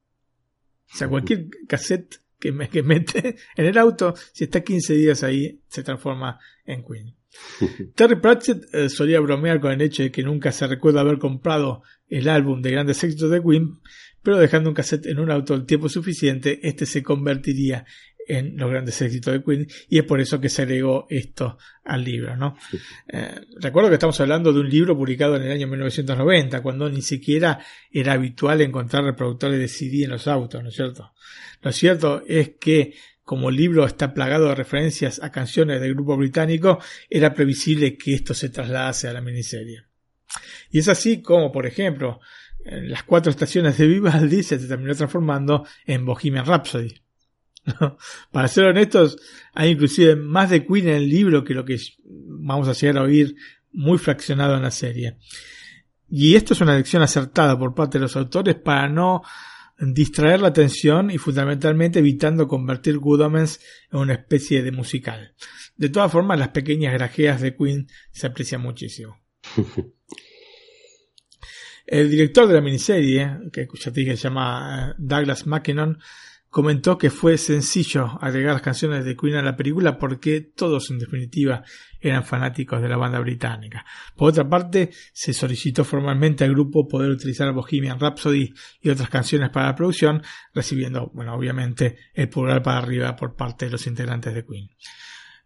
O 0.93 0.97
sea, 0.97 1.09
cualquier 1.09 1.49
cassette 1.69 2.21
que, 2.39 2.53
me, 2.53 2.69
que 2.69 2.83
mete 2.83 3.37
en 3.57 3.67
el 3.67 3.79
auto, 3.79 4.15
si 4.33 4.45
está 4.45 4.63
15 4.63 4.95
días 4.95 5.23
ahí, 5.23 5.61
se 5.69 5.83
transforma 5.83 6.39
en 6.65 6.85
Queen. 6.85 7.15
Terry 7.95 8.17
Pratchett 8.17 8.75
eh, 8.75 8.89
solía 8.89 9.21
bromear 9.21 9.61
con 9.61 9.73
el 9.73 9.83
hecho 9.83 10.03
de 10.03 10.11
que 10.11 10.23
nunca 10.23 10.53
se 10.53 10.67
recuerda 10.67 11.01
haber 11.01 11.19
comprado 11.19 11.83
el 12.09 12.29
álbum 12.29 12.63
de 12.63 12.71
grandes 12.71 13.03
éxitos 13.03 13.31
de 13.31 13.43
Queen, 13.43 13.79
pero 14.23 14.39
dejando 14.39 14.71
un 14.71 14.75
cassette 14.75 15.07
en 15.07 15.21
un 15.21 15.31
auto 15.31 15.55
el 15.55 15.67
tiempo 15.67 15.89
suficiente, 15.89 16.67
este 16.67 16.87
se 16.87 17.03
convertiría 17.03 17.85
en 18.27 18.57
los 18.57 18.71
grandes 18.71 19.01
éxitos 19.01 19.35
de 19.35 19.43
Queen 19.43 19.67
y 19.89 19.99
es 19.99 20.05
por 20.05 20.21
eso 20.21 20.41
que 20.41 20.49
se 20.49 20.63
agregó 20.63 21.07
esto 21.09 21.59
al 21.85 22.05
libro, 22.05 22.37
¿no? 22.37 22.57
Eh, 23.09 23.41
recuerdo 23.61 23.89
que 23.89 23.95
estamos 23.95 24.19
hablando 24.21 24.53
de 24.53 24.61
un 24.61 24.69
libro 24.69 24.97
publicado 24.97 25.37
en 25.37 25.43
el 25.43 25.53
año 25.53 25.69
1990, 25.69 26.63
cuando 26.63 26.89
ni 26.91 27.03
siquiera 27.03 27.61
era 27.91 28.15
habitual 28.15 28.61
encontrar 28.61 29.05
reproductores 29.05 29.59
de 29.59 29.69
CD 29.69 30.05
en 30.05 30.11
los 30.11 30.27
autos, 30.27 30.63
¿no 30.63 30.69
es 30.69 30.75
cierto? 30.75 31.13
Lo 31.63 31.73
cierto 31.73 32.23
es 32.27 32.55
que 32.61 32.95
como 33.23 33.49
el 33.49 33.57
libro 33.57 33.85
está 33.85 34.15
plagado 34.15 34.49
de 34.49 34.55
referencias 34.55 35.21
a 35.21 35.33
canciones 35.33 35.81
del 35.81 35.95
grupo 35.95 36.17
británico, 36.17 36.79
era 37.11 37.35
previsible 37.35 37.97
que 37.97 38.15
esto 38.15 38.35
se 38.35 38.51
trasladase 38.51 39.09
a 39.09 39.13
la 39.13 39.21
miniserie. 39.21 39.83
Y 40.71 40.79
es 40.79 40.89
así 40.89 41.23
como, 41.23 41.51
por 41.51 41.67
ejemplo, 41.67 42.21
las 42.65 43.03
cuatro 43.03 43.31
estaciones 43.31 43.79
de 43.79 43.87
Vivaldi 43.87 44.43
se 44.43 44.59
terminó 44.59 44.95
transformando 44.95 45.67
en 45.87 46.05
Bohemian 46.05 46.47
Rhapsody. 46.47 47.06
Para 48.33 48.49
ser 48.49 48.65
honestos, 48.65 49.19
hay 49.53 49.71
inclusive 49.71 50.17
más 50.17 50.51
de 50.51 50.67
Queen 50.67 50.89
en 50.89 50.95
el 50.97 51.09
libro 51.09 51.45
que 51.45 51.55
lo 51.55 51.65
que 51.65 51.79
vamos 52.05 52.69
a 52.69 52.73
llegar 52.73 52.99
a 52.99 53.03
oír 53.03 53.37
muy 53.73 53.99
fraccionado 53.99 54.57
en 54.57 54.63
la 54.63 54.71
serie. 54.71 55.19
Y 56.09 56.35
esto 56.35 56.55
es 56.55 56.61
una 56.61 56.77
lección 56.77 57.03
acertada 57.03 57.59
por 57.59 57.75
parte 57.75 57.99
de 57.99 58.03
los 58.03 58.17
autores 58.17 58.55
para 58.55 58.89
no 58.89 59.23
distraer 59.79 60.41
la 60.41 60.49
atención 60.49 61.11
y 61.11 61.19
fundamentalmente 61.19 61.99
evitando 61.99 62.49
convertir 62.49 62.99
Good 62.99 63.21
Omens 63.21 63.61
en 63.93 63.99
una 63.99 64.15
especie 64.15 64.63
de 64.63 64.73
musical. 64.73 65.35
De 65.77 65.91
todas 65.91 66.11
formas, 66.11 66.39
las 66.39 66.49
pequeñas 66.49 66.95
grajeas 66.95 67.41
de 67.43 67.55
Queen 67.55 67.89
se 68.11 68.27
aprecian 68.27 68.63
muchísimo. 68.63 69.21
El 71.87 72.11
director 72.11 72.49
de 72.49 72.55
la 72.55 72.61
miniserie, 72.61 73.39
que 73.53 73.69
ya 73.73 73.93
te 73.93 74.01
dije 74.01 74.17
se 74.17 74.25
llama 74.25 74.95
Douglas 74.99 75.47
Mackinnon, 75.47 75.99
comentó 76.57 76.97
que 76.97 77.11
fue 77.11 77.37
sencillo 77.37 78.17
agregar 78.19 78.55
las 78.55 78.63
canciones 78.63 79.05
de 79.05 79.15
Queen 79.15 79.35
a 79.35 79.43
la 79.43 79.57
película 79.57 79.99
porque 79.99 80.41
todos 80.41 80.91
en 80.91 80.99
definitiva 80.99 81.63
eran 82.01 82.25
fanáticos 82.25 82.81
de 82.81 82.89
la 82.89 82.97
banda 82.97 83.19
británica. 83.19 83.85
Por 84.17 84.31
otra 84.31 84.49
parte, 84.49 84.89
se 85.13 85.35
solicitó 85.35 85.85
formalmente 85.85 86.45
al 86.45 86.53
grupo 86.53 86.89
poder 86.89 87.11
utilizar 87.11 87.53
Bohemian 87.53 88.01
Rhapsody 88.01 88.55
y 88.81 88.89
otras 88.89 89.11
canciones 89.11 89.51
para 89.51 89.67
la 89.67 89.75
producción, 89.75 90.23
recibiendo, 90.55 91.11
bueno, 91.13 91.35
obviamente 91.35 91.99
el 92.15 92.31
pulgar 92.31 92.63
para 92.63 92.79
arriba 92.79 93.15
por 93.17 93.37
parte 93.37 93.67
de 93.67 93.73
los 93.73 93.87
integrantes 93.87 94.33
de 94.33 94.47
Queen. 94.47 94.71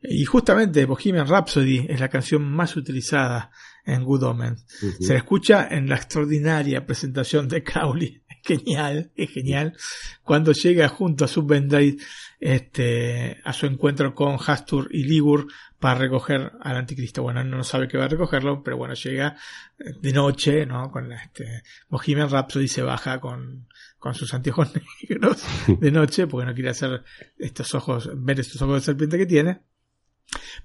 Y 0.03 0.24
justamente 0.24 0.87
Bohemian 0.87 1.27
Rhapsody 1.27 1.87
es 1.89 1.99
la 1.99 2.09
canción 2.09 2.49
más 2.49 2.77
utilizada 2.77 3.51
en 3.85 4.05
Good 4.05 4.23
Omens. 4.23 4.65
Uh 4.81 4.87
-huh. 4.87 4.97
Se 5.01 5.12
la 5.15 5.19
escucha 5.19 5.66
en 5.69 5.89
la 5.89 5.97
extraordinaria 5.97 6.87
presentación 6.87 7.49
de 7.49 7.65
Crowley. 7.65 8.23
Genial, 8.45 9.11
es 9.17 9.31
genial. 9.31 9.77
Cuando 10.23 10.53
llega 10.53 10.89
junto 10.89 11.25
a 11.25 11.29
Subvenday 11.29 11.97
este, 12.41 13.39
a 13.45 13.53
su 13.53 13.67
encuentro 13.67 14.15
con 14.15 14.39
Hastur 14.45 14.89
y 14.91 15.05
Ligur 15.05 15.47
para 15.79 15.99
recoger 15.99 16.53
al 16.61 16.77
anticristo. 16.77 17.23
Bueno, 17.23 17.43
no 17.45 17.65
sabe 17.65 17.89
que 17.89 17.99
va 17.99 18.05
a 18.05 18.09
recogerlo, 18.09 18.62
pero 18.62 18.77
bueno, 18.77 18.95
llega 18.95 19.37
de 19.79 20.12
noche, 20.12 20.67
¿no? 20.67 20.91
Con 20.91 21.12
este 21.12 21.62
Bohemian 21.89 22.31
Rhapsody 22.31 22.69
se 22.69 22.83
baja 22.83 23.21
con, 23.21 23.67
con 23.99 24.15
sus 24.15 24.33
anteojos 24.35 24.73
negros 25.09 25.43
de 25.67 25.91
noche, 25.91 26.27
porque 26.27 26.47
no 26.47 26.55
quiere 26.55 26.71
hacer 26.71 27.03
estos 27.39 27.75
ojos, 27.75 28.11
ver 28.15 28.41
estos 28.41 28.61
ojos 28.62 28.77
de 28.77 28.81
serpiente 28.81 29.19
que 29.19 29.27
tiene. 29.27 29.61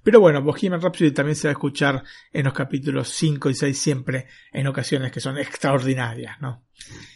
Pero 0.04 0.20
bueno, 0.20 0.42
Bohemian 0.42 0.82
Rhapsody 0.82 1.12
también 1.12 1.36
se 1.36 1.48
va 1.48 1.52
a 1.52 1.54
escuchar 1.54 2.04
en 2.32 2.46
los 2.46 2.54
capítulos 2.54 3.10
5 3.10 3.50
y 3.50 3.56
6 3.56 3.78
siempre 3.78 4.28
en 4.52 4.68
ocasiones 4.68 5.12
que 5.12 5.20
son 5.20 5.38
extraordinarias, 5.38 6.40
¿no? 6.42 6.64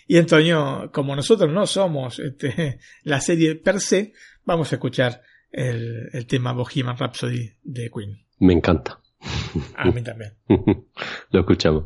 Y 0.07 0.17
Antonio, 0.17 0.89
como 0.91 1.15
nosotros 1.15 1.51
no 1.51 1.67
somos 1.67 2.19
este, 2.19 2.79
la 3.03 3.21
serie 3.21 3.55
per 3.55 3.79
se, 3.79 4.13
vamos 4.45 4.71
a 4.71 4.75
escuchar 4.75 5.21
el, 5.51 6.09
el 6.11 6.25
tema 6.25 6.53
Bohemian 6.53 6.97
Rhapsody 6.97 7.53
de 7.63 7.91
Queen. 7.91 8.25
Me 8.39 8.53
encanta. 8.53 8.99
A 9.75 9.85
mí 9.85 10.01
también. 10.01 10.33
Lo 11.31 11.39
escuchamos. 11.39 11.85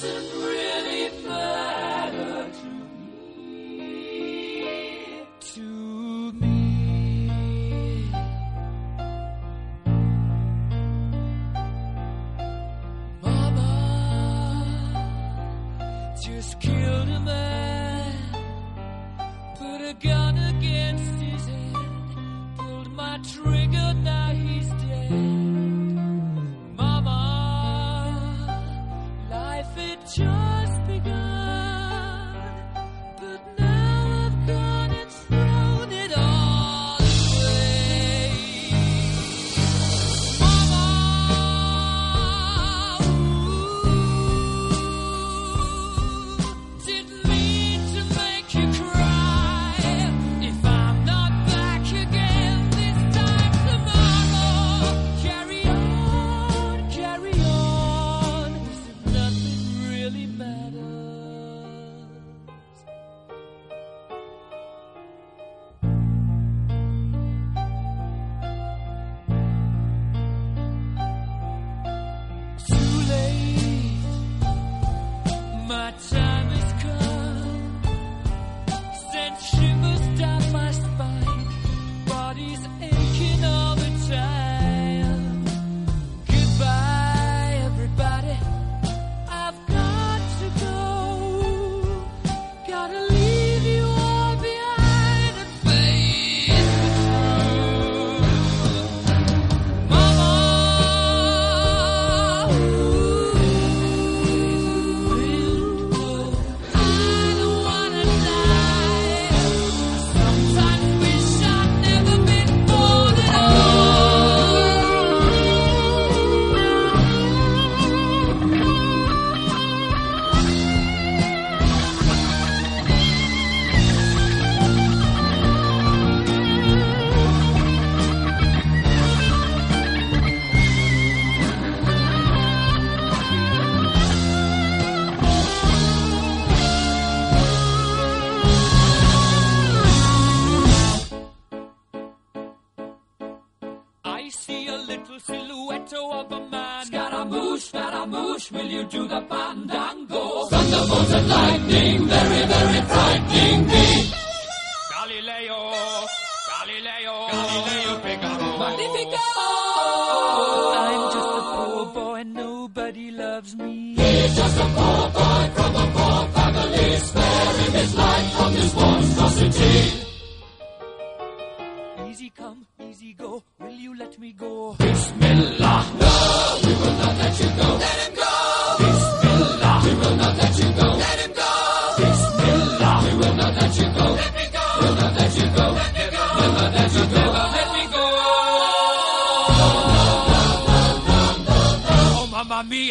blessed 0.00 0.65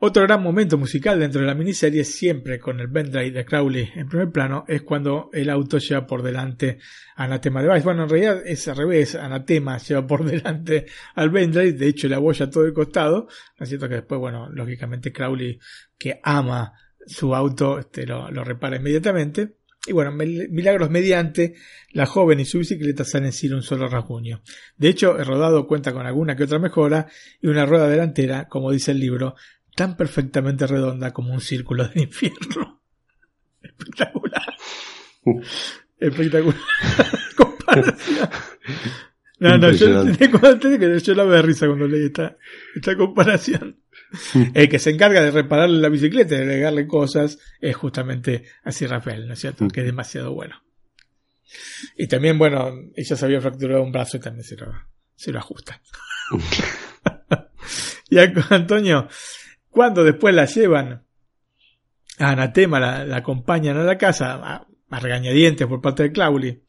Otro 0.00 0.22
gran 0.22 0.40
momento 0.40 0.78
musical 0.78 1.18
dentro 1.18 1.40
de 1.40 1.48
la 1.48 1.56
miniserie, 1.56 2.04
siempre 2.04 2.60
con 2.60 2.78
el 2.78 2.86
Bendray 2.86 3.32
de 3.32 3.44
Crowley 3.44 3.90
en 3.96 4.08
primer 4.08 4.30
plano, 4.30 4.64
es 4.68 4.82
cuando 4.82 5.28
el 5.32 5.50
auto 5.50 5.78
lleva 5.78 6.06
por 6.06 6.22
delante 6.22 6.78
a 7.16 7.24
Anatema 7.24 7.64
de 7.64 7.68
Vice. 7.68 7.84
Bueno, 7.84 8.04
en 8.04 8.08
realidad 8.08 8.46
es 8.46 8.68
al 8.68 8.76
revés, 8.76 9.16
Anatema 9.16 9.76
lleva 9.78 10.06
por 10.06 10.24
delante 10.30 10.86
al 11.16 11.30
Bendray, 11.30 11.72
de 11.72 11.88
hecho 11.88 12.06
le 12.06 12.14
aboya 12.14 12.48
todo 12.48 12.64
el 12.64 12.72
costado, 12.72 13.26
¿no 13.58 13.64
es? 13.64 13.70
Que 13.70 13.88
después, 13.88 14.20
bueno, 14.20 14.48
lógicamente 14.50 15.12
Crowley, 15.12 15.58
que 15.98 16.20
ama 16.22 16.74
su 17.04 17.34
auto, 17.34 17.80
este, 17.80 18.06
lo, 18.06 18.30
lo 18.30 18.44
repara 18.44 18.76
inmediatamente. 18.76 19.56
Y 19.86 19.92
bueno, 19.92 20.12
milagros 20.12 20.90
mediante, 20.90 21.54
la 21.92 22.04
joven 22.04 22.40
y 22.40 22.44
su 22.44 22.58
bicicleta 22.58 23.04
salen 23.04 23.32
sin 23.32 23.54
un 23.54 23.62
solo 23.62 23.88
rasguño. 23.88 24.42
De 24.76 24.88
hecho, 24.88 25.18
el 25.18 25.24
rodado 25.24 25.66
cuenta 25.66 25.92
con 25.92 26.04
alguna 26.06 26.36
que 26.36 26.44
otra 26.44 26.58
mejora 26.58 27.06
y 27.40 27.46
una 27.46 27.64
rueda 27.64 27.88
delantera, 27.88 28.48
como 28.48 28.70
dice 28.70 28.90
el 28.90 29.00
libro, 29.00 29.34
tan 29.78 29.96
perfectamente 29.96 30.66
redonda 30.66 31.12
como 31.12 31.32
un 31.32 31.40
círculo 31.40 31.86
del 31.86 32.02
infierno. 32.02 32.82
Espectacular. 33.62 34.56
Espectacular. 36.00 36.60
comparación. 37.36 38.28
No, 39.38 39.56
no, 39.56 39.70
yo, 39.70 40.04
que 40.18 40.98
yo 40.98 41.14
la 41.14 41.22
veo 41.22 41.36
de 41.36 41.42
risa 41.42 41.68
cuando 41.68 41.86
leí 41.86 42.06
esta, 42.06 42.36
esta 42.74 42.96
comparación. 42.96 43.78
El 44.52 44.68
que 44.68 44.80
se 44.80 44.90
encarga 44.90 45.22
de 45.22 45.30
repararle 45.30 45.78
la 45.78 45.90
bicicleta 45.90 46.34
y 46.34 46.38
de 46.38 46.44
agregarle 46.44 46.88
cosas 46.88 47.38
es 47.60 47.76
justamente 47.76 48.46
así 48.64 48.84
Rafael, 48.84 49.28
¿no 49.28 49.34
es 49.34 49.38
cierto? 49.38 49.68
Que 49.68 49.80
es 49.80 49.86
demasiado 49.86 50.34
bueno. 50.34 50.60
Y 51.96 52.08
también, 52.08 52.36
bueno, 52.36 52.72
ella 52.96 53.14
se 53.14 53.24
había 53.24 53.40
fracturado 53.40 53.84
un 53.84 53.92
brazo 53.92 54.16
y 54.16 54.20
también 54.20 54.42
se 54.42 54.56
lo, 54.56 54.72
se 55.14 55.30
lo 55.30 55.38
ajusta. 55.38 55.80
y 58.10 58.18
Antonio, 58.18 59.08
cuando 59.78 60.02
después 60.02 60.34
la 60.34 60.44
llevan 60.44 61.04
a 62.18 62.30
Anatema, 62.30 62.80
la, 62.80 63.16
acompañan 63.16 63.76
a 63.76 63.84
la 63.84 63.96
casa, 63.96 64.34
a, 64.34 64.66
a, 64.90 64.98
regañadientes 64.98 65.68
por 65.68 65.80
parte 65.80 66.02
de 66.02 66.10
Clauli, 66.10 66.64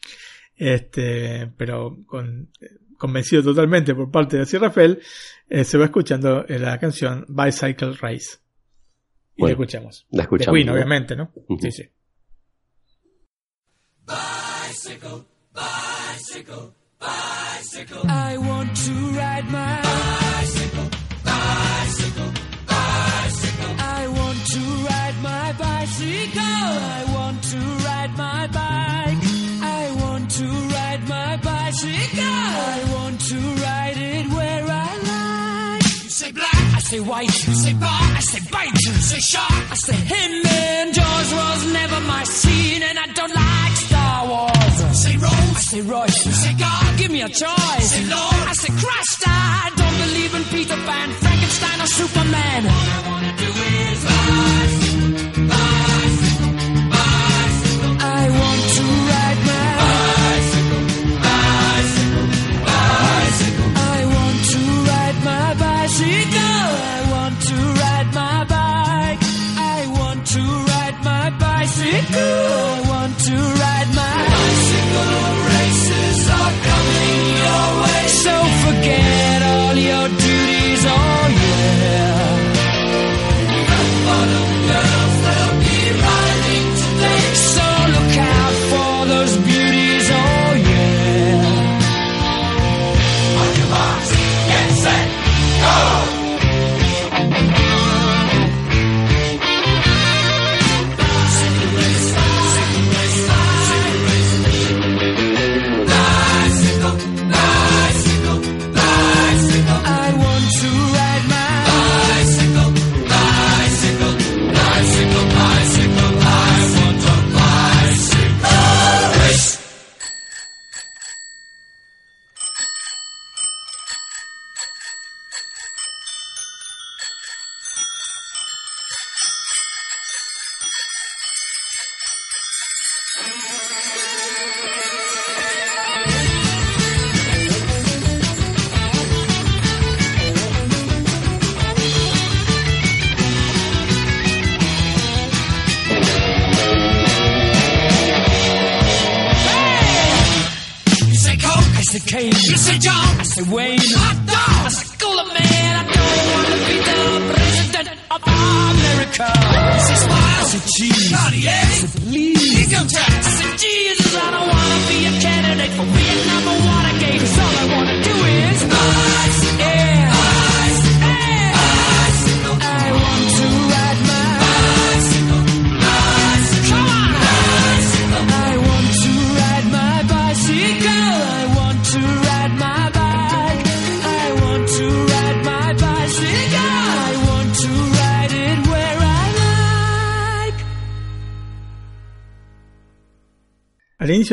este, 0.55 1.51
pero 1.57 1.97
con, 2.05 2.51
convencido 2.99 3.41
totalmente 3.41 3.95
por 3.95 4.11
parte 4.11 4.37
de 4.37 4.45
Sir 4.45 4.61
Rafael, 4.61 5.01
eh, 5.49 5.63
se 5.63 5.79
va 5.79 5.85
escuchando 5.85 6.45
la 6.49 6.77
canción 6.77 7.25
Bicycle 7.27 7.93
Race. 7.99 8.37
Y 9.35 9.43
la 9.43 9.49
escuchamos. 9.49 10.05
La 10.11 10.21
escuchamos. 10.21 10.53
De 10.53 10.59
Queen, 10.63 10.69
obviamente, 10.69 11.15
¿no? 11.15 11.31
Uh 11.33 11.57
-huh. 11.57 11.61
Sí, 11.61 11.71
sí. 11.71 11.89
Bicycle, 14.05 15.25
bicycle, 15.55 16.73
bicycle. 16.99 18.07
I 18.07 18.37
want 18.37 18.75
to 18.85 18.91
ride 19.17 19.49
my 19.49 20.28
say 36.89 36.99
white. 36.99 37.29
Say 37.29 37.73
bar, 37.73 38.03
I 38.19 38.21
say 38.31 38.41
bite. 38.51 38.77
Say 39.09 39.19
shark, 39.19 39.63
I 39.73 39.75
say 39.75 39.99
him. 40.13 40.31
And 40.47 40.93
Jaws 40.93 41.29
was 41.41 41.59
never 41.79 41.99
my 42.01 42.23
scene, 42.23 42.81
and 42.81 42.97
I 42.97 43.07
don't 43.17 43.35
like 43.45 43.75
Star 43.87 44.27
Wars. 44.31 44.75
Say 45.03 45.15
Rose, 45.17 45.55
I 45.59 45.63
say. 45.71 45.77
You 45.77 46.33
say 46.43 46.53
God, 46.65 46.97
give 46.97 47.11
me 47.11 47.21
a 47.21 47.29
choice. 47.29 47.87
Say 47.93 48.05
Lord, 48.15 48.43
I 48.51 48.53
say 48.63 48.71
Christ. 48.81 49.21
I 49.27 49.71
don't 49.79 49.97
believe 50.05 50.31
in 50.39 50.43
Peter 50.55 50.77
Pan, 50.87 51.09
Frankenstein, 51.23 51.77
or 51.85 51.89
Superman. 51.99 52.61
All 52.65 52.87
I 52.97 53.01
wanna 53.09 53.33
do 53.43 53.49
is 53.85 53.99
rise, 54.09 54.88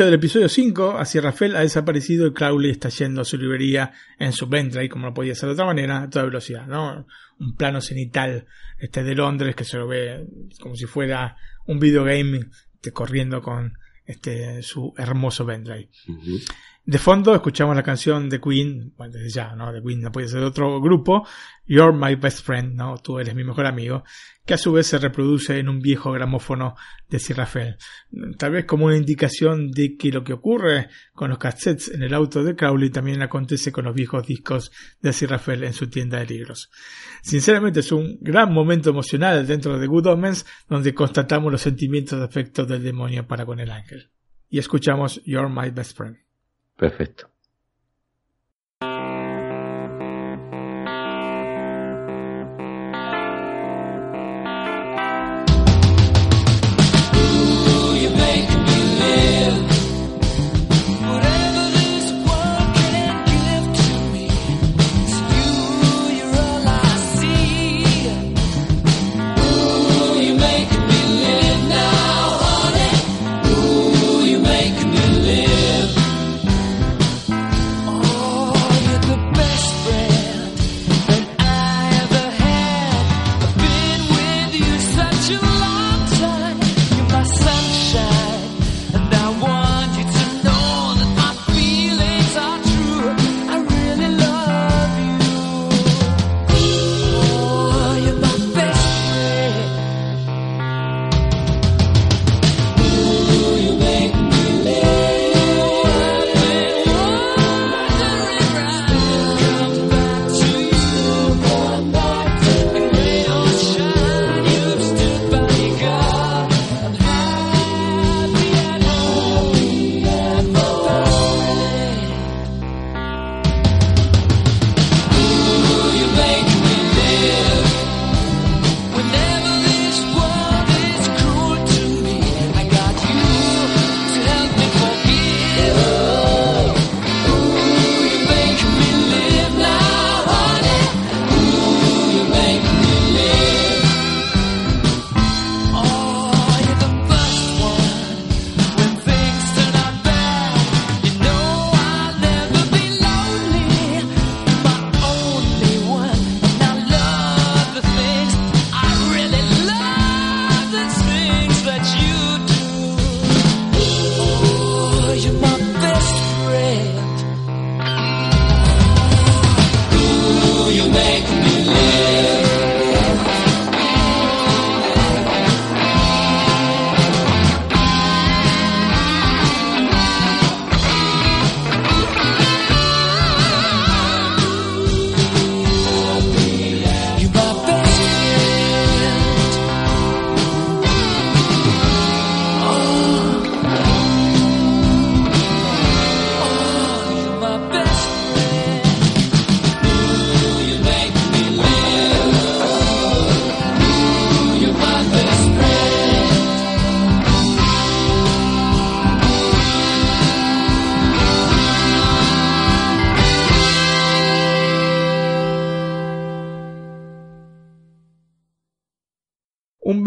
del 0.05 0.15
episodio 0.15 0.49
5, 0.49 0.97
hacia 0.97 1.21
Rafael 1.21 1.55
ha 1.55 1.61
desaparecido 1.61 2.27
y 2.27 2.33
Crowley 2.33 2.71
está 2.71 2.89
yendo 2.89 3.21
a 3.21 3.25
su 3.25 3.37
librería 3.37 3.93
en 4.19 4.33
su 4.33 4.47
Bentley, 4.47 4.89
como 4.89 5.07
no 5.07 5.13
podía 5.13 5.35
ser 5.35 5.47
de 5.47 5.53
otra 5.53 5.65
manera, 5.65 6.03
a 6.03 6.09
toda 6.09 6.25
velocidad, 6.25 6.67
¿no? 6.67 7.05
Un 7.39 7.55
plano 7.55 7.81
cenital 7.81 8.45
este 8.79 9.03
de 9.03 9.15
Londres 9.15 9.55
que 9.55 9.63
se 9.63 9.77
lo 9.77 9.87
ve 9.87 10.25
como 10.59 10.75
si 10.75 10.85
fuera 10.85 11.37
un 11.65 11.79
videogame 11.79 12.47
corriendo 12.93 13.41
con 13.41 13.77
este 14.05 14.61
su 14.63 14.93
hermoso 14.97 15.45
Bentley. 15.45 15.89
De 16.87 16.99
fondo 16.99 17.35
escuchamos 17.35 17.75
la 17.75 17.83
canción 17.83 18.29
de 18.29 18.39
Queen, 18.39 18.93
bueno, 18.95 19.11
desde 19.11 19.29
ya, 19.29 19.53
¿no? 19.57 19.73
De 19.73 19.83
Queen 19.83 19.99
no 19.99 20.09
puede 20.09 20.29
ser 20.29 20.41
otro 20.41 20.79
grupo, 20.79 21.27
You're 21.65 21.91
My 21.91 22.15
Best 22.15 22.45
Friend, 22.45 22.75
¿no? 22.75 22.97
Tú 22.99 23.19
eres 23.19 23.35
mi 23.35 23.43
mejor 23.43 23.65
amigo, 23.65 24.05
que 24.45 24.53
a 24.53 24.57
su 24.57 24.71
vez 24.71 24.87
se 24.87 24.97
reproduce 24.97 25.59
en 25.59 25.67
un 25.67 25.81
viejo 25.81 26.13
gramófono 26.13 26.75
de 27.09 27.19
Sir 27.19 27.35
Rafael. 27.35 27.75
Tal 28.37 28.51
vez 28.51 28.63
como 28.63 28.85
una 28.85 28.95
indicación 28.95 29.69
de 29.69 29.97
que 29.97 30.13
lo 30.13 30.23
que 30.23 30.31
ocurre 30.31 30.87
con 31.11 31.29
los 31.29 31.39
cassettes 31.39 31.89
en 31.89 32.03
el 32.03 32.13
auto 32.13 32.41
de 32.41 32.55
Crowley 32.55 32.89
también 32.89 33.21
acontece 33.21 33.73
con 33.73 33.83
los 33.83 33.93
viejos 33.93 34.25
discos 34.25 34.71
de 35.01 35.11
Sir 35.11 35.31
Rafael 35.31 35.65
en 35.65 35.73
su 35.73 35.89
tienda 35.89 36.19
de 36.19 36.27
libros. 36.27 36.71
Sinceramente 37.21 37.81
es 37.81 37.91
un 37.91 38.17
gran 38.21 38.53
momento 38.53 38.91
emocional 38.91 39.45
dentro 39.45 39.77
de 39.77 39.87
Good 39.87 40.07
Omens 40.07 40.45
donde 40.69 40.93
constatamos 40.93 41.51
los 41.51 41.59
sentimientos 41.59 42.17
de 42.17 42.23
afecto 42.23 42.65
del 42.65 42.81
demonio 42.81 43.27
para 43.27 43.45
con 43.45 43.59
el 43.59 43.71
ángel. 43.71 44.09
Y 44.49 44.59
escuchamos 44.59 45.21
You're 45.25 45.49
My 45.49 45.69
Best 45.69 45.97
Friend. 45.97 46.26
Perfecto. 46.77 47.29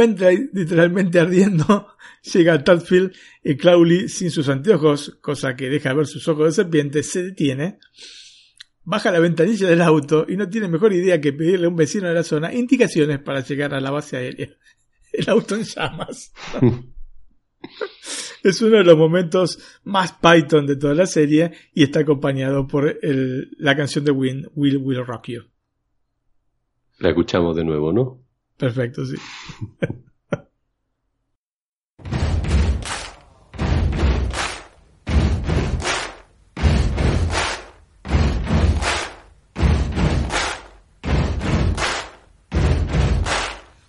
Literalmente 0.09 1.20
ardiendo, 1.20 1.89
llega 2.32 2.55
a 2.55 2.64
Tadfield 2.64 3.12
y 3.43 3.56
Crowley 3.56 4.09
sin 4.09 4.31
sus 4.31 4.48
anteojos, 4.48 5.18
cosa 5.20 5.56
que 5.56 5.68
deja 5.68 5.94
ver 5.94 6.06
sus 6.06 6.27
ojos 6.28 6.47
de 6.47 6.52
serpiente, 6.52 7.02
se 7.02 7.22
detiene, 7.22 7.78
baja 8.85 9.10
la 9.10 9.20
ventanilla 9.20 9.68
del 9.68 9.82
auto 9.82 10.27
y 10.28 10.36
no 10.36 10.48
tiene 10.48 10.68
mejor 10.68 10.93
idea 10.93 11.20
que 11.20 11.32
pedirle 11.32 11.66
a 11.66 11.68
un 11.68 11.77
vecino 11.77 12.09
de 12.09 12.14
la 12.14 12.22
zona 12.22 12.52
indicaciones 12.55 13.18
para 13.20 13.40
llegar 13.40 13.74
a 13.74 13.81
la 13.81 13.90
base 13.90 14.16
aérea. 14.16 14.48
El 15.12 15.28
auto 15.28 15.56
en 15.56 15.64
llamas. 15.64 16.32
es 18.44 18.62
uno 18.62 18.77
de 18.77 18.85
los 18.85 18.97
momentos 18.97 19.59
más 19.85 20.12
Python 20.12 20.66
de 20.66 20.77
toda 20.77 20.94
la 20.94 21.06
serie 21.06 21.52
y 21.74 21.82
está 21.82 22.01
acompañado 22.01 22.66
por 22.66 22.98
la 23.02 23.77
canción 23.77 24.05
de 24.05 24.12
Win, 24.12 24.48
Will 24.55 24.78
Will 24.78 25.05
Rock 25.05 25.28
You. 25.28 25.43
La 26.98 27.10
escuchamos 27.10 27.56
de 27.56 27.64
nuevo, 27.64 27.93
¿no? 27.93 28.30
Perfecto, 28.60 29.06
sí. 29.06 29.16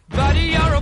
Buddy, 0.07 0.51
you're 0.51 0.75
a 0.75 0.81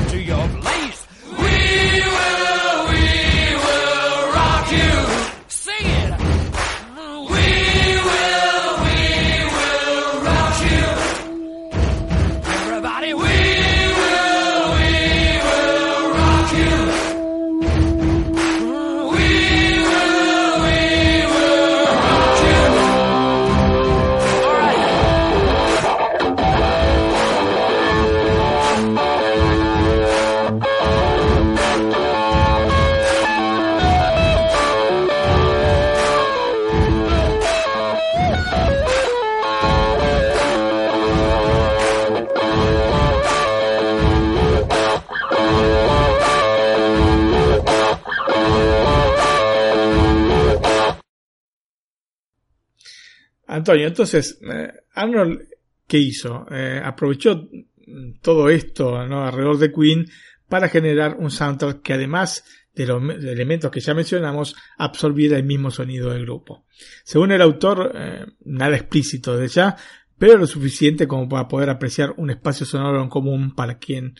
Antonio, 53.61 53.87
entonces, 53.87 54.39
eh, 54.41 54.71
Arnold, 54.93 55.47
¿qué 55.87 55.97
hizo? 55.97 56.45
Eh, 56.51 56.81
aprovechó 56.83 57.47
mm, 57.87 58.19
todo 58.21 58.49
esto 58.49 59.05
¿no? 59.07 59.25
alrededor 59.25 59.59
de 59.59 59.71
Queen 59.71 60.07
para 60.49 60.67
generar 60.67 61.15
un 61.17 61.29
soundtrack 61.29 61.81
que 61.81 61.93
además 61.93 62.43
de 62.73 62.87
los 62.87 63.03
elementos 63.23 63.69
que 63.69 63.81
ya 63.81 63.93
mencionamos, 63.93 64.55
absorbiera 64.77 65.37
el 65.37 65.43
mismo 65.43 65.69
sonido 65.71 66.09
del 66.09 66.23
grupo. 66.23 66.65
Según 67.03 67.31
el 67.31 67.41
autor, 67.41 67.91
eh, 67.93 68.25
nada 68.45 68.75
explícito 68.75 69.37
de 69.37 69.47
ya, 69.47 69.75
pero 70.17 70.37
lo 70.37 70.47
suficiente 70.47 71.07
como 71.07 71.27
para 71.27 71.47
poder 71.47 71.69
apreciar 71.69 72.13
un 72.17 72.29
espacio 72.29 72.65
sonoro 72.65 73.01
en 73.03 73.09
común 73.09 73.53
para 73.53 73.77
quien 73.77 74.15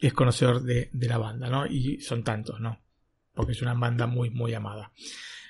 es 0.00 0.12
conocedor 0.12 0.62
de, 0.62 0.88
de 0.92 1.08
la 1.08 1.18
banda, 1.18 1.48
¿no? 1.48 1.66
Y 1.66 2.00
son 2.00 2.22
tantos, 2.22 2.60
¿no? 2.60 2.80
Porque 3.34 3.52
es 3.52 3.62
una 3.62 3.74
banda 3.74 4.06
muy, 4.06 4.30
muy 4.30 4.54
amada. 4.54 4.92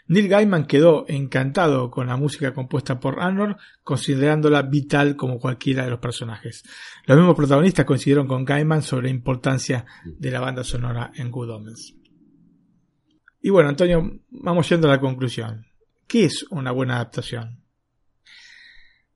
Neil 0.09 0.29
Gaiman 0.29 0.67
quedó 0.67 1.05
encantado 1.09 1.91
con 1.91 2.07
la 2.07 2.17
música 2.17 2.55
compuesta 2.55 3.01
por 3.01 3.21
Arnold, 3.21 3.57
considerándola 3.83 4.63
vital 4.63 5.17
como 5.17 5.39
cualquiera 5.39 5.85
de 5.85 5.91
los 5.91 5.99
personajes. 5.99 6.63
Los 7.07 7.17
mismos 7.17 7.35
protagonistas 7.35 7.85
coincidieron 7.85 8.29
con 8.29 8.45
Gaiman 8.45 8.83
sobre 8.83 9.09
la 9.09 9.15
importancia 9.15 9.85
de 10.05 10.31
la 10.31 10.41
banda 10.41 10.63
sonora 10.63 11.11
en 11.17 11.31
Good 11.31 11.51
Omens. 11.51 11.97
Y 13.43 13.51
bueno, 13.51 13.69
Antonio, 13.69 14.21
vamos 14.31 14.69
yendo 14.69 14.89
a 14.89 14.93
la 14.93 15.01
conclusión. 15.01 15.67
¿Qué 16.07 16.25
es 16.25 16.45
una 16.51 16.71
buena 16.71 16.97
adaptación? 16.97 17.63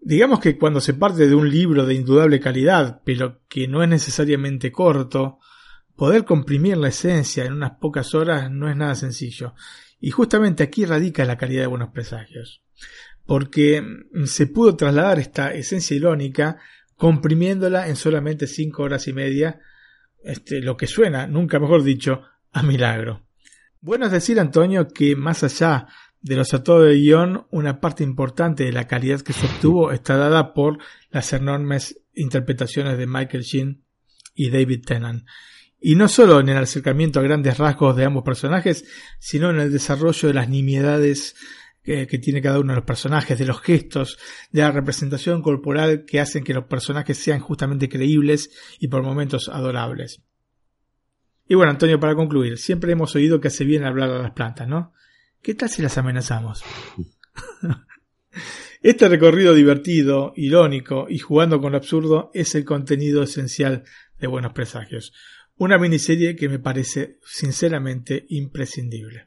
Digamos 0.00 0.40
que 0.40 0.56
cuando 0.56 0.80
se 0.80 0.94
parte 0.94 1.28
de 1.28 1.34
un 1.34 1.50
libro 1.50 1.84
de 1.84 1.94
indudable 1.94 2.40
calidad, 2.40 3.02
pero 3.04 3.42
que 3.48 3.68
no 3.68 3.82
es 3.82 3.88
necesariamente 3.88 4.72
corto, 4.72 5.38
poder 5.94 6.24
comprimir 6.24 6.78
la 6.78 6.88
esencia 6.88 7.44
en 7.44 7.52
unas 7.52 7.72
pocas 7.72 8.14
horas 8.14 8.50
no 8.50 8.68
es 8.70 8.76
nada 8.76 8.94
sencillo. 8.94 9.54
Y 10.00 10.10
justamente 10.10 10.62
aquí 10.62 10.86
radica 10.86 11.24
la 11.24 11.36
calidad 11.36 11.62
de 11.62 11.66
Buenos 11.68 11.90
Presagios. 11.90 12.62
Porque 13.26 13.84
se 14.24 14.46
pudo 14.46 14.74
trasladar 14.76 15.18
esta 15.18 15.52
esencia 15.52 15.96
irónica 15.96 16.58
comprimiéndola 16.96 17.88
en 17.88 17.96
solamente 17.96 18.46
cinco 18.46 18.82
horas 18.82 19.06
y 19.08 19.12
media, 19.12 19.60
este, 20.24 20.60
lo 20.60 20.76
que 20.76 20.86
suena, 20.86 21.26
nunca 21.26 21.58
mejor 21.58 21.82
dicho, 21.82 22.22
a 22.52 22.62
milagro. 22.62 23.26
Bueno 23.80 24.06
es 24.06 24.12
decir, 24.12 24.38
Antonio, 24.40 24.88
que 24.88 25.16
más 25.16 25.42
allá 25.42 25.86
de 26.20 26.36
los 26.36 26.52
atores 26.52 26.92
de 26.92 27.00
guion, 27.00 27.46
una 27.50 27.80
parte 27.80 28.04
importante 28.04 28.64
de 28.64 28.72
la 28.72 28.86
calidad 28.86 29.20
que 29.20 29.32
se 29.32 29.46
obtuvo 29.46 29.92
está 29.92 30.16
dada 30.16 30.52
por 30.52 30.78
las 31.10 31.32
enormes 31.32 32.02
interpretaciones 32.14 32.98
de 32.98 33.06
Michael 33.06 33.42
Sheen 33.42 33.84
y 34.34 34.50
David 34.50 34.84
Tennant. 34.84 35.24
Y 35.80 35.94
no 35.94 36.08
solo 36.08 36.40
en 36.40 36.50
el 36.50 36.58
acercamiento 36.58 37.20
a 37.20 37.22
grandes 37.22 37.58
rasgos 37.58 37.96
de 37.96 38.04
ambos 38.04 38.22
personajes, 38.22 38.84
sino 39.18 39.50
en 39.50 39.60
el 39.60 39.72
desarrollo 39.72 40.28
de 40.28 40.34
las 40.34 40.48
nimiedades 40.48 41.34
que, 41.82 42.06
que 42.06 42.18
tiene 42.18 42.42
cada 42.42 42.60
uno 42.60 42.72
de 42.72 42.76
los 42.76 42.84
personajes, 42.84 43.38
de 43.38 43.46
los 43.46 43.60
gestos, 43.62 44.18
de 44.52 44.60
la 44.60 44.70
representación 44.70 45.40
corporal 45.40 46.04
que 46.04 46.20
hacen 46.20 46.44
que 46.44 46.52
los 46.52 46.64
personajes 46.64 47.16
sean 47.16 47.40
justamente 47.40 47.88
creíbles 47.88 48.50
y 48.78 48.88
por 48.88 49.02
momentos 49.02 49.48
adorables. 49.48 50.22
Y 51.48 51.54
bueno, 51.54 51.72
Antonio, 51.72 51.98
para 51.98 52.14
concluir, 52.14 52.58
siempre 52.58 52.92
hemos 52.92 53.16
oído 53.16 53.40
que 53.40 53.48
hace 53.48 53.64
bien 53.64 53.84
hablar 53.84 54.10
a 54.10 54.22
las 54.22 54.32
plantas, 54.32 54.68
¿no? 54.68 54.92
¿Qué 55.42 55.54
tal 55.54 55.70
si 55.70 55.82
las 55.82 55.98
amenazamos? 55.98 56.62
Este 58.82 59.10
recorrido 59.10 59.52
divertido, 59.52 60.32
irónico 60.36 61.06
y 61.06 61.18
jugando 61.18 61.60
con 61.60 61.72
lo 61.72 61.78
absurdo 61.78 62.30
es 62.32 62.54
el 62.54 62.64
contenido 62.64 63.22
esencial 63.22 63.84
de 64.18 64.26
Buenos 64.26 64.54
Presagios. 64.54 65.12
Una 65.60 65.76
miniserie 65.76 66.34
que 66.36 66.48
me 66.48 66.58
parece 66.58 67.18
sinceramente 67.22 68.24
imprescindible. 68.30 69.26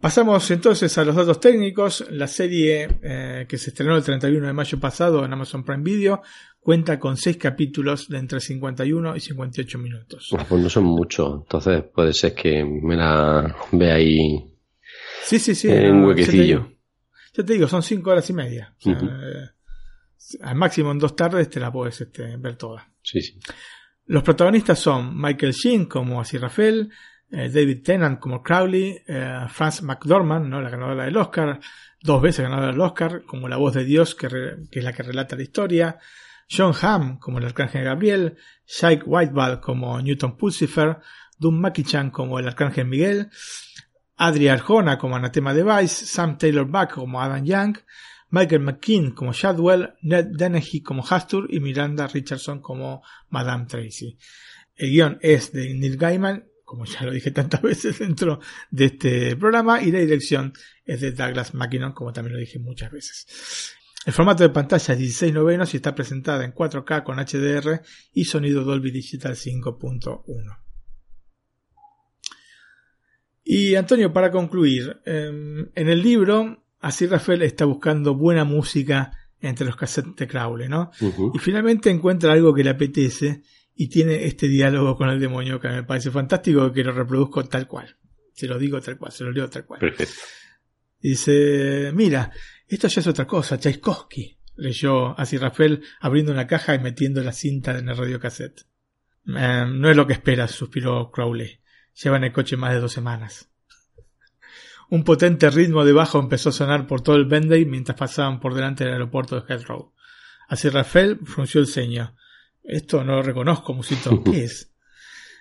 Pasamos 0.00 0.50
entonces 0.50 0.96
a 0.96 1.04
los 1.04 1.14
datos 1.14 1.40
técnicos. 1.40 2.06
La 2.10 2.26
serie 2.26 2.88
eh, 3.02 3.44
que 3.46 3.58
se 3.58 3.68
estrenó 3.68 3.94
el 3.94 4.02
31 4.02 4.46
de 4.46 4.52
mayo 4.54 4.80
pasado 4.80 5.26
en 5.26 5.32
Amazon 5.34 5.62
Prime 5.62 5.82
Video 5.82 6.22
cuenta 6.58 6.98
con 6.98 7.18
6 7.18 7.36
capítulos 7.36 8.08
de 8.08 8.16
entre 8.16 8.40
51 8.40 9.14
y 9.16 9.20
58 9.20 9.78
minutos. 9.78 10.30
Pues 10.48 10.62
no 10.62 10.70
son 10.70 10.84
muchos, 10.84 11.42
entonces 11.42 11.84
puede 11.94 12.14
ser 12.14 12.34
que 12.34 12.64
me 12.64 12.96
la 12.96 13.54
vea 13.72 13.96
ahí 13.96 14.42
Sí, 15.24 15.38
sí, 15.38 15.54
sí. 15.54 15.68
en 15.68 15.96
un 15.96 16.04
huequecillo. 16.06 16.72
Ya 17.36 17.44
te 17.44 17.52
digo, 17.52 17.68
son 17.68 17.82
5 17.82 18.10
horas 18.10 18.30
y 18.30 18.32
media. 18.32 18.74
O 18.78 18.80
sea, 18.82 18.92
Ujú. 18.94 19.06
eh, 19.06 19.50
al 20.40 20.54
máximo 20.56 20.92
en 20.92 20.98
dos 20.98 21.14
tardes 21.14 21.50
te 21.50 21.60
la 21.60 21.70
puedes 21.70 22.00
este, 22.00 22.38
ver 22.38 22.56
toda. 22.56 22.90
Sí, 23.02 23.20
sí. 23.20 23.38
Los 24.06 24.22
protagonistas 24.22 24.78
son 24.78 25.20
Michael 25.20 25.52
Sheen 25.52 25.86
como 25.86 26.20
así 26.20 26.38
Rafael, 26.38 26.90
eh, 27.30 27.50
David 27.52 27.82
Tennant 27.82 28.20
como 28.20 28.42
Crowley, 28.42 29.02
eh, 29.06 29.40
Franz 29.48 29.82
McDormand, 29.82 30.46
¿no? 30.46 30.62
la 30.62 30.70
ganadora 30.70 31.04
del 31.04 31.16
Oscar, 31.16 31.58
dos 32.00 32.22
veces 32.22 32.44
ganadora 32.44 32.70
del 32.70 32.80
Oscar, 32.80 33.22
como 33.26 33.48
la 33.48 33.56
voz 33.56 33.74
de 33.74 33.84
Dios, 33.84 34.14
que, 34.14 34.28
re- 34.28 34.56
que 34.70 34.78
es 34.78 34.84
la 34.84 34.92
que 34.92 35.02
relata 35.02 35.34
la 35.34 35.42
historia, 35.42 35.98
John 36.48 36.72
Hamm 36.80 37.18
como 37.18 37.38
el 37.38 37.46
arcángel 37.46 37.82
Gabriel, 37.84 38.36
Shike 38.66 39.02
Whiteball 39.06 39.60
como 39.60 40.00
Newton 40.00 40.36
Pulsifer, 40.36 40.98
Doom 41.38 41.58
Makichan 41.60 42.10
como 42.10 42.38
el 42.38 42.46
arcángel 42.46 42.86
Miguel, 42.86 43.28
Adria 44.16 44.52
Arjona 44.54 44.96
como 44.98 45.16
Anatema 45.16 45.52
Device, 45.52 46.06
Sam 46.06 46.38
Taylor 46.38 46.64
Buck 46.66 46.92
como 46.92 47.20
Adam 47.20 47.44
Young, 47.44 47.76
Michael 48.30 48.62
McKean 48.62 49.12
como 49.12 49.32
Shadwell, 49.32 49.94
Ned 50.02 50.26
Dennehy 50.36 50.82
como 50.82 51.04
Hastur 51.08 51.46
y 51.48 51.60
Miranda 51.60 52.06
Richardson 52.06 52.60
como 52.60 53.02
Madame 53.30 53.66
Tracy. 53.66 54.18
El 54.74 54.90
guion 54.90 55.18
es 55.22 55.52
de 55.52 55.72
Neil 55.74 55.96
Gaiman, 55.96 56.46
como 56.64 56.84
ya 56.84 57.04
lo 57.04 57.12
dije 57.12 57.30
tantas 57.30 57.62
veces 57.62 57.98
dentro 57.98 58.40
de 58.70 58.86
este 58.86 59.36
programa, 59.36 59.82
y 59.82 59.90
la 59.90 60.00
dirección 60.00 60.52
es 60.84 61.00
de 61.00 61.12
Douglas 61.12 61.54
Mackinnon, 61.54 61.92
como 61.92 62.12
también 62.12 62.34
lo 62.34 62.40
dije 62.40 62.58
muchas 62.58 62.90
veces. 62.90 63.72
El 64.04 64.12
formato 64.12 64.44
de 64.44 64.50
pantalla 64.50 64.94
es 64.94 64.98
16 64.98 65.32
novenos 65.32 65.74
y 65.74 65.78
está 65.78 65.94
presentada 65.94 66.44
en 66.44 66.52
4K 66.52 67.02
con 67.02 67.18
HDR 67.18 67.82
y 68.12 68.24
sonido 68.24 68.62
Dolby 68.62 68.92
Digital 68.92 69.34
5.1. 69.34 70.58
Y 73.42 73.74
Antonio, 73.74 74.12
para 74.12 74.30
concluir, 74.30 75.00
em, 75.04 75.70
en 75.74 75.88
el 75.88 76.02
libro, 76.02 76.65
así 76.86 77.06
Rafael 77.06 77.42
está 77.42 77.64
buscando 77.64 78.14
buena 78.14 78.44
música 78.44 79.12
entre 79.40 79.66
los 79.66 79.76
cassettes 79.76 80.16
de 80.16 80.26
Crowley, 80.26 80.68
¿no? 80.68 80.90
Ujú. 81.00 81.32
Y 81.34 81.38
finalmente 81.38 81.90
encuentra 81.90 82.32
algo 82.32 82.54
que 82.54 82.64
le 82.64 82.70
apetece 82.70 83.42
y 83.74 83.88
tiene 83.88 84.24
este 84.24 84.48
diálogo 84.48 84.96
con 84.96 85.08
el 85.10 85.20
demonio 85.20 85.60
que 85.60 85.68
me 85.68 85.82
parece 85.82 86.10
fantástico 86.10 86.72
que 86.72 86.82
lo 86.84 86.92
reproduzco 86.92 87.44
tal 87.44 87.66
cual. 87.66 87.96
Se 88.32 88.46
lo 88.46 88.58
digo 88.58 88.80
tal 88.80 88.96
cual, 88.98 89.12
se 89.12 89.24
lo 89.24 89.32
leo 89.32 89.48
tal 89.50 89.66
cual. 89.66 89.80
Perfecto. 89.80 90.14
Dice, 91.00 91.92
mira, 91.94 92.32
esto 92.66 92.88
ya 92.88 93.00
es 93.00 93.06
otra 93.06 93.26
cosa, 93.26 93.58
Tchaikovsky, 93.58 94.38
leyó 94.56 95.18
así 95.18 95.36
Rafael 95.36 95.82
abriendo 96.00 96.32
una 96.32 96.46
caja 96.46 96.74
y 96.74 96.78
metiendo 96.78 97.22
la 97.22 97.32
cinta 97.32 97.78
en 97.78 97.88
el 97.88 97.96
radiocassette. 97.96 98.62
"Eh, 99.26 99.64
no 99.68 99.90
es 99.90 99.96
lo 99.96 100.06
que 100.06 100.14
esperas, 100.14 100.52
suspiró 100.52 101.10
Crowley. 101.10 101.60
Lleva 102.02 102.16
en 102.16 102.24
el 102.24 102.32
coche 102.32 102.56
más 102.56 102.72
de 102.72 102.80
dos 102.80 102.92
semanas. 102.92 103.50
Un 104.88 105.02
potente 105.02 105.50
ritmo 105.50 105.84
de 105.84 105.92
bajo 105.92 106.20
empezó 106.20 106.50
a 106.50 106.52
sonar 106.52 106.86
por 106.86 107.00
todo 107.00 107.16
el 107.16 107.26
Vendée 107.26 107.66
mientras 107.66 107.98
pasaban 107.98 108.38
por 108.38 108.54
delante 108.54 108.84
del 108.84 108.94
aeropuerto 108.94 109.40
de 109.40 109.46
Heathrow. 109.46 109.92
Así 110.48 110.68
Rafael 110.68 111.18
frunció 111.24 111.60
el 111.60 111.66
ceño. 111.66 112.14
Esto 112.62 113.02
no 113.02 113.16
lo 113.16 113.22
reconozco, 113.22 113.74
musito. 113.74 114.22
¿Qué 114.24 114.44
es? 114.44 114.72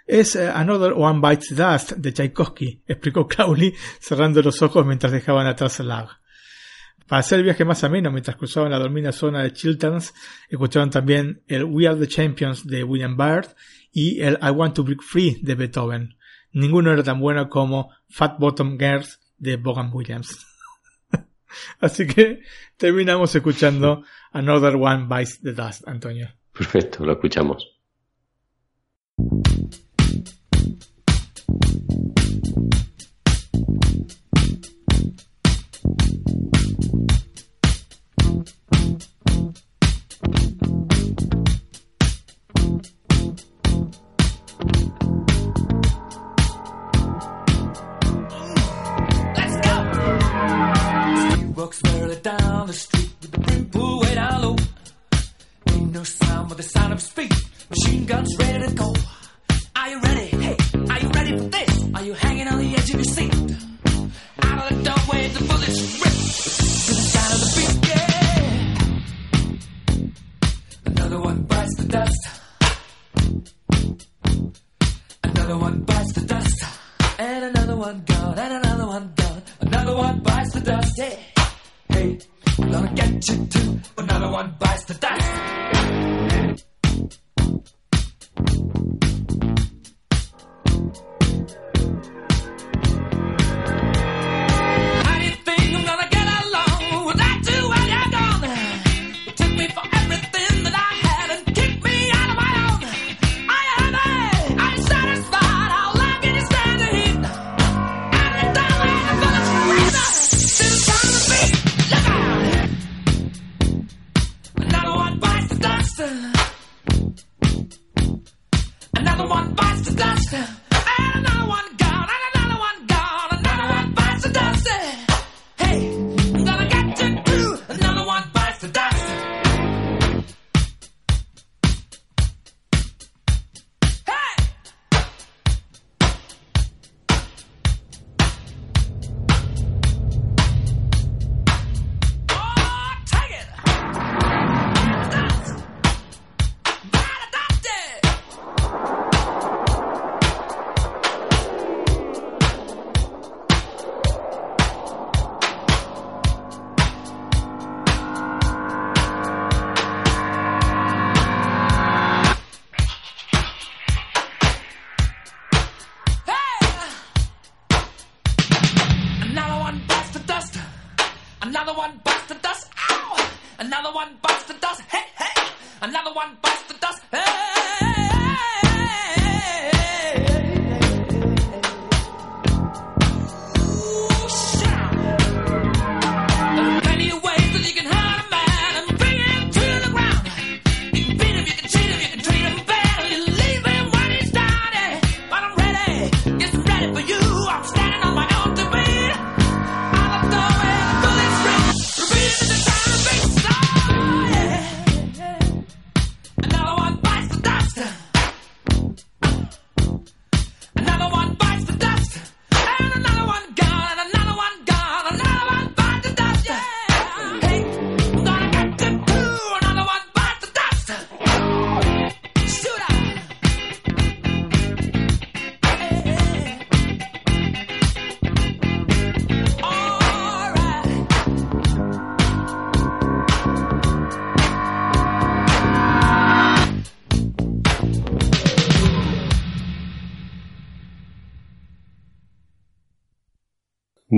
Es 0.08 0.36
eh, 0.36 0.50
Another 0.50 0.94
One 0.96 1.20
Bites 1.20 1.56
Dust 1.56 1.94
de 1.94 2.14
Tchaikovsky, 2.14 2.84
explicó 2.88 3.28
Crowley 3.28 3.74
cerrando 4.00 4.42
los 4.42 4.62
ojos 4.62 4.86
mientras 4.86 5.12
dejaban 5.12 5.48
atrás 5.48 5.80
el 5.80 5.88
lag. 5.88 6.10
Para 7.08 7.20
hacer 7.20 7.40
el 7.40 7.46
viaje 7.46 7.66
más 7.66 7.84
ameno, 7.84 8.12
mientras 8.12 8.36
cruzaban 8.36 8.72
la 8.72 8.80
dormida 8.80 9.12
zona 9.12 9.44
de 9.44 9.54
Chilterns, 9.54 10.12
escuchaban 10.50 10.90
también 10.90 11.44
el 11.48 11.64
We 11.64 11.88
Are 11.88 12.00
the 12.00 12.08
Champions 12.08 12.66
de 12.66 12.84
William 12.84 13.16
Byrd 13.16 13.56
y 13.92 14.22
el 14.22 14.40
I 14.42 14.50
Want 14.50 14.76
to 14.76 14.84
Break 14.84 15.04
Free 15.04 15.38
de 15.42 15.54
Beethoven. 15.54 16.18
Ninguno 16.52 16.92
era 16.92 17.04
tan 17.04 17.20
bueno 17.20 17.48
como 17.48 17.92
Fat 18.10 18.40
Bottom 18.40 18.80
Girls 18.80 19.20
de 19.38 19.58
Bogan 19.58 19.92
Williams. 19.94 20.46
Así 21.80 22.08
que 22.08 22.42
terminamos 22.78 23.36
escuchando 23.36 24.04
Another 24.32 24.76
One 24.76 25.08
Bites 25.08 25.42
the 25.42 25.54
Dust, 25.54 25.88
Antonio. 25.88 26.30
Perfecto, 26.52 27.06
lo 27.06 27.14
escuchamos. 27.14 27.76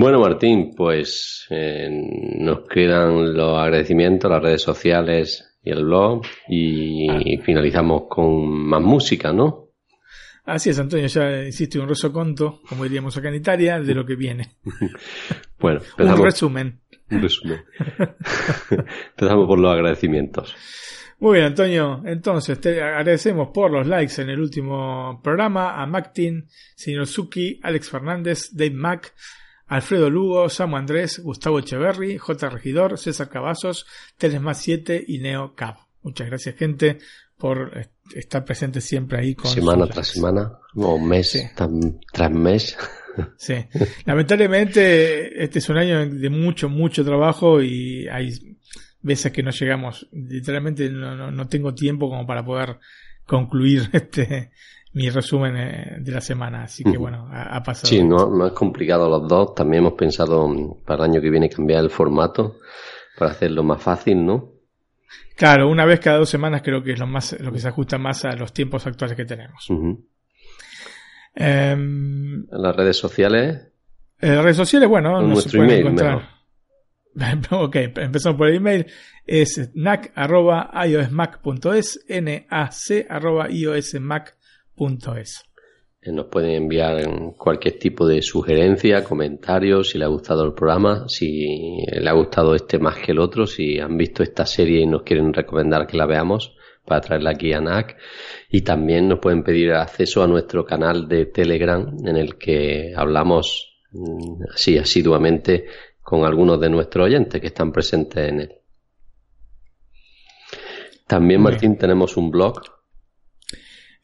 Bueno, 0.08 0.22
Martín, 0.22 0.74
pues 0.74 1.46
eh, 1.50 1.90
nos 2.40 2.66
quedan 2.70 3.34
los 3.34 3.60
agradecimientos, 3.60 4.32
las 4.32 4.42
redes 4.42 4.62
sociales 4.62 5.58
y 5.62 5.70
el 5.70 5.84
blog 5.84 6.22
y 6.48 7.10
ah. 7.10 7.44
finalizamos 7.44 8.04
con 8.08 8.48
más 8.48 8.82
música, 8.82 9.34
¿no? 9.34 9.68
Así 10.46 10.70
es, 10.70 10.80
Antonio, 10.80 11.08
ya 11.08 11.44
hiciste 11.44 11.78
un 11.78 11.90
resoconto, 11.90 12.62
como 12.70 12.86
diríamos 12.86 13.18
acá 13.18 13.28
en 13.28 13.44
de 13.44 13.94
lo 13.94 14.06
que 14.06 14.16
viene. 14.16 14.56
bueno, 15.60 15.82
empezamos, 15.82 16.20
un 16.22 16.26
resumen. 16.26 16.80
Un 17.12 17.22
resumen. 17.22 17.66
empezamos 19.10 19.46
por 19.46 19.60
los 19.60 19.74
agradecimientos. 19.74 20.56
Muy 21.20 21.34
bien, 21.34 21.48
Antonio. 21.48 22.02
Entonces, 22.06 22.62
te 22.62 22.82
agradecemos 22.82 23.50
por 23.54 23.72
los 23.72 23.86
likes 23.86 24.22
en 24.22 24.30
el 24.30 24.40
último 24.40 25.20
programa 25.22 25.82
a 25.82 25.86
Mactin, 25.86 26.48
Sinosuki, 26.78 27.60
Alex 27.62 27.90
Fernández, 27.90 28.52
Dave 28.54 28.72
Mack, 28.72 29.14
Alfredo 29.68 30.10
Lugo, 30.10 30.50
Samu 30.50 30.78
Andrés, 30.78 31.20
Gustavo 31.20 31.60
Echeverri, 31.60 32.18
J. 32.18 32.50
Regidor, 32.50 32.98
César 32.98 33.30
Cavazos, 33.30 33.86
3 34.18 34.42
más 34.42 34.62
7 34.62 35.04
y 35.08 35.20
Neo 35.20 35.54
Cab. 35.56 35.76
Muchas 36.04 36.28
gracias, 36.28 36.56
gente, 36.56 37.00
por 37.38 37.88
estar 38.16 38.46
presente 38.46 38.82
siempre 38.82 39.20
ahí 39.20 39.36
con. 39.36 39.52
Semana 39.52 39.88
tras 39.88 40.08
semana, 40.08 40.54
o 40.76 40.98
mes 41.00 41.54
tras 41.56 42.32
mes. 42.32 42.78
Sí. 43.36 43.56
Lamentablemente, 44.06 45.44
este 45.44 45.58
es 45.58 45.70
un 45.70 45.78
año 45.78 46.08
de 46.08 46.30
mucho, 46.30 46.70
mucho 46.70 47.04
trabajo 47.04 47.64
y 47.64 48.08
hay 48.08 48.32
veces 49.02 49.32
que 49.32 49.42
no 49.42 49.50
llegamos. 49.50 50.08
Literalmente 50.12 50.88
no, 50.92 51.16
no, 51.16 51.32
no 51.32 51.48
tengo 51.48 51.74
tiempo 51.74 52.10
como 52.10 52.28
para 52.28 52.46
poder 52.46 52.78
concluir 53.26 53.90
este, 53.94 54.52
mi 54.98 55.12
resumen 55.12 55.56
eh, 55.56 55.98
de 56.00 56.12
la 56.12 56.22
semana. 56.22 56.64
Así 56.64 56.84
que 56.84 56.98
bueno, 56.98 57.30
ha, 57.32 57.62
pasado. 57.62 57.88
Sí, 57.88 58.04
no, 58.04 58.32
no 58.32 58.48
es 58.48 58.54
complicado 58.54 59.08
los 59.08 59.28
dos. 59.28 59.54
También 59.54 59.84
hemos 59.84 59.94
pensado 59.94 60.48
mm, 60.48 60.84
para 60.84 61.06
el 61.06 61.12
año 61.12 61.22
que 61.22 61.30
viene 61.30 61.50
cambiar 61.50 61.84
el 61.84 61.92
formato 61.92 62.58
para 63.16 63.32
hacerlo 63.32 63.64
más 63.64 63.82
fácil, 63.82 64.26
¿no? 64.26 64.54
Claro, 65.36 65.70
una 65.70 65.86
vez 65.86 66.00
cada 66.00 66.18
dos 66.18 66.30
semanas 66.30 66.64
creo 66.64 66.82
que 66.82 66.94
es 66.94 67.00
lo 67.00 67.06
más 67.06 67.40
lo 67.40 67.52
que 67.52 67.60
se 67.60 67.68
ajusta 67.68 68.00
más 68.00 68.26
a 68.26 68.36
los 68.36 68.52
tiempos 68.54 68.88
actuales 68.88 69.16
que 69.16 69.26
tenemos. 69.26 69.68
Em, 71.36 72.48
las 72.50 72.76
redes 72.76 72.98
sociales, 72.98 73.68
en 74.20 74.36
las 74.36 74.44
redes 74.44 74.58
sociales, 74.58 74.90
bueno, 74.90 75.22
nos 75.22 75.30
nuestro 75.30 75.60
pueden 75.60 75.96
ok, 77.52 77.76
empezamos 77.76 78.38
por 78.38 78.48
el 78.48 78.56
email. 78.56 78.88
Es 79.26 79.72
nac.iosmac.es, 79.76 82.06
nac.iosmac.es. 82.10 84.37
eh, 86.02 86.12
nos 86.12 86.28
pueden 86.28 86.52
enviar 86.52 87.02
en 87.02 87.32
cualquier 87.32 87.80
tipo 87.80 88.08
de 88.08 88.22
sugerencia, 88.22 89.04
comentarios, 89.04 89.90
si 89.90 89.98
le 89.98 90.06
ha 90.06 90.10
gustado 90.10 90.46
el 90.46 90.54
programa, 90.54 91.10
si 91.10 91.84
le 91.92 92.10
ha 92.10 92.14
gustado 92.14 92.56
este 92.56 92.80
más 92.80 92.98
que 92.98 93.12
el 93.12 93.20
otro, 93.20 93.48
si 93.48 93.80
han 93.80 93.98
visto 93.98 94.24
esta 94.24 94.46
serie 94.46 94.82
y 94.82 94.86
nos 94.86 95.04
quieren 95.04 95.34
recomendar 95.34 95.88
que 95.88 95.98
la 95.98 96.06
veamos 96.06 96.56
para 96.86 97.02
traerla 97.02 97.32
aquí 97.32 97.52
a 97.52 97.60
NAC. 97.60 97.98
Y 98.50 98.62
también 98.62 99.10
nos 99.10 99.20
pueden 99.20 99.44
pedir 99.44 99.74
acceso 99.74 100.24
a 100.24 100.28
nuestro 100.28 100.66
canal 100.66 101.08
de 101.08 101.26
Telegram 101.26 101.86
en 102.06 102.16
el 102.16 102.38
que 102.38 102.94
hablamos 102.96 103.84
mm, 103.92 104.44
así 104.54 104.78
asiduamente 104.78 105.66
con 106.02 106.24
algunos 106.24 106.60
de 106.62 106.70
nuestros 106.70 107.08
oyentes 107.08 107.42
que 107.42 107.48
están 107.48 107.74
presentes 107.74 108.30
en 108.30 108.40
él. 108.40 108.54
También, 111.06 111.42
Martín, 111.42 111.78
tenemos 111.78 112.16
un 112.18 112.32
blog. 112.32 112.77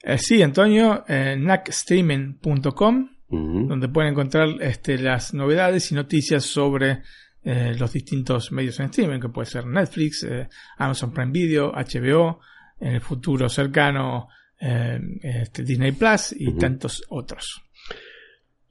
Eh, 0.06 0.18
sí, 0.18 0.42
Antonio, 0.42 1.06
eh, 1.08 1.38
nacstreaming.com, 1.40 3.10
donde 3.30 3.88
pueden 3.88 4.12
encontrar 4.12 4.50
este, 4.62 5.00
las 5.00 5.34
novedades 5.34 5.92
y 5.92 5.96
noticias 5.96 6.44
sobre 6.44 7.02
eh, 7.44 7.74
los 7.80 7.92
distintos 7.92 8.52
medios 8.52 8.80
en 8.80 8.88
streaming, 8.88 9.20
que 9.20 9.30
puede 9.30 9.48
ser 9.48 9.66
Netflix, 9.66 10.24
eh, 10.24 10.48
Amazon 10.78 11.12
Prime 11.12 11.32
Video, 11.32 11.72
HBO, 11.72 12.42
en 12.80 12.96
el 12.96 13.02
futuro 13.02 13.50
cercano 13.50 14.28
este, 14.60 15.64
Disney 15.64 15.94
Plus 15.94 16.34
y 16.38 16.54
tantos 16.54 17.04
otros. 17.10 17.64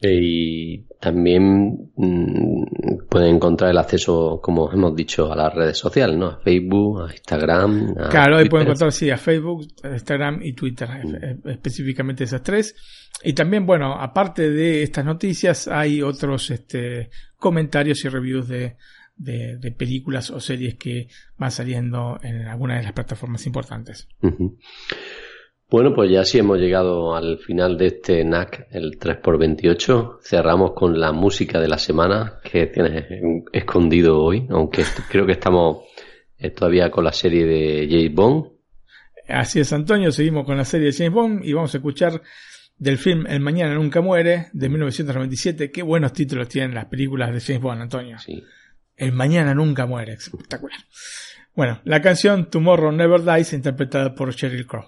Y 0.03 0.85
también 1.01 1.93
mm, 1.95 3.07
pueden 3.09 3.37
encontrar 3.37 3.71
el 3.71 3.79
acceso, 3.79 4.41
como 4.43 4.73
hemos 4.73 4.97
dicho, 4.97 5.33
a 5.33 5.37
las 5.37 5.55
redes 5.55 5.79
sociales, 5.79 6.17
¿no? 6.17 6.27
A 6.27 6.41
Facebook, 6.41 7.03
a 7.03 7.13
Instagram. 7.13 7.95
A 7.99 8.09
Claro, 8.09 8.39
ahí 8.39 8.49
pueden 8.49 8.67
encontrar 8.67 8.91
sí, 8.91 9.11
a 9.11 9.17
Facebook, 9.17 9.67
Instagram 9.85 10.41
y 10.43 10.55
Twitter, 10.55 10.89
eh, 10.91 11.37
específicamente 11.45 12.25
esas 12.25 12.43
tres. 12.43 12.75
Y 13.23 13.33
también, 13.33 13.65
bueno, 13.65 13.95
aparte 13.95 14.51
de 14.51 14.83
estas 14.83 15.05
noticias, 15.05 15.69
hay 15.69 16.03
otros 16.03 16.51
este, 16.51 17.11
comentarios 17.37 18.05
y 18.05 18.09
reviews 18.09 18.49
de, 18.49 18.77
de, 19.17 19.59
de 19.59 19.71
películas 19.71 20.31
o 20.31 20.41
series 20.41 20.75
que 20.75 21.09
van 21.37 21.53
saliendo 21.53 22.19
en 22.23 22.43
alguna 22.49 22.77
de 22.77 22.83
las 22.83 22.93
plataformas 22.93 23.47
importantes. 23.47 24.09
Bueno, 25.73 25.95
pues 25.95 26.11
ya 26.11 26.23
sí 26.27 26.39
hemos 26.39 26.59
llegado 26.59 27.17
al 27.17 27.39
final 27.39 27.79
de 27.79 27.87
este 27.87 28.23
NAC, 28.27 28.67
el 28.73 28.99
3x28. 28.99 30.19
Cerramos 30.21 30.73
con 30.73 31.01
la 31.01 31.13
música 31.13 31.59
de 31.61 31.67
la 31.67 31.79
semana 31.79 32.41
que 32.45 32.67
tienes 32.67 33.07
escondido 33.55 34.23
hoy, 34.23 34.47
aunque 34.51 34.85
creo 35.09 35.25
que 35.25 35.33
estamos 35.33 35.85
eh, 36.37 36.51
todavía 36.51 36.91
con 36.91 37.05
la 37.05 37.13
serie 37.15 37.47
de 37.47 37.89
James 37.91 38.15
Bond. 38.15 38.49
Así 39.27 39.61
es, 39.61 39.73
Antonio, 39.73 40.13
seguimos 40.13 40.45
con 40.45 40.59
la 40.59 40.67
serie 40.67 40.89
de 40.89 40.93
James 40.93 41.15
Bond 41.15 41.43
y 41.43 41.55
vamos 41.55 41.73
a 41.75 41.79
escuchar 41.79 42.21
del 42.77 42.99
film 42.99 43.27
El 43.27 43.41
Mañana 43.41 43.75
Nunca 43.75 44.03
Muere 44.03 44.49
de 44.53 44.69
1997. 44.69 45.71
Qué 45.73 45.81
buenos 45.81 46.13
títulos 46.13 46.51
tienen 46.51 46.75
las 46.75 46.85
películas 46.85 47.33
de 47.33 47.41
James 47.41 47.63
Bond, 47.63 47.81
Antonio. 47.81 48.19
El 48.95 49.13
Mañana 49.13 49.55
Nunca 49.55 49.87
Muere, 49.87 50.13
espectacular. 50.13 50.81
Bueno, 51.55 51.81
la 51.85 52.03
canción 52.03 52.51
Tomorrow 52.51 52.93
Never 52.93 53.23
Dies, 53.23 53.55
interpretada 53.55 54.15
por 54.15 54.35
Sheryl 54.35 54.67
Crow. 54.67 54.85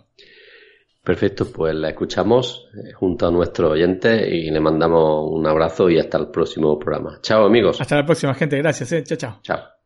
Perfecto, 1.04 1.46
pues 1.52 1.74
la 1.74 1.90
escuchamos 1.90 2.70
eh, 2.74 2.92
junto 2.92 3.26
a 3.26 3.30
nuestros 3.30 3.72
oyentes 3.72 4.26
y 4.26 4.50
le 4.50 4.58
mandamos 4.58 5.30
un 5.30 5.46
abrazo 5.46 5.90
y 5.90 5.98
hasta 5.98 6.16
el 6.16 6.28
próximo 6.28 6.78
programa. 6.78 7.18
Chao 7.20 7.44
amigos. 7.44 7.78
Hasta 7.78 7.96
la 7.96 8.06
próxima, 8.06 8.32
gente. 8.34 8.56
Gracias. 8.56 8.90
eh. 8.92 9.04
Chao, 9.04 9.18
chao. 9.18 9.38
Chao. 9.42 9.83